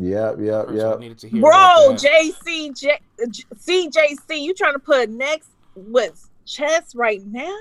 Yep, 0.00 0.36
yep, 0.40 0.68
heard 0.68 0.78
so 0.78 0.86
I 0.86 0.90
yep. 0.92 1.00
needed 1.00 1.18
to 1.18 1.28
hear 1.28 1.40
Bro, 1.40 1.50
that. 1.50 2.00
JC, 2.46 2.78
J, 2.78 2.98
CJC, 3.54 4.40
you 4.40 4.54
trying 4.54 4.74
to 4.74 4.78
put 4.78 5.10
next 5.10 5.48
with 5.74 6.28
chess 6.46 6.94
right 6.94 7.20
now? 7.26 7.56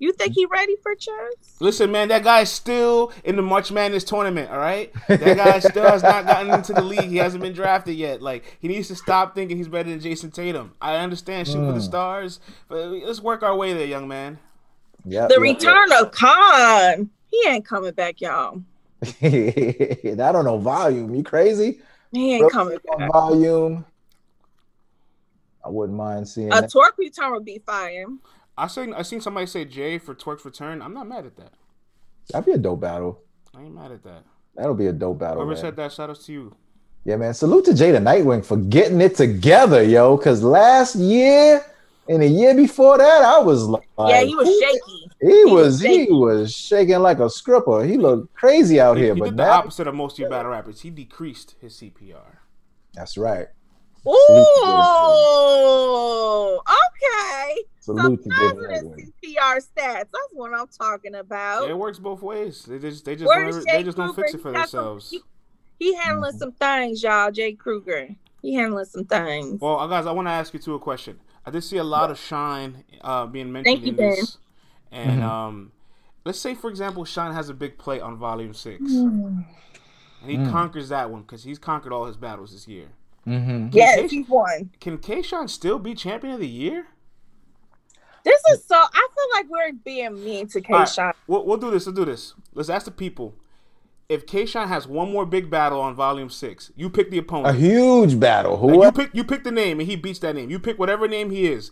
You 0.00 0.12
think 0.12 0.32
he 0.34 0.46
ready 0.46 0.76
for 0.82 0.94
chess? 0.94 1.56
Listen, 1.60 1.90
man, 1.90 2.08
that 2.08 2.22
guy's 2.22 2.50
still 2.52 3.12
in 3.24 3.34
the 3.34 3.42
March 3.42 3.72
Madness 3.72 4.04
tournament. 4.04 4.48
All 4.50 4.58
right, 4.58 4.92
that 5.08 5.36
guy 5.36 5.58
still 5.60 5.86
has 5.88 6.02
not 6.04 6.24
gotten 6.24 6.52
into 6.52 6.72
the 6.72 6.82
league. 6.82 7.10
He 7.10 7.16
hasn't 7.16 7.42
been 7.42 7.52
drafted 7.52 7.96
yet. 7.96 8.22
Like 8.22 8.58
he 8.60 8.68
needs 8.68 8.86
to 8.88 8.94
stop 8.96 9.34
thinking 9.34 9.56
he's 9.56 9.66
better 9.68 9.88
than 9.90 10.00
Jayson 10.00 10.30
Tatum. 10.32 10.74
I 10.80 10.96
understand 10.96 11.48
shoot 11.48 11.54
for 11.66 11.72
the 11.72 11.78
Mm. 11.80 11.82
stars, 11.82 12.38
but 12.68 12.76
let's 12.90 13.20
work 13.20 13.42
our 13.42 13.56
way 13.56 13.72
there, 13.72 13.86
young 13.86 14.06
man. 14.06 14.38
Yep, 15.04 15.28
The 15.30 15.34
yep, 15.34 15.42
return 15.42 15.92
of 16.00 16.12
Khan. 16.12 17.10
He 17.30 17.44
ain't 17.48 17.64
coming 17.66 17.92
back, 17.92 18.20
y'all. 18.20 18.62
Yep. 19.20 20.20
I 20.20 20.32
don't 20.32 20.44
know 20.44 20.58
volume. 20.58 21.14
You 21.14 21.22
crazy? 21.22 21.80
He 22.12 22.34
ain't 22.34 22.42
Real 22.42 22.50
coming 22.50 22.78
on 22.90 23.08
volume. 23.12 23.84
I 25.64 25.68
wouldn't 25.68 25.96
mind 25.96 26.26
seeing 26.26 26.48
A 26.48 26.60
that. 26.62 26.72
Twork 26.72 26.96
return 26.98 27.32
would 27.32 27.44
be 27.44 27.58
fire. 27.64 28.06
I 28.56 28.66
seen 28.66 28.94
I 28.94 29.02
seen 29.02 29.20
somebody 29.20 29.46
say 29.46 29.64
Jay 29.64 29.98
for 29.98 30.14
Twork's 30.14 30.44
return. 30.44 30.82
I'm 30.82 30.94
not 30.94 31.06
mad 31.06 31.26
at 31.26 31.36
that. 31.36 31.52
That'd 32.30 32.46
be 32.46 32.52
a 32.52 32.58
dope 32.58 32.80
battle. 32.80 33.20
I 33.54 33.62
ain't 33.62 33.74
mad 33.74 33.92
at 33.92 34.02
that. 34.04 34.24
That'll 34.54 34.74
be 34.74 34.86
a 34.86 34.92
dope 34.92 35.18
battle. 35.18 35.36
Whoever 35.36 35.52
man. 35.52 35.60
said 35.60 35.76
that, 35.76 35.92
shout 35.92 36.10
outs 36.10 36.26
to 36.26 36.32
you. 36.32 36.56
Yeah, 37.04 37.16
man. 37.16 37.34
Salute 37.34 37.66
to 37.66 37.70
Jada 37.70 38.02
Nightwing 38.02 38.44
for 38.44 38.56
getting 38.56 39.00
it 39.00 39.14
together, 39.14 39.82
yo. 39.82 40.16
Because 40.16 40.42
last 40.42 40.96
year 40.96 41.64
and 42.08 42.22
the 42.22 42.26
year 42.26 42.54
before 42.54 42.98
that, 42.98 43.22
I 43.22 43.38
was 43.38 43.64
like, 43.64 43.88
yeah, 43.98 44.22
he 44.22 44.34
was 44.34 44.48
shaky. 44.48 45.07
He 45.20 45.44
was 45.46 45.80
he 45.80 46.06
was 46.10 46.54
shaking 46.54 47.00
like 47.00 47.18
a 47.18 47.28
stripper. 47.28 47.82
He 47.84 47.96
looked 47.96 48.32
crazy 48.34 48.80
out 48.80 48.96
He, 48.96 49.04
here, 49.04 49.14
he 49.14 49.20
but 49.20 49.26
did 49.30 49.36
the 49.38 49.42
now 49.44 49.50
opposite 49.52 49.86
of 49.88 49.94
most 49.94 50.12
of 50.14 50.18
your 50.20 50.30
battle 50.30 50.52
rappers. 50.52 50.80
He 50.80 50.90
decreased 50.90 51.56
his 51.60 51.74
CPR. 51.74 52.36
that's 52.94 53.18
right. 53.18 53.48
Ooh, 55.18 56.58
okay. 56.58 57.62
Salute 57.80 58.22
to 58.24 58.30
Some 58.30 58.56
positive 58.56 58.84
CPR 59.22 59.56
stats. 59.56 59.66
That's 59.76 60.12
what 60.32 60.54
I'm 60.54 60.66
talking 60.68 61.14
about. 61.16 61.68
It 61.68 61.76
works 61.76 61.98
both 61.98 62.22
ways. 62.22 62.64
They 62.64 62.78
just 62.78 63.04
they 63.04 63.16
just 63.16 63.26
Where's 63.28 63.56
don't, 63.56 63.66
Jay 63.66 63.76
they 63.78 63.82
just 63.82 63.96
don't 63.96 64.14
fix 64.14 64.34
it 64.34 64.40
for 64.40 64.48
He 64.50 64.54
got 64.54 64.68
some- 64.68 64.84
themselves. 64.84 65.10
He, 65.10 65.20
he 65.78 65.94
handling 65.96 66.32
Mhm. 66.34 66.38
some 66.38 66.52
things, 66.52 67.02
y'all. 67.02 67.30
Jay 67.30 67.52
Kruger. 67.52 68.08
He 68.42 68.54
handling 68.54 68.84
some 68.84 69.04
things. 69.04 69.60
Well, 69.60 69.78
uh, 69.80 69.86
guys, 69.88 70.06
I 70.06 70.12
want 70.12 70.28
to 70.28 70.32
ask 70.32 70.52
you 70.54 70.60
two 70.60 70.74
a 70.74 70.78
question. 70.78 71.18
I 71.44 71.50
did 71.50 71.62
see 71.64 71.76
a 71.78 71.84
lot 71.84 72.10
of 72.10 72.18
Shine 72.18 72.84
uh, 73.00 73.26
being 73.26 73.50
mentioned 73.52 73.82
Thank 73.82 73.86
you, 73.86 73.90
in 73.92 74.10
this, 74.10 74.38
and 74.92 75.20
Mhm. 75.20 75.24
um, 75.24 75.72
let's 76.24 76.38
say, 76.40 76.54
for 76.54 76.70
example, 76.70 77.04
Shine 77.04 77.32
has 77.34 77.48
a 77.48 77.54
big 77.54 77.78
play 77.78 78.00
on 78.00 78.16
Volume 78.16 78.54
Six, 78.54 78.80
and 78.92 79.44
he 80.24 80.36
Mm. 80.36 80.50
conquers 80.50 80.88
that 80.88 81.10
one 81.10 81.22
because 81.22 81.44
he's 81.44 81.58
conquered 81.58 81.92
all 81.92 82.06
his 82.06 82.16
battles 82.16 82.52
this 82.52 82.66
year. 82.68 82.88
Mhm. 83.26 83.74
yes, 83.74 84.00
Case- 84.00 84.10
he 84.10 84.22
won. 84.22 84.70
Can 84.80 84.98
K 84.98 85.20
Shine 85.22 85.48
still 85.48 85.78
be 85.78 85.94
champion 85.94 86.34
of 86.34 86.40
the 86.40 86.48
year? 86.48 86.86
This 88.24 88.40
is 88.52 88.64
so. 88.64 88.74
I 88.76 89.08
feel 89.14 89.24
like 89.34 89.46
we're 89.48 89.72
being 89.84 90.22
mean 90.24 90.48
to 90.48 90.60
K 90.60 90.72
All 90.72 90.80
right, 90.80 90.88
Shot. 90.88 91.16
We'll, 91.26 91.44
we'll 91.46 91.56
do 91.56 91.70
this. 91.70 91.86
We'll 91.86 91.94
do 91.94 92.04
this. 92.04 92.34
Let's 92.54 92.68
ask 92.68 92.84
the 92.84 92.90
people. 92.90 93.34
If 94.08 94.26
K 94.26 94.46
Shine 94.46 94.68
has 94.68 94.86
one 94.88 95.12
more 95.12 95.26
big 95.26 95.50
battle 95.50 95.80
on 95.80 95.94
Volume 95.94 96.30
Six, 96.30 96.72
you 96.76 96.88
pick 96.90 97.10
the 97.10 97.18
opponent. 97.18 97.54
A 97.54 97.58
huge 97.58 98.18
battle. 98.18 98.52
Like, 98.58 98.60
Who? 98.74 98.84
you 98.84 98.92
pick 98.92 99.14
you 99.14 99.24
pick 99.24 99.44
the 99.44 99.50
name 99.50 99.80
and 99.80 99.88
he 99.88 99.96
beats 99.96 100.18
that 100.20 100.34
name. 100.34 100.50
You 100.50 100.58
pick 100.58 100.78
whatever 100.78 101.06
name 101.06 101.30
he 101.30 101.46
is, 101.46 101.70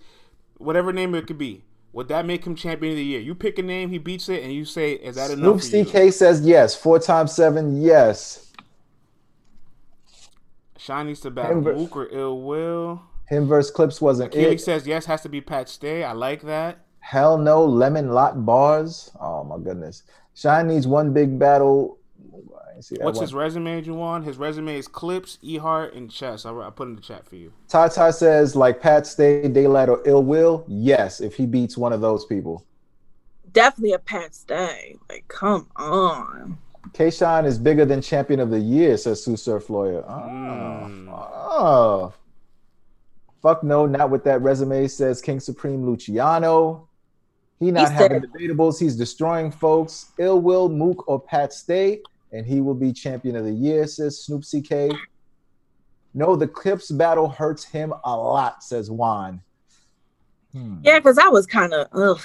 whatever 0.59 0.93
name 0.93 1.15
it 1.15 1.27
could 1.27 1.39
be. 1.39 1.63
Would 1.97 2.09
that 2.09 2.27
make 2.27 2.47
him 2.47 2.55
champion 2.55 2.93
of 2.93 2.99
the 2.99 3.03
year? 3.03 3.21
You 3.21 3.35
pick 3.35 3.59
a 3.59 3.63
name, 3.63 3.89
he 3.89 3.97
beats 3.97 4.29
it, 4.29 4.43
and 4.43 4.53
you 4.53 4.67
say, 4.67 4.93
"Is 4.93 5.17
that 5.17 5.31
enough?" 5.31 5.63
Snoop? 5.63 5.89
CK 5.89 6.13
says 6.13 6.43
yes. 6.43 6.77
Four 6.77 6.99
times 6.99 7.33
seven, 7.33 7.81
yes. 7.81 8.53
Shine 10.77 11.07
needs 11.07 11.21
to 11.21 11.31
battle 11.31 11.53
Him 11.53 11.65
ver- 11.65 11.73
or 11.73 12.09
Ill 12.13 12.43
Will. 12.43 13.01
Him 13.31 13.47
versus 13.47 13.71
Clips 13.71 13.99
wasn't 14.03 14.33
Keely 14.33 14.57
it. 14.57 14.61
says 14.61 14.87
yes, 14.87 15.07
has 15.07 15.23
to 15.23 15.31
be 15.31 15.41
Pat 15.41 15.71
Stay. 15.71 16.05
I 16.05 16.13
like 16.13 16.43
that. 16.43 16.81
Hell 16.99 17.39
no, 17.39 17.65
lemon 17.65 18.11
lot 18.11 18.45
bars. 18.45 19.11
Oh 19.19 19.43
my 19.43 19.57
goodness. 19.57 20.03
Shine 20.35 20.67
needs 20.67 20.87
one 20.87 21.15
big 21.15 21.39
battle. 21.39 21.97
I 22.77 22.79
didn't 22.79 22.85
see 22.85 22.97
that 22.97 23.05
What's 23.07 23.17
one. 23.17 23.25
his 23.25 23.33
resume, 23.33 23.83
Juwan? 23.83 24.23
His 24.23 24.37
resume 24.37 24.77
is 24.77 24.87
Clips, 24.87 25.39
E 25.41 25.57
Heart, 25.57 25.95
and 25.95 26.11
Chess. 26.11 26.45
I, 26.45 26.55
I 26.55 26.69
put 26.69 26.89
in 26.89 26.95
the 26.95 27.01
chat 27.01 27.27
for 27.27 27.37
you. 27.37 27.51
Ty 27.69 27.89
Ty 27.89 28.11
says 28.11 28.55
like 28.55 28.83
Pat 28.83 29.07
Stay, 29.07 29.49
Daylight, 29.49 29.89
or 29.89 30.03
Ill 30.05 30.23
Will. 30.23 30.63
Yes, 30.69 31.23
if 31.23 31.35
he 31.37 31.47
beats 31.47 31.79
one 31.79 31.95
of 31.95 32.03
those 32.03 32.27
people. 32.27 32.67
Definitely 33.55 33.95
a 33.95 33.99
Pat 33.99 34.35
Stay. 34.35 34.97
Like, 35.09 35.27
come 35.29 35.69
on. 35.77 36.59
K 36.93 37.11
Shine 37.11 37.47
is 37.47 37.59
bigger 37.59 37.87
than 37.87 38.03
champion 38.03 38.41
of 38.41 38.51
the 38.51 38.61
year, 38.61 38.99
says 38.99 39.25
Sue 39.25 39.37
Surf 39.39 39.71
Lawyer. 39.71 40.05
Oh, 40.07 40.13
Mm. 40.13 41.07
oh. 41.11 42.13
Fuck 43.41 43.63
no, 43.65 43.87
not 43.87 44.11
with 44.11 44.23
that 44.25 44.43
resume, 44.43 44.87
says 44.87 45.23
King 45.23 45.41
Supreme 45.41 45.87
Luciano. 45.87 46.89
He 47.59 47.71
not 47.71 47.89
He 47.89 47.95
having 47.95 48.21
said- 48.21 48.31
debatables. 48.33 48.79
He's 48.79 48.97
destroying 48.97 49.51
folks. 49.51 50.13
Ill 50.19 50.41
Will, 50.43 50.69
Mook, 50.69 51.09
or 51.09 51.19
Pat 51.19 51.55
Stay, 51.55 52.03
and 52.33 52.47
he 52.47 52.61
will 52.61 52.75
be 52.75 52.93
champion 52.93 53.37
of 53.37 53.45
the 53.45 53.53
year, 53.53 53.87
says 53.87 54.25
Snoop 54.25 54.43
CK. 54.43 54.97
No, 56.15 56.35
the 56.35 56.49
Clips 56.49 56.91
battle 56.91 57.29
hurts 57.29 57.65
him 57.65 57.93
a 58.05 58.17
lot, 58.17 58.63
says 58.63 58.91
Juan. 58.91 59.43
Hmm. 60.53 60.79
Yeah, 60.83 60.99
because 60.99 61.17
that 61.17 61.33
was 61.33 61.47
kind 61.47 61.75
of 61.75 61.89
ugh. 61.93 62.23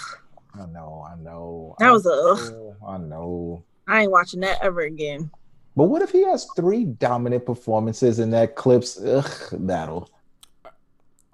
I 0.54 0.66
know, 0.68 1.06
I 1.10 1.16
know. 1.16 1.76
That 1.80 1.90
I 1.90 1.92
was 1.92 2.06
a 2.06 2.10
ugh. 2.10 2.52
know, 2.52 2.76
I 2.88 2.98
know. 2.98 3.64
I 3.88 4.02
ain't 4.04 4.12
watching 4.12 4.40
that 4.42 4.60
ever 4.62 4.82
again. 4.82 5.30
But 5.76 5.86
what 5.86 6.02
if 6.02 6.12
he 6.12 6.24
has 6.24 6.48
three 6.56 6.86
dominant 6.86 7.46
performances 7.46 8.20
in 8.20 8.30
that 8.32 8.56
Clips 8.56 9.02
ugh, 9.02 9.32
battle? 9.54 10.10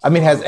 I 0.04 0.10
mean, 0.10 0.24
has 0.24 0.42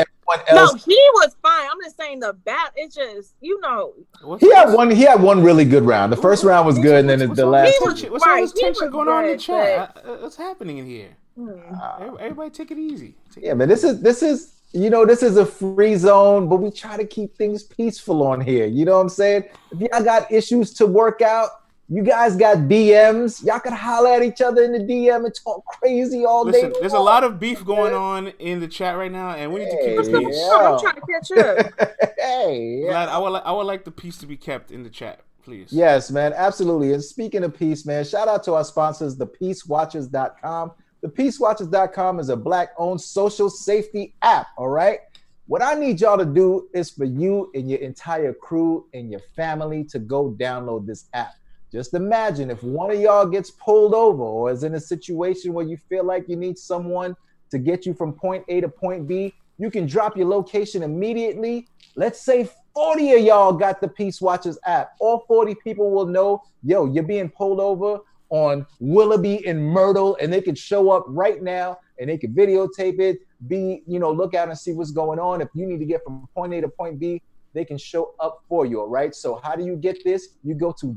everyone 0.47 0.65
No, 0.67 0.73
he 0.85 0.95
was 1.15 1.35
fine. 1.41 1.67
I'm 1.71 1.77
just 1.83 1.97
saying 1.97 2.19
the 2.19 2.33
bat. 2.33 2.71
It's 2.75 2.95
just 2.95 3.33
you 3.41 3.59
know. 3.61 3.93
What's, 4.21 4.43
He 4.43 4.53
had 4.53 4.71
one. 4.73 4.89
He 4.91 5.03
had 5.03 5.21
one 5.21 5.43
really 5.43 5.65
good 5.65 5.83
round. 5.83 6.11
The 6.11 6.17
first 6.17 6.43
round 6.43 6.65
was 6.65 6.77
good, 6.79 6.95
and 7.01 7.09
then 7.09 7.19
the, 7.19 7.27
what's 7.27 7.39
the 7.39 7.45
last. 7.45 7.65
this 7.67 7.77
He 7.77 7.83
one- 7.83 7.91
was- 7.93 8.01
tension- 8.01 8.11
What's 8.13 8.23
all 8.25 8.33
right, 8.33 8.41
this 8.41 8.53
tension 8.53 8.89
going 8.91 9.07
on 9.07 9.25
in 9.25 9.31
the 9.31 9.37
chat? 9.37 9.97
Uh, 10.05 10.17
What's 10.17 10.35
happening 10.35 10.77
in 10.79 10.85
here? 10.85 11.09
hmm. 11.35 11.49
Uh, 11.49 11.95
Everybody, 11.99 12.23
everybody 12.23 12.49
take 12.49 12.71
it 12.71 12.77
easy. 12.77 13.15
Take 13.33 13.43
yeah, 13.45 13.53
man. 13.53 13.67
This 13.69 13.83
is 13.83 14.01
this 14.01 14.21
is 14.23 14.53
you 14.71 14.89
know 14.89 15.05
this 15.05 15.23
is 15.23 15.37
a 15.37 15.45
free 15.45 15.95
zone, 15.95 16.47
but 16.47 16.57
we 16.57 16.69
try 16.71 16.95
to 16.97 17.05
keep 17.05 17.35
things 17.35 17.63
peaceful 17.63 18.21
on 18.23 18.39
here. 18.41 18.65
You 18.67 18.85
know 18.85 18.95
what 18.95 19.01
I'm 19.01 19.09
saying? 19.09 19.43
If 19.71 19.79
y'all 19.79 20.03
got 20.03 20.31
issues 20.31 20.73
to 20.75 20.85
work 20.85 21.21
out, 21.21 21.49
you 21.91 22.03
guys 22.03 22.35
got 22.35 22.57
DMs. 22.57 23.43
Y'all 23.43 23.59
can 23.59 23.73
holler 23.73 24.11
at 24.11 24.21
each 24.23 24.41
other 24.41 24.63
in 24.63 24.71
the 24.73 24.79
DM 24.79 25.25
and 25.25 25.33
talk 25.33 25.65
crazy 25.65 26.23
all 26.23 26.45
Listen, 26.45 26.71
day. 26.71 26.77
there's 26.79 26.93
a 26.93 26.99
lot 26.99 27.23
of 27.23 27.39
beef 27.39 27.65
going 27.65 27.93
on 27.93 28.27
in 28.39 28.59
the 28.59 28.67
chat 28.67 28.95
right 28.95 29.11
now, 29.11 29.31
and 29.31 29.51
we 29.51 29.61
need 29.61 29.71
to 29.71 29.83
keep 29.83 29.95
What's 29.95 30.09
the 30.09 30.19
peace. 30.19 30.37
on? 30.43 30.73
I'm 30.73 30.79
trying 30.79 30.95
to 30.95 31.01
catch 31.01 31.31
up. 31.31 32.09
hey, 32.19 32.81
yeah. 32.83 32.89
Glad 32.89 33.09
I 33.09 33.17
would, 33.17 33.31
li- 33.31 33.41
I 33.43 33.51
would 33.51 33.63
like 33.65 33.85
the 33.85 33.91
peace 33.91 34.17
to 34.17 34.27
be 34.27 34.37
kept 34.37 34.69
in 34.69 34.83
the 34.83 34.89
chat, 34.89 35.21
please. 35.43 35.69
Yes, 35.71 36.11
man, 36.11 36.31
absolutely. 36.35 36.93
And 36.93 37.03
speaking 37.03 37.43
of 37.43 37.57
peace, 37.57 37.85
man, 37.87 38.05
shout 38.05 38.27
out 38.27 38.43
to 38.43 38.53
our 38.53 38.63
sponsors, 38.63 39.17
thepeacewatchers.com. 39.17 40.71
Thepeacewatchers.com 41.03 42.19
is 42.19 42.29
a 42.29 42.35
black 42.35 42.69
owned 42.77 43.01
social 43.01 43.49
safety 43.49 44.13
app, 44.21 44.47
all 44.57 44.67
right? 44.69 44.99
What 45.47 45.63
I 45.63 45.73
need 45.73 45.99
y'all 46.01 46.17
to 46.19 46.25
do 46.25 46.69
is 46.75 46.91
for 46.91 47.05
you 47.05 47.49
and 47.55 47.67
your 47.67 47.79
entire 47.79 48.33
crew 48.33 48.85
and 48.93 49.09
your 49.09 49.21
family 49.35 49.83
to 49.85 49.97
go 49.97 50.35
download 50.39 50.85
this 50.85 51.05
app. 51.13 51.33
Just 51.71 51.93
imagine 51.93 52.49
if 52.49 52.63
one 52.63 52.91
of 52.91 52.99
y'all 52.99 53.25
gets 53.25 53.51
pulled 53.51 53.93
over 53.93 54.23
or 54.23 54.51
is 54.51 54.63
in 54.63 54.75
a 54.75 54.79
situation 54.79 55.53
where 55.53 55.65
you 55.65 55.77
feel 55.87 56.03
like 56.03 56.27
you 56.27 56.35
need 56.35 56.57
someone 56.57 57.15
to 57.51 57.59
get 57.59 57.85
you 57.85 57.93
from 57.93 58.13
point 58.13 58.43
A 58.47 58.61
to 58.61 58.69
point 58.69 59.07
B, 59.07 59.33
you 59.57 59.69
can 59.69 59.85
drop 59.85 60.17
your 60.17 60.27
location 60.27 60.83
immediately. 60.83 61.67
Let's 61.95 62.21
say 62.21 62.49
40 62.73 63.13
of 63.13 63.21
y'all 63.21 63.53
got 63.53 63.81
the 63.81 63.87
Peace 63.87 64.21
Watchers 64.21 64.57
app. 64.65 64.91
All 64.99 65.25
40 65.27 65.55
people 65.55 65.91
will 65.91 66.05
know, 66.05 66.41
yo, 66.63 66.85
you're 66.85 67.03
being 67.03 67.29
pulled 67.29 67.59
over 67.59 67.99
on 68.29 68.65
Willoughby 68.79 69.45
and 69.47 69.63
Myrtle, 69.63 70.17
and 70.21 70.31
they 70.31 70.41
can 70.41 70.55
show 70.55 70.91
up 70.91 71.03
right 71.07 71.41
now 71.41 71.77
and 71.99 72.09
they 72.09 72.17
can 72.17 72.33
videotape 72.33 72.99
it, 72.99 73.19
be, 73.47 73.83
you 73.85 73.99
know, 73.99 74.11
look 74.11 74.33
out 74.33 74.49
and 74.49 74.57
see 74.57 74.71
what's 74.71 74.91
going 74.91 75.19
on. 75.19 75.41
If 75.41 75.49
you 75.53 75.65
need 75.65 75.79
to 75.79 75.85
get 75.85 76.03
from 76.03 76.27
point 76.33 76.53
A 76.53 76.61
to 76.61 76.69
point 76.69 76.99
B, 76.99 77.21
they 77.53 77.65
can 77.65 77.77
show 77.77 78.13
up 78.19 78.43
for 78.47 78.65
you. 78.65 78.79
All 78.81 78.87
right. 78.87 79.13
So, 79.13 79.39
how 79.43 79.55
do 79.55 79.65
you 79.65 79.75
get 79.75 80.03
this? 80.03 80.29
You 80.43 80.53
go 80.53 80.73
to 80.79 80.93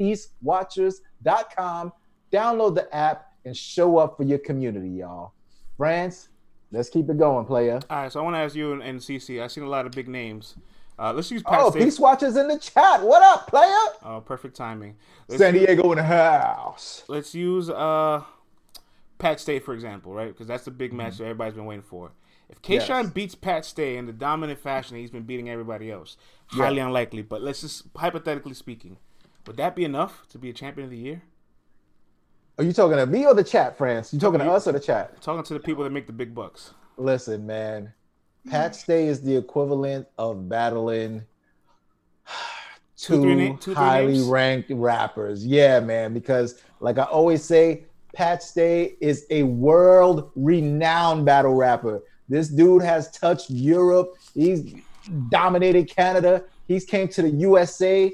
thepeacewatchers.com, 0.00 1.92
download 2.32 2.74
the 2.74 2.94
app, 2.94 3.32
and 3.44 3.56
show 3.56 3.98
up 3.98 4.16
for 4.16 4.22
your 4.24 4.38
community, 4.38 4.88
y'all. 4.88 5.32
France, 5.76 6.28
let's 6.72 6.88
keep 6.88 7.08
it 7.08 7.18
going, 7.18 7.46
player. 7.46 7.80
All 7.88 8.02
right, 8.02 8.12
so 8.12 8.20
I 8.20 8.22
want 8.22 8.34
to 8.34 8.40
ask 8.40 8.54
you 8.54 8.72
and, 8.72 8.82
and 8.82 9.00
CC. 9.00 9.42
I've 9.42 9.52
seen 9.52 9.64
a 9.64 9.68
lot 9.68 9.86
of 9.86 9.92
big 9.92 10.08
names. 10.08 10.56
Uh, 10.98 11.12
let's 11.14 11.30
use 11.30 11.42
Pat 11.42 11.60
Oh, 11.62 11.70
Stay. 11.70 11.80
Peace 11.84 11.98
Watchers 11.98 12.36
in 12.36 12.46
the 12.48 12.58
chat. 12.58 13.02
What 13.02 13.22
up, 13.22 13.46
player? 13.46 13.72
Oh, 14.02 14.20
perfect 14.24 14.54
timing. 14.54 14.96
Let's 15.28 15.40
San 15.40 15.54
use- 15.54 15.64
Diego 15.66 15.90
in 15.92 15.96
the 15.96 16.04
house. 16.04 17.04
let's 17.08 17.34
use 17.34 17.70
uh 17.70 18.22
Pat 19.16 19.40
Stay 19.40 19.58
for 19.60 19.72
example, 19.72 20.12
right? 20.12 20.28
Because 20.28 20.46
that's 20.46 20.64
the 20.66 20.70
big 20.70 20.92
match 20.92 21.14
Mm-hmm. 21.14 21.22
that 21.22 21.28
everybody's 21.30 21.54
been 21.54 21.64
waiting 21.64 21.82
for. 21.82 22.12
If 22.50 22.60
K 22.60 22.80
Shine 22.80 23.04
Yes. 23.04 23.12
beats 23.14 23.34
Pat 23.34 23.64
Stay 23.64 23.96
in 23.96 24.04
the 24.04 24.12
dominant 24.12 24.58
fashion 24.58 24.94
that 24.96 25.00
he's 25.00 25.10
been 25.10 25.22
beating 25.22 25.48
everybody 25.48 25.90
else, 25.90 26.18
highly 26.48 26.80
unlikely. 26.80 27.22
But 27.22 27.40
let's 27.40 27.62
just 27.62 27.84
hypothetically 27.96 28.52
speaking, 28.54 28.98
would 29.46 29.56
that 29.56 29.74
be 29.76 29.84
enough 29.84 30.26
to 30.30 30.38
be 30.38 30.50
a 30.50 30.52
champion 30.52 30.84
of 30.84 30.90
the 30.90 30.96
year? 30.96 31.22
Are 32.58 32.64
you 32.64 32.72
talking 32.72 32.98
to 32.98 33.06
me 33.06 33.24
or 33.26 33.34
the 33.34 33.44
chat, 33.44 33.78
France? 33.78 34.12
You 34.12 34.20
talking 34.20 34.40
to 34.40 34.50
us 34.50 34.66
or 34.66 34.72
the 34.72 34.80
chat? 34.80 35.20
Talking 35.22 35.42
to 35.44 35.54
the 35.54 35.60
people 35.60 35.82
that 35.84 35.90
make 35.90 36.06
the 36.06 36.12
big 36.12 36.34
bucks. 36.34 36.74
Listen, 36.98 37.46
man. 37.46 37.92
Hmm. 38.44 38.50
Pat 38.50 38.76
Stay 38.76 39.06
is 39.06 39.22
the 39.22 39.34
equivalent 39.36 40.06
of 40.18 40.48
battling 40.48 41.24
Two, 42.96 43.14
two, 43.16 43.22
three 43.22 43.48
na- 43.48 43.56
two, 43.56 43.74
highly 43.74 44.12
names? 44.14 44.26
ranked 44.26 44.70
rappers. 44.72 45.46
Yeah, 45.46 45.80
man. 45.80 46.12
Because, 46.12 46.60
like 46.80 46.98
I 46.98 47.04
always 47.04 47.42
say, 47.42 47.84
Pat 48.14 48.42
Stay 48.42 48.96
is 49.00 49.26
a 49.30 49.44
world 49.44 50.30
renowned 50.36 51.24
battle 51.24 51.54
rapper. 51.54 52.02
This 52.28 52.48
dude 52.48 52.82
has 52.82 53.10
touched 53.10 53.48
Europe. 53.50 54.16
He's 54.34 54.74
dominated 55.30 55.88
Canada. 55.88 56.44
He's 56.68 56.84
came 56.84 57.08
to 57.08 57.22
the 57.22 57.30
USA. 57.30 58.12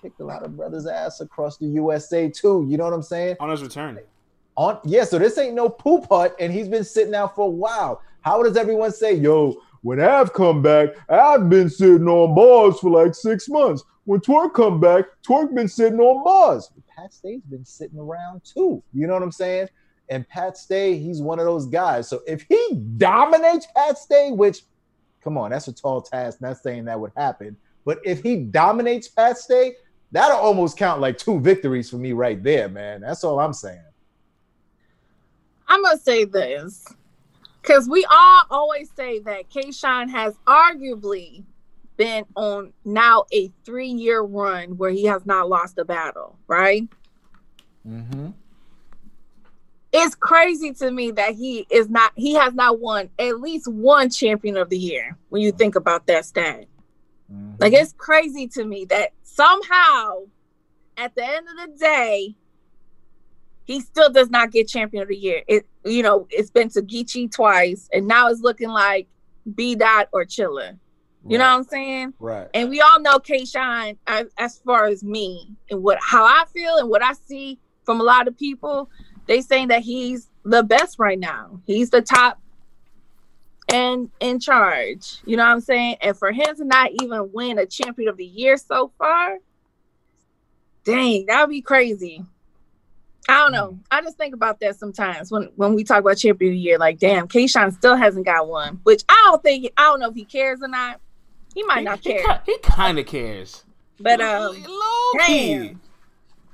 Kicked 0.00 0.20
a 0.20 0.24
lot 0.24 0.42
of 0.42 0.56
brothers' 0.56 0.86
ass 0.86 1.20
across 1.20 1.56
the 1.58 1.66
USA 1.66 2.28
too. 2.28 2.66
You 2.68 2.76
know 2.76 2.84
what 2.84 2.92
I'm 2.92 3.02
saying? 3.02 3.36
On 3.40 3.50
his 3.50 3.62
return, 3.62 3.98
On 4.56 4.78
yeah, 4.84 5.04
so 5.04 5.18
this 5.18 5.38
ain't 5.38 5.54
no 5.54 5.68
poop 5.68 6.06
hut, 6.10 6.36
and 6.38 6.52
he's 6.52 6.68
been 6.68 6.84
sitting 6.84 7.14
out 7.14 7.34
for 7.34 7.46
a 7.46 7.50
while. 7.50 8.02
How 8.20 8.42
does 8.42 8.56
everyone 8.56 8.92
say, 8.92 9.14
yo, 9.14 9.60
when 9.82 10.00
I've 10.00 10.32
come 10.32 10.62
back, 10.62 10.90
I've 11.10 11.50
been 11.50 11.68
sitting 11.68 12.08
on 12.08 12.34
bars 12.34 12.80
for 12.80 12.90
like 12.90 13.14
six 13.14 13.48
months. 13.48 13.84
When 14.04 14.20
Twork 14.20 14.54
come 14.54 14.80
back, 14.80 15.04
Twork 15.22 15.54
been 15.54 15.68
sitting 15.68 16.00
on 16.00 16.24
bars. 16.24 16.70
Pat 16.96 17.12
Stay's 17.12 17.42
been 17.42 17.64
sitting 17.64 17.98
around 17.98 18.42
too. 18.44 18.82
You 18.92 19.06
know 19.06 19.14
what 19.14 19.22
I'm 19.22 19.32
saying? 19.32 19.68
And 20.08 20.28
Pat 20.28 20.56
Stay, 20.56 20.98
he's 20.98 21.20
one 21.20 21.38
of 21.38 21.44
those 21.44 21.66
guys. 21.66 22.08
So 22.08 22.20
if 22.26 22.46
he 22.48 22.74
dominates 22.96 23.66
Pat 23.74 23.98
Stay, 23.98 24.30
which 24.30 24.62
come 25.22 25.38
on, 25.38 25.50
that's 25.50 25.68
a 25.68 25.72
tall 25.72 26.02
task. 26.02 26.40
Not 26.40 26.58
saying 26.58 26.84
that 26.84 27.00
would 27.00 27.12
happen. 27.16 27.56
But 27.84 27.98
if 28.04 28.22
he 28.22 28.36
dominates 28.36 29.08
Pat 29.08 29.38
Stay, 29.38 29.74
that'll 30.12 30.38
almost 30.38 30.76
count 30.76 31.00
like 31.00 31.18
two 31.18 31.40
victories 31.40 31.90
for 31.90 31.96
me 31.96 32.12
right 32.12 32.42
there, 32.42 32.68
man. 32.68 33.00
That's 33.00 33.24
all 33.24 33.38
I'm 33.38 33.52
saying. 33.52 33.82
I'm 35.68 35.82
gonna 35.82 35.98
say 35.98 36.24
this 36.24 36.84
because 37.62 37.88
we 37.88 38.04
all 38.10 38.42
always 38.50 38.90
say 38.96 39.18
that 39.20 39.48
K 39.48 39.72
Shine 39.72 40.08
has 40.08 40.34
arguably 40.46 41.44
been 41.96 42.24
on 42.34 42.72
now 42.84 43.24
a 43.32 43.50
three 43.64 43.88
year 43.88 44.20
run 44.20 44.76
where 44.76 44.90
he 44.90 45.04
has 45.04 45.24
not 45.26 45.48
lost 45.48 45.78
a 45.78 45.84
battle, 45.84 46.36
right? 46.46 46.86
Mm-hmm. 47.86 48.30
It's 49.92 50.14
crazy 50.16 50.72
to 50.74 50.90
me 50.90 51.12
that 51.12 51.34
he 51.34 51.66
is 51.70 51.88
not, 51.88 52.12
he 52.16 52.34
has 52.34 52.52
not 52.52 52.80
won 52.80 53.10
at 53.18 53.40
least 53.40 53.68
one 53.68 54.10
champion 54.10 54.56
of 54.56 54.68
the 54.68 54.78
year 54.78 55.16
when 55.28 55.40
you 55.40 55.52
think 55.52 55.76
about 55.76 56.06
that 56.08 56.24
stat. 56.24 56.66
Mm-hmm. 57.32 57.56
Like, 57.58 57.72
it's 57.72 57.94
crazy 57.96 58.48
to 58.48 58.64
me 58.64 58.84
that 58.86 59.12
somehow 59.22 60.24
at 60.96 61.14
the 61.14 61.24
end 61.24 61.46
of 61.48 61.70
the 61.70 61.78
day, 61.78 62.34
he 63.64 63.80
still 63.80 64.10
does 64.10 64.30
not 64.30 64.50
get 64.50 64.68
champion 64.68 65.02
of 65.02 65.08
the 65.08 65.16
year. 65.16 65.42
It 65.48 65.66
you 65.84 66.02
know, 66.02 66.26
it's 66.30 66.50
been 66.50 66.68
to 66.70 66.82
Geechee 66.82 67.32
twice, 67.32 67.88
and 67.92 68.06
now 68.06 68.28
it's 68.28 68.40
looking 68.40 68.68
like 68.68 69.08
B 69.54 69.74
dot 69.74 70.08
or 70.12 70.24
Chilla. 70.24 70.78
You 71.26 71.38
know 71.38 71.44
what 71.44 71.56
I'm 71.56 71.64
saying? 71.64 72.14
Right. 72.18 72.48
And 72.52 72.68
we 72.68 72.82
all 72.82 73.00
know 73.00 73.18
K 73.18 73.46
Shine 73.46 73.96
as, 74.06 74.26
as 74.36 74.58
far 74.58 74.84
as 74.86 75.02
me 75.02 75.56
and 75.70 75.82
what 75.82 75.98
how 76.02 76.24
I 76.24 76.44
feel 76.52 76.76
and 76.76 76.90
what 76.90 77.02
I 77.02 77.14
see 77.14 77.58
from 77.84 78.00
a 78.00 78.04
lot 78.04 78.28
of 78.28 78.36
people. 78.36 78.90
They 79.26 79.40
saying 79.40 79.68
that 79.68 79.80
he's 79.80 80.28
the 80.44 80.62
best 80.62 80.98
right 80.98 81.18
now. 81.18 81.60
He's 81.66 81.88
the 81.88 82.02
top 82.02 82.38
and 83.72 84.10
in 84.20 84.38
charge. 84.40 85.18
You 85.24 85.36
know 85.36 85.44
what 85.44 85.52
I'm 85.52 85.60
saying? 85.60 85.96
And 86.00 86.16
for 86.16 86.32
him 86.32 86.54
to 86.56 86.64
not 86.64 86.90
even 87.02 87.30
win 87.32 87.58
a 87.58 87.66
champion 87.66 88.08
of 88.08 88.16
the 88.16 88.24
year 88.26 88.56
so 88.56 88.92
far, 88.98 89.38
dang, 90.84 91.26
that'd 91.26 91.48
be 91.50 91.60
crazy. 91.62 92.22
I 93.28 93.38
don't 93.38 93.52
know. 93.52 93.78
I 93.90 94.02
just 94.02 94.18
think 94.18 94.34
about 94.34 94.60
that 94.60 94.76
sometimes 94.76 95.30
when 95.30 95.44
when 95.56 95.74
we 95.74 95.82
talk 95.82 96.00
about 96.00 96.18
champion 96.18 96.50
of 96.50 96.54
the 96.56 96.60
year. 96.60 96.76
Like, 96.78 96.98
damn, 96.98 97.26
K 97.26 97.46
Shine 97.46 97.72
still 97.72 97.96
hasn't 97.96 98.26
got 98.26 98.48
one, 98.48 98.80
which 98.82 99.02
I 99.08 99.22
don't 99.30 99.42
think. 99.42 99.72
I 99.78 99.84
don't 99.84 100.00
know 100.00 100.10
if 100.10 100.14
he 100.14 100.24
cares 100.26 100.60
or 100.60 100.68
not. 100.68 101.00
He 101.54 101.62
might 101.62 101.78
He, 101.78 101.84
not 101.84 102.02
care, 102.02 102.22
ki- 102.22 102.52
he 102.52 102.58
kind 102.58 102.98
of 102.98 103.06
cares. 103.06 103.64
but 103.98 104.20
um, 104.20 104.54
low 104.62 105.26
key. 105.26 105.54
damn. 105.58 105.80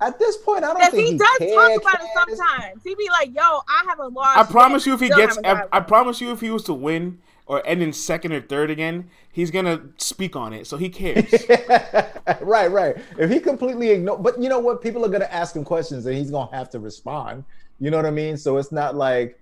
At 0.00 0.18
this 0.18 0.38
point, 0.38 0.64
I 0.64 0.68
don't 0.68 0.76
Because 0.78 0.92
think 0.92 1.06
he, 1.06 1.12
he, 1.12 1.18
does 1.18 1.38
cares, 1.38 1.54
talk 1.54 1.82
about 1.82 2.02
it 2.02 2.36
sometimes. 2.36 2.82
He 2.82 2.94
be 2.94 3.08
like, 3.10 3.34
"Yo, 3.34 3.42
I 3.42 3.84
have 3.86 3.98
a 3.98 4.06
lost." 4.06 4.38
I 4.38 4.44
promise 4.44 4.86
you, 4.86 4.94
if 4.94 5.00
he 5.00 5.10
gets, 5.10 5.38
I, 5.44 5.64
I 5.70 5.80
promise 5.80 6.20
you, 6.22 6.32
if 6.32 6.40
he 6.40 6.50
was 6.50 6.64
to 6.64 6.74
win 6.74 7.18
or 7.44 7.66
end 7.66 7.82
in 7.82 7.92
second 7.92 8.32
or 8.32 8.40
third 8.40 8.70
again, 8.70 9.10
he's 9.30 9.50
gonna 9.50 9.82
speak 9.98 10.36
on 10.36 10.54
it. 10.54 10.66
So 10.66 10.78
he 10.78 10.88
cares. 10.88 11.30
right, 12.40 12.70
right. 12.70 12.96
If 13.18 13.28
he 13.30 13.40
completely 13.40 13.90
ignore, 13.90 14.18
but 14.18 14.40
you 14.40 14.48
know 14.48 14.58
what? 14.58 14.80
People 14.80 15.04
are 15.04 15.08
gonna 15.08 15.26
ask 15.26 15.54
him 15.54 15.64
questions, 15.64 16.06
and 16.06 16.16
he's 16.16 16.30
gonna 16.30 16.54
have 16.56 16.70
to 16.70 16.78
respond. 16.78 17.44
You 17.78 17.90
know 17.90 17.98
what 17.98 18.06
I 18.06 18.10
mean? 18.10 18.38
So 18.38 18.56
it's 18.56 18.72
not 18.72 18.94
like, 18.94 19.38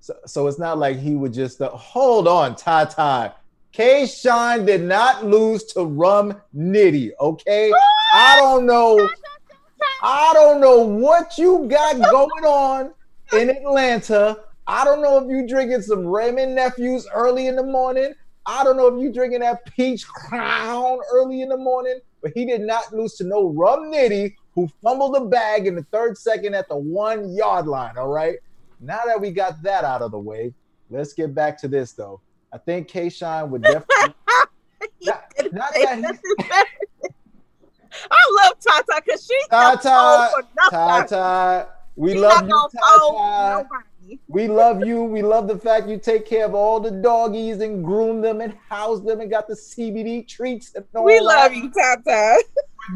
so, 0.00 0.14
so 0.26 0.46
it's 0.46 0.58
not 0.58 0.76
like 0.76 0.98
he 0.98 1.14
would 1.14 1.32
just 1.32 1.62
uh, 1.62 1.70
hold 1.70 2.28
on, 2.28 2.54
Ty 2.54 2.86
Ty. 2.86 3.32
K. 3.72 4.06
Shine 4.06 4.66
did 4.66 4.82
not 4.82 5.24
lose 5.24 5.64
to 5.72 5.84
Rum 5.84 6.34
Nitty. 6.54 7.12
Okay, 7.18 7.72
I 8.12 8.36
don't 8.38 8.66
know. 8.66 9.08
I 10.02 10.32
don't 10.34 10.60
know 10.60 10.78
what 10.80 11.38
you 11.38 11.66
got 11.68 11.96
going 12.10 12.44
on 12.44 12.94
in 13.32 13.50
Atlanta. 13.50 14.38
I 14.66 14.84
don't 14.84 15.02
know 15.02 15.18
if 15.18 15.28
you 15.28 15.46
drinking 15.46 15.82
some 15.82 16.06
Wray 16.06 16.28
and 16.30 16.54
Nephews 16.54 17.06
early 17.14 17.46
in 17.46 17.56
the 17.56 17.62
morning. 17.62 18.14
I 18.46 18.64
don't 18.64 18.76
know 18.76 18.88
if 18.88 19.00
you 19.00 19.12
drinking 19.12 19.40
that 19.40 19.64
peach 19.76 20.06
crown 20.06 20.98
early 21.12 21.42
in 21.42 21.48
the 21.48 21.56
morning, 21.56 22.00
but 22.22 22.32
he 22.34 22.44
did 22.44 22.62
not 22.62 22.92
lose 22.92 23.14
to 23.16 23.24
no 23.24 23.48
Rum 23.50 23.92
Nitty 23.92 24.34
who 24.54 24.68
fumbled 24.82 25.14
the 25.14 25.20
bag 25.20 25.66
in 25.66 25.74
the 25.74 25.84
third 25.92 26.18
second 26.18 26.54
at 26.54 26.68
the 26.68 26.76
one 26.76 27.34
yard 27.34 27.66
line. 27.66 27.96
All 27.96 28.08
right. 28.08 28.36
Now 28.80 29.00
that 29.06 29.20
we 29.20 29.30
got 29.30 29.62
that 29.62 29.84
out 29.84 30.02
of 30.02 30.10
the 30.10 30.18
way, 30.18 30.52
let's 30.90 31.12
get 31.12 31.34
back 31.34 31.58
to 31.60 31.68
this 31.68 31.92
though. 31.92 32.20
I 32.52 32.58
think 32.58 32.88
K 32.88 33.08
Shine 33.08 33.50
would 33.50 33.62
definitely 33.62 34.14
not, 35.02 35.32
didn't 35.38 35.54
that 35.54 36.16
he. 36.38 36.82
I 38.10 38.44
love 38.44 38.54
Tata 38.60 39.02
because 39.04 39.24
she's 39.24 39.48
Tata. 39.48 40.30
Tata. 40.70 41.68
We 41.94 42.12
She's 42.12 42.20
love 42.20 42.48
you, 42.48 42.68
Tata. 42.80 43.66
We 44.28 44.48
love 44.48 44.84
you. 44.84 45.04
We 45.04 45.22
love 45.22 45.46
the 45.46 45.58
fact 45.58 45.88
you 45.88 45.98
take 45.98 46.26
care 46.26 46.46
of 46.46 46.54
all 46.54 46.80
the 46.80 46.90
doggies 46.90 47.60
and 47.60 47.84
groom 47.84 48.20
them 48.22 48.40
and 48.40 48.54
house 48.68 49.00
them 49.00 49.20
and 49.20 49.30
got 49.30 49.46
the 49.46 49.54
CBD 49.54 50.26
treats 50.26 50.74
and 50.74 50.84
all 50.94 51.04
We 51.04 51.20
love 51.20 51.52
you, 51.52 51.70
Tata. 51.70 52.42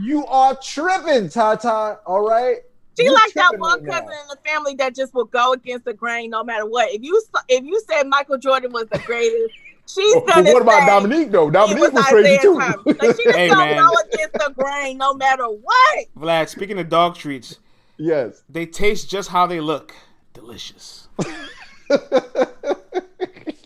You 0.01 0.27
are 0.27 0.57
tripping, 0.57 1.29
Tata. 1.29 2.01
All 2.07 2.27
right. 2.27 2.59
She 2.99 3.05
You 3.05 3.13
like 3.13 3.35
that 3.35 3.59
one 3.59 3.85
right 3.85 3.93
cousin 3.93 4.09
now. 4.09 4.23
in 4.23 4.29
the 4.31 4.39
family 4.49 4.75
that 4.77 4.95
just 4.95 5.13
will 5.13 5.27
go 5.27 5.53
against 5.53 5.85
the 5.85 5.93
grain 5.93 6.31
no 6.31 6.43
matter 6.43 6.65
what. 6.65 6.91
If 6.91 7.03
you 7.03 7.23
if 7.49 7.65
you 7.65 7.83
said 7.89 8.05
Michael 8.05 8.39
Jordan 8.39 8.73
was 8.73 8.87
the 8.91 8.99
greatest, 9.01 9.55
she's 9.87 10.15
But 10.15 10.27
gonna 10.27 10.53
what 10.53 10.63
about 10.63 10.81
say 10.81 10.87
Dominique 10.87 11.31
though? 11.31 11.51
Dominique 11.51 11.93
was, 11.93 12.05
crazy 12.07 12.29
Isaiah 12.29 12.41
too. 12.43 12.59
Thomas. 12.59 12.77
Like 12.87 13.17
she 13.17 13.25
just 13.25 13.37
Hey, 13.37 13.49
gonna 13.49 13.65
man. 13.65 13.77
go 13.89 13.93
against 14.13 14.33
the 14.35 14.55
grain 14.57 14.99
no 14.99 15.15
matter 15.15 15.45
what. 15.47 16.07
Vlad, 16.19 16.49
speaking 16.49 16.79
of 16.79 16.89
dog 16.89 17.15
treats, 17.17 17.59
yes. 17.97 18.43
they 18.49 18.67
taste 18.67 19.09
just 19.11 19.29
how 19.31 19.47
they 19.47 19.61
look. 19.61 19.95
Delicious. 20.35 21.09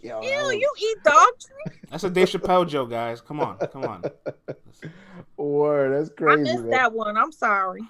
Yo, 0.02 0.22
Ew, 0.22 0.50
you 0.58 0.72
eat 0.80 0.96
dog 1.04 1.28
treats? 1.38 1.78
That's 1.90 2.04
a 2.04 2.10
Dave 2.10 2.28
Chappelle 2.30 2.66
joke, 2.68 2.90
guys. 2.90 3.20
Come 3.20 3.40
on, 3.40 3.58
come 3.58 3.84
on. 3.84 4.02
Word, 5.36 5.92
that's 5.98 6.10
crazy. 6.16 6.40
I 6.40 6.42
missed 6.42 6.60
man. 6.60 6.70
that 6.70 6.92
one. 6.92 7.16
I'm 7.16 7.32
sorry. 7.32 7.82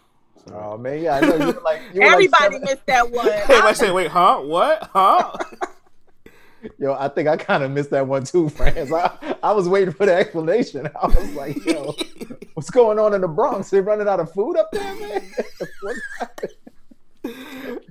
Oh 0.53 0.77
man, 0.79 1.03
yeah, 1.03 1.17
I 1.17 1.21
know 1.21 1.37
you 1.37 1.47
were 1.53 1.61
like 1.61 1.81
you 1.95 2.01
were 2.01 2.07
like 2.07 2.13
Everybody 2.15 2.43
seven- 2.55 2.61
missed 2.63 2.87
that 2.87 3.11
one. 3.11 3.27
Hey, 3.47 3.59
I 3.59 3.73
say, 3.73 3.91
wait, 3.91 4.09
huh? 4.09 4.39
What? 4.41 4.89
Huh? 4.93 5.33
Yo, 6.79 6.95
I 6.95 7.09
think 7.09 7.29
I 7.29 7.37
kind 7.37 7.63
of 7.63 7.71
missed 7.71 7.91
that 7.91 8.07
one 8.07 8.25
too, 8.25 8.49
friends. 8.49 8.93
I, 8.93 9.37
I 9.43 9.53
was 9.53 9.69
waiting 9.69 9.95
for 9.95 10.07
the 10.07 10.15
explanation. 10.15 10.89
I 11.01 11.07
was 11.07 11.33
like, 11.35 11.65
yo, 11.65 11.95
what's 12.55 12.71
going 12.71 12.99
on 12.99 13.15
in 13.15 13.21
the 13.21 13.29
Bronx? 13.29 13.71
They're 13.71 13.83
running 13.83 14.09
out 14.09 14.21
of 14.21 14.33
food 14.33 14.57
up 14.57 14.71
there, 14.73 14.95
man? 14.97 15.23
What's 15.81 16.01
happening? 16.19 16.57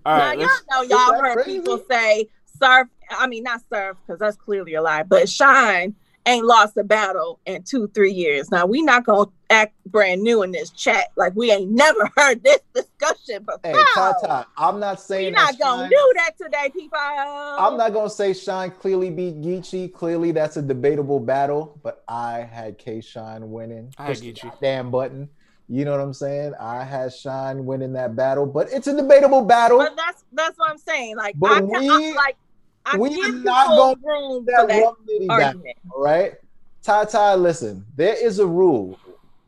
All 0.06 0.18
now 0.18 0.32
y'all 0.34 0.48
know 0.72 0.82
y'all 0.82 1.22
heard 1.22 1.36
crazy? 1.36 1.60
people 1.60 1.84
say 1.90 2.28
surf. 2.62 2.88
I 3.12 3.28
mean, 3.28 3.44
not 3.44 3.62
surf 3.72 3.98
because 4.06 4.20
that's 4.20 4.38
clearly 4.38 4.74
a 4.74 4.82
lie. 4.82 5.04
But 5.04 5.30
shine 5.30 5.96
ain't 6.30 6.46
lost 6.46 6.78
a 6.78 6.84
battle 6.84 7.40
in 7.46 7.64
two, 7.64 7.88
three 7.90 8.12
years. 8.14 8.52
Now 8.52 8.66
we 8.66 8.82
not 8.82 9.06
gonna 9.06 9.30
act 9.50 9.74
brand 9.86 10.22
new 10.22 10.44
in 10.44 10.52
this 10.52 10.70
chat 10.70 11.08
like 11.16 11.36
we 11.36 11.52
ain't 11.52 11.72
never 11.72 12.10
heard 12.18 12.44
this 12.44 12.60
discussion 12.74 13.44
before. 13.44 13.60
Hey, 13.64 13.84
Tata, 13.96 14.46
I'm 14.58 14.80
not 14.80 15.02
saying 15.02 15.34
we 15.34 15.34
saying 15.34 15.34
not 15.34 15.52
that 15.54 15.60
gonna 15.60 15.82
Shine- 15.84 15.90
do 15.90 16.14
that 16.16 16.32
today, 16.38 16.70
people. 16.74 16.98
I'm 17.00 17.78
not 17.78 17.94
gonna 17.94 18.10
say 18.10 18.34
Shine 18.34 18.72
clearly 18.72 19.10
beat 19.10 19.42
Geechee. 19.42 19.92
Clearly, 19.92 20.32
that's 20.32 20.58
a 20.58 20.62
debatable 20.62 21.20
battle, 21.20 21.80
but 21.84 22.04
I 22.08 22.42
had 22.42 22.78
K 22.78 23.02
Shine 23.02 23.50
winning. 23.52 23.94
I 23.98 24.04
had 24.04 24.10
Push 24.10 24.20
the 24.20 24.34
Geechee. 24.34 24.60
Damn 24.62 24.92
button. 24.92 25.30
You 25.72 25.86
know 25.86 25.92
what 25.92 26.00
I'm 26.02 26.14
saying? 26.16 26.54
I 26.60 26.84
had 26.84 27.14
Shine 27.14 27.64
winning 27.66 27.94
that 27.94 28.16
battle, 28.16 28.46
but 28.48 28.72
it's 28.72 28.88
a 28.88 28.96
debatable 28.96 29.44
battle. 29.44 29.78
But 29.78 29.96
that's 29.96 30.24
that's 30.34 30.58
what 30.58 30.72
I'm 30.72 30.78
saying. 30.80 31.16
Like 31.18 31.36
But 31.38 31.52
I, 31.52 31.60
can, 31.60 31.68
we- 31.70 31.90
I 31.90 32.14
like 32.16 32.38
I 32.92 32.98
we 32.98 33.10
give 33.10 33.26
are 33.26 33.38
not 33.38 33.68
gonna 33.68 33.96
room 34.04 34.46
that 34.46 34.62
for 34.62 34.68
that 34.68 34.82
Rum 34.84 34.96
Nitty 35.08 35.28
battle. 35.28 35.46
argument. 35.46 35.78
All 35.92 36.04
right. 36.04 36.34
Ty 36.82 37.06
Ty, 37.06 37.36
listen, 37.36 37.86
there 37.96 38.16
is 38.16 38.40
a 38.40 38.48
rule. 38.48 38.98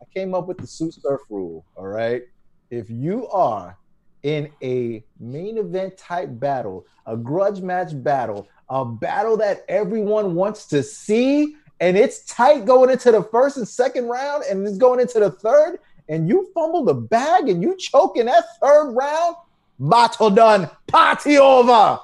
I 0.01 0.05
came 0.13 0.33
up 0.33 0.47
with 0.47 0.57
the 0.57 0.67
suit 0.67 0.93
surf 0.93 1.21
rule. 1.29 1.65
All 1.75 1.87
right. 1.87 2.23
If 2.69 2.89
you 2.89 3.27
are 3.29 3.77
in 4.23 4.51
a 4.61 5.03
main 5.19 5.57
event 5.57 5.97
type 5.97 6.29
battle, 6.31 6.85
a 7.05 7.17
grudge 7.17 7.61
match 7.61 7.91
battle, 8.03 8.47
a 8.69 8.85
battle 8.85 9.37
that 9.37 9.65
everyone 9.67 10.35
wants 10.35 10.67
to 10.67 10.83
see, 10.83 11.55
and 11.79 11.97
it's 11.97 12.23
tight 12.25 12.65
going 12.65 12.89
into 12.91 13.11
the 13.11 13.23
first 13.23 13.57
and 13.57 13.67
second 13.67 14.05
round, 14.07 14.43
and 14.49 14.67
it's 14.67 14.77
going 14.77 14.99
into 14.99 15.19
the 15.19 15.31
third, 15.31 15.79
and 16.09 16.27
you 16.27 16.51
fumble 16.53 16.83
the 16.83 16.93
bag 16.93 17.49
and 17.49 17.63
you 17.63 17.75
choke 17.77 18.17
in 18.17 18.27
that 18.27 18.43
third 18.61 18.91
round, 18.91 19.35
battle 19.79 20.29
done, 20.29 20.69
party 20.87 21.37
over. 21.37 21.99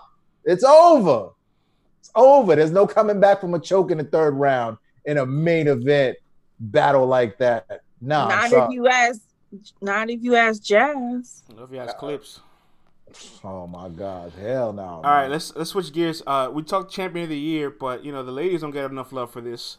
It's 0.48 0.64
over. 0.64 1.32
It's 2.00 2.10
over. 2.16 2.56
There's 2.56 2.72
no 2.72 2.88
coming 2.88 3.20
back 3.20 3.41
from 3.41 3.54
a 3.54 3.60
choke 3.60 3.91
in 3.91 3.98
the 3.98 4.06
third 4.06 4.34
round 4.34 4.78
in 5.06 5.18
a 5.18 5.26
main 5.26 5.68
event 5.68 6.18
battle 6.60 7.06
like 7.06 7.38
that. 7.39 7.82
No, 8.00 8.22
I'm 8.22 8.50
not 8.50 8.70
if 8.70 8.74
you 8.74 8.88
ask 8.88 9.22
not 9.82 10.10
if 10.10 10.24
you 10.24 10.36
ask 10.36 10.64
Jazz. 10.64 11.43
Love 11.54 11.72
you 11.72 11.80
guys 11.80 11.93
clips. 12.00 12.39
Oh 13.43 13.68
my 13.68 13.89
God, 13.89 14.32
hell 14.39 14.72
no. 14.72 14.84
All 14.84 15.02
right, 15.02 15.28
let's 15.28 15.54
let's 15.56 15.72
switch 15.72 15.91
gears. 15.91 16.24
Uh, 16.26 16.50
we 16.52 16.64
talked 16.64 16.93
champion 16.93 17.24
of 17.24 17.30
the 17.30 17.38
year, 17.38 17.70
but 17.70 18.06
you 18.06 18.14
know 18.14 18.24
the 18.24 18.32
ladies 18.32 18.62
don't 18.62 18.72
get 18.72 18.89
enough 18.89 19.12
love 19.12 19.32
for 19.32 19.41
this. 19.41 19.78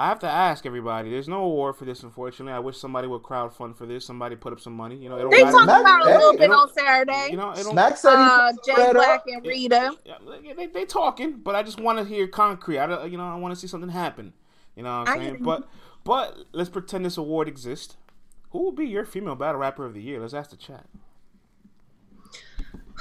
I 0.00 0.06
have 0.06 0.20
to 0.20 0.26
ask 0.26 0.64
everybody. 0.64 1.10
There's 1.10 1.28
no 1.28 1.44
award 1.44 1.76
for 1.76 1.84
this, 1.84 2.02
unfortunately. 2.02 2.54
I 2.54 2.58
wish 2.58 2.78
somebody 2.78 3.06
would 3.06 3.20
crowdfund 3.20 3.76
for 3.76 3.84
this. 3.84 4.06
Somebody 4.06 4.34
put 4.34 4.50
up 4.50 4.58
some 4.58 4.72
money. 4.72 4.96
You 4.96 5.10
know, 5.10 5.16
it 5.18 5.20
don't 5.20 5.30
They 5.30 5.44
matter. 5.44 5.58
talked 5.58 5.64
about 5.64 6.00
it 6.00 6.06
a 6.06 6.16
little 6.16 6.32
hey, 6.32 6.38
bit 6.38 6.50
on 6.50 6.72
Saturday. 6.72 7.28
You 7.30 7.36
know, 7.36 7.50
it 7.50 7.56
don't. 7.56 7.72
Smack 7.72 7.98
said 7.98 8.14
uh, 8.14 8.50
put 8.52 8.64
Jay 8.64 8.92
Black 8.94 9.20
up. 9.20 9.26
and 9.26 9.46
Rita. 9.46 9.92
Yeah, 10.06 10.16
they, 10.56 10.68
they 10.68 10.86
talking, 10.86 11.40
but 11.40 11.54
I 11.54 11.62
just 11.62 11.78
want 11.78 11.98
to 11.98 12.06
hear 12.06 12.26
concrete. 12.28 12.78
I 12.78 12.86
don't, 12.86 13.12
you 13.12 13.18
know, 13.18 13.24
I 13.24 13.34
want 13.34 13.52
to 13.54 13.60
see 13.60 13.66
something 13.66 13.90
happen. 13.90 14.32
You 14.74 14.84
know 14.84 15.00
what 15.00 15.08
I 15.10 15.12
I'm 15.12 15.18
saying? 15.18 15.28
hear 15.32 15.38
you. 15.38 15.44
But 15.44 15.68
but 16.02 16.38
let's 16.52 16.70
pretend 16.70 17.04
this 17.04 17.18
award 17.18 17.46
exists. 17.46 17.98
Who 18.52 18.62
will 18.62 18.72
be 18.72 18.86
your 18.86 19.04
female 19.04 19.34
battle 19.34 19.60
rapper 19.60 19.84
of 19.84 19.92
the 19.92 20.00
year? 20.00 20.18
Let's 20.18 20.32
ask 20.32 20.48
the 20.48 20.56
chat. 20.56 20.86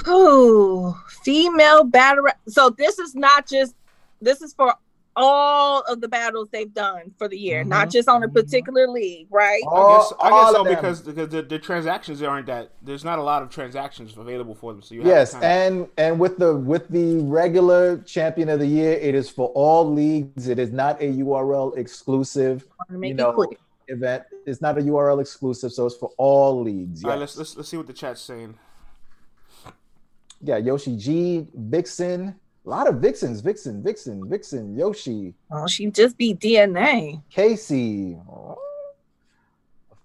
Ooh, 0.06 0.94
female 1.24 1.86
battle. 1.86 2.26
Rap- 2.26 2.42
so 2.50 2.70
this 2.72 3.00
is 3.00 3.16
not 3.16 3.48
just. 3.48 3.74
This 4.22 4.42
is 4.42 4.54
for 4.54 4.76
all 5.22 5.82
of 5.82 6.00
the 6.02 6.08
battles 6.08 6.50
they've 6.50 6.74
done 6.74 7.12
for 7.18 7.28
the 7.28 7.38
year, 7.38 7.64
not 7.64 7.90
Mhm, 7.90 7.92
just 7.92 8.08
on 8.10 8.24
a 8.24 8.28
mhm. 8.28 8.34
particular 8.34 8.88
league, 8.88 9.28
right? 9.30 9.62
I 9.64 9.88
guess 9.90 10.14
I 10.22 10.30
guess 10.32 10.52
so 10.56 10.64
them. 10.64 10.76
because 10.76 11.02
because 11.02 11.30
the, 11.30 11.42
the 11.42 11.60
transactions 11.60 12.22
aren't 12.24 12.48
that 12.48 12.72
there's 12.82 13.04
not 13.04 13.20
a 13.20 13.24
lot 13.24 13.44
of 13.44 13.50
transactions 13.50 14.16
available 14.18 14.56
for 14.56 14.72
them. 14.74 14.82
So 14.82 14.96
you 14.96 15.02
have 15.02 15.10
Yes, 15.10 15.32
to 15.32 15.40
kinda, 15.40 15.48
and 15.48 15.88
and 15.98 16.20
with 16.20 16.38
the 16.38 16.56
with 16.56 16.88
the 16.88 17.20
regular 17.20 17.98
champion 18.00 18.50
of 18.50 18.60
the 18.60 18.68
year, 18.68 18.94
it 18.94 19.14
is 19.14 19.30
for 19.30 19.50
all 19.50 19.92
leagues. 19.92 20.48
It 20.48 20.58
is 20.58 20.72
not 20.72 21.02
a 21.02 21.06
URL 21.06 21.74
exclusive 21.78 22.66
make 22.90 23.10
you 23.10 23.14
it 23.16 23.18
know, 23.18 23.34
clear. 23.34 23.50
event. 23.90 24.24
It's 24.46 24.62
not 24.62 24.78
a 24.78 24.82
URL 24.82 25.20
exclusive, 25.20 25.72
so 25.74 25.86
it's 25.86 25.96
for 25.98 26.12
all 26.18 26.62
leagues. 26.62 27.04
all 27.04 27.12
right, 27.12 27.20
let's, 27.20 27.36
let's 27.38 27.58
let's 27.58 27.70
see 27.70 27.78
what 27.78 27.88
the 27.88 27.94
chat's 27.94 28.22
saying. 28.22 28.58
Yeah, 30.42 30.58
Yoshi 30.58 30.96
G, 30.96 31.48
Vixen, 31.54 32.40
a 32.70 32.76
lot 32.78 32.88
of 32.88 32.96
Vixens, 33.02 33.42
Vixen, 33.42 33.82
Vixen, 33.82 34.30
Vixen, 34.30 34.78
Yoshi, 34.78 35.34
Oh, 35.52 35.66
she 35.66 35.88
just 35.90 36.16
be 36.18 36.36
DNA. 36.36 37.20
Casey. 37.32 38.16
Oh. 38.32 38.58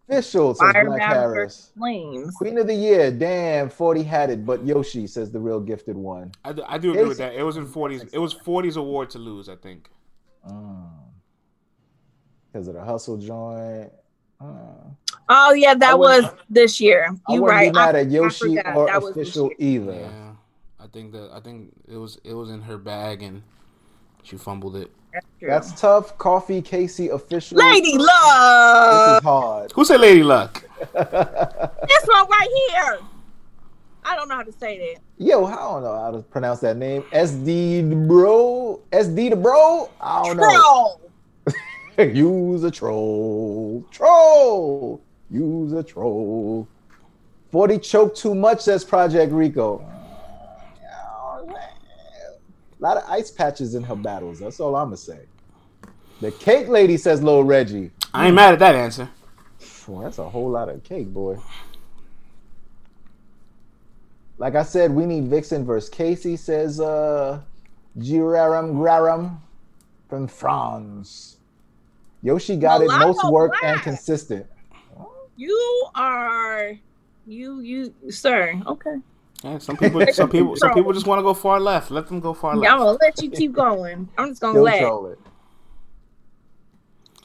Official 0.08 0.54
says 0.54 0.72
Fire 0.72 0.86
Black 0.86 0.98
Mountain 1.00 1.18
Harris. 1.20 1.72
Flames. 1.76 2.34
Queen 2.36 2.56
of 2.58 2.66
the 2.66 2.74
year, 2.74 3.10
damn, 3.10 3.68
40 3.68 4.02
had 4.02 4.30
it, 4.30 4.46
but 4.46 4.64
Yoshi 4.64 5.06
says 5.06 5.30
the 5.30 5.38
real 5.40 5.60
gifted 5.60 5.96
one. 5.96 6.32
I 6.42 6.52
do, 6.54 6.62
I 6.66 6.78
do 6.78 6.90
agree 6.92 7.04
with 7.04 7.18
that. 7.18 7.34
It 7.34 7.42
was 7.42 7.58
in 7.58 7.66
40s. 7.66 8.08
It 8.14 8.18
was 8.18 8.32
40s 8.34 8.76
award 8.76 9.10
to 9.10 9.18
lose. 9.18 9.48
I 9.50 9.56
think. 9.56 9.90
Because 12.52 12.68
of 12.68 12.74
the 12.74 12.82
hustle 12.84 13.16
joint. 13.18 13.92
Mm. 14.42 14.96
Oh 15.28 15.52
yeah, 15.54 15.74
that 15.74 15.98
wouldn't- 15.98 16.32
was 16.32 16.40
this 16.50 16.80
year. 16.80 17.08
You 17.28 17.42
wouldn't 17.42 17.50
right. 17.50 17.72
be 17.72 17.78
mad 17.78 17.96
I- 17.96 18.00
at 18.00 18.10
Yoshi 18.10 18.56
forgot. 18.56 18.76
or 18.76 18.86
That 18.86 19.02
was 19.02 19.10
official 19.12 19.50
either. 19.58 19.92
Yeah, 19.94 20.23
I 20.23 20.23
think 20.94 21.12
that 21.12 21.30
I 21.32 21.40
think 21.40 21.72
it 21.88 21.96
was 21.96 22.20
it 22.24 22.32
was 22.32 22.50
in 22.50 22.62
her 22.62 22.78
bag 22.78 23.22
and 23.22 23.42
she 24.22 24.36
fumbled 24.36 24.76
it. 24.76 24.90
That's. 25.12 25.26
That's 25.42 25.80
tough. 25.80 26.16
Coffee, 26.18 26.62
Casey, 26.62 27.08
official. 27.08 27.58
Lady 27.58 27.98
Luck. 27.98 27.98
This 27.98 28.06
Love. 28.06 29.16
is 29.18 29.24
hard. 29.24 29.72
Who 29.72 29.84
said 29.84 30.00
Lady 30.00 30.22
Luck? 30.22 30.64
This 30.94 32.04
one 32.06 32.28
right 32.28 32.48
here. 32.68 32.98
I 34.06 34.16
don't 34.16 34.28
know 34.28 34.36
how 34.36 34.42
to 34.42 34.52
say 34.52 34.78
that. 34.78 35.02
Yo, 35.18 35.44
I 35.44 35.54
don't 35.54 35.82
know 35.82 35.94
how 35.94 36.10
to 36.10 36.18
pronounce 36.18 36.60
that 36.60 36.76
name. 36.76 37.02
SD 37.12 37.88
the 37.88 37.96
bro. 37.96 38.80
SD 38.92 39.30
the 39.30 39.36
bro. 39.36 39.90
I 40.00 40.22
don't 40.24 40.36
know. 40.36 40.98
Troll. 41.96 42.08
Use 42.14 42.64
a 42.64 42.70
troll. 42.70 43.84
Troll. 43.90 45.00
Use 45.30 45.72
a 45.72 45.82
troll. 45.82 46.68
40 47.50 47.78
choke 47.78 48.14
too 48.14 48.34
much, 48.34 48.60
says 48.60 48.84
Project 48.84 49.32
Rico. 49.32 49.84
A 52.78 52.82
lot 52.82 52.96
of 52.96 53.04
ice 53.08 53.30
patches 53.30 53.74
in 53.74 53.82
her 53.84 53.96
battles. 53.96 54.40
That's 54.40 54.60
all 54.60 54.74
I'm 54.76 54.88
going 54.88 54.96
to 54.96 55.02
say. 55.02 55.20
The 56.20 56.30
cake 56.32 56.68
lady 56.68 56.96
says 56.96 57.22
Lil 57.22 57.44
Reggie. 57.44 57.90
I 58.12 58.26
ain't 58.26 58.34
mad 58.34 58.54
at 58.54 58.58
that 58.60 58.74
answer. 58.74 59.08
Boy, 59.86 60.04
that's 60.04 60.18
a 60.18 60.28
whole 60.28 60.50
lot 60.50 60.68
of 60.68 60.82
cake, 60.82 61.08
boy. 61.08 61.38
Like 64.38 64.54
I 64.54 64.62
said, 64.62 64.90
we 64.90 65.06
need 65.06 65.24
Vixen 65.24 65.64
versus 65.64 65.90
Casey, 65.90 66.36
says 66.36 66.80
uh 66.80 67.40
Giraram 67.98 68.74
Graram 68.74 69.38
from 70.08 70.26
France. 70.26 71.36
Yoshi 72.22 72.56
got 72.56 72.80
it 72.80 72.88
most 72.88 73.22
work 73.30 73.52
and 73.62 73.80
consistent. 73.82 74.46
You 75.36 75.88
are 75.94 76.72
you 77.26 77.60
you 77.60 77.94
sir. 78.10 78.60
Okay. 78.66 78.96
Yeah, 79.44 79.58
some 79.58 79.76
people 79.76 80.06
some 80.12 80.30
people 80.30 80.56
some 80.56 80.70
people 80.74 80.92
just 80.94 81.06
want 81.06 81.18
to 81.18 81.22
go 81.22 81.34
far 81.34 81.60
left. 81.60 81.90
Let 81.90 82.08
them 82.08 82.18
go 82.20 82.32
far 82.32 82.60
Yeah, 82.62 82.72
I'm 82.72 82.78
gonna 82.78 82.98
let 83.02 83.22
you 83.22 83.30
keep 83.30 83.52
going. 83.52 84.08
I'm 84.16 84.30
just 84.30 84.40
gonna 84.40 84.54
Still 84.54 84.64
let 84.64 84.78
troll 84.78 85.06
it. 85.08 85.18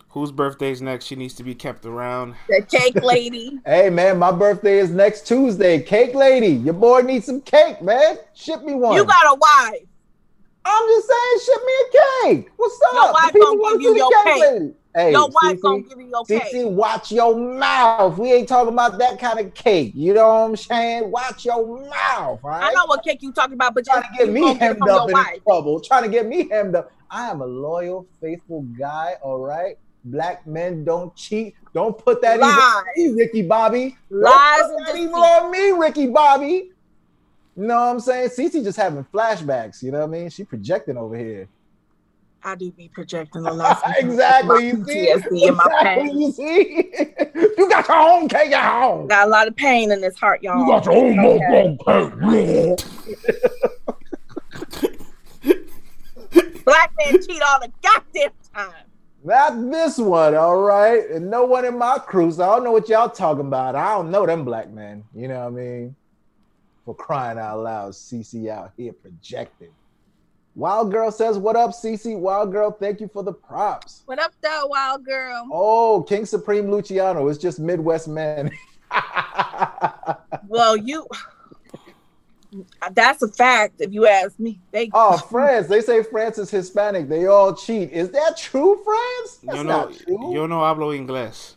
Whose 0.09 0.31
birthday's 0.31 0.81
next? 0.81 1.05
She 1.05 1.15
needs 1.15 1.33
to 1.35 1.43
be 1.43 1.55
kept 1.55 1.85
around. 1.85 2.35
the 2.49 2.61
cake 2.69 3.01
lady. 3.01 3.59
Hey 3.65 3.89
man, 3.89 4.19
my 4.19 4.31
birthday 4.33 4.79
is 4.79 4.89
next 4.89 5.27
Tuesday. 5.27 5.81
Cake 5.81 6.13
lady, 6.13 6.47
your 6.47 6.73
boy 6.73 7.01
needs 7.01 7.25
some 7.25 7.39
cake, 7.41 7.81
man. 7.81 8.17
Ship 8.33 8.61
me 8.63 8.73
one. 8.73 8.97
You 8.97 9.05
got 9.05 9.25
a 9.33 9.35
wife. 9.35 9.83
I'm 10.65 10.87
just 10.89 11.07
saying, 11.07 11.39
ship 11.45 11.65
me 11.65 11.73
a 11.73 12.35
cake. 12.35 12.51
What's 12.57 12.79
up? 12.81 12.93
Your 12.93 13.07
The 13.07 13.13
wife 13.13 13.33
people 13.33 13.47
gonna 13.47 13.61
wanna 13.61 13.77
give 13.77 13.81
you 13.81 13.93
see 13.93 13.93
the 13.93 13.99
your 13.99 14.23
cake. 14.25 14.41
lady. 14.59 14.73
Hey, 14.99 15.11
Your 15.13 15.29
wife 15.29 15.55
Cece, 15.57 15.61
gonna 15.61 15.81
give 15.81 15.97
you 15.99 16.07
your 16.09 16.25
cake. 16.25 16.43
CC, 16.53 16.69
watch 16.69 17.09
your 17.13 17.33
mouth. 17.37 18.17
We 18.17 18.33
ain't 18.33 18.49
talking 18.49 18.73
about 18.73 18.97
that 18.99 19.17
kind 19.17 19.39
of 19.39 19.53
cake. 19.53 19.93
You 19.95 20.13
know 20.13 20.27
what 20.27 20.49
I'm 20.49 20.55
saying? 20.57 21.09
Watch 21.09 21.45
your 21.45 21.65
mouth. 21.89 22.39
Right? 22.43 22.63
I 22.65 22.73
know 22.73 22.85
what 22.85 23.01
cake 23.03 23.21
you 23.21 23.31
talking 23.31 23.53
about, 23.53 23.75
but 23.75 23.85
Trying 23.85 24.01
to 24.03 24.09
get 24.17 24.29
me 24.29 24.41
gonna 24.41 24.53
get 24.55 24.61
it 24.61 24.65
hemmed 24.65 24.89
up 24.89 25.07
in 25.07 25.13
wife. 25.13 25.39
trouble. 25.47 25.79
Trying 25.79 26.03
to 26.03 26.09
get 26.09 26.27
me 26.27 26.49
hemmed 26.49 26.75
up. 26.75 26.91
I 27.09 27.29
am 27.29 27.39
a 27.41 27.45
loyal, 27.45 28.07
faithful 28.19 28.63
guy. 28.77 29.15
All 29.21 29.39
right. 29.39 29.77
Black 30.03 30.45
men 30.45 30.83
don't 30.83 31.15
cheat. 31.15 31.55
Don't 31.73 31.97
put 31.97 32.21
that 32.21 32.39
Lies. 32.39 32.83
me, 32.97 33.09
Ricky 33.13 33.41
Bobby. 33.43 33.95
Don't 34.11 34.21
Lies 34.21 34.61
put 34.63 34.85
that 34.85 34.93
deceit. 34.95 35.11
on 35.13 35.51
me, 35.51 35.71
Ricky 35.71 36.07
Bobby. 36.07 36.71
You 37.55 37.67
know 37.67 37.75
what 37.75 37.81
I'm 37.87 37.99
saying? 38.01 38.29
Cece 38.29 38.63
just 38.63 38.77
having 38.77 39.05
flashbacks. 39.13 39.81
You 39.81 39.91
know 39.91 39.99
what 39.99 40.05
I 40.07 40.19
mean? 40.19 40.29
She 40.29 40.43
projecting 40.43 40.97
over 40.97 41.15
here. 41.17 41.47
I 42.43 42.55
do 42.55 42.71
be 42.71 42.89
projecting 42.89 43.45
a 43.45 43.53
lot. 43.53 43.81
exactly. 43.97 44.67
You 44.67 44.85
see? 44.85 45.07
PTSD 45.07 45.47
and 45.47 45.57
my 45.57 45.65
Exactly, 45.65 46.03
pain. 46.09 46.21
You 46.21 46.31
see? 46.31 46.91
you 47.57 47.69
got 47.69 47.87
your 47.87 47.97
own 47.97 48.27
cake 48.29 48.51
at 48.53 48.81
home. 48.81 49.07
Got 49.07 49.27
a 49.27 49.29
lot 49.29 49.47
of 49.47 49.55
pain 49.55 49.91
in 49.91 50.01
this 50.01 50.17
heart, 50.17 50.41
y'all. 50.41 50.59
You 50.59 50.67
got 50.67 50.85
your 50.85 50.95
own 50.95 51.19
Okay. 51.19 51.77
cake. 51.77 52.79
Black 56.65 56.91
men 56.99 57.21
cheat 57.21 57.41
all 57.41 57.59
the 57.59 57.71
goddamn 57.81 58.31
time. 58.53 58.73
Not 59.23 59.69
this 59.71 59.97
one, 59.97 60.35
all 60.35 60.57
right. 60.61 61.09
And 61.09 61.29
no 61.29 61.43
one 61.45 61.65
in 61.65 61.77
my 61.77 61.97
crew, 61.97 62.31
so 62.31 62.43
I 62.43 62.55
don't 62.55 62.63
know 62.63 62.71
what 62.71 62.87
y'all 62.87 63.09
talking 63.09 63.47
about. 63.47 63.75
I 63.75 63.95
don't 63.95 64.11
know 64.11 64.25
them 64.25 64.45
black 64.45 64.69
men. 64.69 65.03
You 65.13 65.27
know 65.27 65.39
what 65.41 65.47
I 65.47 65.49
mean? 65.49 65.95
For 66.85 66.95
crying 66.95 67.37
out 67.37 67.59
loud, 67.59 67.91
CC 67.93 68.49
out 68.49 68.71
here 68.77 68.93
projecting. 68.93 69.71
Wild 70.59 70.91
Girl 70.91 71.09
says, 71.09 71.37
What 71.37 71.55
up, 71.55 71.71
CC? 71.71 72.19
Wild 72.19 72.51
Girl, 72.51 72.69
thank 72.69 72.99
you 72.99 73.07
for 73.07 73.23
the 73.23 73.31
props. 73.31 74.03
What 74.07 74.19
up, 74.19 74.33
though, 74.41 74.65
wild 74.65 75.05
girl? 75.05 75.47
Oh, 75.49 76.03
King 76.03 76.25
Supreme 76.25 76.69
Luciano. 76.69 77.29
It's 77.29 77.39
just 77.39 77.59
Midwest 77.59 78.07
men. 78.07 78.51
Well, 80.47 80.75
you. 80.75 81.05
That's 82.93 83.21
a 83.21 83.27
fact. 83.27 83.75
If 83.79 83.93
you 83.93 84.07
ask 84.07 84.39
me, 84.39 84.59
they. 84.71 84.89
oh, 84.93 85.17
France. 85.17 85.67
They 85.67 85.81
say 85.81 86.01
France 86.01 86.39
is 86.39 86.49
Hispanic. 86.49 87.07
They 87.07 87.27
all 87.27 87.53
cheat. 87.53 87.91
Is 87.91 88.09
that 88.11 88.35
true, 88.35 88.81
France? 88.83 89.39
That's 89.43 89.57
Yo 89.57 89.63
no, 89.63 89.69
not 89.69 89.93
true. 89.95 90.33
yo 90.33 90.47
no 90.47 90.57
hablo 90.57 90.97
inglés. 90.97 91.55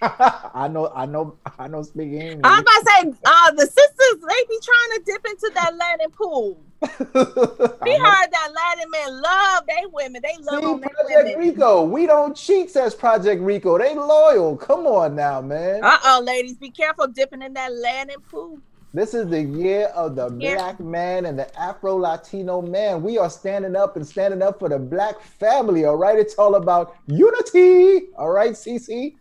I 0.54 0.68
know, 0.68 0.92
I 0.94 1.06
know, 1.06 1.36
I 1.58 1.66
know 1.66 1.82
speak 1.82 2.12
English. 2.12 2.40
I'm 2.44 2.60
about 2.60 2.70
to 2.70 2.84
say, 2.86 3.12
uh, 3.24 3.50
the 3.52 3.66
sisters, 3.66 4.24
they 4.28 4.44
be 4.48 4.58
trying 4.62 4.98
to 4.98 5.02
dip 5.04 5.26
into 5.26 5.50
that 5.54 5.76
Latin 5.76 6.10
pool. 6.12 6.60
We 6.82 7.92
heard 7.92 8.28
that 8.30 8.48
Latin 8.54 8.90
men 8.90 9.20
love 9.22 9.64
they 9.66 9.82
women. 9.92 10.22
They 10.22 10.36
love 10.42 10.62
See, 10.62 10.88
Project 10.88 11.36
women. 11.36 11.38
Rico, 11.38 11.84
we 11.84 12.06
don't 12.06 12.36
cheat, 12.36 12.70
says 12.70 12.94
Project 12.94 13.42
Rico. 13.42 13.78
They 13.78 13.94
loyal. 13.94 14.56
Come 14.56 14.86
on 14.86 15.14
now, 15.14 15.40
man. 15.40 15.80
Uh 15.82 15.98
oh, 16.04 16.22
ladies, 16.24 16.56
be 16.56 16.70
careful 16.70 17.06
dipping 17.08 17.42
in 17.42 17.52
that 17.54 17.72
Latin 17.72 18.16
pool. 18.30 18.58
This 18.94 19.14
is 19.14 19.28
the 19.28 19.40
year 19.42 19.86
of 19.94 20.16
the 20.16 20.30
Yeah. 20.38 20.54
black 20.56 20.80
man 20.80 21.26
and 21.26 21.38
the 21.38 21.58
Afro 21.58 21.96
Latino 21.96 22.60
man. 22.60 23.02
We 23.02 23.16
are 23.18 23.30
standing 23.30 23.74
up 23.74 23.96
and 23.96 24.06
standing 24.06 24.42
up 24.42 24.58
for 24.58 24.68
the 24.68 24.78
black 24.78 25.20
family. 25.20 25.84
All 25.86 25.96
right, 25.96 26.18
it's 26.18 26.34
all 26.34 26.56
about 26.56 26.94
unity. 27.06 28.08
All 28.18 28.30
right, 28.30 28.52
CC, 28.52 29.14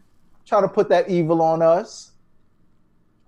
trying 0.45 0.63
to 0.63 0.67
put 0.67 0.89
that 0.89 1.09
evil 1.09 1.41
on 1.41 1.61
us 1.61 2.11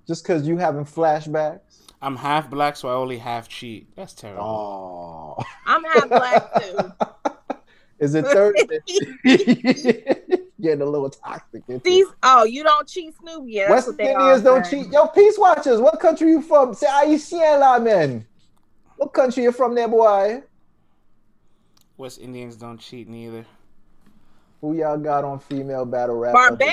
just 0.05 0.23
because 0.23 0.45
you 0.47 0.57
having 0.57 0.83
flashbacks. 0.85 1.72
I'm 2.03 2.17
half 2.17 2.49
black, 2.49 2.75
so 2.75 2.89
I 2.89 2.93
only 2.95 3.17
half 3.17 3.47
cheat. 3.47 3.95
That's 3.95 4.13
terrible. 4.13 4.43
Oh, 4.43 5.43
I'm 5.65 5.83
half 5.85 6.09
black 6.09 6.61
too. 6.61 7.55
is 7.99 8.13
it 8.13 8.25
Thursday? 8.25 8.79
Getting 10.61 10.81
a 10.81 10.85
little 10.85 11.09
toxic. 11.09 11.63
These 11.81 12.07
oh, 12.23 12.43
you 12.43 12.63
don't 12.65 12.85
cheat, 12.89 13.15
Snoop? 13.17 13.45
Yeah, 13.47 13.69
that's 13.69 13.87
West 13.87 13.97
what 13.97 14.05
Indians 14.05 14.41
don't 14.41 14.65
say. 14.65 14.83
cheat. 14.83 14.91
Yo, 14.91 15.07
peace 15.07 15.37
watchers, 15.37 15.79
what 15.79 15.97
country 16.01 16.31
you 16.31 16.41
from? 16.41 16.73
Say 16.73 16.87
Haitian 16.87 17.61
la 17.61 17.79
man. 17.79 18.25
What 18.97 19.13
country 19.13 19.43
you 19.43 19.53
from 19.53 19.73
there, 19.73 19.87
boy? 19.87 20.43
West 21.95 22.19
Indians 22.19 22.57
don't 22.57 22.79
cheat 22.79 23.07
neither. 23.07 23.45
Who 24.63 24.77
y'all 24.77 24.97
got 24.97 25.25
on 25.25 25.39
female 25.39 25.83
battle 25.83 26.15
rap? 26.15 26.31
Barbados. 26.33 26.69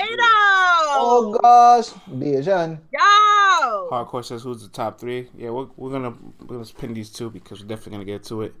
Oh 0.93 1.37
gosh, 1.41 1.89
Bijan. 2.09 2.79
Yo. 2.89 3.89
Hardcore 3.91 4.23
says 4.23 4.43
who's 4.43 4.63
the 4.63 4.69
top 4.69 4.97
three? 4.97 5.27
Yeah, 5.37 5.49
we're, 5.49 5.67
we're 5.75 5.91
gonna 5.91 6.13
we're 6.39 6.55
gonna 6.55 6.65
pin 6.79 6.93
these 6.93 7.09
two 7.09 7.29
because 7.29 7.59
we're 7.61 7.67
definitely 7.67 7.91
gonna 7.91 8.05
get 8.05 8.23
to 8.27 8.43
it. 8.43 8.55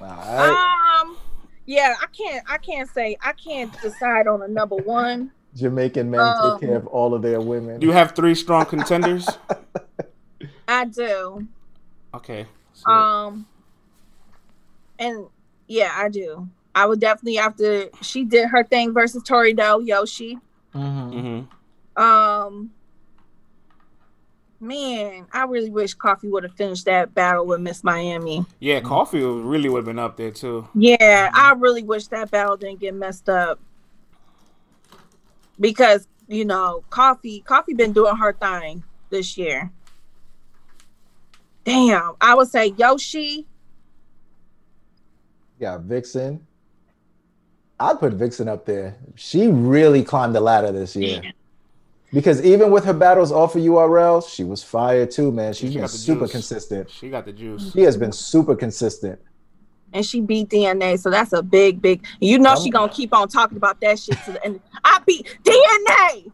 All 0.00 0.06
right. 0.06 1.00
Um, 1.00 1.16
yeah, 1.64 1.96
I 2.00 2.06
can't. 2.16 2.44
I 2.48 2.58
can't 2.58 2.88
say. 2.88 3.16
I 3.20 3.32
can't 3.32 3.72
decide 3.82 4.28
on 4.28 4.42
a 4.42 4.48
number 4.48 4.76
one. 4.76 5.32
Jamaican 5.56 6.08
men 6.08 6.20
Um, 6.20 6.60
take 6.60 6.68
care 6.68 6.76
of 6.76 6.86
all 6.86 7.12
of 7.12 7.22
their 7.22 7.40
women. 7.40 7.80
Do 7.80 7.88
you 7.88 7.92
have 7.92 8.12
three 8.12 8.36
strong 8.36 8.66
contenders? 8.66 9.28
I 10.68 10.84
do. 10.84 11.44
Okay. 12.14 12.46
So, 12.72 12.88
Um, 12.88 13.46
and 15.00 15.26
yeah, 15.66 15.92
I 15.92 16.08
do. 16.08 16.48
I 16.76 16.84
would 16.84 17.00
definitely 17.00 17.36
have 17.36 17.56
to. 17.56 17.90
She 18.02 18.24
did 18.24 18.48
her 18.48 18.62
thing 18.62 18.92
versus 18.92 19.22
Tori 19.22 19.54
Doe 19.54 19.78
Yoshi. 19.78 20.38
Mhm. 20.74 21.48
mhm. 21.96 22.00
Um, 22.00 22.70
man, 24.60 25.26
I 25.32 25.44
really 25.44 25.70
wish 25.70 25.94
Coffee 25.94 26.28
would 26.28 26.42
have 26.42 26.52
finished 26.52 26.84
that 26.84 27.14
battle 27.14 27.46
with 27.46 27.62
Miss 27.62 27.82
Miami. 27.82 28.44
Yeah, 28.60 28.80
Coffee 28.80 29.22
really 29.22 29.70
would 29.70 29.78
have 29.78 29.84
been 29.86 29.98
up 29.98 30.18
there 30.18 30.30
too. 30.30 30.68
Yeah, 30.74 31.30
I 31.32 31.54
really 31.54 31.82
wish 31.82 32.08
that 32.08 32.30
battle 32.30 32.58
didn't 32.58 32.80
get 32.80 32.94
messed 32.94 33.30
up 33.30 33.58
because 35.58 36.06
you 36.28 36.44
know, 36.44 36.84
Coffee, 36.90 37.40
Coffee 37.40 37.72
been 37.72 37.92
doing 37.92 38.16
her 38.16 38.34
thing 38.34 38.82
this 39.08 39.38
year. 39.38 39.70
Damn, 41.64 42.14
I 42.20 42.34
would 42.34 42.48
say 42.48 42.74
Yoshi. 42.76 43.46
Yeah, 45.58 45.78
Vixen. 45.78 46.45
I'd 47.78 47.98
put 48.00 48.14
Vixen 48.14 48.48
up 48.48 48.64
there. 48.64 48.96
She 49.16 49.48
really 49.48 50.02
climbed 50.02 50.34
the 50.34 50.40
ladder 50.40 50.72
this 50.72 50.96
year. 50.96 51.20
Because 52.12 52.42
even 52.44 52.70
with 52.70 52.84
her 52.84 52.94
battles 52.94 53.32
off 53.32 53.56
of 53.56 53.62
URL, 53.62 54.26
she 54.26 54.44
was 54.44 54.62
fire 54.62 55.04
too, 55.06 55.30
man. 55.32 55.52
She's 55.52 55.72
She 55.72 55.78
been 55.78 55.88
super 55.88 56.20
juice. 56.20 56.32
consistent. 56.32 56.88
She 56.90 57.10
got 57.10 57.26
the 57.26 57.32
juice. 57.32 57.72
She 57.72 57.82
has 57.82 57.96
been 57.96 58.12
super 58.12 58.54
consistent. 58.56 59.18
and 59.92 60.04
she 60.04 60.20
beat 60.20 60.48
DNA, 60.48 60.98
so 60.98 61.10
that's 61.10 61.32
a 61.32 61.42
big, 61.42 61.80
big. 61.80 62.04
You 62.20 62.38
know 62.38 62.54
she 62.56 62.70
gonna 62.70 62.92
keep 62.92 63.14
on 63.14 63.28
talking 63.28 63.56
about 63.56 63.80
that 63.80 63.98
shit 63.98 64.18
to 64.24 64.32
the 64.32 64.44
end. 64.44 64.60
I 64.84 65.00
beat 65.06 65.38
DNA, 65.44 65.54
I- 65.88 66.24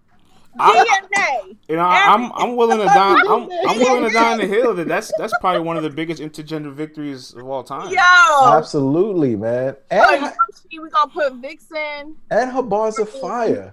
DNA. 0.58 1.56
You 1.68 1.76
know, 1.76 1.82
I'm 1.84 2.30
I'm 2.34 2.56
willing 2.56 2.78
to 2.78 2.84
die. 2.84 3.22
I'm, 3.28 3.48
I'm 3.68 3.78
willing 3.78 4.04
to 4.04 4.10
die 4.10 4.32
on 4.32 4.38
the 4.38 4.46
hill 4.46 4.74
that 4.74 4.86
that's 4.88 5.12
that's 5.18 5.32
probably 5.40 5.60
one 5.62 5.76
of 5.76 5.82
the 5.82 5.90
biggest 5.90 6.20
intergender 6.20 6.72
victories 6.72 7.32
of 7.34 7.46
all 7.48 7.62
time. 7.64 7.90
Yo, 7.92 8.52
Absolutely, 8.56 9.34
man. 9.36 9.76
And, 9.90 10.20
Yoshi, 10.22 10.78
we 10.80 10.90
gonna 10.90 11.10
put 11.10 11.34
Vixen. 11.36 12.16
and 12.30 12.50
her 12.52 12.62
bars 12.62 12.98
of 12.98 13.08
fire. 13.08 13.72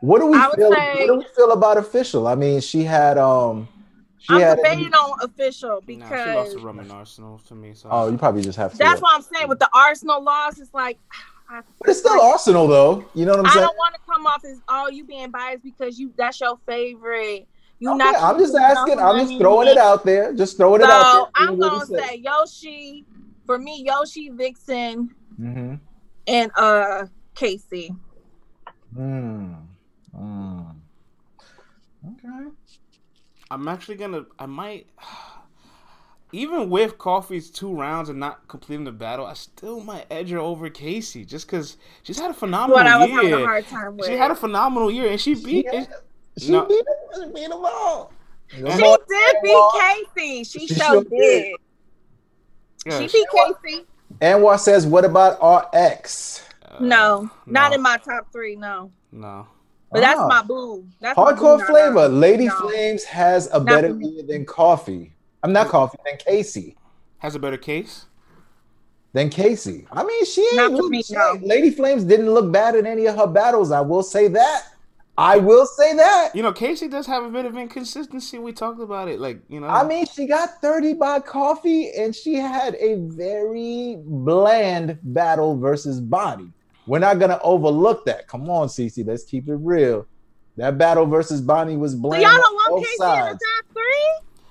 What 0.00 0.18
do 0.20 0.26
we 0.26 0.38
feel? 0.38 0.72
say- 0.72 0.96
what 0.98 1.06
do 1.06 1.14
we 1.18 1.24
feel 1.36 1.52
about 1.52 1.76
official? 1.78 2.26
I 2.26 2.34
mean, 2.34 2.60
she 2.60 2.82
had 2.82 3.18
um, 3.18 3.68
she 4.18 4.34
I'm 4.34 4.40
had. 4.40 4.56
debating 4.56 4.92
on 4.92 5.18
official 5.22 5.70
Nah, 5.76 5.80
she 5.86 5.94
because 5.96 6.34
lost 6.36 6.52
to 6.52 6.58
Roman 6.58 6.90
Arsenal 6.90 7.38
to 7.46 7.54
me. 7.54 7.72
So 7.74 7.88
Oh, 7.90 8.10
you 8.10 8.18
probably 8.18 8.42
just 8.42 8.58
have 8.58 8.72
to. 8.72 8.78
that's 8.78 9.00
what 9.00 9.14
I'm 9.14 9.22
saying 9.22 9.48
with 9.48 9.60
the 9.60 9.70
Arsenal 9.72 10.22
loss. 10.22 10.58
It's 10.58 10.74
like 10.74 10.98
I, 11.12 11.16
But 11.80 11.90
it's 11.90 11.98
still 11.98 12.20
Arsenal, 12.20 12.66
though. 12.68 13.04
You 13.14 13.24
know 13.26 13.32
what 13.32 13.40
I'm 13.40 13.46
I 13.46 13.50
saying? 13.50 13.64
I 13.64 13.66
don't 13.66 13.76
want 13.76 13.94
to 13.94 14.00
come 14.10 14.26
off 14.26 14.42
as 14.44 14.60
oh 14.68 14.88
you 14.88 15.04
being 15.04 15.30
biased 15.30 15.62
because 15.62 15.98
you 15.98 16.12
that's 16.16 16.40
your 16.40 16.58
favorite. 16.66 17.46
You 17.78 17.90
Okay, 17.90 17.98
not. 17.98 18.16
I'm 18.16 18.38
just 18.38 18.54
asking. 18.54 18.98
I'm 18.98 19.18
just 19.18 19.38
throwing 19.38 19.68
it 19.68 19.78
out 19.78 20.04
there. 20.04 20.32
Just 20.32 20.56
throwing 20.56 20.80
it 20.82 20.88
out 20.88 21.12
there. 21.12 21.24
I'm 21.34 21.58
gonna 21.58 21.86
say 21.86 22.16
Yoshi. 22.16 23.04
For 23.44 23.58
me, 23.58 23.82
Yoshi, 23.84 24.30
Vixen, 24.30 25.10
Mm-hmm. 25.40 25.74
and 26.28 26.50
uh 26.56 27.06
Casey. 27.34 27.92
Mm. 28.96 29.66
Mm. 30.16 30.76
Okay. 32.06 32.50
I'm 33.50 33.68
actually 33.68 33.96
gonna. 33.96 34.26
I 34.38 34.46
might. 34.46 34.86
Even 36.34 36.70
with 36.70 36.96
Coffee's 36.96 37.50
two 37.50 37.74
rounds 37.74 38.08
and 38.08 38.18
not 38.18 38.48
completing 38.48 38.84
the 38.84 38.92
battle, 38.92 39.26
I 39.26 39.34
still 39.34 39.80
might 39.80 40.06
edge 40.10 40.30
her 40.30 40.38
over 40.38 40.70
Casey 40.70 41.24
just 41.26 41.46
because 41.46 41.76
she's 42.02 42.18
had 42.18 42.30
a 42.30 42.34
phenomenal 42.34 42.76
What 42.78 42.86
I 42.86 42.96
was 42.98 43.10
having 43.10 43.26
a 43.34 43.36
year. 43.36 43.46
hard 43.46 43.66
time 43.66 43.96
with. 43.98 44.06
She 44.06 44.14
had 44.14 44.30
a 44.30 44.34
phenomenal 44.34 44.90
year 44.90 45.10
and 45.10 45.20
she 45.20 45.34
She, 45.34 45.44
beat. 45.44 45.74
had- 45.74 45.88
she 46.38 46.50
No. 46.52 46.64
beat, 46.64 46.82
them, 46.86 47.24
she 47.26 47.32
beat 47.34 47.48
them 47.50 47.62
all. 47.64 48.12
She 48.48 48.62
did 48.62 49.34
beat 49.42 49.70
Casey. 50.16 50.44
She, 50.44 50.66
She 50.66 50.74
sure 50.74 50.86
sure 50.86 51.04
did. 51.04 51.10
did. 51.10 51.56
Yeah, 52.86 52.98
She 53.00 53.08
she- 53.08 53.18
beat 53.18 53.28
Casey. 53.62 53.86
Anwar 54.20 54.58
says, 54.58 54.86
"What 54.86 55.04
about 55.04 55.38
our 55.42 55.68
ex?" 55.72 56.42
uh, 56.70 56.76
No, 56.80 57.30
not 57.46 57.70
no, 57.70 57.74
in 57.76 57.82
my 57.82 57.96
top 57.98 58.30
three. 58.32 58.56
No, 58.56 58.90
No. 59.10 59.46
but 59.90 60.00
that's 60.00 60.18
Ah. 60.20 60.28
my 60.28 60.42
boo. 60.42 60.86
That's 61.00 61.16
my 61.16 61.32
boo, 61.32 61.40
Hardcore 61.42 61.66
flavor. 61.66 62.08
Lady 62.08 62.46
No. 62.46 62.54
Flames 62.56 63.04
has 63.04 63.46
a 63.48 63.58
Not 63.58 63.66
better 63.66 63.88
year 64.00 64.22
than 64.22 64.44
Coffee. 64.46 65.12
I'm 65.42 65.52
not 65.52 65.68
Coffee 65.68 65.98
than 66.04 66.16
Casey. 66.18 66.76
Has 67.18 67.34
a 67.34 67.38
better 67.38 67.56
case. 67.56 68.06
Than 69.12 69.28
Casey. 69.28 69.86
I 69.92 70.04
mean, 70.04 70.24
she 70.24 70.40
ain't 70.40 70.56
Not 70.56 70.72
look- 70.72 70.90
me, 70.90 71.02
she 71.02 71.14
no. 71.14 71.38
Lady 71.42 71.70
Flames 71.70 72.04
didn't 72.04 72.30
look 72.32 72.50
bad 72.50 72.74
in 72.74 72.86
any 72.86 73.06
of 73.06 73.16
her 73.16 73.26
battles. 73.26 73.70
I 73.70 73.80
will 73.80 74.02
say 74.02 74.28
that. 74.28 74.62
I 75.18 75.36
will 75.36 75.66
say 75.66 75.94
that. 75.94 76.30
You 76.34 76.42
know, 76.42 76.52
Casey 76.54 76.88
does 76.88 77.06
have 77.06 77.22
a 77.22 77.28
bit 77.28 77.44
of 77.44 77.54
inconsistency. 77.58 78.38
We 78.38 78.52
talked 78.52 78.80
about 78.80 79.08
it. 79.08 79.20
Like, 79.20 79.40
you 79.48 79.60
know. 79.60 79.66
I 79.66 79.86
mean, 79.86 80.06
she 80.06 80.26
got 80.26 80.62
30 80.62 80.94
by 80.94 81.20
coffee 81.20 81.90
and 81.92 82.16
she 82.16 82.34
had 82.36 82.74
a 82.76 82.94
very 82.94 83.98
bland 84.00 84.98
battle 85.02 85.58
versus 85.58 86.00
Bonnie. 86.00 86.50
We're 86.86 86.98
not 86.98 87.18
gonna 87.18 87.38
overlook 87.44 88.06
that. 88.06 88.26
Come 88.26 88.48
on, 88.48 88.68
Cece, 88.68 89.06
let's 89.06 89.24
keep 89.24 89.48
it 89.48 89.56
real. 89.56 90.06
That 90.56 90.78
battle 90.78 91.04
versus 91.06 91.40
Bonnie 91.42 91.76
was 91.76 91.92
So 91.92 91.98
bland. 91.98 92.22
y'all 92.22 92.32
don't 92.32 92.40
on 92.44 92.54
want 92.54 92.70
both 92.70 92.80
Casey 92.84 92.92
in 92.94 92.98
sides. 92.98 93.38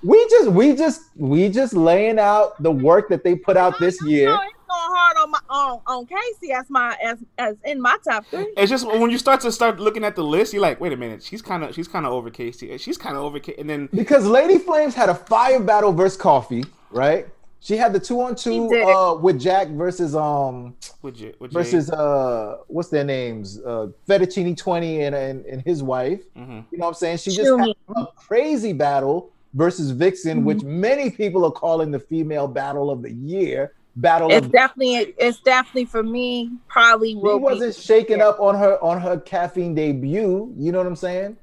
Top 0.02 0.10
three? 0.10 0.10
We 0.10 0.28
just 0.28 0.50
we 0.50 0.76
just 0.76 1.00
we 1.16 1.48
just 1.48 1.74
laying 1.74 2.18
out 2.18 2.62
the 2.62 2.70
work 2.70 3.08
that 3.10 3.24
they 3.24 3.34
put 3.34 3.56
out 3.56 3.78
this 3.78 4.00
No, 4.02 4.08
year. 4.08 4.30
it's 4.30 4.38
going 4.68 4.96
hard 4.96 5.16
on 5.18 5.30
my 5.30 5.38
on, 5.48 5.80
on 5.86 6.06
Casey 6.06 6.52
as 6.52 6.68
my 6.70 6.96
as 7.02 7.18
as 7.38 7.56
in 7.64 7.80
my 7.80 7.96
top 8.06 8.26
three. 8.30 8.52
It's 8.56 8.70
just 8.70 8.86
when 8.86 9.10
you 9.10 9.18
start 9.18 9.40
to 9.42 9.52
start 9.52 9.80
looking 9.80 10.04
at 10.04 10.16
the 10.16 10.24
list, 10.24 10.52
you're 10.52 10.62
like, 10.62 10.80
wait 10.80 10.92
a 10.92 10.96
minute, 10.96 11.22
she's 11.22 11.42
kind 11.42 11.64
of 11.64 11.74
she's 11.74 11.88
kind 11.88 12.06
of 12.06 12.12
over 12.12 12.30
Casey. 12.30 12.76
She's 12.78 12.98
kind 12.98 13.16
of 13.16 13.22
over, 13.22 13.38
Ca- 13.40 13.54
and 13.58 13.68
then 13.68 13.88
Because 13.92 14.26
Lady 14.26 14.58
Flames 14.58 14.94
had 14.94 15.08
a 15.08 15.14
fire 15.14 15.60
battle 15.60 15.92
versus 15.92 16.16
Coffee, 16.20 16.64
right? 16.90 17.26
She 17.60 17.76
had 17.76 17.92
the 17.92 18.00
two 18.00 18.20
on 18.20 18.34
two 18.34 18.68
uh, 18.70 19.14
with 19.14 19.40
Jack 19.40 19.68
versus 19.68 20.16
um 20.16 20.74
with 21.02 21.14
J, 21.14 21.32
with 21.38 21.52
versus 21.52 21.90
uh 21.90 22.56
what's 22.66 22.88
their 22.88 23.04
names? 23.04 23.60
Uh 23.60 23.88
Fettuccine 24.08 24.56
20 24.56 25.02
and, 25.02 25.14
and 25.14 25.46
and 25.46 25.62
his 25.62 25.80
wife. 25.80 26.22
hmm 26.34 26.60
You 26.72 26.78
know 26.78 26.86
what 26.86 26.88
I'm 26.88 26.94
saying? 26.94 27.18
She 27.18 27.30
just 27.30 27.50
had 27.60 27.68
a 27.96 28.06
crazy 28.16 28.72
battle 28.72 29.31
versus 29.54 29.90
Vixen, 29.90 30.40
Mhm. 30.40 30.44
which 30.44 30.62
many 30.62 31.10
people 31.10 31.44
are 31.44 31.50
calling 31.50 31.90
the 31.90 31.98
female 31.98 32.48
battle 32.48 32.90
of 32.90 33.02
the 33.02 33.12
year. 33.12 33.72
Battle 33.96 34.28
of 34.28 34.32
It's 34.38 34.46
of 34.46 34.52
definitely 34.52 35.14
it's 35.18 35.40
definitely 35.40 35.84
for 35.84 36.02
me. 36.02 36.50
Probably 36.68 37.10
she 37.10 37.16
wasn't 37.16 37.76
be. 37.76 37.80
shaking 37.82 38.18
yeah. 38.18 38.28
up 38.28 38.40
on 38.40 38.54
her 38.54 38.82
on 38.82 38.98
her 39.00 39.20
caffeine 39.20 39.74
debut. 39.74 40.50
You 40.56 40.72
know 40.72 40.78
what 40.78 40.86
I'm 40.86 40.96
saying? 40.96 41.36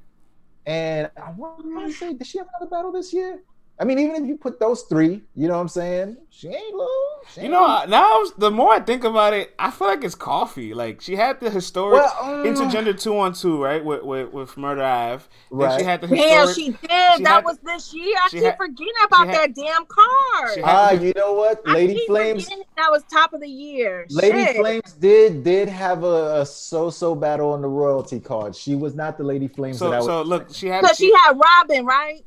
And 0.66 1.10
I 1.16 1.30
want 1.36 1.62
to 1.62 1.92
say, 1.92 2.12
did 2.12 2.26
she 2.26 2.38
have 2.38 2.48
another 2.58 2.68
battle 2.68 2.90
this 2.92 3.12
year? 3.12 3.40
I 3.80 3.84
mean, 3.84 3.98
even 3.98 4.22
if 4.22 4.28
you 4.28 4.36
put 4.36 4.60
those 4.60 4.82
three, 4.82 5.22
you 5.34 5.48
know 5.48 5.54
what 5.54 5.60
I'm 5.62 5.68
saying? 5.68 6.18
She 6.28 6.48
ain't 6.48 6.74
lose. 6.74 6.88
She 7.32 7.40
You 7.40 7.44
ain't 7.46 7.52
know, 7.54 7.78
lose. 7.80 7.88
now 7.88 8.24
the 8.36 8.50
more 8.50 8.74
I 8.74 8.80
think 8.80 9.04
about 9.04 9.32
it, 9.32 9.54
I 9.58 9.70
feel 9.70 9.86
like 9.88 10.04
it's 10.04 10.14
coffee. 10.14 10.74
Like 10.74 11.00
she 11.00 11.16
had 11.16 11.40
the 11.40 11.48
historic 11.48 12.02
Well, 12.02 12.14
um, 12.20 12.44
intergender 12.44 13.00
two 13.00 13.18
on 13.18 13.32
two, 13.32 13.62
right, 13.62 13.82
with 13.82 14.02
with, 14.02 14.32
with 14.34 14.56
Murder 14.58 14.82
Ave. 14.82 15.24
Then 15.50 15.58
Right. 15.60 15.80
she 15.80 15.84
had 15.86 16.02
the 16.02 16.08
Damn, 16.08 16.52
she 16.52 16.70
did. 16.72 16.78
she 16.82 17.22
that 17.22 17.26
had- 17.26 17.44
was 17.46 17.56
this 17.64 17.94
year. 17.94 18.14
I 18.22 18.28
she 18.28 18.36
keep 18.36 18.44
had- 18.44 18.56
forgetting 18.58 18.92
about 19.06 19.26
had- 19.28 19.36
that 19.36 19.54
damn 19.54 19.86
card. 19.86 20.54
she 20.54 20.60
had- 20.60 20.68
Ah, 20.68 20.90
you 20.92 21.12
know 21.16 21.32
what? 21.32 21.62
I 21.66 21.72
Lady 21.72 21.94
keep 21.94 22.06
Flames. 22.08 22.48
that 22.76 22.90
was 22.90 23.02
top 23.10 23.32
of 23.32 23.40
the 23.40 23.48
year. 23.48 24.06
Lady 24.10 24.44
Shit. 24.44 24.56
Flames 24.56 24.92
did 24.92 25.42
did 25.42 25.70
have 25.70 26.04
a, 26.04 26.40
a 26.42 26.46
so-so 26.46 27.14
battle 27.14 27.52
on 27.52 27.62
the 27.62 27.68
royalty 27.68 28.20
card. 28.20 28.54
She 28.54 28.74
was 28.76 28.94
not 28.94 29.16
the 29.16 29.24
Lady 29.24 29.48
Flames 29.48 29.78
that 29.78 29.86
I 29.86 29.90
so 29.92 29.96
was. 29.96 30.06
so 30.06 30.22
look, 30.22 30.54
she 30.54 30.66
had 30.68 30.82
Because 30.82 30.98
she 30.98 31.10
had 31.24 31.38
Robin, 31.38 31.86
right? 31.86 32.24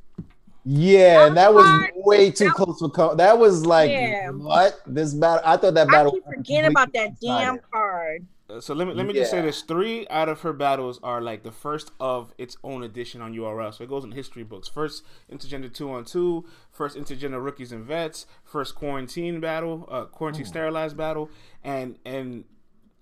Yeah, 0.66 1.28
and 1.28 1.38
that 1.38 1.54
was 1.54 1.66
hard. 1.66 1.92
way 1.96 2.32
too 2.32 2.46
That- 2.46 2.54
close 2.54 2.80
for. 2.80 2.90
Co- 2.90 3.16
that 3.16 3.38
was 3.38 3.66
like 3.66 3.92
Yeah. 3.92 4.30
what 4.30 4.80
this 4.86 5.14
battle. 5.14 5.42
I 5.46 5.58
thought 5.58 5.74
that 5.74 5.88
battle. 5.88 5.90
I 5.90 5.92
battle. 5.98 6.12
keep 6.12 6.26
was 6.26 6.36
forgetting 6.36 6.72
about 6.72 6.94
completely 6.94 7.30
that 7.30 7.42
damn 7.46 7.60
card. 7.72 8.28
Uh, 8.50 8.60
So 8.60 8.74
let 8.74 8.88
me 8.88 8.94
let 8.94 9.06
me 9.06 9.14
just 9.14 9.32
say 9.32 9.42
this: 9.42 9.62
three 9.62 10.06
out 10.10 10.28
of 10.30 10.42
her 10.42 10.52
battles 10.54 11.00
are 11.02 11.22
like 11.22 11.44
the 11.44 11.52
first 11.52 11.92
of 12.00 12.34
its 12.38 12.58
own 12.64 12.84
edition 12.84 13.22
on 13.22 13.34
URL. 13.34 13.72
So 13.74 13.84
it 13.84 13.90
goes 13.90 14.04
in 14.04 14.12
history 14.12 14.44
books. 14.44 14.68
First 14.68 15.04
intergender 15.32 15.74
two 15.74 15.90
on 15.92 16.04
two, 16.06 16.46
first 16.72 16.98
intergender 16.98 17.44
rookies 17.44 17.72
and 17.72 17.86
vets, 17.86 18.26
first 18.44 18.76
quarantine 18.76 19.40
battle, 19.40 19.88
uh, 19.90 20.06
quarantine 20.06 20.46
sterilized 20.46 20.98
battle, 20.98 21.30
and 21.64 21.98
and. 22.06 22.44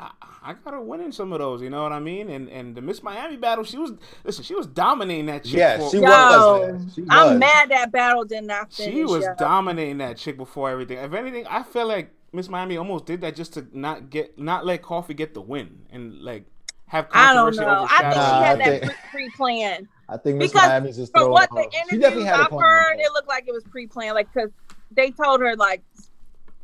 I, 0.02 0.12
I 0.44 0.54
got 0.54 0.74
her 0.74 0.82
winning 0.82 1.12
some 1.12 1.32
of 1.32 1.40
those, 1.40 1.62
you 1.62 1.70
know 1.70 1.84
what 1.84 1.92
I 1.92 2.00
mean? 2.00 2.30
And 2.30 2.50
and 2.50 2.76
the 2.76 2.82
Miss 2.82 3.04
Miami 3.04 3.38
battle, 3.38 3.64
she 3.64 3.78
was 3.78 3.94
listen, 4.24 4.44
she 4.44 4.56
was 4.56 4.66
dominating 4.66 5.28
that 5.28 5.44
chick. 5.44 5.58
Yeah, 5.58 5.78
for- 5.78 5.92
she 5.92 5.98
Yo, 5.98 6.04
was. 6.04 6.72
man. 6.72 6.92
She 6.96 7.06
I'm 7.10 7.30
was. 7.34 7.40
mad 7.40 7.70
that 7.70 7.92
battle 7.92 8.26
did 8.26 8.46
not 8.46 8.74
finish. 8.74 8.94
She 8.94 9.04
was 9.04 9.24
yo. 9.24 9.36
dominating 9.38 10.00
that 10.00 10.18
chick 10.18 10.38
before 10.38 10.70
everything. 10.72 10.98
If 10.98 11.14
anything, 11.14 11.46
I 11.48 11.62
feel 11.62 11.88
like 11.88 12.12
Miss 12.34 12.50
Miami 12.50 12.78
almost 12.78 13.06
did 13.06 13.22
that 13.22 13.36
just 13.36 13.54
to 13.54 13.68
not 13.74 14.10
get 14.10 14.40
not 14.40 14.66
let 14.66 14.82
Coffee 14.82 15.14
get 15.14 15.34
the 15.36 15.42
win 15.42 15.84
and 15.92 16.22
like 16.22 16.46
have 16.88 17.08
I 17.12 17.34
don't 17.34 17.56
know. 17.56 17.88
I 17.90 18.02
think 18.02 18.14
she 18.14 18.20
had 18.20 18.62
I 18.62 18.80
that 18.80 18.96
pre-planned. 19.12 19.88
I 20.10 20.18
think 20.18 20.38
Miss 20.40 20.52
Because 20.52 20.68
Miami's 20.68 20.98
just 20.98 21.12
From 21.14 21.30
what 21.30 21.50
the 21.52 21.58
off. 21.58 21.66
She 21.72 21.98
definitely 21.98 22.24
interviews 22.24 22.26
had 22.26 22.40
a 22.40 22.44
I've 22.44 22.60
heard, 22.60 23.00
it 23.00 23.12
looked 23.14 23.30
like 23.30 23.48
it 23.48 23.54
was 23.54 23.64
pre-planned. 23.64 24.16
Like, 24.16 24.34
cause 24.34 24.50
they 24.92 25.12
told 25.12 25.40
her 25.42 25.56
like 25.56 25.84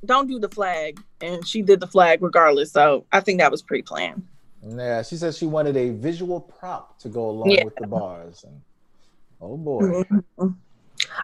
don't 0.05 0.27
do 0.27 0.39
the 0.39 0.49
flag, 0.49 0.99
and 1.21 1.45
she 1.47 1.61
did 1.61 1.79
the 1.79 1.87
flag 1.87 2.21
regardless. 2.21 2.71
So 2.71 3.05
I 3.11 3.19
think 3.19 3.39
that 3.39 3.51
was 3.51 3.61
pre-planned. 3.61 4.25
Yeah, 4.67 5.01
she 5.03 5.15
said 5.17 5.35
she 5.35 5.45
wanted 5.45 5.77
a 5.77 5.91
visual 5.91 6.39
prop 6.41 6.99
to 6.99 7.09
go 7.09 7.29
along 7.29 7.51
Yeah. 7.51 7.63
with 7.65 7.75
the 7.75 7.87
bars. 7.87 8.43
And, 8.43 8.61
oh 9.41 9.57
boy. 9.57 10.03
Mhm. 10.37 10.55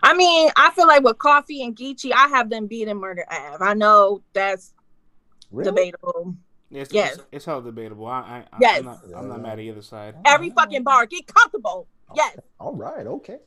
I 0.03 0.13
mean, 0.13 0.51
I 0.55 0.69
feel 0.71 0.87
like 0.87 1.03
with 1.03 1.17
Coffee 1.17 1.63
and 1.63 1.75
Geechee, 1.75 2.11
I 2.13 2.27
have 2.27 2.49
them 2.49 2.67
beating 2.67 2.97
Murder 2.97 3.25
Ave. 3.29 3.63
I 3.65 3.73
know 3.73 4.21
that's 4.33 4.73
Really? 5.51 5.69
debatable. 5.71 6.35
It's, 6.71 6.93
Yes. 6.93 7.15
it's, 7.15 7.23
it's 7.31 7.45
hell 7.45 7.61
debatable. 7.61 8.05
I, 8.07 8.19
I, 8.19 8.37
I, 8.51 8.57
Yes. 8.61 8.79
I'm, 8.79 8.85
not, 8.85 8.99
I'm 9.15 9.27
not 9.29 9.41
mad 9.41 9.53
at 9.53 9.59
either 9.59 9.81
side. 9.81 10.15
Every 10.25 10.49
fucking 10.51 10.83
bar, 10.83 11.05
get 11.05 11.27
comfortable. 11.27 11.87
Yes, 12.15 12.37
All 12.59 12.75
right, 12.75 13.05
okay. 13.07 13.37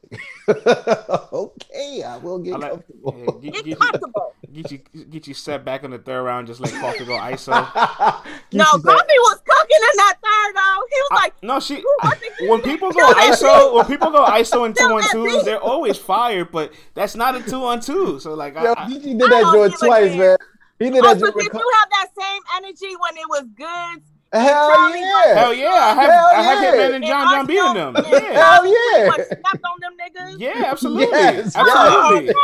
okay, 0.49 2.03
I 2.03 2.17
will 2.19 2.39
get 2.39 2.55
I 2.55 2.59
like- 2.59 2.71
comfortable. 2.73 3.15
Yeah, 3.43 3.51
get, 3.51 3.53
get 3.55 3.65
get, 3.65 3.79
comfortable. 3.79 4.35
you, 4.51 4.63
get 4.63 4.73
you 4.93 5.05
get 5.05 5.27
you 5.29 5.35
set 5.35 5.65
back 5.65 5.85
in 5.85 5.91
the 5.91 5.99
third 5.99 6.23
round, 6.23 6.47
just 6.47 6.61
like 6.61 6.73
Coffee 6.81 7.05
go 7.05 7.13
ISO. 7.19 7.53
No, 8.53 8.65
Geechee 8.65 8.83
Coffee 8.85 9.19
was 9.19 9.41
cooking 9.47 9.83
in 9.91 9.97
that 9.97 10.15
third 10.23 10.55
though. 10.55 10.83
He 10.91 11.01
was 11.01 11.09
I- 11.11 11.15
like, 11.17 11.43
no, 11.43 11.61
she. 11.61 11.77
"Who 11.77 11.97
wants 12.03 12.21
to 12.39 12.49
When 12.49 12.63
people 12.63 12.93
go? 12.93 13.13
ISO, 13.13 13.75
when 13.75 13.85
people 13.87 14.11
go 14.11 14.25
ISO 14.27 14.67
and 14.67 14.77
two 14.77 14.85
on 14.85 15.01
that 15.01 15.11
twos, 15.13 15.45
they're 15.45 15.61
always 15.61 15.97
fired. 15.99 16.51
But 16.53 16.73
that's 16.95 17.17
not 17.17 17.35
a 17.37 17.43
two 17.43 17.65
on 17.65 17.81
two. 17.81 18.19
So 18.21 18.35
like, 18.35 18.55
Yo, 18.55 18.73
I, 18.77 18.85
I, 18.85 18.89
did 18.89 19.19
that 19.19 19.29
don't 19.29 19.53
joint 19.55 19.75
twice, 19.79 20.17
man. 20.17 20.37
He 20.79 20.91
did 20.91 20.99
Oh, 21.05 21.09
that 21.15 21.19
so 21.21 21.27
joint. 21.27 21.37
did 21.39 21.53
with 21.53 21.63
you 21.63 21.73
have 21.81 21.89
that 21.91 22.09
same 22.19 22.43
energy 22.57 22.95
when 23.01 23.17
it 23.17 23.29
was 23.29 23.45
good? 23.57 24.03
Hell 24.41 24.75
Charlie 24.75 25.01
yeah. 25.01 25.35
hell 25.35 25.55
yeah, 25.55 25.67
I 25.69 25.95
have 25.95 26.11
Hell 26.11 26.27
I 26.33 26.43
have 26.43 26.63
yeah. 26.63 26.73
Hitman 26.81 26.95
and 26.97 27.05
John 27.05 27.27
John 27.35 27.47
beating 27.47 27.75
them. 27.75 27.97
and 27.97 28.07
Yeah, 28.07 28.21
Hell 28.21 28.33
Charlie 28.57 28.71
pretty 28.71 29.01
yeah. 29.01 29.07
much 29.09 29.27
Snapped 29.27 29.65
on 29.65 29.81
them 29.81 29.93
niggas. 30.01 30.37
yeah, 30.41 30.63
absolutely, 30.67 31.07
Yes, 31.19 31.57
absolutely. 31.57 32.27
yes. 32.27 32.37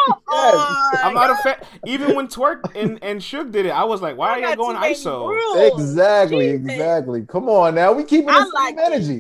I'm 1.05 1.15
not 1.15 1.31
a 1.31 1.37
fan. 1.43 1.57
Even 1.87 2.15
when 2.15 2.29
Twork 2.29 2.75
and 2.77 2.99
and 3.03 3.23
Shug 3.23 3.53
did 3.53 3.67
it, 3.67 3.71
I 3.71 3.85
was 3.85 4.01
like, 4.03 4.17
why 4.17 4.31
are 4.31 4.41
y'all 4.41 4.57
going 4.57 4.77
ISO? 4.77 5.73
Exactly, 5.75 6.53
Jesus. 6.53 6.71
exactly. 6.73 7.23
Come 7.27 7.49
on 7.49 7.75
now. 7.75 7.93
We 7.93 8.05
keeping 8.05 8.29
I 8.31 8.41
the 8.41 8.45
same 8.45 8.53
like 8.55 8.75
it. 8.77 8.81
energy. 8.81 9.15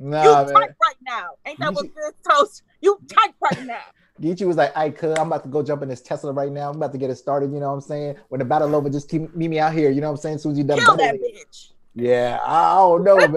You 0.00 0.04
Nah, 0.10 0.44
man. 0.44 0.54
tight 0.54 0.70
right 0.80 0.96
now. 1.02 1.30
Ain't 1.44 1.58
that 1.58 1.74
what 1.74 1.86
good 1.94 2.12
toast? 2.30 2.62
You 2.80 2.98
tight 3.08 3.34
right 3.42 3.64
now. 3.66 3.80
Geechee 4.20 4.46
was 4.46 4.56
like, 4.56 4.76
"I 4.76 4.90
could. 4.90 5.18
I'm 5.18 5.28
about 5.28 5.42
to 5.44 5.48
go 5.48 5.62
jump 5.62 5.82
in 5.82 5.88
this 5.88 6.00
Tesla 6.00 6.32
right 6.32 6.50
now. 6.52 6.70
I'm 6.70 6.76
about 6.76 6.92
to 6.92 6.98
get 6.98 7.08
it 7.10 7.16
started. 7.16 7.52
You 7.52 7.60
know 7.60 7.68
what 7.68 7.74
I'm 7.74 7.80
saying? 7.80 8.16
When 8.28 8.38
the 8.40 8.44
battle 8.44 8.74
over, 8.74 8.88
just 8.90 9.08
keep 9.08 9.34
meet 9.34 9.48
me 9.48 9.58
out 9.60 9.72
here. 9.72 9.90
You 9.90 10.00
know 10.00 10.08
what 10.08 10.18
I'm 10.18 10.20
saying? 10.20 10.34
As 10.36 10.42
soon 10.42 10.52
as 10.52 10.58
you 10.58 10.64
done 10.64 10.78
Kill 10.78 10.96
that 10.96 11.14
bitch. 11.16 11.70
Yeah, 12.00 12.38
I, 12.44 12.72
I 12.72 12.74
don't 12.76 13.04
know, 13.04 13.16
man. 13.16 13.36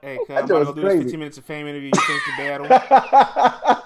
Hey, 0.00 0.18
cuz, 0.26 0.28
That 0.28 0.38
I'm 0.38 0.44
about 0.50 0.58
to 0.60 0.64
go 0.66 0.72
do 0.74 0.80
crazy. 0.82 0.96
this 0.98 1.02
15 1.04 1.18
minutes 1.20 1.38
of 1.38 1.44
fame 1.44 1.66
interview. 1.66 1.90
You 1.94 2.00
finish 2.00 2.24
the 2.24 2.32
battle. 2.32 2.66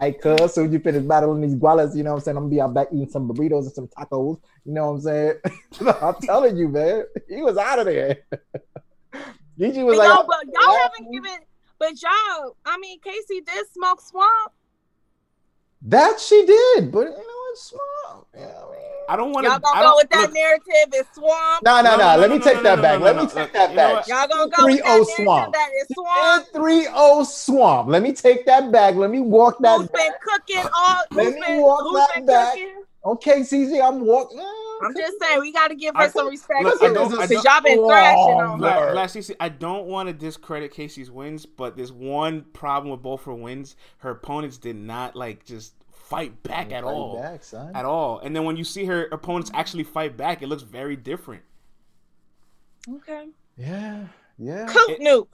I 0.00 0.12
could. 0.12 0.48
Soon 0.50 0.72
you 0.72 0.78
finish 0.78 1.02
battling 1.04 1.40
these 1.40 1.56
gualas, 1.56 1.96
you 1.96 2.02
know 2.04 2.10
what 2.10 2.18
I'm 2.18 2.22
saying? 2.24 2.36
I'm 2.36 2.44
gonna 2.44 2.54
be 2.54 2.60
out 2.60 2.74
back 2.74 2.88
eating 2.92 3.08
some 3.10 3.28
burritos 3.28 3.64
and 3.64 3.72
some 3.72 3.88
tacos. 3.88 4.40
You 4.64 4.72
know 4.72 4.86
what 4.86 4.92
I'm 4.94 5.00
saying? 5.00 5.34
I'm 6.02 6.14
telling 6.22 6.56
you, 6.56 6.68
man. 6.68 7.04
He 7.28 7.42
was 7.42 7.56
out 7.56 7.80
of 7.80 7.86
there. 7.86 8.18
Geechee 9.58 9.84
was 9.84 9.96
But 9.96 9.98
like, 9.98 10.08
y'all, 10.08 10.26
but 10.26 10.44
y'all 10.52 10.76
haven't 10.78 11.12
given. 11.12 11.38
But 11.78 12.00
y'all, 12.02 12.56
I 12.64 12.78
mean, 12.78 13.00
Casey 13.00 13.40
did 13.40 13.66
smoke 13.72 14.00
swamp. 14.00 14.52
that 15.82 16.18
she 16.20 16.44
did, 16.46 16.90
but 16.92 17.06
you 17.06 17.10
know 17.10 17.16
what, 17.16 17.58
small. 17.58 18.26
Yeah, 18.34 18.46
I 18.46 18.72
mean. 18.72 18.93
I 19.08 19.16
don't 19.16 19.32
want 19.32 19.44
to. 19.46 19.50
Y'all 19.50 19.58
gonna 19.60 19.80
go 19.82 19.94
with 19.96 20.10
that 20.10 20.32
narrative? 20.32 20.92
It's 20.92 21.14
swamp. 21.14 21.62
No, 21.64 21.82
no, 21.82 21.82
No, 21.82 21.96
no. 21.96 22.14
no, 22.14 22.20
Let 22.20 22.30
me 22.30 22.38
take 22.38 22.56
no, 22.56 22.62
that 22.62 22.76
no, 22.76 22.82
back. 22.82 22.98
no, 23.00 23.04
Let 23.04 23.16
no, 23.16 23.22
me 23.22 23.28
no. 23.28 23.34
take 23.34 23.52
that 23.52 23.74
back. 23.76 23.92
what? 23.94 24.08
Y'all 24.08 24.28
gonna 24.28 24.50
go 24.50 24.66
with 24.66 24.76
that 24.78 24.84
oh 24.86 24.90
narrative 24.92 25.14
swamp. 25.16 25.52
that 25.54 25.70
is 25.80 25.88
swamp. 25.94 26.46
3 26.52 27.24
swamp. 27.24 27.88
Let 27.88 28.02
me 28.02 28.12
take 28.12 28.46
that 28.46 28.70
back. 28.72 28.94
Let 28.94 29.10
me 29.10 29.20
walk 29.20 29.58
that 29.60 29.78
Who's 29.80 29.88
been 29.88 30.12
cooking 30.22 30.70
all? 30.74 31.02
Let 31.12 31.34
me 31.34 31.40
been, 31.46 31.60
walk 31.62 31.80
that 31.94 32.14
been 32.16 32.26
back. 32.26 32.52
cooking? 32.54 32.82
Okay, 33.06 33.40
CZ, 33.40 33.86
I'm 33.86 34.00
walking. 34.06 34.38
Eh, 34.38 34.42
I'm 34.82 34.94
just 34.96 35.20
saying 35.20 35.38
we 35.40 35.52
got 35.52 35.68
to 35.68 35.74
give 35.74 35.94
her 35.94 36.04
I- 36.04 36.08
some 36.08 36.26
respect 36.28 36.62
look, 36.62 36.82
I 36.82 36.88
too, 36.88 36.94
don't- 36.94 37.06
I 37.12 37.26
because 37.26 37.30
don't- 37.30 37.44
y'all 37.44 37.60
been 37.62 37.78
oh, 37.80 37.88
thrashing 37.88 38.18
on 38.40 38.60
Wrong. 38.60 38.72
her. 38.82 38.94
Last 38.94 39.14
CC, 39.14 39.36
I 39.38 39.50
don't 39.50 39.86
want 39.86 40.08
to 40.08 40.14
discredit 40.14 40.72
Casey's 40.72 41.10
wins, 41.10 41.44
but 41.44 41.76
there's 41.76 41.92
one 41.92 42.46
problem 42.54 42.90
with 42.90 43.02
both 43.02 43.24
her 43.24 43.34
wins. 43.34 43.76
Her 43.98 44.10
opponents 44.12 44.56
did 44.56 44.76
not 44.76 45.14
like 45.16 45.44
just 45.44 45.74
fight 46.04 46.42
back 46.42 46.70
at 46.72 46.84
Fight 46.84 46.90
all, 46.90 47.16
back, 47.20 47.42
son. 47.44 47.74
at 47.74 47.84
all. 47.84 48.18
And 48.20 48.34
then 48.36 48.44
when 48.44 48.56
you 48.56 48.64
see 48.64 48.84
her 48.84 49.06
opponents 49.12 49.50
actually 49.54 49.84
fight 49.84 50.16
back, 50.16 50.42
it 50.42 50.48
looks 50.48 50.62
very 50.62 50.96
different. 50.96 51.42
Okay. 52.88 53.28
Yeah, 53.56 54.04
yeah. 54.38 54.66
Coop 54.66 54.98
Noop. 55.00 55.26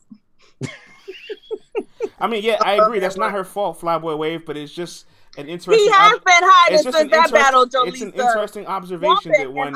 I 2.21 2.27
mean, 2.27 2.43
yeah, 2.45 2.59
I 2.63 2.75
agree. 2.85 2.99
That's 2.99 3.17
not 3.17 3.33
her 3.33 3.45
fault, 3.45 3.81
Flyboy 3.81 4.17
Wave, 4.19 4.45
but 4.47 4.57
it's 4.57 4.73
just 4.73 5.07
an 5.37 5.49
interesting. 5.49 5.85
He 5.87 5.91
has 5.91 6.15
ob- 6.15 6.25
been 6.25 6.35
hiding 6.41 6.75
it's 6.75 6.83
since 6.85 6.95
that 6.97 7.03
interest- 7.05 7.33
battle, 7.33 7.63
It's 7.87 8.01
an 8.03 8.13
interesting 8.13 8.67
observation 8.67 9.33
that 9.33 9.53
when 9.53 9.75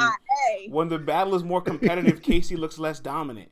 when 0.70 0.88
the 0.88 0.98
battle 0.98 1.34
is 1.34 1.42
more 1.42 1.60
competitive, 1.60 2.22
Casey 2.22 2.56
looks 2.56 2.78
less 2.78 3.00
dominant. 3.00 3.50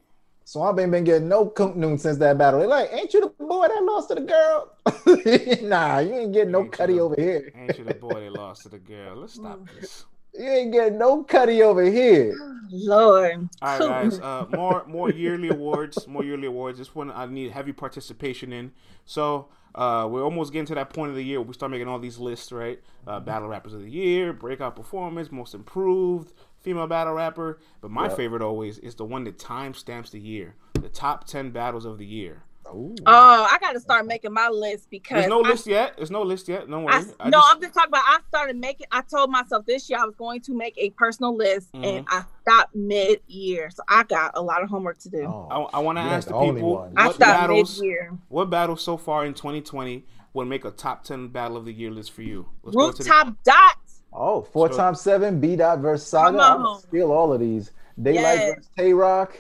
Swamp 0.53 0.79
ain't 0.81 0.91
been 0.91 1.03
getting 1.03 1.29
no 1.29 1.47
cook 1.47 1.77
noon 1.77 1.97
since 1.97 2.19
that 2.19 2.37
battle. 2.37 2.61
They're 2.61 2.69
like, 2.69 2.93
ain't 2.93 3.15
you 3.15 3.23
the 3.23 3.29
boy 3.29 3.69
that 3.69 3.83
lost 3.85 4.09
to 4.11 4.17
the 4.17 4.21
girl? 4.21 5.63
nah, 5.67 6.01
you 6.01 6.13
ain't 6.13 6.35
getting 6.35 6.51
no 6.53 6.59
Ain't 6.59 6.67
you 6.67 6.71
cutty 6.71 6.93
the- 6.93 7.01
over 7.01 7.15
here. 7.19 7.51
Ain't 7.57 7.79
you 7.79 7.85
the 7.85 7.95
boy 7.95 8.21
that 8.21 8.33
lost 8.33 8.65
to 8.65 8.69
the 8.69 8.79
girl? 8.79 9.17
Let's 9.17 9.33
stop 9.33 9.61
this. 9.81 10.05
You 10.35 10.45
ain't 10.47 10.73
getting 10.73 10.99
no 10.99 11.25
cutty 11.25 11.63
over 11.63 11.83
here. 11.83 12.35
Lord. 12.71 13.49
All 13.63 13.79
Coop 13.79 13.89
right, 13.89 14.11
guys. 14.11 14.21
Uh, 14.21 14.45
more 14.55 14.85
more 14.87 15.11
yearly 15.11 15.49
awards. 15.49 16.07
More 16.07 16.23
yearly 16.23 16.47
awards. 16.49 16.79
This 16.79 16.95
one 16.95 17.11
I 17.11 17.25
need 17.25 17.53
heavy 17.53 17.73
participation 17.73 18.53
in. 18.53 18.73
So 19.07 19.49
uh, 19.75 20.07
we're 20.11 20.23
almost 20.23 20.53
getting 20.53 20.67
to 20.67 20.75
that 20.75 20.91
point 20.91 21.09
of 21.09 21.17
the 21.17 21.25
year 21.25 21.41
where 21.41 21.49
we 21.49 21.55
start 21.55 21.73
making 21.73 21.89
all 21.89 21.99
these 21.99 22.19
lists, 22.19 22.53
right? 22.53 22.79
Uh, 23.07 23.21
battle 23.21 23.49
rappers 23.49 23.73
of 23.73 23.81
the 23.81 23.91
year, 23.91 24.35
breakout 24.35 24.77
performance, 24.77 25.33
most 25.33 25.55
improved, 25.55 26.35
female 26.63 26.87
battle 26.87 27.15
rapper. 27.15 27.59
But 27.81 27.91
my 27.91 28.07
Yep. 28.09 28.17
favorite 28.17 28.43
always 28.43 28.79
is 28.79 28.95
the 28.95 29.05
one 29.05 29.25
that 29.25 29.39
time 29.39 29.75
stamps 29.75 30.11
the 30.11 30.21
year. 30.21 30.55
The 30.75 30.89
top 30.89 31.25
ten 31.27 31.51
battles 31.51 31.85
of 31.85 31.99
the 31.99 32.07
year. 32.07 32.43
Ooh. 32.69 32.95
Oh, 33.07 33.49
I 33.51 33.59
got 33.61 33.73
to 33.73 33.81
start 33.81 34.07
making 34.07 34.33
my 34.33 34.49
list 34.49 34.89
because 34.89 35.17
There's 35.19 35.29
no 35.29 35.45
I- 35.45 35.49
list 35.49 35.67
yet. 35.67 35.95
There's 35.97 36.11
no 36.11 36.23
list 36.23 36.49
yet. 36.49 36.71
Don't 36.71 36.85
worry. 36.85 36.95
I, 36.95 36.99
I 37.21 37.29
no, 37.29 37.39
just- 37.39 37.55
I'm 37.55 37.61
just 37.61 37.75
talking 37.75 37.89
about. 37.89 38.05
I 38.07 38.19
started 38.29 38.57
making. 38.57 38.87
I 38.91 39.03
told 39.03 39.31
myself 39.31 39.67
this 39.67 39.91
year 39.91 39.99
I 40.01 40.07
was 40.07 40.15
going 40.15 40.41
to 40.43 40.55
make 40.55 40.75
a 40.79 40.89
personal 40.91 41.37
list, 41.37 41.71
Mm-hmm. 41.73 41.85
and 41.85 42.07
I 42.09 42.23
stopped 42.41 42.75
mid 42.75 43.21
year, 43.27 43.69
so 43.71 43.83
I 43.89 44.05
got 44.05 44.31
a 44.35 44.41
lot 44.43 44.63
of 44.63 44.71
homework 44.71 44.99
to 45.01 45.11
do. 45.11 45.25
Oh, 45.27 45.49
I, 45.73 45.79
I 45.79 45.81
want 45.81 45.99
to 45.99 46.03
ask 46.03 46.29
the 46.29 46.35
the 46.35 46.53
people 46.53 46.77
one. 46.77 46.93
I 46.97 47.09
what 47.09 47.17
stopped 47.17 47.51
mid-year. 47.51 48.17
what 48.29 48.49
battles 48.49 48.81
so 48.81 48.97
far 48.97 49.27
in 49.27 49.35
2020 49.35 50.07
would 50.35 50.47
make 50.49 50.65
a 50.65 50.71
top 50.71 51.05
10 51.05 51.29
battle 51.29 51.59
of 51.59 51.67
the 51.67 51.73
year 51.75 51.91
list 51.91 52.11
for 52.13 52.23
you. 52.23 52.47
Let's 52.63 52.75
go 52.75 52.91
to 52.91 53.03
the- 53.03 53.11
Rooftop 53.11 53.35
dots. 53.45 53.77
Oh, 54.13 54.43
four 54.43 54.71
So- 54.71 54.77
times 54.79 55.01
seven, 55.01 55.41
B 55.41 55.57
dot 55.57 55.79
versus 55.81 56.07
Saga. 56.07 56.37
Come 56.39 56.41
I'm 56.41 56.57
gonna 56.59 56.69
on. 56.71 56.81
steal 56.81 57.11
all 57.13 57.33
of 57.33 57.41
these. 57.41 57.71
Daylyt 58.01 58.15
Yes. 58.15 58.55
versus 58.55 58.71
Tay 58.77 58.93
Roc. 58.93 59.37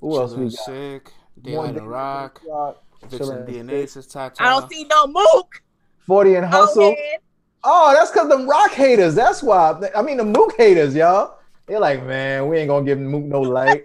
Who 0.00 0.16
else 0.18 0.34
we 0.34 0.44
got? 0.44 0.52
Sick, 0.52 1.12
Daylyt 1.40 1.76
and 1.78 1.88
Rock, 1.90 2.40
Rock. 2.48 2.82
Vixen 3.08 3.46
DNA 3.46 3.86
says 3.88 4.06
Tata. 4.06 4.42
I 4.42 4.50
don't 4.50 4.70
see 4.70 4.84
no 4.84 5.06
mook. 5.06 5.62
40 6.00 6.34
and 6.36 6.46
Hustle. 6.46 6.84
Okay. 6.84 7.18
Oh, 7.64 7.92
that's 7.94 8.10
because 8.10 8.28
them 8.28 8.48
rock 8.48 8.70
haters. 8.72 9.14
That's 9.14 9.42
why. 9.42 9.78
I 9.94 10.00
mean, 10.02 10.16
the 10.16 10.24
Mook 10.24 10.54
haters, 10.56 10.94
y'all. 10.94 11.36
They're 11.66 11.78
like, 11.78 12.04
man, 12.06 12.48
we 12.48 12.58
ain't 12.58 12.68
gonna 12.68 12.84
give 12.84 12.98
Mook 12.98 13.24
no 13.24 13.40
light. 13.42 13.84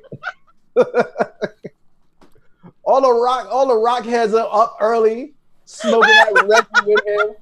all 2.84 3.02
the 3.02 3.12
rock, 3.12 3.48
all 3.52 3.68
the 3.68 3.78
rock 3.78 4.06
heads 4.06 4.34
are 4.34 4.48
up 4.52 4.78
early, 4.80 5.34
smoking 5.66 6.02
that 6.02 6.46
Reggie 6.48 6.94
with 6.94 7.06
him, 7.06 7.36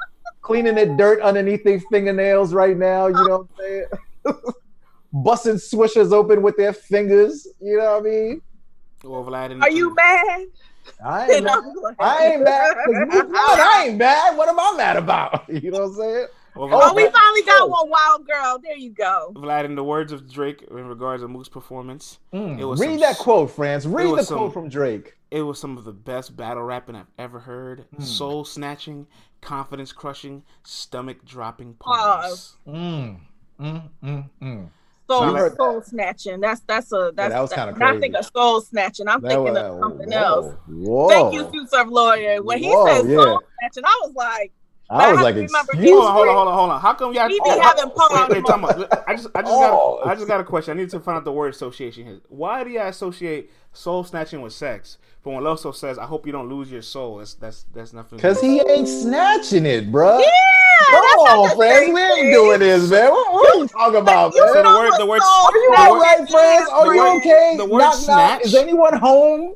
cleaning 0.43 0.75
the 0.75 0.85
dirt 0.85 1.21
underneath 1.21 1.63
their 1.63 1.79
fingernails 1.79 2.53
right 2.53 2.77
now. 2.77 3.07
You 3.07 3.15
know 3.25 3.47
what 3.55 3.65
I'm 3.65 3.65
saying? 3.65 3.85
Busting 5.13 5.55
swishers 5.55 6.11
open 6.11 6.41
with 6.43 6.55
their 6.57 6.73
fingers. 6.73 7.47
You 7.59 7.77
know 7.77 7.93
what 7.93 8.01
I 8.05 8.09
mean? 8.09 8.41
Or 9.03 9.25
Vlad 9.25 9.61
Are 9.61 9.71
you 9.71 9.95
mad? 9.95 10.45
I 11.03 11.31
ain't 11.31 11.43
mad. 11.45 11.63
I 11.99 12.25
ain't 12.25 12.43
mad. 12.43 12.75
'cause 12.85 12.95
Mook 12.95 13.09
won. 13.11 13.27
I 13.35 13.85
ain't 13.87 13.97
mad. 13.97 14.37
What 14.37 14.49
am 14.49 14.59
I 14.59 14.73
mad 14.77 14.97
about? 14.97 15.49
You 15.49 15.71
know 15.71 15.87
what 15.87 15.89
I'm 15.89 15.95
saying? 15.95 16.27
Or 16.55 16.71
Oh, 16.71 16.77
Vlad, 16.77 16.95
we 16.95 17.09
finally 17.09 17.41
got 17.43 17.69
one 17.69 17.89
wild 17.89 18.27
girl. 18.27 18.59
There 18.61 18.75
you 18.77 18.91
go. 18.91 19.31
Vlad, 19.35 19.65
in 19.65 19.75
the 19.75 19.83
words 19.83 20.11
of 20.11 20.31
Drake 20.31 20.61
in 20.69 20.87
regards 20.87 21.23
to 21.23 21.27
Mook's 21.27 21.49
performance, 21.49 22.19
Mm, 22.33 22.59
It 22.59 22.65
was 22.65 22.79
Read 22.79 22.91
some 22.91 22.99
that 22.99 23.17
quote, 23.17 23.51
France. 23.51 23.85
Read 23.85 24.07
was 24.07 24.19
the 24.21 24.25
some- 24.25 24.37
quote 24.37 24.53
from 24.53 24.69
Drake. 24.69 25.17
it 25.31 25.41
was 25.41 25.59
some 25.59 25.77
of 25.77 25.83
the 25.83 25.91
best 25.93 26.35
battle 26.37 26.63
rapping 26.63 26.95
I've 26.95 27.07
ever 27.17 27.39
heard. 27.39 27.85
Hmm. 27.95 28.01
Soul 28.03 28.45
snatching, 28.45 29.07
confidence 29.41 29.91
crushing, 29.91 30.43
stomach 30.63 31.25
dropping 31.25 31.73
Pause. 31.75 32.55
puns. 32.65 32.77
Mm, 32.77 33.17
mm, 33.59 33.89
mm, 34.03 34.29
mm. 34.41 34.69
Soul, 35.09 35.19
Sound 35.19 35.33
like- 35.33 35.51
soul 35.57 35.81
snatching. 35.81 36.39
That's 36.39 36.61
that's 36.61 36.91
a 36.93 37.11
that's 37.15 37.33
that 37.33 37.41
was 37.41 37.51
kinda 37.51 37.73
when 37.73 37.81
I 37.83 37.99
think 37.99 38.15
of 38.15 38.25
soul 38.25 38.61
snatching. 38.61 39.07
I'm 39.09 39.21
That 39.21 39.27
thinking 39.29 39.53
was- 39.53 39.63
of 39.63 39.79
something 39.79 40.11
whoa, 40.11 40.17
else. 40.17 40.53
Whoa. 40.67 41.09
Thank 41.09 41.33
you, 41.33 41.49
Suits 41.51 41.73
of 41.73 41.89
Lawyer. 41.89 42.41
When 42.41 42.59
he 42.59 42.69
Whoa, 42.69 42.85
said 42.85 43.09
yeah. 43.09 43.17
soul 43.23 43.41
snatching, 43.59 43.83
I 43.85 43.99
was 44.03 44.13
like, 44.15 44.53
I 44.89 45.07
was 45.11 45.17
have 45.17 45.23
like, 45.23 45.35
to 45.35 45.41
remember, 45.41 45.71
excuse 45.73 45.89
Hold 45.91 46.05
on, 46.05 46.13
hold 46.13 46.27
on, 46.27 46.35
hold 46.35 46.47
on, 46.47 46.53
hold 46.55 46.69
on. 46.71 46.81
How 46.81 46.93
come 46.93 47.13
y'all? 47.13 47.27
He 47.27 47.35
be 47.35 47.41
oh, 47.45 47.61
having 47.61 47.85
wait, 47.87 48.29
wait, 48.29 48.45
time. 48.45 48.65
I 49.07 49.13
just, 49.15 49.27
I 49.33 49.41
just 49.41 49.53
Oh. 49.53 50.01
got, 50.03 50.07
I 50.11 50.15
just 50.15 50.27
got 50.27 50.39
a 50.41 50.43
question. 50.43 50.77
I 50.77 50.81
need 50.81 50.89
to 50.91 50.99
find 50.99 51.17
out 51.17 51.23
the 51.23 51.31
word 51.31 51.53
association 51.53 52.05
here. 52.05 52.19
Why 52.29 52.63
do 52.63 52.69
y'all 52.69 52.87
associate 52.87 53.49
soul 53.71 54.03
snatching 54.03 54.41
with 54.41 54.53
sex? 54.53 54.97
But 55.23 55.31
when 55.31 55.43
Loso 55.43 55.73
says, 55.73 55.97
"I 55.97 56.05
hope 56.05 56.25
you 56.27 56.33
don't 56.33 56.49
lose 56.49 56.69
your 56.69 56.81
soul," 56.81 57.17
that's 57.19 57.33
that's 57.35 57.63
that's 57.73 57.93
nothing. 57.93 58.19
Cause 58.19 58.41
he 58.41 58.59
ain't 58.69 58.87
snatching 58.89 59.65
it, 59.65 59.89
bruh. 59.89 60.19
Yeah, 60.19 60.27
Come 60.91 61.01
that's 61.01 61.31
on, 61.31 61.55
friends. 61.55 61.93
We 61.93 62.01
ain't 62.01 62.33
doing 62.33 62.59
this, 62.59 62.89
man. 62.91 63.09
What, 63.09 63.33
what 63.33 63.55
are 63.55 63.59
you 63.59 63.67
talking 63.69 64.01
about, 64.01 64.33
You 64.35 64.39
So 64.39 64.53
man? 64.53 64.53
the 64.55 64.63
know 64.63 64.79
word- 64.79 64.89
what 64.89 64.99
the 64.99 65.05
word- 65.05 65.21
soul 65.21 65.45
Are 65.45 65.57
you 65.57 65.73
snatching 65.75 65.93
all 65.93 65.99
right, 66.01 66.29
friends? 66.29 66.63
is, 66.63 66.69
Are 66.69 66.85
The 66.85 66.91
you 66.93 66.97
word- 67.03 67.17
okay? 67.19 67.53
the 67.57 67.65
word 67.65 67.79
knock, 67.79 67.93
knock. 67.93 68.01
snatch- 68.03 68.41
Is 68.45 68.55
anyone 68.55 68.97
home? 68.97 69.55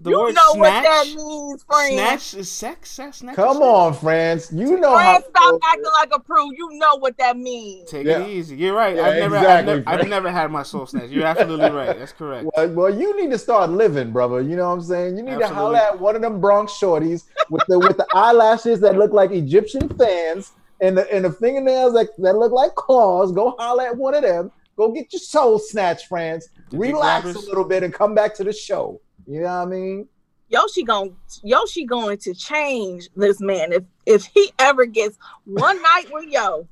The 0.00 0.10
You 0.10 0.18
word 0.20 0.34
know 0.34 0.52
what 0.54 0.70
that 0.82 1.04
means, 1.16 1.62
friend. 1.64 1.92
Snatch 1.94 2.34
is 2.34 2.50
sex. 2.50 2.90
sex 2.90 3.18
snatch 3.18 3.36
Come 3.36 3.54
sex? 3.56 3.64
on, 3.64 3.94
friends. 3.94 4.52
You 4.52 4.78
know 4.78 4.96
how. 4.96 5.12
Friend, 5.20 5.24
stop 5.30 5.60
acting 5.68 5.84
like 5.94 6.10
a 6.14 6.20
prude. 6.20 6.54
You 6.56 6.70
know 6.78 6.96
what 6.98 7.16
that 7.18 7.36
means. 7.36 7.90
Take 7.90 8.06
Yeah. 8.06 8.20
it 8.20 8.28
easy. 8.28 8.56
You're 8.56 8.74
right. 8.74 8.96
Yeah, 8.96 9.02
I've 9.06 9.14
never, 9.18 9.36
exactly, 9.36 9.72
I've, 9.72 9.84
never 9.86 10.02
I've 10.02 10.08
never 10.08 10.30
had 10.30 10.50
my 10.50 10.62
soul 10.62 10.86
snatched. 10.86 11.10
You're 11.10 11.26
absolutely 11.26 11.70
right. 11.70 11.98
That's 11.98 12.12
correct. 12.12 12.48
Well, 12.56 12.68
well, 12.70 12.94
you 12.94 13.20
need 13.20 13.30
to 13.30 13.38
start 13.38 13.70
living, 13.70 14.10
brother. 14.12 14.40
You 14.40 14.56
know 14.56 14.68
what 14.68 14.74
I'm 14.74 14.82
saying? 14.82 15.16
You 15.16 15.22
need 15.22 15.38
to 15.38 15.44
Absolutely. 15.44 15.54
holler 15.56 15.78
at 15.78 15.98
one 16.00 16.16
of 16.16 16.22
them 16.22 16.40
Bronx 16.40 16.72
shorties 16.72 17.24
with 17.50 17.64
the 17.68 17.78
with 17.78 17.96
the 17.96 18.06
eyelashes 18.14 18.80
that 18.80 18.96
look 18.96 19.12
like 19.12 19.30
Egyptian 19.32 19.88
fans 19.98 20.52
and 20.80 20.96
the 20.96 21.12
and 21.12 21.24
the 21.24 21.32
fingernails 21.32 21.92
that, 21.94 22.08
that 22.18 22.36
look 22.36 22.52
like 22.52 22.74
claws. 22.74 23.32
Go 23.32 23.54
holler 23.58 23.84
at 23.86 23.96
one 23.96 24.14
of 24.14 24.22
them. 24.22 24.50
Go 24.76 24.92
get 24.92 25.12
your 25.12 25.18
soul 25.18 25.58
snatched, 25.58 26.06
friends. 26.06 26.50
The 26.70 26.78
Relax 26.78 27.24
a 27.34 27.38
little 27.40 27.64
bit 27.64 27.82
and 27.82 27.92
come 27.92 28.14
back 28.14 28.32
to 28.36 28.44
the 28.44 28.52
show. 28.52 29.00
You 29.28 29.40
know 29.40 29.46
what 29.46 29.50
I 29.52 29.64
mean? 29.66 30.08
Yoshi 30.48 30.82
going 30.82 31.14
Yoshi 31.42 31.84
going 31.84 32.16
to 32.18 32.32
change 32.34 33.10
this 33.14 33.40
man. 33.40 33.72
If 33.72 33.82
if 34.06 34.24
he 34.24 34.50
ever 34.58 34.86
gets 34.86 35.18
one 35.44 35.80
night 35.82 36.06
with 36.10 36.24
Yo, 36.30 36.66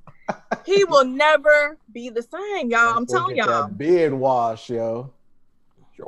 he 0.64 0.82
will 0.88 1.04
never 1.04 1.76
be 1.92 2.08
the 2.08 2.22
same, 2.22 2.70
y'all. 2.70 2.96
I'm 2.96 3.04
telling 3.06 3.36
get 3.36 3.46
y'all. 3.46 3.68
That 3.68 3.76
beard 3.78 4.14
wash, 4.14 4.70
yo. 4.70 5.12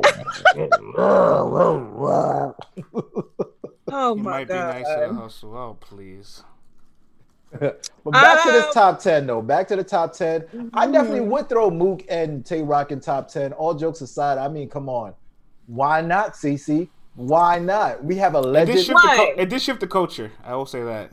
Oh 0.97 1.45
my 1.47 1.85
god. 2.07 2.55
You 4.17 4.23
my 4.23 4.23
might 4.23 4.49
be 4.49 4.55
god. 4.55 4.69
nice 4.69 4.87
to 4.87 5.13
hustle. 5.15 5.57
Oh, 5.57 5.77
please. 5.81 6.43
But 8.05 8.13
back 8.13 8.43
to 8.45 8.53
this 8.53 8.67
Um, 8.67 8.73
top 8.73 9.01
10, 9.01 9.27
though. 9.27 9.43
Back 9.43 9.69
to 9.69 9.77
the 9.77 9.85
top 9.85 10.13
10. 10.15 10.71
I 10.73 10.87
definitely 10.87 11.21
Mhm. 11.21 11.31
would 11.31 11.49
throw 11.49 11.71
Mook 11.71 12.05
and 12.09 12.45
Tay 12.45 12.63
Roc 12.63 12.93
in 12.93 13.01
top 13.01 13.29
10. 13.29 13.53
All 13.55 13.75
jokes 13.75 14.01
aside, 14.01 14.39
I 14.39 14.49
mean, 14.49 14.69
come 14.69 14.89
on. 14.89 15.15
Why 15.69 16.01
not, 16.01 16.33
CC? 16.35 16.89
Why 17.15 17.59
not? 17.59 18.03
We 18.05 18.17
have 18.17 18.35
a 18.35 18.39
It 18.39 18.43
did, 18.43 18.51
legend. 18.53 18.79
shift 18.81 18.89
the 18.89 18.95
Right. 19.09 19.35
cu- 19.37 19.41
it 19.43 19.49
did 19.49 19.63
shift 19.63 19.81
the 19.81 19.87
culture. 19.87 20.33
I 20.45 20.55
will 20.57 20.67
say 20.67 20.83
that. 20.83 21.11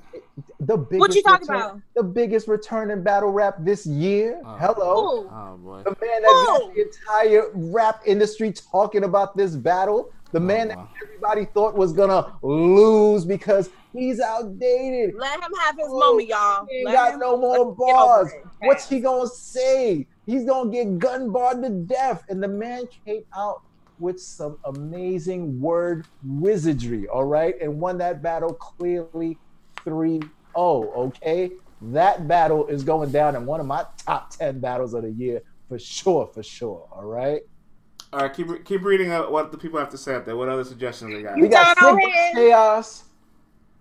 The 0.59 0.77
biggest 0.77 0.99
What 0.99 1.15
you 1.15 1.21
talking 1.23 1.47
return- 1.47 1.65
about? 1.65 1.81
The 1.95 2.03
biggest 2.03 2.47
return 2.47 2.91
in 2.91 3.03
battle 3.03 3.29
rap 3.31 3.55
this 3.59 3.85
year. 3.85 4.41
Oh. 4.45 4.55
Hello. 4.59 5.29
Oh 5.31 5.57
boy. 5.57 5.81
The 5.83 5.91
man 6.01 6.21
that 6.21 6.45
got 6.47 6.73
the 6.73 6.81
entire 6.81 7.43
rap 7.53 8.01
industry 8.05 8.51
talking 8.51 9.03
about 9.03 9.35
this 9.37 9.55
battle. 9.55 10.09
The 10.31 10.39
oh, 10.39 10.43
man 10.43 10.71
Oh, 10.71 10.75
wow. 10.75 10.87
that 10.93 11.03
everybody 11.07 11.45
thought 11.53 11.75
was 11.75 11.93
gonna 11.93 12.33
lose 12.43 13.25
because 13.25 13.69
he's 13.93 14.19
outdated. 14.19 15.15
Let 15.15 15.35
him 15.41 15.51
have 15.61 15.75
his 15.77 15.87
Oh, 15.89 15.99
moment, 15.99 16.27
y'all. 16.27 16.65
He 16.69 16.77
ain't 16.77 16.85
Let 16.87 16.93
got 16.93 17.13
him- 17.13 17.19
no 17.19 17.37
more 17.37 17.51
let 17.51 17.61
him 17.61 17.67
get 17.69 17.77
bars. 17.77 18.31
over. 18.33 18.51
What's 18.63 18.89
he 18.89 18.99
gonna 18.99 19.27
say? 19.27 20.07
He's 20.25 20.43
gonna 20.45 20.69
get 20.69 20.97
gun 20.99 21.29
barred 21.31 21.61
to 21.63 21.69
death. 21.69 22.23
And 22.29 22.41
the 22.43 22.47
man 22.47 22.87
came 23.05 23.23
out 23.35 23.61
with 23.99 24.19
some 24.21 24.57
amazing 24.65 25.59
word 25.59 26.05
wizardry, 26.23 27.07
all 27.07 27.25
right, 27.25 27.55
and 27.61 27.79
won 27.79 27.97
that 27.99 28.21
battle 28.21 28.53
clearly 28.53 29.37
3-0. 29.85 30.29
Okay, 30.55 31.51
that 31.81 32.27
battle 32.27 32.67
is 32.67 32.83
going 32.83 33.11
down 33.11 33.35
in 33.35 33.45
one 33.45 33.59
of 33.59 33.65
my 33.65 33.85
top 33.97 34.31
10 34.31 34.59
battles 34.59 34.93
of 34.93 35.03
the 35.03 35.11
year 35.11 35.41
for 35.67 35.79
sure, 35.79 36.27
for 36.27 36.43
sure. 36.43 36.87
All 36.91 37.05
right. 37.05 37.41
All 38.13 38.21
right, 38.21 38.33
keep 38.33 38.63
keep 38.63 38.83
reading 38.83 39.11
uh, 39.11 39.23
what 39.23 39.51
the 39.51 39.57
people 39.57 39.79
have 39.79 39.89
to 39.89 39.97
say 39.97 40.15
out 40.15 40.25
there. 40.25 40.37
What 40.37 40.47
other 40.47 40.63
suggestions 40.63 41.11
they 41.11 41.23
got? 41.23 41.35
We 41.37 41.47
got 41.47 41.77
Go 41.77 41.95
Sick 41.95 42.05
versus. 42.05 42.31
Chaos. 42.33 43.03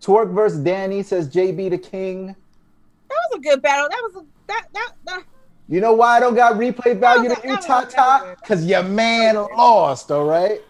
Twork 0.01 0.33
versus 0.33 0.59
Danny 0.61 1.03
says 1.03 1.29
JB 1.29 1.71
the 1.71 1.79
King. 1.79 2.27
That 3.09 3.19
was 3.31 3.39
a 3.39 3.41
good 3.41 3.63
battle. 3.63 3.89
That 3.89 4.01
was 4.03 4.17
a 4.17 4.27
that 4.49 4.67
that, 4.73 4.93
that 5.05 5.23
You 5.69 5.81
know 5.81 5.95
why 5.95 6.17
I 6.17 6.21
don't 6.21 6.35
got 6.35 6.55
replay 6.55 6.99
value 6.99 7.35
to 7.35 7.41
you, 7.43 7.57
Tata? 7.57 8.37
Because 8.41 8.67
your 8.67 8.83
man 8.83 9.35
lost, 9.35 10.11
all 10.11 10.25
right? 10.25 10.61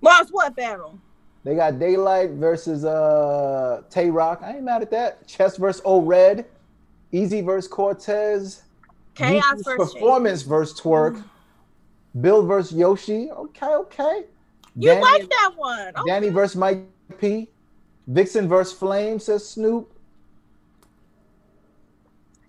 lost 0.00 0.32
what 0.32 0.54
battle? 0.56 0.98
They 1.44 1.54
got 1.54 1.74
Daylyt 1.74 2.36
versus 2.38 2.84
uh 2.84 3.82
Tay 3.90 4.10
Roc. 4.10 4.42
I 4.42 4.56
ain't 4.56 4.64
mad 4.64 4.82
at 4.82 4.90
that. 4.90 5.26
Chess 5.28 5.56
versus 5.56 5.82
O 5.84 6.00
Red. 6.00 6.46
Eazy 7.12 7.44
versus 7.44 7.70
Cortez. 7.70 8.62
Chaos 9.14 9.62
versus 9.62 9.94
Performance 9.94 10.42
versus 10.42 10.78
Twork. 10.80 11.22
Bill 12.20 12.44
versus 12.44 12.76
Yoshi. 12.76 13.30
Okay, 13.30 13.66
okay. 13.66 14.24
You 14.74 14.90
Danny, 14.90 15.02
like 15.02 15.28
that 15.28 15.52
one? 15.56 15.92
Oh, 15.94 16.02
Danny 16.06 16.30
versus 16.30 16.56
Mike 16.56 16.84
P. 17.18 17.48
Vixen 18.08 18.48
versus 18.48 18.76
Flame, 18.76 19.18
says 19.18 19.48
Snoop. 19.48 19.92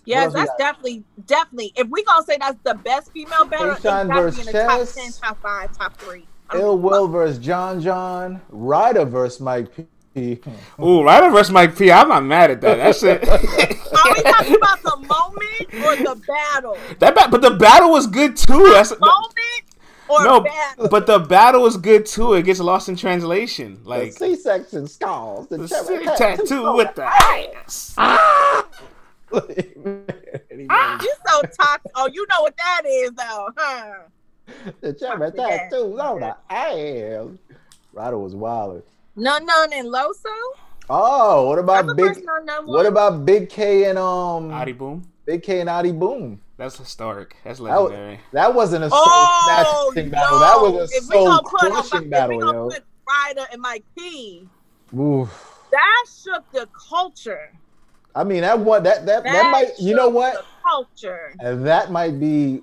Yes, 0.07 0.25
else 0.25 0.33
we 0.33 0.39
that's 0.39 0.49
got? 0.51 0.57
definitely 0.57 1.03
definitely. 1.25 1.73
If 1.75 1.87
we 1.89 2.03
gonna 2.03 2.25
say 2.25 2.37
that's 2.39 2.57
the 2.63 2.75
best 2.75 3.11
female 3.11 3.45
battle, 3.45 3.71
it's 3.71 3.81
K-Shine 3.81 4.07
gotta 4.07 4.31
be 4.31 4.39
in 4.41 4.45
the 4.47 4.51
top 4.53 4.87
ten, 4.93 5.11
top 5.11 5.41
five, 5.41 5.77
top 5.77 5.97
three. 5.97 6.25
I 6.49 6.53
don't 6.53 6.61
Ill 6.63 6.75
give 6.77 6.83
a 6.83 6.87
Will 6.87 7.07
versus 7.07 7.37
John 7.39 7.81
John. 7.81 8.41
Ryder 8.49 9.05
versus 9.05 9.39
Mike 9.41 9.67
P. 9.75 9.85
Ooh, 10.81 11.03
Ryder 11.03 11.29
versus 11.29 11.51
Mike 11.51 11.77
P. 11.77 11.91
I'm 11.91 12.09
not 12.09 12.23
mad 12.23 12.49
at 12.51 12.61
that. 12.61 12.77
That's 12.77 13.03
it. 13.03 13.27
Are 13.29 14.13
we 14.15 14.21
talking 14.23 14.55
about 14.55 14.81
the 14.81 14.95
moment 14.97 15.85
or 15.85 15.95
the 16.15 16.21
battle? 16.27 16.77
that 16.99 17.13
ba- 17.13 17.27
but 17.29 17.41
the 17.41 17.51
battle 17.51 17.91
was 17.91 18.07
good 18.07 18.35
too. 18.35 18.69
That's 18.73 18.91
Moment 18.99 19.23
or 20.09 20.23
no, 20.23 20.39
battle? 20.41 20.87
but 20.89 21.05
the 21.05 21.19
battle 21.19 21.61
was 21.61 21.77
good 21.77 22.05
too. 22.05 22.33
It 22.33 22.43
gets 22.45 22.59
lost 22.59 22.87
in 22.89 22.95
translation. 22.95 23.79
The 23.83 23.89
Like 23.89 24.13
C-section 24.13 24.87
scars. 24.87 25.47
The, 25.47 25.57
the 25.57 25.67
cherry 25.67 26.05
tattoo 26.05 26.37
tattoo 26.45 26.75
with 26.75 26.95
the 26.95 27.03
ass. 27.03 27.93
Ah! 27.97 28.65
The- 29.29 30.37
You 30.57 31.13
so 31.27 31.41
toxic. 31.59 31.91
Oh, 31.95 32.09
you 32.11 32.25
know 32.29 32.41
what 32.41 32.55
that 32.57 32.81
is 32.87 33.11
though, 33.11 33.49
huh? 33.57 33.93
the 34.81 34.93
cherry 34.93 35.31
Yeah. 35.35 35.57
tattoos 35.69 35.99
on 35.99 36.19
the 36.21 36.35
ass. 36.49 37.27
Ryder 37.93 38.17
was 38.17 38.35
wild. 38.35 38.83
None, 39.15 39.45
none, 39.45 39.73
and 39.73 39.87
Loso. 39.87 40.33
Oh, 40.89 41.47
what 41.49 41.59
about 41.59 41.85
the 41.85 41.95
Big? 41.95 42.05
first 42.07 42.21
none, 42.23 42.45
none 42.45 42.65
What 42.67 42.85
about 42.85 43.25
Big 43.25 43.49
K 43.49 43.85
and 43.85 43.97
um 43.97 44.51
Adi 44.51 44.71
Boom. 44.71 45.03
Big 45.25 45.43
K 45.43 45.59
and 45.59 45.69
Adi 45.69 45.91
Boom? 45.91 46.39
That's 46.57 46.77
historic. 46.77 47.35
That's 47.43 47.59
That 47.59 47.63
was- 47.81 47.91
legendary. 47.91 48.19
That 48.33 48.53
wasn't 48.55 48.83
a 48.85 48.89
soul 48.89 48.99
Oh, 49.03 49.91
snatching 49.93 50.05
yo, 50.05 50.11
battle. 50.11 50.39
That 50.39 50.61
was 50.61 50.91
a 50.91 50.95
if 50.97 51.03
soul 51.03 51.25
gonna 51.27 51.43
put 51.43 51.63
a- 51.63 51.71
crushing 51.71 52.03
if 52.05 52.09
battle, 52.09 52.37
we 52.37 52.41
gonna 52.43 52.57
yo. 52.57 52.69
put 52.69 52.83
Ryder 53.07 53.47
and 53.51 53.61
Mike 53.61 53.83
P. 53.97 54.47
Oof. 54.97 55.53
That 55.71 56.05
shook 56.23 56.49
the 56.51 56.67
culture. 56.89 57.51
I 58.15 58.23
mean, 58.23 58.41
that 58.41 58.59
one 58.59 58.83
that 58.83 59.05
that 59.05 59.23
that, 59.23 59.31
That 59.31 59.51
might 59.51 59.79
you 59.79 59.95
know 59.95 60.09
what? 60.09 60.45
Culture. 60.63 61.33
And 61.39 61.65
that 61.65 61.91
might 61.91 62.19
be 62.19 62.61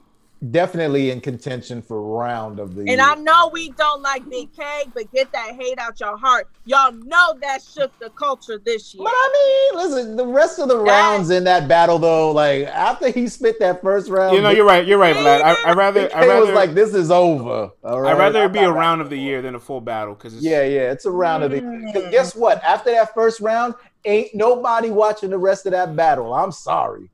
definitely 0.50 1.10
in 1.10 1.20
contention 1.20 1.80
for 1.80 2.02
round 2.02 2.58
of 2.58 2.74
the 2.74 2.80
And 2.80 2.88
year. 2.90 3.00
I 3.00 3.14
know 3.14 3.48
we 3.52 3.70
don't 3.70 4.02
like 4.02 4.28
Big 4.28 4.54
K, 4.54 4.84
but 4.92 5.10
get 5.12 5.32
that 5.32 5.54
hate 5.58 5.78
out 5.78 5.98
your 6.00 6.18
heart. 6.18 6.48
Y'all 6.66 6.92
know 6.92 7.34
that 7.40 7.62
shook 7.62 7.98
the 7.98 8.10
culture 8.10 8.58
this 8.58 8.94
year. 8.94 9.04
But 9.04 9.12
I 9.14 9.70
mean, 9.72 9.82
listen, 9.82 10.16
the 10.16 10.26
rest 10.26 10.58
of 10.58 10.68
the 10.68 10.76
rounds 10.76 11.30
in 11.30 11.44
that 11.44 11.66
battle, 11.66 11.98
though, 11.98 12.30
like 12.32 12.66
after 12.66 13.10
he 13.10 13.28
spit 13.28 13.58
that 13.60 13.80
first 13.82 14.10
round, 14.10 14.36
You 14.36 14.42
know, 14.42 14.50
you're 14.50 14.66
right. 14.66 14.86
You're 14.86 14.98
right, 14.98 15.16
Vlad. 15.16 15.40
I, 15.40 15.70
I 15.70 15.72
rather, 15.72 16.02
Big 16.02 16.12
I 16.12 16.20
K 16.20 16.28
rather, 16.28 16.46
was 16.46 16.54
like, 16.54 16.74
"This 16.74 16.94
is 16.94 17.10
over." 17.10 17.70
All 17.82 18.00
right, 18.00 18.14
I 18.14 18.18
rather 18.18 18.44
it 18.44 18.52
be 18.52 18.58
a 18.58 18.72
round 18.72 19.00
of 19.00 19.10
the 19.10 19.18
year 19.18 19.40
than 19.40 19.54
a 19.54 19.60
full 19.60 19.80
battle 19.80 20.14
because 20.14 20.34
Yeah, 20.42 20.64
yeah, 20.64 20.90
it's 20.90 21.06
a 21.06 21.10
round 21.10 21.42
of 21.44 21.52
the. 21.52 21.60
Mm. 21.60 22.10
Guess 22.10 22.34
what? 22.34 22.62
After 22.62 22.90
that 22.90 23.14
first 23.14 23.40
round, 23.40 23.74
ain't 24.04 24.34
nobody 24.34 24.90
watching 24.90 25.30
the 25.30 25.38
rest 25.38 25.66
of 25.66 25.72
that 25.72 25.94
battle. 25.96 26.32
I'm 26.34 26.52
sorry. 26.52 27.10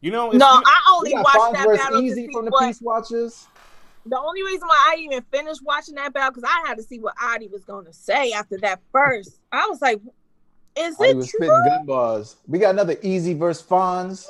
you 0.00 0.10
know, 0.10 0.30
no, 0.30 0.54
you- 0.54 0.62
I 0.66 0.76
only 0.94 1.10
got 1.12 1.24
watched 1.24 1.52
that 1.54 1.64
versus 1.66 1.84
battle 1.84 2.00
to 2.00 2.06
Easy 2.06 2.26
see 2.26 2.32
from 2.32 2.44
the 2.46 2.50
what. 2.50 2.66
Peace 2.66 2.80
Watchers. 2.80 3.46
The 4.06 4.18
only 4.18 4.42
reason 4.42 4.66
why 4.66 4.94
I 4.96 5.00
even 5.00 5.22
finished 5.30 5.60
watching 5.62 5.94
that 5.96 6.14
battle 6.14 6.30
because 6.30 6.48
I 6.50 6.66
had 6.66 6.78
to 6.78 6.82
see 6.82 6.98
what 6.98 7.14
Adi 7.22 7.48
was 7.48 7.64
going 7.64 7.84
to 7.84 7.92
say 7.92 8.32
after 8.32 8.56
that 8.58 8.80
first. 8.92 9.38
I 9.52 9.66
was 9.68 9.82
like, 9.82 10.00
"Is 10.78 10.96
He 10.98 11.04
it 11.04 11.16
was 11.16 11.28
true?" 11.28 11.38
spitting 11.38 11.64
gun 11.66 11.84
bars. 11.84 12.36
We 12.48 12.58
got 12.58 12.70
another 12.70 12.96
Eazy 12.96 13.36
versus 13.38 13.64
Fonz. 13.66 14.26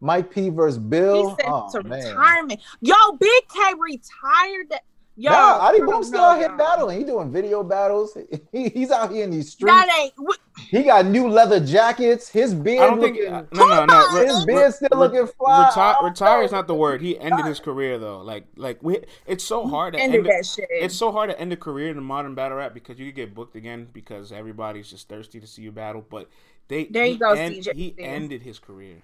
Mike 0.00 0.30
P 0.30 0.48
versus 0.48 0.78
He 0.78 0.88
Bill. 0.88 1.36
said 1.38 1.46
Oh 1.48 1.68
to 1.72 1.82
man. 1.82 1.98
retirement. 2.06 2.60
Yo, 2.80 2.94
Big 3.20 3.42
K 3.54 3.60
retired. 3.78 4.70
That 4.70 4.82
Yo, 5.16 5.30
nah, 5.30 5.58
Adi 5.68 5.80
I 5.80 5.86
Boom 5.86 6.02
still 6.02 6.18
know, 6.20 6.24
out 6.30 6.38
here 6.40 6.48
y'all. 6.48 6.56
battling. 6.58 6.98
He 6.98 7.04
doing 7.04 7.30
video 7.30 7.62
battles. 7.62 8.16
He, 8.52 8.68
he's 8.68 8.90
out 8.90 9.12
here 9.12 9.22
in 9.24 9.30
these 9.30 9.52
streets. 9.52 9.72
That 9.72 9.88
ain't. 10.00 10.12
what- 10.16 10.38
He 10.70 10.82
got 10.82 11.06
new 11.06 11.28
leather 11.28 11.60
jackets. 11.64 12.28
His 12.28 12.52
beard 12.52 12.82
I 12.82 12.86
don't 12.90 13.00
think. 13.00 13.16
looking, 13.18 13.32
uh, 13.32 13.44
no, 13.52 13.66
no, 13.68 13.84
no. 13.84 14.18
Re- 14.20 14.26
his 14.26 14.44
beard 14.44 14.74
still 14.74 14.88
re- 14.92 14.98
looking 14.98 15.26
fly. 15.38 15.66
Retire, 15.68 15.94
retire 16.02 16.42
is 16.42 16.50
not 16.50 16.66
the 16.66 16.74
word. 16.74 17.00
He 17.00 17.16
ended 17.18 17.44
his 17.46 17.60
career 17.60 17.98
though. 17.98 18.22
Like, 18.22 18.46
like 18.56 18.82
we, 18.82 18.98
it's 19.26 19.44
so 19.44 19.66
hard 19.68 19.94
to 19.94 20.00
Ended 20.00 20.20
end. 20.20 20.28
that 20.30 20.46
shit. 20.46 20.66
It's 20.70 20.96
so 20.96 21.12
hard 21.12 21.30
to 21.30 21.38
end 21.40 21.52
a 21.52 21.56
career 21.56 21.90
in 21.90 21.96
the 21.96 22.02
modern 22.02 22.34
battle 22.34 22.58
rap 22.58 22.74
because 22.74 22.98
you 22.98 23.06
could 23.06 23.14
get 23.16 23.34
booked 23.34 23.54
again 23.54 23.86
because 23.92 24.32
everybody's 24.32 24.90
just 24.90 25.08
thirsty 25.08 25.38
to 25.38 25.46
see 25.46 25.62
you 25.62 25.70
battle. 25.70 26.04
But 26.08 26.28
they 26.66 26.86
There 26.86 27.06
you 27.06 27.18
go, 27.18 27.32
end- 27.34 27.54
CJ. 27.56 27.74
He 27.74 27.94
ended 27.98 28.42
his 28.42 28.58
career. 28.58 28.96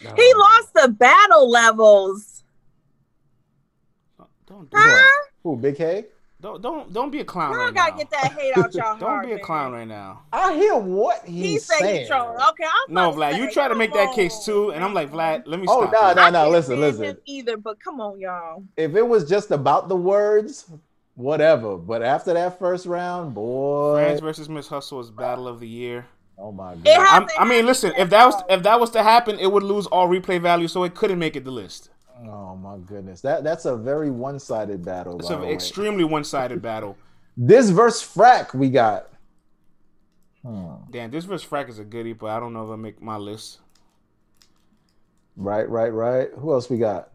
he 0.00 0.34
lost 0.34 0.74
the 0.74 0.88
battle 0.88 1.48
levels. 1.48 2.35
Don't 4.46 4.70
do 4.70 4.76
Huh? 4.76 4.88
that. 4.88 5.22
Who, 5.42 5.56
Big 5.56 5.76
K? 5.76 6.04
Don't 6.38 6.60
don't 6.60 6.92
don't 6.92 7.10
be 7.10 7.20
a 7.20 7.24
clown 7.24 7.52
Y'all 7.52 7.60
right 7.64 7.74
gotta 7.74 7.92
now. 7.92 7.96
get 7.96 8.10
that 8.10 8.32
hate 8.32 8.52
out 8.54 8.74
y'all 8.74 8.98
Don't 8.98 9.00
heart. 9.00 9.24
be 9.26 9.32
a 9.32 9.36
man. 9.36 9.44
clown 9.44 9.72
right 9.72 9.88
now. 9.88 10.22
I 10.32 10.54
hear 10.54 10.76
what 10.76 11.24
he's 11.24 11.44
He 11.44 11.58
said 11.58 11.78
saying. 11.78 12.02
he 12.02 12.06
trolling. 12.08 12.36
Okay, 12.50 12.64
I'm 12.64 12.94
No, 12.94 13.08
about 13.10 13.30
to 13.30 13.36
Vlad, 13.36 13.38
you 13.38 13.50
try 13.50 13.68
to 13.68 13.74
make 13.74 13.92
that 13.94 14.14
case 14.14 14.44
too, 14.44 14.70
and 14.72 14.84
I'm 14.84 14.92
like. 14.92 15.10
Vlad, 15.10 15.44
let 15.46 15.58
me 15.60 15.66
Oh, 15.68 15.88
stop. 15.88 16.16
nah, 16.16 16.26
you. 16.26 16.32
nah. 16.32 16.44
I 16.44 16.48
listen, 16.48 16.78
listen. 16.78 17.16
either, 17.24 17.56
but 17.56 17.80
come 17.80 18.00
on, 18.02 18.20
y'all. 18.20 18.64
If 18.76 18.94
it 18.96 19.02
was 19.08 19.26
just 19.26 19.50
about 19.50 19.88
the 19.88 19.96
words, 19.96 20.70
whatever. 21.14 21.78
But 21.78 22.02
after 22.02 22.34
that 22.34 22.58
first 22.58 22.84
round, 22.84 23.34
boy. 23.34 23.94
Friends 23.94 24.20
versus 24.20 24.48
Miss 24.50 24.68
Hustle 24.68 25.00
is 25.00 25.10
battle 25.10 25.48
of 25.48 25.58
the 25.60 25.68
year. 25.68 26.06
Oh 26.38 26.52
my 26.52 26.74
god. 26.74 26.82
I'm, 26.86 27.22
hasn't 27.22 27.30
I 27.40 27.44
mean, 27.46 27.64
listen, 27.64 27.94
if 27.96 28.10
that 28.10 28.26
was 28.26 28.42
if 28.50 28.62
that 28.64 28.78
was 28.78 28.90
to 28.90 29.02
happen, 29.02 29.38
it 29.38 29.50
would 29.50 29.62
lose 29.62 29.86
all 29.86 30.06
replay 30.06 30.38
value, 30.40 30.68
so 30.68 30.84
it 30.84 30.94
couldn't 30.94 31.18
make 31.18 31.34
it 31.34 31.44
the 31.46 31.50
list. 31.50 31.88
Oh 32.36 32.54
my 32.54 32.76
goodness. 32.76 33.22
That 33.22 33.44
that's 33.44 33.64
a 33.64 33.74
very 33.74 34.10
one-sided 34.10 34.84
battle. 34.84 35.18
It's 35.18 35.30
an 35.30 35.44
extremely 35.44 36.04
one-sided 36.04 36.60
battle. 36.60 36.98
Diz 37.42 37.70
verse 37.70 38.02
frack 38.02 38.52
we 38.52 38.68
got. 38.68 39.08
Hmm. 40.44 40.74
Damn, 40.90 41.10
Diz 41.10 41.24
verse 41.24 41.44
frack 41.44 41.70
is 41.70 41.78
a 41.78 41.84
goodie, 41.84 42.12
but 42.12 42.26
I 42.26 42.38
don't 42.38 42.52
know 42.52 42.66
if 42.66 42.70
I 42.70 42.76
make 42.76 43.00
my 43.00 43.16
list. 43.16 43.60
Right, 45.34 45.66
right, 45.68 45.88
right. 45.88 46.28
Who 46.36 46.52
else 46.52 46.68
we 46.68 46.76
got? 46.76 47.08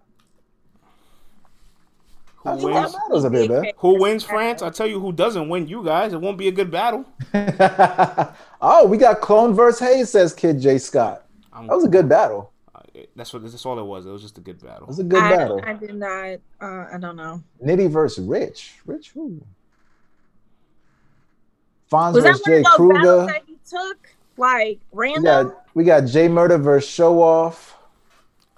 Who 2.38 2.50
I 2.50 2.56
wins? 2.56 2.92
that 2.92 3.00
battles 3.02 3.24
a 3.24 3.30
bit, 3.30 3.52
man. 3.52 3.66
Who 3.78 4.02
wins 4.02 4.24
France? 4.24 4.64
I 4.64 4.72
tell 4.72 4.88
you, 4.88 5.00
who 5.00 5.12
doesn't 5.12 5.50
win? 5.50 5.68
You 5.68 5.84
guys. 5.84 6.14
It 6.14 6.22
won't 6.22 6.40
be 6.40 6.48
a 6.48 6.52
good 6.52 6.72
battle. 6.72 7.06
oh, 8.62 8.88
we 8.88 8.98
got 8.98 9.22
Clone 9.22 9.54
verse 9.54 9.80
Hayes, 9.80 10.10
says 10.10 10.34
Kid 10.34 10.60
J. 10.60 10.80
Scott. 10.80 11.28
I'm, 11.54 11.68
That 11.68 11.76
was 11.76 11.86
a 11.86 11.90
good 11.90 12.10
battle. 12.10 12.52
That's 13.16 13.34
what. 13.34 13.42
That's 13.44 13.66
all 13.66 13.80
it 13.80 13.84
was. 13.84 14.06
It 14.06 14.12
was 14.12 14.22
just 14.22 14.38
a 14.38 14.42
good 14.42 14.62
battle. 14.62 14.84
It 14.84 14.88
was 14.88 15.00
a 15.00 15.04
good 15.04 15.22
I, 15.22 15.36
battle. 15.36 15.62
I 15.66 15.74
did 15.74 15.96
not. 15.96 16.40
Uh, 16.62 16.86
I 16.94 16.98
don't 17.00 17.16
know. 17.16 17.42
Nitty 17.64 17.90
versus 17.90 18.26
Rich. 18.26 18.76
Rich 18.86 19.12
who? 19.12 19.42
Fonz 21.92 22.14
Was 22.14 22.24
that 22.24 22.30
versus 22.40 22.48
one 22.48 22.52
Jay 22.54 22.58
of 22.60 22.64
those 22.64 22.90
battles 22.94 23.04
Kruger. 23.04 23.26
that 23.28 23.44
he 23.48 23.58
took 23.70 24.10
like 24.38 24.80
We 24.92 25.00
random? 25.08 25.24
got 25.24 25.66
we 25.74 25.84
got 25.84 26.02
Jay 26.06 26.28
Murder 26.28 26.58
versus 26.58 26.90
Show 26.90 27.22
Off. 27.22 27.78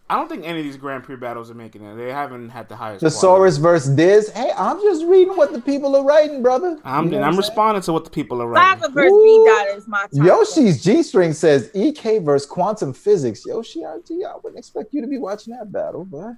I 0.09 0.17
don't 0.17 0.27
think 0.27 0.45
any 0.45 0.59
of 0.59 0.65
these 0.65 0.77
Grand 0.77 1.03
Prix 1.03 1.15
battles 1.15 1.49
are 1.49 1.53
making 1.55 1.83
it. 1.83 1.95
They 1.95 2.11
haven't 2.11 2.49
had 2.49 2.67
the 2.67 2.75
highest. 2.75 3.01
Thesaurus 3.01 3.57
quality. 3.57 3.61
versus 3.61 3.95
Diz. 3.95 4.29
Hey, 4.29 4.51
I'm 4.55 4.79
just 4.81 5.05
reading 5.05 5.35
what 5.35 5.53
the 5.53 5.61
people 5.61 5.95
are 5.95 6.03
writing, 6.03 6.43
brother. 6.43 6.77
I'm 6.83 7.05
You 7.05 7.11
know 7.11 7.21
I'm 7.23 7.37
responding 7.37 7.81
to 7.83 7.93
what 7.93 8.03
the 8.03 8.11
people 8.11 8.41
are 8.41 8.47
writing. 8.47 8.81
Saga 8.81 8.93
versus 8.93 9.11
B 9.23 9.43
Dot 9.47 9.67
is 9.77 9.87
my 9.87 10.01
top. 10.01 10.13
one. 10.13 10.25
Yoshi's 10.27 10.83
G 10.83 11.03
string 11.03 11.31
says 11.33 11.71
EK 11.73 12.19
versus 12.19 12.45
quantum 12.45 12.93
physics. 12.93 13.45
Yoshi, 13.45 13.85
I, 13.85 13.93
I 13.95 14.35
wouldn't 14.43 14.57
expect 14.57 14.93
you 14.93 15.01
to 15.01 15.07
be 15.07 15.17
watching 15.17 15.55
that 15.57 15.71
battle, 15.71 16.03
but 16.03 16.35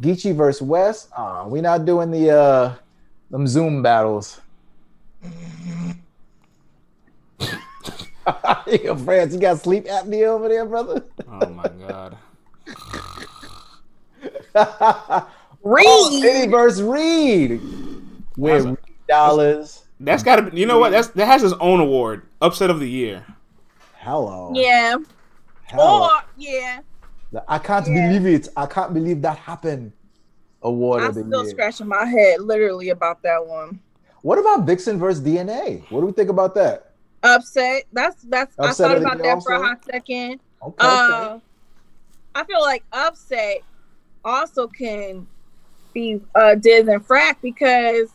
Geechee 0.00 0.34
versus 0.34 0.62
West. 0.62 1.10
Ah, 1.16 1.46
we 1.46 1.60
not 1.60 1.84
doing 1.84 2.10
the 2.10 2.30
uh 2.30 2.74
them 3.30 3.46
Zoom 3.46 3.82
battles. 3.82 4.40
Yo, 8.66 8.96
France, 8.96 9.32
you 9.32 9.40
got 9.40 9.58
sleep 9.60 9.86
apnea 9.86 10.26
over 10.26 10.48
there, 10.48 10.66
brother? 10.66 11.04
Oh 11.30 11.48
my 11.48 11.68
god. 11.86 12.16
Reed. 14.54 15.84
Oh, 15.86 16.22
Eddie 16.24 16.50
versus 16.50 16.82
Reed. 16.82 17.60
With 18.36 18.64
That's 18.64 18.76
dollars. 19.08 19.84
That's 20.00 20.22
got 20.22 20.36
to 20.36 20.42
be. 20.50 20.60
You 20.60 20.66
know 20.66 20.78
what? 20.78 20.90
That's 20.90 21.08
that 21.08 21.26
has 21.26 21.42
his 21.42 21.52
own 21.54 21.80
award, 21.80 22.26
upset 22.40 22.70
of 22.70 22.78
the 22.80 22.88
year. 22.88 23.26
Hello. 23.96 24.52
yeah. 24.54 24.96
Hello. 25.66 26.04
Or 26.04 26.10
yeah. 26.36 26.80
I 27.46 27.58
can't 27.58 27.86
Yeah. 27.86 28.08
believe 28.08 28.26
it. 28.26 28.48
I 28.56 28.66
can't 28.66 28.94
believe 28.94 29.20
that 29.22 29.36
happened. 29.38 29.92
Award 30.62 31.02
I'm 31.02 31.08
of 31.10 31.14
the 31.16 31.24
still 31.24 31.42
year. 31.42 31.50
scratching 31.50 31.86
my 31.88 32.04
head 32.04 32.40
literally 32.40 32.88
about 32.90 33.22
that 33.22 33.44
one. 33.46 33.80
What 34.22 34.38
about 34.38 34.66
Vixen 34.66 34.98
versus 34.98 35.22
DNA? 35.22 35.82
What 35.90 36.00
do 36.00 36.06
we 36.06 36.12
think 36.12 36.30
about 36.30 36.54
that? 36.56 36.92
Upset. 37.22 37.84
That's 37.92 38.22
that's. 38.24 38.54
Upset 38.58 38.86
I 38.90 38.94
thought 38.94 39.02
about 39.02 39.24
year 39.24 39.34
that 39.36 39.42
for 39.42 39.52
a 39.52 39.62
hot 39.62 39.84
second. 39.84 40.40
Okay. 40.62 40.74
Uh, 40.80 41.38
I 42.34 42.44
feel 42.44 42.60
like 42.60 42.82
upset 42.92 43.58
also 44.24 44.66
can 44.66 45.26
be 45.94 46.20
uh 46.34 46.54
Diz 46.54 46.88
and 46.88 47.06
Frack 47.06 47.36
because 47.42 48.10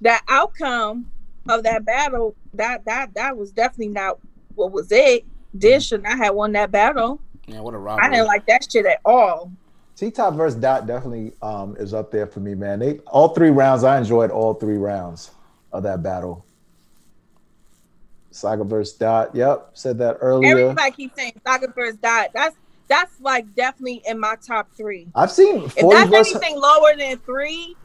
that 0.00 0.22
outcome 0.28 1.10
of 1.48 1.62
that 1.64 1.84
battle 1.84 2.34
that 2.54 2.84
that 2.84 3.14
that 3.14 3.36
was 3.36 3.52
definitely 3.52 3.88
not 3.88 4.18
what 4.54 4.72
was 4.72 4.90
it. 4.90 5.24
Diz 5.56 5.84
should 5.84 6.02
not 6.02 6.18
have 6.18 6.34
won 6.34 6.52
that 6.52 6.70
battle. 6.70 7.20
Yeah, 7.46 7.60
what 7.60 7.74
a 7.74 7.78
I 7.78 7.80
robbery. 7.80 8.06
I 8.06 8.10
didn't 8.10 8.26
like 8.26 8.46
that 8.46 8.66
shit 8.70 8.86
at 8.86 9.00
all. 9.04 9.52
T 9.96 10.10
Top 10.10 10.34
versus 10.34 10.58
Dot 10.58 10.86
definitely 10.86 11.32
um, 11.42 11.76
is 11.78 11.92
up 11.92 12.10
there 12.10 12.26
for 12.26 12.40
me, 12.40 12.54
man. 12.54 12.78
They 12.78 12.98
all 13.00 13.28
three 13.34 13.50
rounds. 13.50 13.84
I 13.84 13.98
enjoyed 13.98 14.30
all 14.30 14.54
three 14.54 14.78
rounds 14.78 15.30
of 15.72 15.82
that 15.82 16.02
battle. 16.02 16.46
Saga 18.30 18.64
versus 18.64 18.96
Dot. 18.96 19.34
Yep, 19.34 19.70
said 19.74 19.98
that 19.98 20.18
earlier. 20.20 20.56
Everybody 20.56 20.90
keeps 20.92 21.16
saying 21.16 21.40
Saga 21.46 21.68
versus 21.74 21.98
Dot. 21.98 22.30
That's 22.32 22.56
that's 22.90 23.20
like 23.20 23.54
definitely 23.54 24.02
in 24.06 24.20
my 24.20 24.34
top 24.46 24.68
three. 24.76 25.06
I've 25.14 25.30
seen 25.30 25.62
If 25.64 25.74
that's 25.76 26.10
versus. 26.10 26.34
anything 26.36 26.60
lower 26.60 26.96
than 26.98 27.18
three, 27.18 27.76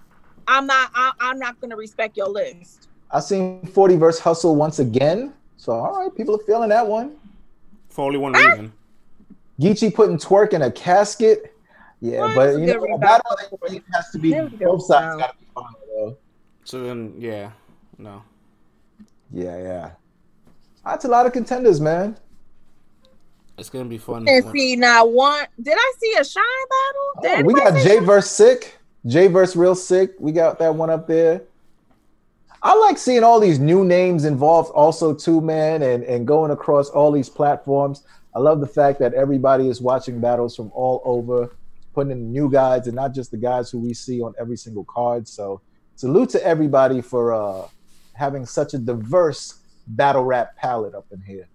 I'm 0.48 0.66
not. 0.66 0.92
I, 0.94 1.12
I'm 1.22 1.40
not 1.40 1.62
gonna 1.62 1.78
respect 1.78 2.18
your 2.18 2.28
list. 2.28 2.90
I've 3.12 3.24
seen 3.24 3.66
40 3.68 3.96
verse 3.98 4.20
Hustle 4.20 4.56
once 4.56 4.80
again. 4.80 5.32
So 5.58 5.72
all 5.72 6.02
right, 6.02 6.14
people 6.14 6.36
are 6.36 6.44
feeling 6.46 6.70
that 6.70 6.86
one. 6.86 7.16
for 7.88 8.06
only 8.06 8.18
one 8.18 8.36
ah! 8.36 8.40
reason. 8.40 8.74
Geechee 9.62 9.94
putting 9.94 10.18
Twork 10.18 10.54
in 10.54 10.64
a 10.64 10.72
casket. 10.72 11.56
Yeah, 12.02 12.22
Well, 12.22 12.36
but 12.36 12.60
you 12.60 12.66
know, 12.66 12.74
a 12.74 12.82
rebound. 12.82 13.02
battle 13.02 13.38
that 13.38 13.82
has 13.94 14.10
to 14.12 14.20
be 14.20 14.34
It 14.34 14.44
was 14.44 14.54
a 14.54 14.58
good 14.58 14.66
both 14.66 14.86
sides 14.86 15.16
rebound. 15.16 15.20
got 15.22 15.32
to 15.32 15.38
be 15.38 15.46
fine 15.56 15.74
though. 15.96 16.18
So 16.66 16.84
then, 16.84 17.14
yeah, 17.18 17.52
no. 17.98 18.22
Yeah, 19.32 19.58
yeah. 19.58 19.92
That's 20.84 21.06
a 21.06 21.08
lot 21.08 21.26
of 21.26 21.32
contenders, 21.32 21.80
man. 21.80 22.18
It's 23.58 23.70
gonna 23.70 23.86
be 23.86 23.98
fun. 23.98 24.28
And 24.28 24.46
see 24.52 24.76
now 24.76 25.06
one. 25.06 25.46
Did 25.62 25.76
I 25.78 25.94
see 26.00 26.14
a 26.20 26.24
shine 26.26 26.44
battle? 26.70 27.36
Did 27.38 27.46
Oh, 27.46 27.48
we 27.48 27.54
got 27.54 27.74
say 27.74 27.84
Jay 27.84 27.96
Shine? 27.96 28.06
versus 28.06 28.32
Sick. 28.32 28.78
Jay 29.06 29.28
versus 29.28 29.56
Real 29.56 29.76
Sick. 29.76 30.14
We 30.20 30.32
got 30.32 30.60
that 30.60 30.74
one 30.76 30.90
up 30.90 31.08
there. 31.08 31.42
I 32.62 32.76
like 32.76 32.98
seeing 32.98 33.24
all 33.24 33.40
these 33.40 33.60
new 33.60 33.86
names 33.86 34.26
involved 34.26 34.72
also 34.72 35.14
too, 35.14 35.40
man, 35.40 35.84
and, 35.84 36.04
and 36.04 36.26
going 36.26 36.52
across 36.52 36.90
all 36.90 37.12
these 37.12 37.30
platforms. 37.30 38.04
I 38.36 38.40
love 38.40 38.60
the 38.60 38.68
fact 38.68 39.00
that 39.00 39.14
everybody 39.14 39.70
is 39.70 39.82
watching 39.82 40.20
battles 40.20 40.56
from 40.56 40.72
all 40.74 41.02
over, 41.06 41.56
putting 41.94 42.12
in 42.12 42.32
new 42.32 42.50
guys 42.50 42.88
and 42.88 42.96
not 42.96 43.14
just 43.14 43.30
the 43.32 43.38
guys 43.38 43.70
who 43.70 43.78
we 43.80 43.94
see 43.94 44.20
on 44.22 44.34
every 44.40 44.58
single 44.58 44.84
card. 44.86 45.28
So 45.28 45.62
salute 45.96 46.30
to 46.30 46.44
everybody 46.46 47.02
for 47.02 47.34
uh, 47.34 47.68
having 48.14 48.46
such 48.46 48.74
a 48.74 48.80
diverse 48.80 49.60
battle 49.88 50.24
rap 50.26 50.56
palette 50.58 50.96
up 50.96 51.06
in 51.12 51.22
here. 51.22 51.48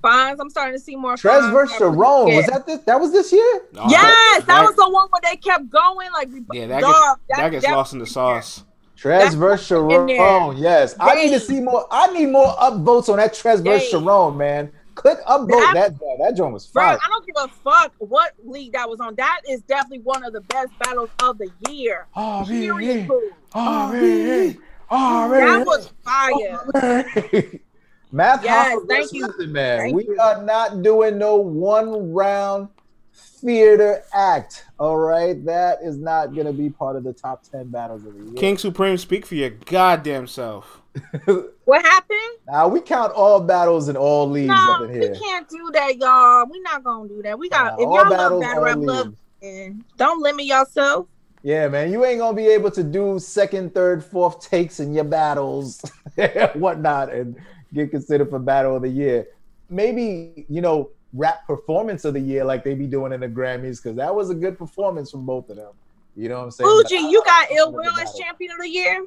Bonds. 0.00 0.40
I'm 0.40 0.50
starting 0.50 0.74
to 0.74 0.80
see 0.80 0.96
more. 0.96 1.14
Trez 1.14 1.40
Fonz 1.40 1.52
versus. 1.52 1.76
Sharon. 1.78 1.96
Was 1.96 2.46
that 2.46 2.66
this? 2.66 2.80
That 2.80 3.00
was 3.00 3.12
this 3.12 3.32
year? 3.32 3.62
No, 3.72 3.86
Yes, 3.88 4.38
that, 4.38 4.46
that- 4.46 4.62
was 4.64 4.76
the 4.76 4.88
one 4.88 5.08
where 5.10 5.20
they 5.22 5.36
kept 5.36 5.68
going. 5.70 6.10
Like, 6.12 6.28
we- 6.32 6.44
Yeah, 6.58 6.66
that 6.68 6.80
dog, 6.80 7.18
gets, 7.28 7.38
that 7.40 7.50
gets 7.50 7.64
that- 7.66 7.74
lost 7.76 7.92
in 7.92 7.98
the 7.98 8.06
sauce. 8.06 8.64
Trez 8.96 9.20
That's 9.20 9.34
versus 9.36 9.66
Sharon. 9.66 10.06
there. 10.06 10.52
Yes, 10.54 10.96
I 10.98 11.14
need 11.14 11.30
to 11.30 11.38
see 11.40 11.60
more. 11.60 11.86
I 11.90 12.08
need 12.12 12.26
more 12.26 12.48
upvotes 12.56 13.08
on 13.08 13.18
that 13.18 13.32
Trez 13.32 13.62
versus 13.64 13.90
Dang. 13.92 14.02
Sharon, 14.02 14.36
man. 14.36 14.72
Click 14.96 15.18
upvote 15.26 15.50
That- 15.50 15.74
that 15.74 15.98
that, 16.00 16.16
that 16.20 16.36
joint 16.36 16.52
was 16.54 16.66
Bro, 16.66 16.82
fire. 16.82 16.98
I 17.00 17.08
don't 17.08 17.24
give 17.24 17.36
a 17.38 17.46
fuck 17.62 17.92
what 17.98 18.32
league 18.44 18.72
that 18.72 18.90
was 18.90 18.98
on. 18.98 19.14
That 19.14 19.42
is 19.48 19.60
definitely 19.62 20.00
one 20.00 20.24
of 20.24 20.32
the 20.32 20.40
best 20.40 20.76
battles 20.80 21.10
of 21.22 21.38
the 21.38 21.48
year. 21.70 22.08
Oh, 22.16 22.44
Period. 22.44 23.06
Fool. 23.06 23.22
oh, 23.54 24.54
oh, 24.90 25.30
That 25.30 25.64
was 25.64 25.92
fire. 26.02 27.60
Math 28.10 28.42
Yes, 28.44 28.76
Hoffa 28.76 28.88
thank 28.88 29.12
you. 29.12 29.26
Method 29.26 29.50
Man. 29.50 29.78
Thank 29.80 29.96
we 29.96 30.04
you. 30.04 30.18
are 30.20 30.42
not 30.42 30.82
doing 30.82 31.18
no 31.18 31.36
one 31.36 32.12
round 32.12 32.68
theater 33.12 34.02
act. 34.12 34.64
All 34.78 34.96
right, 34.96 35.44
that 35.44 35.78
is 35.82 35.96
not 35.98 36.34
gonna 36.34 36.52
be 36.52 36.70
part 36.70 36.96
of 36.96 37.04
the 37.04 37.12
top 37.12 37.42
ten 37.42 37.68
battles 37.68 38.04
of 38.06 38.14
the 38.14 38.24
year. 38.24 38.34
King 38.34 38.58
Supreme, 38.58 38.96
speak 38.96 39.26
for 39.26 39.34
your 39.34 39.50
goddamn 39.50 40.26
self. 40.26 40.82
What 41.64 41.82
happened? 41.84 42.18
now 42.46 42.66
we 42.66 42.80
count 42.80 43.12
all 43.12 43.40
battles 43.40 43.88
and 43.88 43.98
all 43.98 44.28
leagues 44.28 44.48
No, 44.48 44.72
up 44.72 44.80
in 44.90 44.98
we 45.00 45.08
can't 45.10 45.46
do 45.48 45.70
that, 45.74 45.98
y'all. 45.98 46.46
we 46.50 46.60
not 46.60 46.82
gonna 46.82 47.08
do 47.08 47.20
that. 47.22 47.38
We 47.38 47.50
got 47.50 47.74
Nah, 47.76 47.82
if 47.82 47.86
all 47.86 47.94
y'all 47.94 48.08
love 48.08 48.10
battles, 48.10 48.40
battle 48.40 48.58
all 48.58 48.64
rap, 48.64 48.76
love 48.80 49.14
leagues. 49.42 49.84
Don't 49.98 50.22
limit 50.22 50.46
yourself. 50.46 51.06
Yeah, 51.42 51.68
man, 51.68 51.92
you 51.92 52.04
ain't 52.04 52.18
gonna 52.18 52.36
be 52.36 52.48
able 52.48 52.70
to 52.72 52.82
do 52.82 53.18
second, 53.18 53.74
third, 53.74 54.02
fourth 54.04 54.40
takes 54.48 54.80
in 54.80 54.92
your 54.94 55.04
battles, 55.04 55.80
and 56.16 56.50
whatnot, 56.60 57.12
and 57.12 57.36
get 57.74 57.90
considered 57.90 58.30
for 58.30 58.38
battle 58.38 58.76
of 58.76 58.82
the 58.82 58.88
year. 58.88 59.28
Maybe 59.70 60.46
you 60.48 60.60
know, 60.60 60.90
rap 61.12 61.46
performance 61.46 62.04
of 62.04 62.14
the 62.14 62.20
year, 62.20 62.44
like 62.44 62.64
they 62.64 62.74
be 62.74 62.86
doing 62.86 63.12
in 63.12 63.20
the 63.20 63.28
Grammys, 63.28 63.82
because 63.82 63.96
that 63.96 64.14
was 64.14 64.30
a 64.30 64.34
good 64.34 64.58
performance 64.58 65.10
from 65.10 65.26
both 65.26 65.48
of 65.50 65.56
them. 65.56 65.72
You 66.16 66.28
know 66.28 66.38
what 66.38 66.44
I'm 66.44 66.50
saying? 66.50 66.68
Fuji, 66.68 66.96
you 66.96 67.22
got 67.24 67.50
Ill 67.50 67.72
Will 67.72 67.96
as 67.98 68.14
champion 68.14 68.52
of 68.52 68.58
the 68.58 68.68
year. 68.68 69.06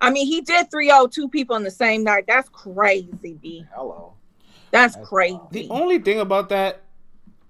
I 0.00 0.10
mean, 0.10 0.26
he 0.26 0.40
did 0.40 0.70
302 0.70 1.28
people 1.28 1.54
on 1.54 1.62
the 1.62 1.70
same 1.70 2.02
night. 2.02 2.24
That's 2.26 2.48
crazy, 2.48 3.38
B. 3.40 3.64
Hello. 3.72 4.14
That's 4.70 4.96
That's 4.96 5.08
crazy. 5.08 5.34
wild. 5.34 5.52
The 5.52 5.68
only 5.70 5.98
thing 6.00 6.20
about 6.20 6.48
that, 6.48 6.82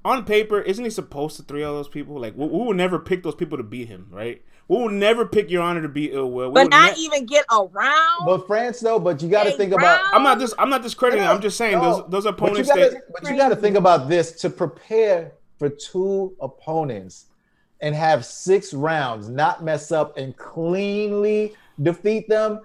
on 0.04 0.24
paper, 0.24 0.60
isn't 0.60 0.84
he 0.84 0.90
supposed 0.90 1.36
to 1.36 1.42
three 1.42 1.64
all 1.64 1.74
those 1.74 1.88
people? 1.88 2.20
Like, 2.20 2.36
we, 2.36 2.46
we 2.46 2.58
will 2.58 2.74
never 2.74 2.98
pick 2.98 3.22
those 3.22 3.34
people 3.34 3.56
to 3.56 3.64
beat 3.64 3.88
him, 3.88 4.08
right? 4.10 4.42
We 4.68 4.76
will 4.78 4.88
never 4.88 5.24
pick 5.24 5.48
Your 5.48 5.62
Honor 5.62 5.82
to 5.82 5.88
beat 5.88 6.12
Ill 6.12 6.30
Will. 6.30 6.48
We 6.48 6.54
but 6.54 6.70
not 6.70 6.96
ne- 6.96 7.02
even 7.02 7.26
get 7.26 7.44
around. 7.52 8.26
But 8.26 8.46
France, 8.48 8.80
though, 8.80 8.98
but 8.98 9.22
you 9.22 9.28
got 9.28 9.44
to 9.44 9.50
Hey, 9.50 9.56
think 9.56 9.72
about. 9.72 10.00
I'm 10.12 10.24
not 10.24 10.40
just. 10.40 10.54
I'm 10.58 10.70
not 10.70 10.82
discrediting. 10.82 11.24
No, 11.24 11.30
I'm 11.30 11.40
just 11.40 11.56
saying 11.56 11.74
no. 11.78 12.02
those 12.02 12.10
those 12.10 12.24
But 12.24 12.40
you 12.40 12.46
opponents 12.46 12.68
gotta, 12.68 12.90
that 12.90 13.02
but 13.12 13.30
you 13.30 13.36
got 13.36 13.50
to 13.50 13.56
think 13.56 13.76
about 13.76 14.08
this 14.08 14.32
to 14.40 14.50
prepare 14.50 15.32
for 15.58 15.68
two 15.68 16.34
opponents 16.40 17.26
and 17.80 17.94
have 17.94 18.24
six 18.24 18.74
rounds, 18.74 19.28
not 19.28 19.62
mess 19.62 19.92
up 19.92 20.16
and 20.16 20.36
cleanly 20.36 21.54
defeat 21.82 22.28
them. 22.28 22.60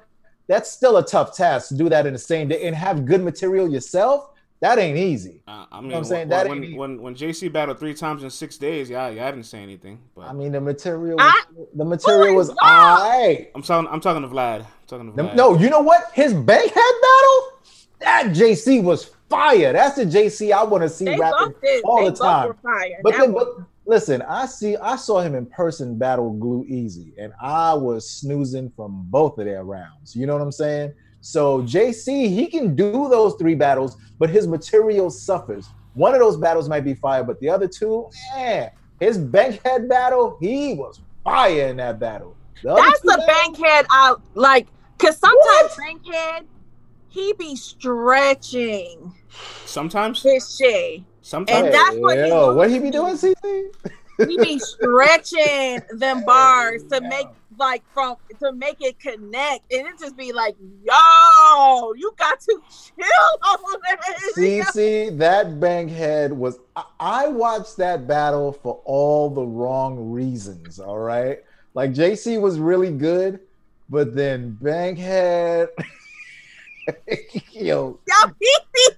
That's 0.48 0.70
still 0.72 0.98
a 0.98 1.06
tough 1.06 1.36
task 1.36 1.70
to 1.70 1.76
do 1.76 1.88
that 1.90 2.06
in 2.08 2.14
the 2.14 2.20
same 2.20 2.48
day 2.48 2.66
and 2.66 2.76
have 2.76 3.06
good 3.06 3.24
material 3.24 3.70
yourself. 3.70 4.31
That 4.62 4.78
ain't 4.78 4.96
easy. 4.98 5.42
Uh, 5.48 5.66
I 5.72 5.82
mean, 5.82 5.90
what 5.92 5.98
I'm 5.98 6.04
saying? 6.06 6.30
when, 6.30 6.30
That 6.30 6.48
when, 6.48 6.64
ain't- 6.64 6.78
when 6.78 7.02
when 7.02 7.16
JC 7.16 7.52
battled 7.52 7.80
three 7.80 7.96
times 7.96 8.24
in 8.24 8.30
six 8.30 8.58
days, 8.58 8.92
yeah, 8.92 9.10
yeah, 9.10 9.28
I 9.28 9.32
didn't 9.32 9.48
say 9.48 9.58
anything. 9.64 10.00
But 10.16 10.28
I 10.28 10.34
mean, 10.34 10.52
the 10.52 10.62
material, 10.62 11.18
I- 11.20 11.44
was, 11.56 11.68
the 11.74 11.84
material 11.86 12.36
was 12.36 12.48
Who 12.50 12.54
is 12.54 12.60
all 12.62 13.10
right. 13.10 13.50
I'm 13.56 13.64
talking. 13.64 13.90
I'm 13.92 14.00
talking 14.02 14.22
to 14.22 14.28
Vlad. 14.28 14.60
I'm 14.60 14.66
talking 14.88 15.10
to 15.12 15.16
The- 15.18 15.24
Vlad. 15.30 15.36
No, 15.36 15.58
you 15.58 15.70
know 15.72 15.82
what? 15.82 16.12
His 16.14 16.34
Bankhead 16.34 16.76
battle, 16.76 17.60
that 18.02 18.26
JC 18.36 18.84
was 18.84 19.06
fire. 19.30 19.74
That's 19.74 19.96
the 19.96 20.06
JC 20.06 20.52
I 20.52 20.64
want 20.64 20.84
to 20.84 20.90
see 20.90 21.06
they 21.06 21.18
rapping 21.18 21.56
all 21.84 22.04
they 22.04 22.10
the 22.12 22.16
time. 22.16 22.54
fire. 22.62 23.00
But 23.02 23.14
then, 23.18 23.34
was- 23.34 23.48
but 23.58 23.66
listen, 23.88 24.22
I 24.22 24.46
see, 24.46 24.78
I 24.78 24.96
saw 24.96 25.22
him 25.22 25.34
in 25.34 25.48
person 25.48 25.98
battle 25.98 26.34
Glue 26.34 26.66
Easy, 26.68 27.14
and 27.18 27.34
I 27.42 27.74
was 27.74 28.08
snoozing 28.08 28.72
from 28.76 29.08
both 29.10 29.40
of 29.40 29.46
their 29.46 29.64
rounds. 29.64 30.16
You 30.16 30.28
know 30.28 30.34
what 30.34 30.44
I'm 30.44 30.52
saying? 30.52 30.94
So 31.22 31.62
JC, 31.64 32.28
he 32.30 32.48
can 32.48 32.76
do 32.76 33.08
those 33.10 33.36
three 33.36 33.56
battles, 33.56 33.96
but 34.20 34.30
his 34.30 34.48
material 34.48 35.10
suffers. 35.10 35.68
One 35.94 36.14
of 36.14 36.20
those 36.20 36.38
battles 36.38 36.68
might 36.68 36.84
be 36.84 36.94
fire, 36.96 37.24
but 37.24 37.40
the 37.40 37.50
other 37.50 37.68
two, 37.68 38.10
man, 38.36 38.72
his 39.00 39.18
Bankhead 39.18 39.88
battle, 39.90 40.38
he 40.42 40.74
was 40.74 41.00
fire 41.24 41.68
in 41.68 41.78
that 41.78 42.00
battle. 42.00 42.36
The 42.64 42.76
that's 42.76 43.02
the 43.02 43.08
battles- 43.26 43.28
bankhead 43.60 43.86
I 43.90 44.16
like. 44.36 44.68
Cause 44.98 45.18
sometimes 45.18 45.72
What? 45.72 45.78
bankhead, 45.78 46.46
he 47.10 47.34
be 47.34 47.56
stretching 47.56 49.14
Sometimes. 49.66 50.22
his 50.22 50.56
shit. 50.58 51.02
Sometimes. 51.22 51.66
And 51.66 51.74
that's 51.74 51.96
what 51.98 52.18
he 52.18 52.28
Yo, 52.28 52.48
was- 52.48 52.56
what 52.56 52.70
he 52.70 52.80
be 52.80 52.90
doing, 52.92 53.16
CC? 53.16 53.36
He 54.28 54.38
be 54.38 54.60
stretching 54.60 55.82
them 55.98 56.24
bars 56.26 56.84
to 56.92 57.00
Yeah. 57.02 57.10
make 57.10 57.28
like 57.62 57.84
from 57.94 58.16
to 58.40 58.52
make 58.54 58.78
it 58.82 59.00
connect, 59.00 59.72
and 59.72 59.88
it 59.88 60.00
just 60.00 60.18
be 60.18 60.34
like, 60.34 60.56
yo, 60.84 61.94
you 61.94 62.12
got 62.18 62.40
to 62.42 62.60
chill 62.70 63.06
on 63.44 63.58
See, 64.34 64.60
CC, 64.60 65.18
that 65.20 65.60
Bankhead 65.60 66.34
was. 66.34 66.60
I, 66.76 66.84
I 67.00 67.28
watched 67.28 67.78
that 67.78 68.08
battle 68.08 68.52
for 68.52 68.82
all 68.84 69.30
the 69.30 69.44
wrong 69.44 70.12
reasons. 70.12 70.80
All 70.80 70.98
right, 70.98 71.44
like 71.76 71.94
JC 71.94 72.42
was 72.42 72.60
really 72.60 72.92
good, 72.92 73.40
but 73.90 74.16
then 74.16 74.58
Bankhead, 74.60 75.70
yo, 77.52 78.00
Yo, 78.08 78.32
he 78.40 78.58
be 78.74 78.90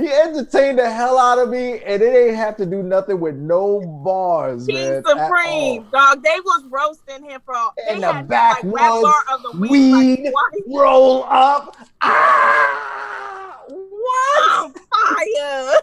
he 0.00 0.12
entertained 0.12 0.78
the 0.78 0.90
hell 0.90 1.18
out 1.18 1.38
of 1.38 1.48
me, 1.48 1.80
and 1.84 2.02
it 2.02 2.16
ain't 2.16 2.36
have 2.36 2.56
to 2.58 2.66
do 2.66 2.82
nothing 2.82 3.20
with 3.20 3.36
no 3.36 3.80
bars, 4.04 4.66
King 4.66 4.76
man. 4.76 5.02
Supreme, 5.04 5.86
dog. 5.92 6.22
They 6.22 6.40
was 6.44 6.64
roasting 6.70 7.28
him 7.28 7.40
for 7.44 7.54
all. 7.54 7.74
And 7.88 8.02
the 8.02 8.24
back 8.28 8.62
like, 8.62 8.74
rap 8.74 8.74
backwoods, 8.74 9.02
bar 9.02 9.22
of 9.34 9.42
the 9.42 9.58
week. 9.58 9.70
weed, 9.70 10.24
Like, 10.24 10.64
Roll 10.68 11.24
up, 11.24 11.76
ah, 12.02 13.60
what? 13.68 14.64
on 14.64 14.74
fire? 14.92 15.80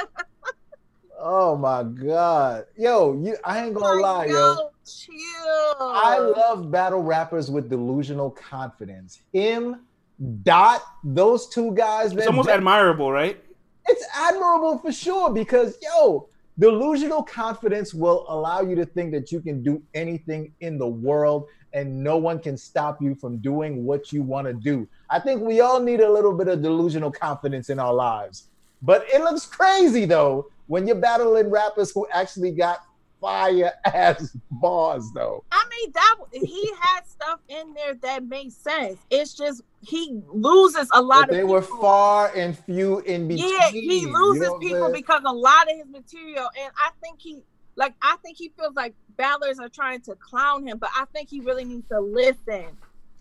Oh 1.26 1.56
my 1.56 1.84
god, 1.84 2.66
yo, 2.76 3.14
you! 3.14 3.36
I 3.44 3.64
ain't 3.64 3.74
gonna 3.74 4.02
lie, 4.02 4.26
yo. 4.26 4.70
chill. 4.84 5.14
I 5.80 6.18
love 6.18 6.70
battle 6.70 7.02
rappers 7.02 7.50
with 7.50 7.70
delusional 7.70 8.30
confidence. 8.30 9.20
Him, 9.32 9.86
Dot, 10.42 10.82
those 11.02 11.48
two 11.48 11.74
guys. 11.74 12.12
It's 12.12 12.26
almost 12.26 12.48
admirable, 12.48 13.10
right? 13.10 13.44
it's 13.88 14.04
admirable 14.14 14.78
for 14.78 14.92
sure 14.92 15.30
because 15.32 15.76
yo, 15.82 16.28
delusional 16.58 17.22
confidence 17.22 17.92
will 17.92 18.24
allow 18.28 18.60
you 18.60 18.74
to 18.76 18.86
think 18.86 19.12
that 19.12 19.30
you 19.30 19.40
can 19.40 19.62
do 19.62 19.82
anything 19.94 20.52
in 20.60 20.78
the 20.78 20.86
world 20.86 21.46
and 21.72 22.02
no 22.02 22.16
one 22.16 22.38
can 22.38 22.56
stop 22.56 23.02
you 23.02 23.14
from 23.14 23.38
doing 23.38 23.84
what 23.84 24.12
you 24.12 24.22
want 24.22 24.46
to 24.46 24.52
do. 24.52 24.88
I 25.10 25.18
think 25.18 25.42
we 25.42 25.60
all 25.60 25.80
need 25.80 26.00
a 26.00 26.10
little 26.10 26.32
bit 26.32 26.48
of 26.48 26.62
delusional 26.62 27.10
confidence 27.10 27.68
in 27.68 27.78
our 27.78 27.92
lives. 27.92 28.48
But 28.80 29.06
it 29.12 29.20
looks 29.20 29.44
crazy 29.46 30.04
though 30.04 30.48
when 30.66 30.86
you're 30.86 30.96
battling 30.96 31.50
rappers 31.50 31.90
who 31.90 32.06
actually 32.12 32.52
got 32.52 32.80
fire 33.24 33.72
ass 33.86 34.36
bars 34.50 35.04
though. 35.14 35.44
I 35.50 35.64
mean, 35.70 35.92
that 35.92 36.16
he 36.32 36.70
had 36.80 37.06
stuff 37.06 37.40
in 37.48 37.74
there 37.74 37.94
that 38.02 38.24
made 38.24 38.52
sense. 38.52 38.98
It's 39.10 39.34
just 39.34 39.62
he 39.80 40.20
loses 40.28 40.88
a 40.92 41.00
lot 41.00 41.22
But 41.22 41.30
of 41.30 41.36
they 41.36 41.44
were 41.44 41.62
far 41.62 42.30
and 42.34 42.56
few 42.56 43.00
in 43.00 43.28
between. 43.28 43.48
Yeah, 43.50 43.68
he 43.70 44.00
you 44.02 44.12
loses 44.12 44.48
know 44.48 44.58
people 44.58 44.90
because 44.92 45.22
a 45.24 45.32
lot 45.32 45.70
of 45.70 45.76
his 45.76 45.86
material, 45.88 46.48
and 46.60 46.72
I 46.76 46.90
think 47.02 47.18
he 47.20 47.40
like 47.76 47.94
I 48.02 48.16
think 48.22 48.36
he 48.36 48.52
feels 48.58 48.74
like 48.74 48.94
battlers 49.16 49.58
are 49.58 49.68
trying 49.68 50.00
to 50.02 50.14
clown 50.16 50.66
him, 50.66 50.78
but 50.78 50.90
I 50.96 51.06
think 51.14 51.28
he 51.30 51.40
really 51.40 51.64
needs 51.64 51.88
to 51.88 52.00
listen. 52.00 52.66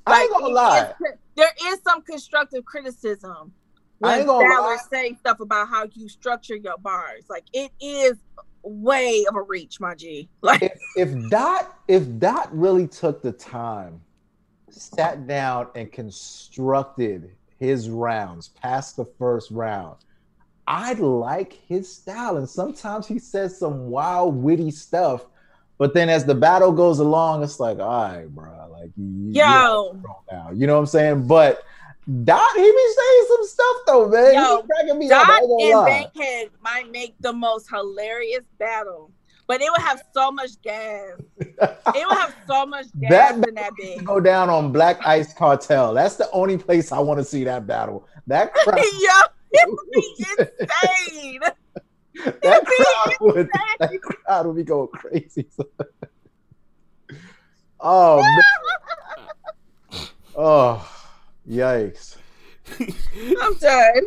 I 0.05 0.23
ain't 0.23 0.31
gonna 0.31 0.47
lie. 0.49 0.93
is- 0.99 1.13
there 1.35 1.53
is 1.67 1.79
some 1.83 2.01
constructive 2.01 2.65
criticism 2.65 3.53
I 4.03 4.17
when 4.17 4.25
gonna 4.27 4.61
lie. 4.61 4.77
say 4.91 5.15
stuff 5.15 5.39
about 5.39 5.69
how 5.69 5.85
you 5.93 6.09
structure 6.09 6.55
your 6.55 6.77
bars. 6.77 7.23
Like 7.29 7.45
it 7.53 7.71
is 7.81 8.17
way 8.63 9.25
of 9.29 9.35
a 9.35 9.41
reach, 9.41 9.79
my 9.79 9.95
G. 9.95 10.29
Like 10.41 10.61
if, 10.63 10.81
if 10.95 11.29
Dot 11.29 11.77
if 11.87 12.19
Dot 12.19 12.55
really 12.57 12.87
took 12.87 13.21
the 13.21 13.31
time, 13.31 14.01
sat 14.69 15.27
down 15.27 15.67
and 15.75 15.91
constructed 15.91 17.31
his 17.59 17.89
rounds 17.89 18.49
past 18.49 18.95
the 18.95 19.05
first 19.05 19.51
round, 19.51 19.97
I'd 20.67 20.99
like 20.99 21.53
his 21.53 21.93
style. 21.93 22.37
And 22.37 22.49
sometimes 22.49 23.07
he 23.07 23.19
says 23.19 23.57
some 23.57 23.87
wild, 23.87 24.35
witty 24.35 24.71
stuff. 24.71 25.25
But 25.77 25.93
then 25.93 26.07
as 26.09 26.23
the 26.25 26.35
battle 26.35 26.71
goes 26.71 26.99
along, 26.99 27.43
it's 27.43 27.59
like, 27.59 27.79
all 27.79 28.03
right, 28.03 28.27
bro, 28.27 28.69
like 28.71 28.91
you- 28.95 29.31
yo. 29.31 29.97
You 30.53 30.67
know 30.67 30.73
what 30.75 30.79
I'm 30.79 30.85
saying? 30.85 31.27
But 31.27 31.63
Dot, 32.23 32.49
he 32.55 32.61
be 32.61 32.93
saying 32.97 33.25
some 33.29 33.45
stuff 33.47 33.75
though, 33.87 34.09
man. 34.09 34.33
Yo, 34.33 34.57
he 34.57 34.67
cracking 34.67 34.99
me 34.99 35.07
Dot 35.07 35.25
gonna 35.25 35.41
and 35.41 35.71
lie. 35.71 35.85
Bankhead 36.13 36.49
might 36.61 36.91
make 36.91 37.15
the 37.21 37.31
most 37.31 37.69
hilarious 37.69 38.43
battle, 38.59 39.09
but 39.47 39.61
it 39.61 39.71
would 39.71 39.79
have 39.81 40.03
so 40.13 40.29
much 40.29 40.61
gas. 40.61 41.13
It 41.39 41.55
would 41.57 42.17
have 42.17 42.35
so 42.45 42.65
much 42.65 42.87
gas 42.99 43.09
That 43.09 43.47
in 43.47 43.55
that 43.55 43.71
bitch. 43.81 44.03
go 44.03 44.19
down 44.19 44.49
on 44.49 44.73
Black 44.73 44.99
Ice 45.07 45.33
Cartel. 45.33 45.93
That's 45.93 46.17
the 46.17 46.29
only 46.31 46.57
place 46.57 46.91
I 46.91 46.99
want 46.99 47.19
to 47.21 47.23
see 47.23 47.45
that 47.45 47.65
battle. 47.67 48.05
That 48.27 48.53
crowd, 48.53 48.77
Yo, 48.77 49.21
it 49.51 49.69
would 49.69 49.91
be 49.93 50.25
insane. 50.39 51.39
that 52.41 52.65
crowd 52.65 53.15
would, 53.21 53.49
that 53.79 54.01
crowd 54.01 54.45
would 54.47 54.57
be 54.57 54.63
going 54.63 54.89
crazy. 54.89 55.47
oh 57.79 58.19
man. 58.21 58.41
Oh 60.35 61.02
yikes. 61.47 62.17
I'm 62.79 63.55
done. 63.55 64.03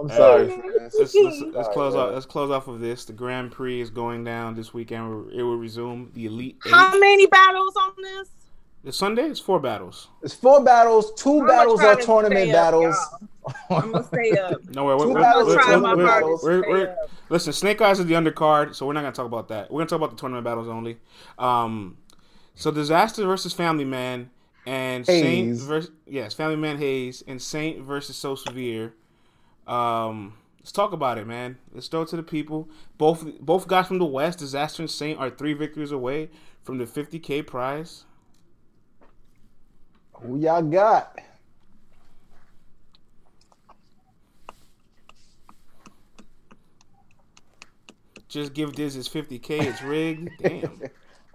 I'm 0.00 0.08
sorry. 0.08 0.44
Uh, 0.52 0.56
friends. 0.60 0.94
Let's, 0.98 1.14
let's, 1.14 1.42
let's 1.52 1.68
close 1.70 1.94
man. 1.94 2.02
off. 2.04 2.14
Let's 2.14 2.26
close 2.26 2.50
off 2.50 2.68
of 2.68 2.80
this. 2.80 3.04
The 3.04 3.12
Grand 3.12 3.50
Prix 3.50 3.80
is 3.80 3.90
going 3.90 4.22
down 4.24 4.54
this 4.54 4.72
weekend. 4.72 5.32
It 5.32 5.42
will 5.42 5.56
resume 5.56 6.10
the 6.14 6.26
Elite 6.26 6.56
Eight. 6.64 6.70
How 6.72 6.96
many 6.98 7.26
battles 7.26 7.74
on 7.76 7.92
this? 8.00 8.28
The 8.84 8.92
Sunday 8.92 9.24
it's 9.24 9.40
four 9.40 9.58
battles. 9.58 10.08
It's 10.22 10.34
four 10.34 10.62
battles. 10.62 11.12
2 11.20 11.38
I'ma 11.40 11.46
battles 11.48 11.80
are 11.82 11.96
to 11.96 12.02
tournament 12.02 12.48
stay 12.48 12.50
up, 12.52 12.64
battles. 12.72 12.96
I'm 13.70 13.90
gonna 13.92 14.04
stay 14.04 14.30
up. 14.38 14.60
No, 14.68 14.84
we're, 14.84 14.96
we're, 14.96 15.14
battles, 15.14 15.48
we're, 15.48 15.56
gonna 15.56 15.66
try 15.66 15.76
my 15.76 15.92
let's- 15.94 16.10
hardest. 16.10 16.44
we're- 16.44 16.62
to 16.62 16.68
we're- 16.68 16.84
stay 16.84 16.92
up. 16.92 17.10
Listen, 17.28 17.52
Snake 17.52 17.80
Eyes 17.82 17.98
is 17.98 18.06
the 18.06 18.14
undercard, 18.14 18.74
so 18.76 18.86
we're 18.86 18.92
not 18.92 19.00
gonna 19.00 19.12
talk 19.12 19.26
about 19.26 19.48
that. 19.48 19.70
We're 19.70 19.80
gonna 19.80 19.88
talk 19.90 19.96
about 19.98 20.10
the 20.10 20.16
tournament 20.16 20.44
battles 20.44 20.68
only. 20.68 20.98
Um, 21.38 21.96
so 22.54 22.70
Dizaster 22.70 23.26
versus 23.26 23.52
Family 23.52 23.84
Man 23.84 24.30
and 24.68 25.06
Saint 25.06 25.56
versus 25.56 25.90
yes, 26.06 26.34
Family 26.34 26.56
Man 26.56 26.78
Hayes 26.78 27.22
and 27.26 27.40
Saint 27.40 27.80
versus 27.80 28.16
So 28.16 28.34
Severe. 28.34 28.94
Um, 29.66 30.34
Let's 30.68 30.74
talk 30.74 30.92
about 30.92 31.16
it, 31.16 31.26
man. 31.26 31.56
Let's 31.72 31.88
throw 31.88 32.02
it 32.02 32.08
to 32.08 32.16
the 32.16 32.22
people. 32.22 32.68
Both 32.98 33.40
both 33.40 33.66
guys 33.66 33.86
from 33.86 33.98
the 33.98 34.04
West, 34.04 34.40
Dizaster 34.40 34.80
and 34.80 34.90
Saint, 34.90 35.18
are 35.18 35.30
three 35.30 35.54
victories 35.54 35.92
away 35.92 36.28
from 36.62 36.76
the 36.76 36.84
50k 36.84 37.46
prize. 37.46 38.04
Who 40.12 40.36
y'all 40.36 40.60
got? 40.60 41.18
Just 48.28 48.52
give 48.52 48.74
Diz 48.74 48.92
his 48.92 49.08
50k. 49.08 49.62
It's 49.62 49.80
rigged. 49.80 50.28
Damn. 50.38 50.82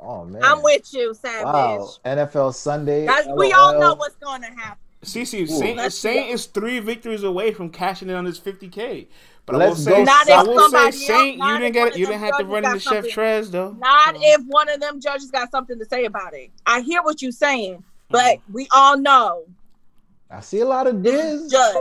Oh 0.03 0.25
man. 0.25 0.43
I'm 0.43 0.61
with 0.61 0.93
you, 0.93 1.13
Savage. 1.13 1.45
Wow. 1.45 1.89
NFL 2.05 2.53
Sunday. 2.53 3.05
Guys, 3.05 3.25
we 3.35 3.53
all 3.53 3.79
know 3.79 3.93
what's 3.95 4.15
going 4.17 4.41
to 4.41 4.47
happen. 4.47 4.77
CC, 5.03 5.41
Ooh. 5.43 5.47
Saint, 5.47 5.91
Saint 5.93 6.29
is 6.29 6.45
three 6.45 6.79
victories 6.79 7.23
away 7.23 7.51
from 7.53 7.69
cashing 7.69 8.09
in 8.09 8.15
on 8.15 8.25
his 8.25 8.39
50k. 8.39 9.07
But 9.45 9.57
Let's 9.57 9.65
I 9.65 9.69
will 9.69 9.75
say, 9.75 9.91
go, 9.91 10.03
Not 10.05 10.29
I 10.29 10.41
if 10.41 10.47
will 10.47 10.53
say, 10.55 10.61
somebody 10.63 10.85
else- 10.85 11.07
Saint, 11.07 11.37
not 11.37 11.47
you 11.53 11.59
didn't 11.59 11.73
get, 11.73 11.91
of 11.93 11.97
you 11.97 12.05
didn't 12.05 12.19
have 12.21 12.37
to 12.37 12.45
run 12.45 12.65
into 12.65 12.79
Chef 12.79 12.93
something- 12.93 13.11
Trez 13.11 13.51
though. 13.51 13.71
Not 13.71 14.15
So- 14.15 14.21
if 14.23 14.41
one 14.47 14.69
of 14.69 14.79
them 14.79 15.01
judges 15.01 15.29
got 15.31 15.51
something 15.51 15.77
to 15.79 15.85
say 15.85 16.05
about 16.05 16.33
it. 16.33 16.51
I 16.65 16.79
hear 16.81 17.01
what 17.03 17.21
you're 17.21 17.31
saying, 17.33 17.83
but 18.09 18.37
Mm-hmm. 18.37 18.53
we 18.53 18.67
all 18.73 18.97
know 18.97 19.43
I 20.31 20.39
see 20.39 20.61
a 20.61 20.65
lot 20.65 20.87
of 20.87 21.03
Diz. 21.03 21.51
judge. 21.51 21.75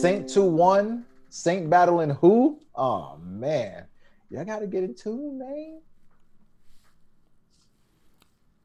Saint 0.00 0.28
2 0.28 0.42
1. 0.42 1.04
Saint 1.28 1.68
battling 1.68 2.10
who? 2.10 2.58
Oh 2.74 3.18
man. 3.22 3.84
Y'all 4.30 4.44
gotta 4.46 4.66
get 4.66 4.84
in 4.84 4.94
tune, 4.94 5.38
man. 5.38 5.80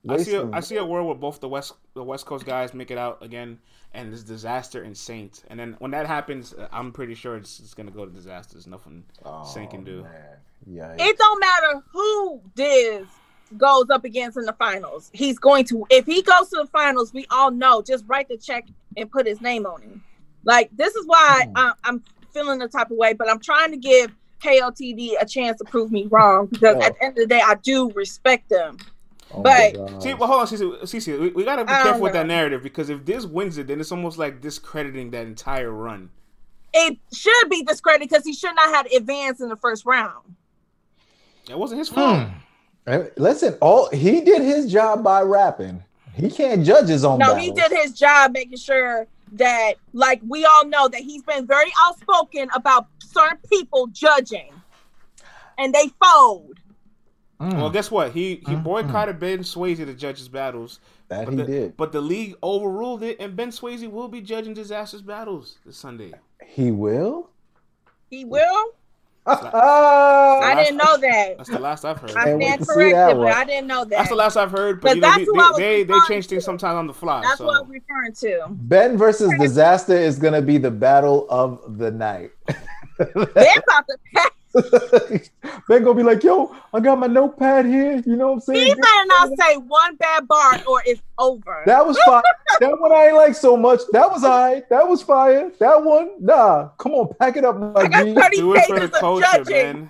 I 0.08 0.18
see, 0.18 0.36
a, 0.36 0.46
Wasting- 0.46 0.62
see 0.62 0.78
a 0.78 0.86
world 0.86 1.08
where 1.08 1.16
both 1.16 1.40
the 1.40 1.48
West 1.48 1.74
the 1.94 2.04
West 2.04 2.26
Coast 2.26 2.46
guys 2.46 2.74
make 2.74 2.92
it 2.92 2.98
out 2.98 3.24
again, 3.24 3.58
and 3.94 4.12
it's 4.14 4.24
Dizaster 4.24 4.86
and 4.86 4.98
Saint. 4.98 5.44
And 5.50 5.58
then 5.60 5.76
when 5.80 5.92
that 5.92 6.08
happens, 6.08 6.54
uh, 6.54 6.68
I'm 6.74 6.92
pretty 6.92 7.14
sure 7.16 7.38
it's, 7.38 7.60
it's 7.60 7.74
gonna 7.74 7.92
go 7.92 8.06
to 8.06 8.12
disasters. 8.12 8.68
Nothing 8.68 9.04
oh, 9.24 9.44
Saint 9.46 9.72
can 9.72 9.84
do. 9.84 10.06
Yeah. 10.66 10.96
It 11.00 11.18
don't 11.18 11.40
matter 11.40 11.82
who 11.92 12.42
Diz 12.56 13.06
goes 13.58 13.90
up 13.92 14.04
against 14.04 14.38
in 14.38 14.46
the 14.46 14.54
finals. 14.54 15.10
He's 15.14 15.38
going 15.40 15.64
to. 15.66 15.86
If 15.90 16.06
he 16.06 16.22
goes 16.22 16.50
to 16.50 16.58
the 16.64 16.68
finals, 16.68 17.14
we 17.14 17.26
all 17.30 17.52
know. 17.52 17.82
Just 17.82 18.04
write 18.08 18.28
the 18.28 18.38
check 18.38 18.66
and 18.98 19.10
put 19.12 19.26
his 19.28 19.40
name 19.42 19.66
on 19.66 19.84
it. 19.84 19.98
Like 20.44 20.70
this 20.76 20.96
is 20.96 21.06
why 21.06 21.46
Hmm. 21.48 21.58
I, 21.58 21.72
I'm 21.86 22.04
feeling 22.34 22.60
the 22.60 22.68
type 22.68 22.92
of 22.92 22.98
way, 22.98 23.14
but 23.14 23.30
I'm 23.30 23.40
trying 23.40 23.72
to 23.72 23.78
give 23.78 24.12
KOTD 24.42 25.14
a 25.22 25.26
chance 25.26 25.58
to 25.60 25.64
prove 25.66 25.92
me 25.92 26.08
wrong 26.12 26.48
because 26.48 26.76
Yeah. 26.80 26.88
at 26.88 26.96
the 26.96 27.04
end 27.06 27.18
of 27.18 27.24
the 27.24 27.28
day, 27.28 27.42
I 27.42 27.56
do 27.56 27.90
respect 27.92 28.50
them. 28.50 28.78
Oh, 29.34 29.42
but- 29.42 29.92
my 29.92 30.00
See, 30.00 30.14
well, 30.14 30.28
hold 30.28 30.42
on, 30.42 30.48
Cece. 30.48 30.82
Cece 30.84 31.20
we, 31.20 31.30
we 31.30 31.44
gotta 31.44 31.66
be 31.66 31.72
I 31.72 31.84
careful 31.84 32.02
with 32.02 32.14
that 32.14 32.28
narrative 32.28 32.62
because 32.64 32.90
if 32.90 33.04
Diz 33.06 33.26
wins 33.26 33.58
it, 33.58 33.68
then 33.68 33.80
it's 33.80 33.92
almost 33.92 34.18
like 34.18 34.42
discrediting 34.42 35.12
that 35.12 35.26
entire 35.26 35.72
run. 35.72 36.10
It 36.74 36.98
should 37.14 37.50
be 37.50 37.64
discredited 37.64 38.10
because 38.10 38.26
he 38.26 38.34
should 38.34 38.56
not 38.56 38.74
have 38.76 38.86
advanced 38.88 39.42
in 39.42 39.50
the 39.50 39.56
first 39.56 39.86
round. 39.86 40.36
That 41.48 41.60
wasn't 41.60 41.80
his 41.80 41.90
fault. 41.90 42.28
Hmm. 42.88 43.02
Listen, 43.18 43.58
all 43.62 43.90
he 43.90 44.22
did 44.22 44.42
his 44.42 44.72
job 44.72 45.04
by 45.04 45.22
rapping. 45.22 45.84
He 46.14 46.30
can't 46.30 46.66
judge 46.66 46.88
his 46.88 47.06
own. 47.06 47.20
No, 47.20 47.36
he 47.36 47.52
did 47.52 47.72
his 47.72 47.94
job 47.94 48.34
making 48.34 48.58
sure 48.58 49.08
that, 49.34 49.74
like, 49.94 50.22
we 50.28 50.46
all 50.46 50.66
know 50.68 50.88
that 50.88 51.02
he's 51.02 51.24
been 51.24 51.48
very 51.48 51.72
outspoken 51.82 52.50
about 52.56 52.88
certain 53.00 53.40
people 53.52 53.88
judging, 53.88 54.52
and 55.58 55.74
they 55.74 55.90
fold. 56.04 56.60
Mm, 57.44 57.58
Well, 57.58 57.70
guess 57.70 57.92
what? 57.92 58.12
He 58.14 58.36
he 58.48 58.54
Mm, 58.56 58.64
boycotted 58.64 59.20
Ben 59.20 59.40
Swayze 59.40 59.78
to 59.78 59.94
judge 59.94 60.18
his 60.18 60.30
battles, 60.30 60.80
that 61.10 61.26
but 61.26 61.34
he 61.34 61.38
the, 61.38 61.46
did. 61.46 61.78
but 61.78 61.92
the 61.92 62.02
league 62.02 62.36
overruled 62.42 63.04
it, 63.04 63.18
and 63.20 63.36
Ben 63.36 63.50
Swayze 63.50 63.90
will 63.90 64.08
be 64.08 64.22
judging 64.22 64.56
Dizaster's 64.56 65.02
battles 65.02 65.58
this 65.66 65.76
Sunday. 65.78 66.14
He 66.46 66.72
will. 66.72 67.30
He 68.10 68.24
will. 68.26 68.66
Ah, 69.26 70.40
I 70.44 70.56
didn't 70.56 70.78
know 70.78 70.98
that. 70.98 71.38
That's 71.38 71.50
the 71.50 71.60
last 71.60 71.86
I've 71.86 71.98
heard. 72.00 72.12
I 72.12 72.26
Can't 72.26 72.42
stand 72.42 72.60
to 72.60 72.66
see 72.66 72.92
that 72.92 73.14
corrected, 73.14 73.18
but. 73.18 73.34
I 73.34 73.44
didn't 73.46 73.68
know 73.68 73.84
that. 73.86 73.90
That's 73.90 74.10
the 74.10 74.16
last 74.16 74.36
I've 74.38 74.52
heard. 74.52 74.82
But 74.82 74.90
But 74.90 74.96
you 74.96 75.02
know, 75.02 75.08
that's 75.08 75.18
they, 75.20 75.26
who 75.26 75.54
they, 75.58 75.84
they, 75.84 75.84
they 75.84 76.00
change 76.08 76.28
things 76.28 76.44
sometimes 76.44 76.76
on 76.76 76.88
the 76.88 76.94
fly. 76.94 77.22
That's 77.22 77.38
so. 77.38 77.46
what 77.46 77.64
I'm 77.64 77.70
referring 77.72 78.14
to. 78.14 78.48
Ben 78.50 78.98
versus 78.98 79.32
Dizaster 79.34 79.98
is 79.98 80.20
gonna 80.20 80.42
be 80.42 80.58
the 80.58 80.72
battle 80.72 81.26
of 81.30 81.78
the 81.78 81.90
night. 81.92 82.32
They're 82.98 83.06
about 83.16 83.36
to 83.88 83.98
pass. 84.16 84.30
ben 85.68 85.84
gonna 85.84 85.94
be 85.96 86.04
like, 86.04 86.24
"Yo, 86.24 86.56
I 86.74 86.80
got 86.80 87.00
my 87.00 87.08
notepad 87.08 87.66
here." 87.66 88.02
You 88.06 88.16
know 88.16 88.28
what 88.28 88.34
I'm 88.36 88.40
saying? 88.42 88.68
He 88.68 88.74
better 88.76 89.06
not 89.08 89.30
say 89.40 89.58
one 89.58 89.96
bad 89.96 90.28
bar 90.28 90.62
or 90.68 90.82
it's 90.86 91.02
over. 91.18 91.64
That 91.66 91.86
was 91.86 91.98
fire. 92.00 92.22
that 92.60 92.80
one 92.80 92.92
I 92.92 93.08
ain't 93.08 93.16
like 93.16 93.36
so 93.36 93.58
much. 93.58 93.82
That 93.92 94.10
was 94.12 94.24
alright. 94.24 94.68
That 94.70 94.88
was 94.88 95.02
fire. 95.02 95.52
That 95.60 95.84
one, 95.84 96.12
nah. 96.20 96.70
Come 96.78 96.94
on, 96.94 97.10
pack 97.20 97.38
it 97.38 97.46
up, 97.46 97.58
my 97.58 97.74
I 97.76 97.88
got 97.88 98.06
G. 98.06 98.14
30 98.14 98.38
Do 98.38 98.56
it 98.56 98.66
for 98.68 98.80
the 98.80 98.88
culture, 98.90 99.26
judging. 99.34 99.56
man. 99.56 99.90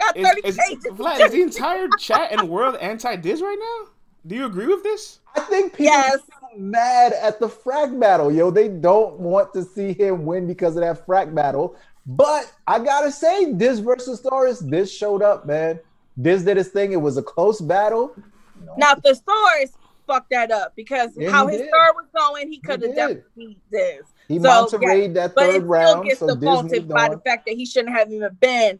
I 0.00 0.12
got 0.12 0.16
Is, 0.16 0.26
30 0.28 0.40
is, 0.48 0.56
pages. 0.58 0.84
of 0.86 0.96
Vlad, 0.98 1.20
is 1.20 1.32
the 1.32 1.42
entire 1.42 1.88
chat 1.98 2.32
and 2.32 2.48
world 2.48 2.76
anti-Diz 2.76 3.40
right 3.40 3.56
now? 3.58 3.90
Do 4.26 4.34
you 4.34 4.46
agree 4.46 4.66
with 4.66 4.82
this? 4.82 5.20
I 5.36 5.40
think 5.40 5.72
people 5.72 5.86
Yes. 5.86 6.18
are 6.42 6.58
mad 6.58 7.12
at 7.12 7.38
the 7.38 7.48
frack 7.48 7.98
battle, 7.98 8.30
yo. 8.32 8.50
They 8.50 8.68
don't 8.68 9.18
want 9.20 9.52
to 9.54 9.62
see 9.62 9.92
him 9.92 10.26
win 10.26 10.46
because 10.46 10.76
of 10.76 10.82
that 10.82 11.06
frack 11.06 11.34
battle. 11.34 11.76
But 12.06 12.52
I 12.66 12.78
gotta 12.78 13.10
say, 13.10 13.52
Diz 13.52 13.80
versus 13.80 14.20
Thesaurus, 14.20 14.60
Diz 14.60 14.92
showed 14.92 15.22
up, 15.22 15.46
man. 15.46 15.80
Diz 16.20 16.44
did 16.44 16.56
his 16.56 16.68
thing. 16.68 16.92
It 16.92 17.00
was 17.00 17.16
a 17.16 17.22
close 17.22 17.60
battle. 17.60 18.14
Now 18.78 18.94
Thesaurus 18.94 19.72
fucked 20.06 20.30
that 20.30 20.52
up 20.52 20.74
because 20.76 21.10
Yeah, 21.16 21.30
how 21.30 21.48
his 21.48 21.60
did. 21.60 21.70
third 21.70 21.94
was 21.94 22.06
going, 22.16 22.48
he 22.50 22.60
could 22.60 22.82
have 22.82 22.94
definitely 22.94 23.24
beat 23.36 23.58
Diz. 23.70 24.06
He 24.28 24.38
So, 24.38 24.48
Montereyed 24.48 25.14
that 25.14 25.34
But 25.34 25.44
it 25.44 25.46
third 25.46 25.54
still 25.56 25.62
round, 25.66 26.04
gets 26.04 26.20
so 26.20 26.34
defaulted 26.36 26.88
by 26.88 27.08
the 27.08 27.18
fact 27.18 27.46
that 27.46 27.56
he 27.56 27.66
shouldn't 27.66 27.96
have 27.96 28.10
even 28.10 28.34
been 28.40 28.78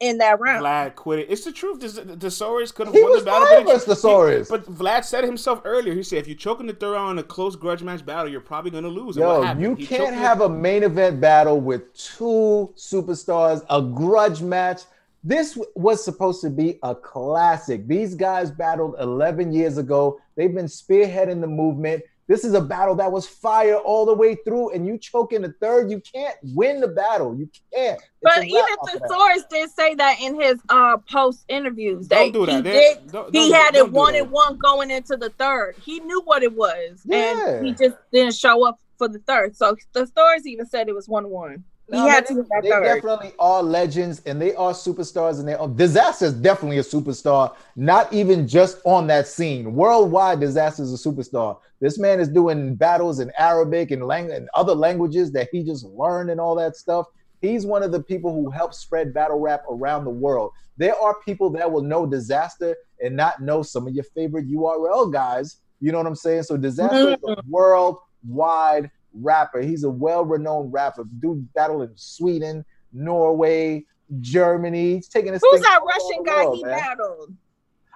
in 0.00 0.18
that 0.18 0.38
round. 0.40 0.64
Vlad 0.64 0.94
quit 0.94 1.18
it. 1.20 1.26
It's 1.30 1.44
the 1.44 1.52
truth. 1.52 1.80
The, 1.80 2.02
the 2.04 2.16
Thesaurus 2.16 2.70
could 2.72 2.86
have 2.86 2.94
He 2.94 3.02
won 3.02 3.10
was 3.12 3.20
the 3.20 3.30
battle. 3.30 3.46
fine 3.48 3.64
but 3.64 3.70
it- 3.70 3.74
versus 3.74 3.84
Thesaurus. 3.86 4.48
But 4.48 4.64
Vlad 4.72 5.04
said 5.04 5.24
it 5.24 5.26
himself 5.26 5.60
earlier. 5.64 5.94
He 5.94 6.02
said, 6.02 6.18
if 6.18 6.28
you 6.28 6.34
choke 6.34 6.60
in 6.60 6.66
the 6.66 6.72
third 6.72 6.92
round 6.92 7.18
in 7.18 7.24
a 7.24 7.26
close 7.26 7.56
grudge 7.56 7.82
match 7.82 8.06
battle, 8.06 8.30
you're 8.30 8.40
probably 8.40 8.70
going 8.70 8.84
to 8.84 8.90
lose. 8.90 9.16
And 9.16 9.24
Yo, 9.24 9.40
what 9.40 9.58
you 9.58 9.74
He 9.74 9.86
can't 9.86 10.00
choked 10.02 10.12
in- 10.12 10.18
have 10.18 10.40
a 10.42 10.48
main 10.48 10.82
event 10.84 11.20
battle 11.20 11.60
with 11.60 11.92
two 11.94 12.72
superstars, 12.76 13.64
a 13.70 13.82
grudge 13.82 14.40
match. 14.40 14.82
This 15.24 15.58
was 15.74 16.04
supposed 16.04 16.40
to 16.42 16.50
be 16.50 16.78
a 16.84 16.94
classic. 16.94 17.88
These 17.88 18.14
guys 18.14 18.50
battled 18.52 18.94
11 19.00 19.52
years 19.52 19.76
ago. 19.78 20.20
They've 20.36 20.54
been 20.54 20.66
spearheading 20.66 21.40
the 21.40 21.48
movement. 21.48 22.02
This 22.28 22.44
is 22.44 22.52
a 22.52 22.60
battle 22.60 22.94
that 22.96 23.10
was 23.10 23.26
fire 23.26 23.76
all 23.76 24.04
the 24.04 24.14
way 24.14 24.34
through, 24.44 24.70
and 24.72 24.86
you 24.86 24.98
choke 24.98 25.32
in 25.32 25.40
the 25.40 25.52
third. 25.62 25.90
You 25.90 26.00
can't 26.00 26.36
win 26.54 26.78
the 26.80 26.88
battle. 26.88 27.34
You 27.34 27.48
can't. 27.74 27.98
It's 27.98 28.06
But 28.22 28.44
even 28.44 28.56
wrap 28.62 28.78
after 28.84 28.98
that. 28.98 29.08
Thesaurus 29.08 29.44
did 29.50 29.70
say 29.70 29.94
that 29.94 30.20
in 30.20 30.38
his 30.38 30.60
uh 30.68 30.98
post 31.10 31.44
interviews 31.48 32.06
that 32.08 32.16
Don't 32.16 32.32
do 32.32 32.46
that. 32.46 32.56
he 32.56 32.60
They- 32.62 32.94
did 32.94 33.12
don't- 33.12 33.34
he 33.34 33.48
don't- 33.48 33.52
had 33.58 33.74
don't 33.74 33.86
it 33.88 33.90
do 33.92 33.96
one 33.96 34.12
that. 34.12 34.22
and 34.24 34.30
one 34.30 34.58
going 34.58 34.90
into 34.90 35.16
the 35.16 35.30
third. 35.30 35.76
He 35.82 36.00
knew 36.00 36.20
what 36.22 36.42
it 36.42 36.54
was, 36.54 37.00
Yeah. 37.06 37.48
and 37.48 37.66
he 37.66 37.72
just 37.72 37.96
didn't 38.12 38.34
show 38.34 38.62
up 38.66 38.78
for 38.98 39.08
the 39.08 39.20
third. 39.20 39.56
So 39.56 39.74
Thesaurus 39.94 40.44
even 40.46 40.66
said 40.66 40.88
it 40.88 40.94
was 40.94 41.08
one 41.08 41.30
one. 41.30 41.64
He 41.90 41.96
No, 41.96 42.06
had 42.06 42.24
they, 42.24 42.34
to 42.34 42.34
do 42.34 42.46
that 42.50 42.62
they 42.62 42.68
definitely 42.68 43.32
are 43.38 43.62
legends 43.62 44.20
and 44.26 44.40
they 44.40 44.54
are 44.54 44.72
superstars 44.72 45.38
and 45.38 45.48
they 45.48 45.54
are 45.54 45.68
Dizaster 45.68 46.22
is 46.22 46.34
definitely 46.34 46.78
a 46.78 46.82
superstar 46.82 47.54
not 47.76 48.12
even 48.12 48.46
just 48.46 48.78
on 48.84 49.06
that 49.06 49.26
scene. 49.26 49.74
Worldwide 49.74 50.40
Dizaster 50.40 50.80
is 50.80 50.92
a 50.92 51.08
superstar. 51.08 51.58
This 51.80 51.98
man 51.98 52.20
is 52.20 52.28
doing 52.28 52.74
battles 52.74 53.20
in 53.20 53.32
arabic 53.38 53.90
and, 53.90 54.06
lang- 54.06 54.30
and 54.32 54.48
other 54.54 54.74
languages 54.74 55.32
that 55.32 55.48
he 55.50 55.62
just 55.62 55.84
learned 55.84 56.30
and 56.30 56.40
all 56.40 56.54
that 56.56 56.76
stuff. 56.76 57.06
He's 57.40 57.64
one 57.64 57.82
of 57.82 57.92
the 57.92 58.02
people 58.02 58.34
who 58.34 58.50
helped 58.50 58.74
spread 58.74 59.14
battle 59.14 59.38
rap 59.38 59.62
around 59.70 60.04
the 60.04 60.10
world. 60.10 60.52
There 60.76 60.96
are 60.96 61.16
people 61.24 61.50
that 61.50 61.70
will 61.70 61.82
know 61.82 62.06
Dizaster 62.06 62.74
and 63.00 63.16
not 63.16 63.40
know 63.40 63.62
some 63.62 63.86
of 63.86 63.94
your 63.94 64.04
favorite 64.04 64.48
url 64.50 65.12
guys. 65.12 65.58
You 65.80 65.92
know 65.92 65.98
what 65.98 66.06
i'm 66.06 66.16
saying? 66.16 66.42
So 66.42 66.58
Dizaster 66.58 67.12
is 67.12 67.14
a 67.14 67.16
mm-hmm. 67.16 67.50
worldwide 67.50 68.90
rapper. 69.14 69.60
He's 69.60 69.84
a 69.84 69.90
well-renowned 69.90 70.72
rapper. 70.72 71.04
Dude 71.20 71.52
battle 71.54 71.82
in 71.82 71.92
Sweden, 71.96 72.64
Norway, 72.92 73.84
Germany. 74.20 74.94
He's 74.96 75.08
taking 75.08 75.32
his 75.32 75.42
Who's 75.48 75.60
that 75.62 75.80
Russian 75.86 76.22
guy 76.24 76.44
world, 76.44 76.56
he 76.56 76.64
man. 76.64 76.78
battled? 76.78 77.34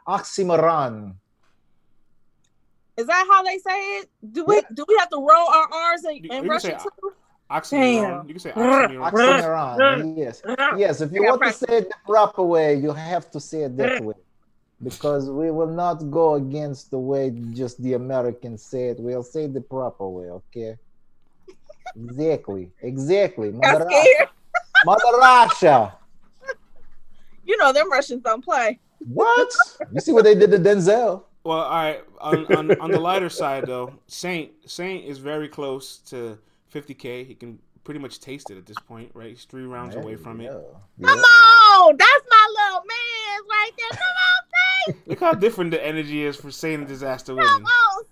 Oxymoron. 0.07 1.15
Is 2.97 3.07
that 3.07 3.27
how 3.31 3.43
they 3.43 3.59
say 3.59 3.79
it? 3.99 4.11
Do 4.33 4.45
we 4.45 4.61
do 4.75 4.85
we 4.87 4.97
have 4.99 5.09
to 5.11 5.17
roll 5.17 5.49
our 5.49 5.69
R's 5.73 6.05
in, 6.05 6.17
You- 6.25 6.31
in 6.31 6.45
you 6.45 6.59
say 6.61 6.73
Russian 6.73 6.79
too? 6.79 7.13
Oxymoron. 7.51 8.03
Damn. 8.03 8.29
You 8.29 8.35
can 8.35 8.41
say 8.41 8.51
oxymoron. 8.53 9.11
Oxymoron. 9.13 10.19
Yes. 10.19 10.43
Yes. 10.77 11.01
If 11.01 11.13
you 11.13 11.23
I 11.23 11.27
got 11.29 11.41
want 11.41 11.53
to 11.53 11.59
say 11.67 11.77
it 11.79 11.89
the 11.89 11.95
proper 12.07 12.43
way, 12.43 12.75
you 12.77 12.93
have 12.93 13.31
to 13.31 13.41
say 13.41 13.63
it 13.63 13.77
that 13.79 14.03
way. 14.05 14.15
Because 14.83 15.31
we 15.31 15.51
will 15.53 15.69
not 15.69 16.11
go 16.11 16.35
against 16.35 16.91
the 16.91 16.99
way 16.99 17.31
just 17.53 17.81
the 17.83 17.93
Americans 17.95 18.63
say 18.65 18.89
it. 18.89 18.99
We'll 18.99 19.23
say 19.23 19.45
it 19.45 19.55
the 19.55 19.61
proper 19.61 20.09
way, 20.09 20.27
okay? 20.29 20.77
Exactly. 21.97 22.71
Exactly. 22.83 23.51
Mother. 23.53 23.85
Russia. 23.87 24.31
Mother 24.85 25.19
Russia. 25.19 25.95
You 27.45 27.57
know 27.57 27.73
them 27.73 27.91
Russians 27.91 28.23
don't 28.23 28.45
play. 28.45 28.79
What? 29.01 29.53
You 29.93 30.01
see 30.01 30.13
what 30.13 30.25
they 30.25 30.35
did 30.35 30.51
to 30.53 30.59
Denzel? 30.59 31.25
Well, 31.45 31.59
all 31.59 31.71
right. 31.71 32.05
On, 32.21 32.47
on, 32.57 32.81
on 32.81 32.91
the 32.91 33.01
lighter 33.01 33.29
side, 33.29 33.65
though, 33.67 33.93
Saint 34.07 34.53
Saint 34.65 35.05
is 35.05 35.19
very 35.19 35.49
close 35.49 35.99
to 36.11 36.39
50k. 36.73 37.27
He 37.27 37.35
can 37.35 37.59
pretty 37.85 37.99
much 37.99 38.21
taste 38.21 38.51
it 38.51 38.59
at 38.59 38.65
this 38.67 38.77
point, 38.87 39.11
right? 39.13 39.31
He's 39.31 39.45
three 39.45 39.65
rounds 39.65 39.97
away 39.97 40.15
from 40.15 40.41
it. 40.41 40.45
Yeah. 40.45 41.07
Come 41.09 41.19
on, 41.19 41.97
that's 41.97 42.25
my 42.31 42.49
little 42.65 42.83
man 42.87 43.41
right 43.51 43.71
there. 43.77 43.91
Come 43.91 44.17
on, 44.29 44.95
Saint. 44.95 45.09
Look 45.09 45.21
how 45.21 45.33
different 45.33 45.73
the 45.73 45.85
energy 45.85 46.25
is 46.25 46.37
for 46.37 46.53
Saint 46.53 46.83
and 46.83 46.91
Dizaster 46.91 47.27
Come 47.27 47.37
winning. 47.39 47.51
on, 47.51 48.05
Saint. 48.05 48.12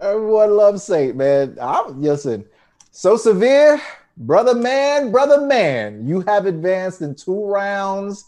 Everyone 0.00 0.56
loves 0.56 0.84
Saint, 0.84 1.16
man. 1.16 1.56
I'm 1.60 2.00
listen. 2.00 2.44
So 2.92 3.16
severe, 3.16 3.80
brother 4.16 4.54
man, 4.54 5.10
brother 5.10 5.40
man. 5.40 6.06
You 6.06 6.20
have 6.20 6.46
advanced 6.46 7.02
in 7.02 7.14
two 7.16 7.46
rounds, 7.46 8.24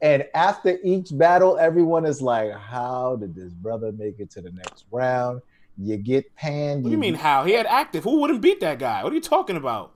and 0.00 0.26
after 0.34 0.78
each 0.82 1.16
battle, 1.16 1.58
everyone 1.58 2.06
is 2.06 2.20
like, 2.20 2.52
"How 2.52 3.16
did 3.16 3.34
this 3.36 3.52
brother 3.52 3.92
make 3.92 4.18
it 4.18 4.30
to 4.32 4.40
the 4.40 4.50
next 4.50 4.84
round?" 4.90 5.42
You 5.78 5.96
get 5.96 6.34
panned. 6.34 6.82
What 6.82 6.90
do 6.90 6.94
you 6.94 6.98
mean 6.98 7.14
how? 7.14 7.44
He 7.44 7.52
had 7.52 7.66
active. 7.66 8.04
Who 8.04 8.20
wouldn't 8.20 8.40
beat 8.40 8.60
that 8.60 8.78
guy? 8.78 9.04
What 9.04 9.12
are 9.12 9.14
you 9.16 9.22
talking 9.22 9.56
about? 9.56 9.94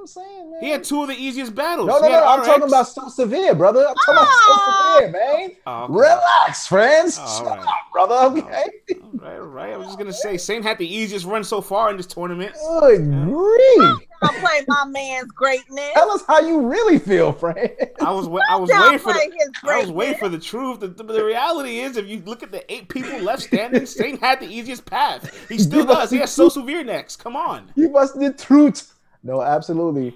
I'm 0.00 0.06
saying, 0.06 0.50
man. 0.50 0.60
He 0.62 0.70
had 0.70 0.84
two 0.84 1.02
of 1.02 1.08
the 1.08 1.14
easiest 1.14 1.54
battles. 1.54 1.88
no, 1.88 1.98
no, 1.98 2.08
no. 2.08 2.24
I'm 2.24 2.40
RX. 2.40 2.48
talking 2.48 2.62
about 2.68 2.88
so 2.88 3.08
severe, 3.08 3.54
brother. 3.54 3.86
I'm 3.88 3.94
talking 3.94 4.04
Oh. 4.08 4.22
about 4.22 4.28
so 4.28 4.52
ah! 4.52 4.94
severe, 4.98 5.12
man. 5.12 5.50
Oh, 5.66 5.82
okay. 5.84 5.92
Relax, 5.92 6.66
friends. 6.66 7.18
Oh, 7.20 7.38
Shut 7.38 7.46
all 7.48 7.56
right. 7.56 7.66
up, 7.66 7.74
brother. 7.92 8.14
Oh, 8.18 8.36
okay. 8.36 8.64
All 9.02 9.10
right, 9.20 9.36
all 9.38 9.46
right. 9.46 9.72
I 9.72 9.76
was 9.76 9.86
just 9.86 9.98
gonna 9.98 10.12
say, 10.12 10.36
Saint 10.36 10.64
had 10.64 10.78
the 10.78 10.86
easiest 10.86 11.24
run 11.24 11.42
so 11.44 11.60
far 11.60 11.90
in 11.90 11.96
this 11.96 12.06
tournament. 12.06 12.52
Good 12.80 13.10
grief. 13.10 13.98
I'll 14.22 14.32
play 14.40 14.64
my 14.68 14.84
man's 14.86 15.30
greatness. 15.32 15.90
Tell 15.92 16.10
us 16.10 16.22
how 16.26 16.40
you 16.40 16.60
really 16.66 16.98
feel, 16.98 17.32
friend. 17.32 17.70
I 18.00 18.10
was, 18.10 18.26
I 18.48 18.56
was 18.56 18.70
waiting 18.70 18.98
for 18.98 19.12
play 19.12 19.28
the, 19.28 19.70
I 19.70 19.80
was 19.80 19.90
waiting 19.90 20.18
for 20.18 20.28
the 20.30 20.38
truth. 20.38 20.80
The, 20.80 20.88
the, 20.88 21.02
the 21.04 21.24
reality 21.24 21.80
is, 21.80 21.96
if 21.98 22.06
you 22.08 22.22
look 22.24 22.42
at 22.42 22.50
the 22.50 22.70
eight 22.72 22.88
people 22.88 23.18
left 23.20 23.42
standing, 23.42 23.84
Saint 23.86 24.20
had 24.20 24.40
the 24.40 24.46
easiest 24.46 24.86
path. 24.86 25.46
He 25.48 25.58
still 25.58 25.84
does. 25.84 26.10
He 26.10 26.18
has 26.18 26.32
so 26.32 26.48
severe 26.48 26.82
next. 26.84 27.16
Come 27.16 27.36
on. 27.36 27.70
You 27.74 27.90
must 27.90 28.18
the 28.18 28.32
truth. 28.32 28.93
No, 29.26 29.40
absolutely. 29.40 30.14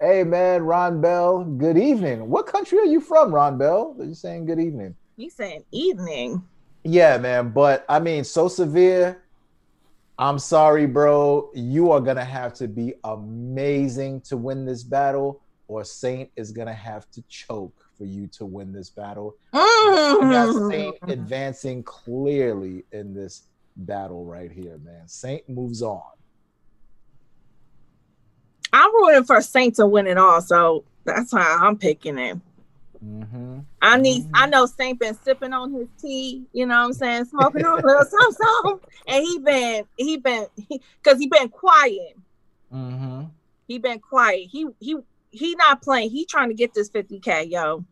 Hey 0.00 0.24
man, 0.24 0.62
Ron 0.64 1.00
Bell, 1.00 1.44
good 1.44 1.78
evening. 1.78 2.28
What 2.28 2.48
country 2.48 2.78
are 2.80 2.84
you 2.84 3.00
from, 3.00 3.32
Ron 3.32 3.56
Bell? 3.58 3.94
Are 3.96 4.04
you 4.04 4.14
saying 4.14 4.46
good 4.46 4.58
evening? 4.58 4.96
He's 5.16 5.36
saying 5.36 5.62
evening. 5.70 6.42
Yeah, 6.82 7.16
man, 7.18 7.50
but 7.50 7.84
I 7.88 8.00
mean, 8.00 8.24
so 8.24 8.48
severe. 8.48 9.22
I'm 10.18 10.40
sorry, 10.40 10.86
bro. 10.86 11.50
You 11.54 11.92
are 11.92 12.00
gonna 12.00 12.24
have 12.24 12.52
to 12.54 12.66
be 12.66 12.94
amazing 13.04 14.22
to 14.22 14.36
win 14.36 14.64
this 14.64 14.82
battle, 14.82 15.42
or 15.68 15.84
Saint 15.84 16.28
is 16.34 16.50
gonna 16.50 16.74
have 16.74 17.08
to 17.12 17.22
choke 17.28 17.74
for 17.96 18.04
you 18.04 18.26
to 18.38 18.46
win 18.46 18.72
this 18.72 18.90
battle. 18.90 19.36
You 19.54 20.18
got 20.22 20.68
Saint 20.68 20.96
Mm. 21.02 21.12
advancing 21.12 21.82
clearly 21.84 22.84
in 22.90 23.14
this 23.14 23.42
battle 23.76 24.24
right 24.24 24.50
here, 24.50 24.78
man. 24.78 25.06
Saint 25.06 25.48
moves 25.48 25.82
on. 25.82 26.02
I'm 28.72 28.94
rooting 28.94 29.24
for 29.24 29.40
Saint 29.40 29.76
to 29.76 29.86
win 29.86 30.06
it 30.06 30.18
all, 30.18 30.40
so 30.40 30.84
that's 31.04 31.32
how 31.32 31.66
I'm 31.66 31.76
picking 31.76 32.16
him. 32.16 32.42
Mm-hmm. 33.04 33.60
I 33.80 33.96
need. 33.96 34.24
Mhm. 34.24 34.30
I 34.34 34.46
know 34.46 34.66
Saint 34.66 34.98
been 35.00 35.16
sipping 35.24 35.52
on 35.52 35.72
his 35.72 35.88
tea. 36.00 36.44
You 36.52 36.66
know 36.66 36.80
what 36.80 36.86
I'm 36.86 36.92
saying? 36.92 37.24
Smoking 37.26 37.64
on 37.64 37.80
a 37.80 37.86
little 37.86 38.04
something, 38.10 38.46
something. 38.62 38.90
and 39.06 39.24
he 39.24 39.38
been 39.38 39.84
he 39.96 40.16
been 40.18 40.46
because 40.68 41.18
he, 41.18 41.26
been 41.26 41.48
quiet. 41.48 42.16
Mm-hmm. 42.72 43.24
He 43.66 43.78
been 43.78 44.00
quiet. 44.00 44.48
He 44.50 44.66
he 44.80 44.96
he 45.30 45.54
not 45.54 45.80
playing. 45.80 46.10
He 46.10 46.26
trying 46.26 46.48
to 46.48 46.54
get 46.54 46.74
this 46.74 46.90
50k, 46.90 47.50
yo. 47.50 47.84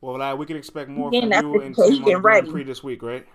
Well, 0.00 0.36
we 0.36 0.46
can 0.46 0.56
expect 0.56 0.88
more 0.88 1.10
Getting 1.10 1.32
from 1.32 1.52
that 1.52 1.56
you 1.56 1.60
and 1.62 1.74
fifty 1.74 1.82
K, 1.82 1.88
Tim 1.88 1.92
he 1.92 1.98
on 1.98 2.04
the 2.04 2.06
getting 2.10 2.22
Grand. 2.22 2.48
Prix 2.48 2.62
this 2.62 2.84
week, 2.84 3.02
right? 3.02 3.26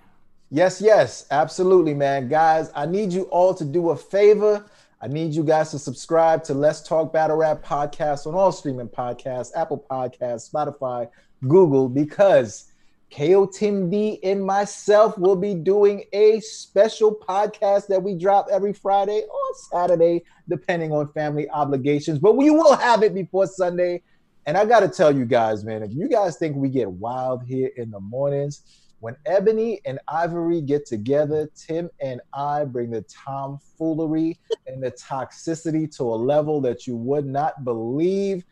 Yes, 0.49 0.79
yes, 0.79 1.25
absolutely, 1.31 1.93
man. 1.93 2.29
Guys, 2.29 2.71
I 2.75 2.85
need 2.85 3.11
you 3.11 3.23
all 3.23 3.53
to 3.55 3.65
do 3.65 3.89
a 3.89 3.95
favor. 3.97 4.63
I 5.03 5.07
need 5.07 5.33
you 5.33 5.43
guys 5.43 5.69
to 5.71 5.79
subscribe 5.79 6.45
to 6.45 6.53
Let's 6.53 6.81
Talk 6.81 7.11
Battle 7.11 7.35
Rap 7.35 7.61
podcast 7.61 8.25
on 8.25 8.35
all 8.35 8.53
streaming 8.53 8.87
podcasts, 8.87 9.51
Apple 9.53 9.85
Podcasts, 9.91 10.49
Spotify, 10.49 11.09
Google, 11.45 11.89
because 11.89 12.71
KO 13.13 13.45
Tim 13.45 13.89
D 13.89 14.17
and 14.23 14.41
myself 14.41 15.17
will 15.17 15.35
be 15.35 15.55
doing 15.55 16.05
a 16.13 16.39
special 16.39 17.13
podcast 17.13 17.87
that 17.87 18.01
we 18.01 18.15
drop 18.15 18.47
every 18.49 18.71
Friday 18.71 19.23
or 19.29 19.41
Saturday, 19.69 20.23
depending 20.47 20.93
on 20.93 21.11
family 21.11 21.49
obligations. 21.49 22.17
But 22.17 22.37
we 22.37 22.49
will 22.49 22.77
have 22.77 23.03
it 23.03 23.13
before 23.13 23.47
Sunday. 23.47 24.03
And 24.45 24.57
I 24.57 24.63
got 24.63 24.79
to 24.79 24.87
tell 24.87 25.13
you 25.13 25.25
guys, 25.25 25.65
man, 25.65 25.83
if 25.83 25.93
you 25.93 26.07
guys 26.07 26.37
think 26.37 26.55
we 26.55 26.69
get 26.69 26.89
wild 26.89 27.43
here 27.43 27.71
in 27.75 27.91
the 27.91 27.99
mornings, 27.99 28.61
when 29.03 29.17
Ebony 29.25 29.81
and 29.83 29.99
Ivory 30.07 30.61
get 30.61 30.85
together, 30.85 31.49
Tim 31.57 31.89
and 31.99 32.21
I 32.33 32.63
bring 32.63 32.89
the 32.89 33.01
tomfoolery 33.01 34.39
and 34.65 34.81
the 34.81 34.91
toxicity 34.91 35.93
to 35.97 36.03
a 36.03 36.15
level 36.15 36.61
that 36.61 36.87
you 36.87 36.95
would 36.95 37.25
not 37.25 37.65
believe. 37.65 38.45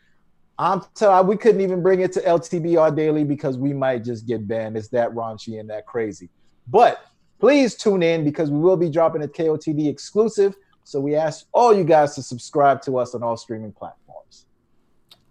I'm 0.60 0.82
telling 0.94 1.26
we 1.26 1.38
couldn't 1.38 1.62
even 1.62 1.82
bring 1.82 2.02
it 2.02 2.12
to 2.12 2.20
LTBR 2.20 2.94
daily 2.98 3.24
because 3.24 3.58
we 3.58 3.72
might 3.72 4.04
just 4.04 4.28
get 4.28 4.46
banned. 4.46 4.76
It's 4.76 4.90
that 4.90 5.12
raunchy 5.12 5.58
and 5.62 5.70
that 5.70 5.86
crazy. 5.86 6.28
But 6.68 7.02
please 7.40 7.76
tune 7.76 8.04
in 8.04 8.26
because 8.26 8.52
we 8.52 8.60
will 8.60 8.76
be 8.76 8.90
dropping 8.90 9.24
a 9.24 9.30
KOTD 9.30 9.88
exclusive. 9.88 10.54
So 10.84 11.00
we 11.00 11.16
ask 11.16 11.46
all 11.54 11.74
you 11.74 11.86
guys 11.86 12.14
to 12.16 12.22
subscribe 12.22 12.82
to 12.82 12.98
us 12.98 13.16
on 13.16 13.24
all 13.24 13.38
streaming 13.38 13.72
platforms. 13.72 14.48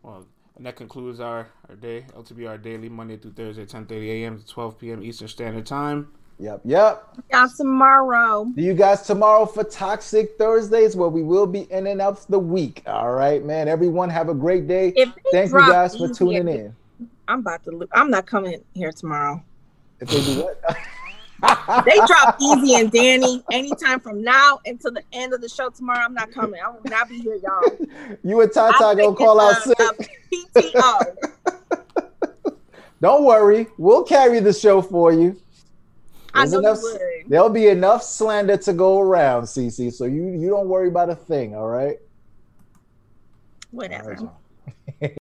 Well, 0.02 0.26
and 0.60 0.66
that 0.66 0.76
concludes 0.76 1.20
our, 1.20 1.48
our 1.70 1.74
day. 1.74 2.04
LTBR 2.14 2.62
daily, 2.62 2.90
Monday 2.90 3.16
through 3.16 3.32
Thursday, 3.32 3.64
10:30 3.64 4.08
a.m. 4.10 4.38
to 4.38 4.46
12 4.46 4.78
p.m. 4.78 5.02
Eastern 5.02 5.26
Standard 5.26 5.64
Time. 5.64 6.08
Yep, 6.38 6.60
yep. 6.66 7.16
Y'all 7.32 7.48
tomorrow. 7.56 8.46
See 8.54 8.64
you 8.64 8.74
guys 8.74 9.00
tomorrow 9.00 9.46
for 9.46 9.64
Toxic 9.64 10.36
Thursdays, 10.36 10.94
where 10.94 11.08
we 11.08 11.22
will 11.22 11.46
be 11.46 11.60
in 11.72 11.86
and 11.86 12.02
out 12.02 12.26
the 12.28 12.38
week. 12.38 12.82
All 12.86 13.10
right, 13.10 13.42
man. 13.42 13.68
Everyone 13.68 14.10
have 14.10 14.28
a 14.28 14.34
great 14.34 14.68
day. 14.68 14.92
Thank 15.32 15.50
you 15.50 15.60
guys 15.60 15.96
for 15.96 16.12
tuning 16.12 16.46
in. 16.46 16.76
I'm 17.26 17.38
about 17.38 17.64
to. 17.64 17.70
lo- 17.70 17.86
I'm 17.94 18.10
not 18.10 18.26
coming 18.26 18.62
here 18.74 18.92
tomorrow. 18.92 19.42
If 19.98 20.10
they 20.10 20.20
do 20.20 20.42
what? 20.42 20.60
They 21.42 21.96
drop 22.06 22.38
Eazy 22.40 22.78
and 22.80 22.90
Danny 22.90 23.42
anytime 23.50 24.00
from 24.00 24.22
now 24.22 24.58
until 24.66 24.90
the 24.92 25.02
end 25.12 25.32
of 25.32 25.40
the 25.40 25.48
show 25.48 25.70
tomorrow. 25.70 26.00
I'm 26.04 26.14
not 26.14 26.30
coming. 26.32 26.60
I 26.64 26.68
will 26.68 26.80
not 26.84 27.08
be 27.08 27.20
here, 27.20 27.36
y'all. 27.36 27.62
you 28.22 28.40
and 28.40 28.52
Tata 28.52 28.94
gonna 28.96 29.14
call 29.14 29.40
out 29.40 29.62
sick. 29.62 29.78
PTO. 30.32 31.16
Don't 33.00 33.24
worry, 33.24 33.66
we'll 33.78 34.04
carry 34.04 34.40
the 34.40 34.52
show 34.52 34.82
for 34.82 35.12
you. 35.12 35.40
I 36.34 36.40
There's 36.40 36.52
know 36.52 36.58
enough- 36.58 36.78
you 36.82 36.82
would. 36.92 37.00
There'll 37.30 37.48
be 37.48 37.68
enough 37.68 38.02
slander 38.02 38.56
to 38.58 38.72
go 38.72 38.98
around, 39.00 39.44
Cece. 39.44 39.92
So 39.92 40.04
you 40.04 40.28
you 40.30 40.48
don't 40.48 40.68
worry 40.68 40.88
about 40.88 41.08
a 41.10 41.14
thing. 41.14 41.54
All 41.54 41.68
right. 41.68 41.96
Whatever. 43.70 44.16
All 44.16 44.24
right. 44.24 44.34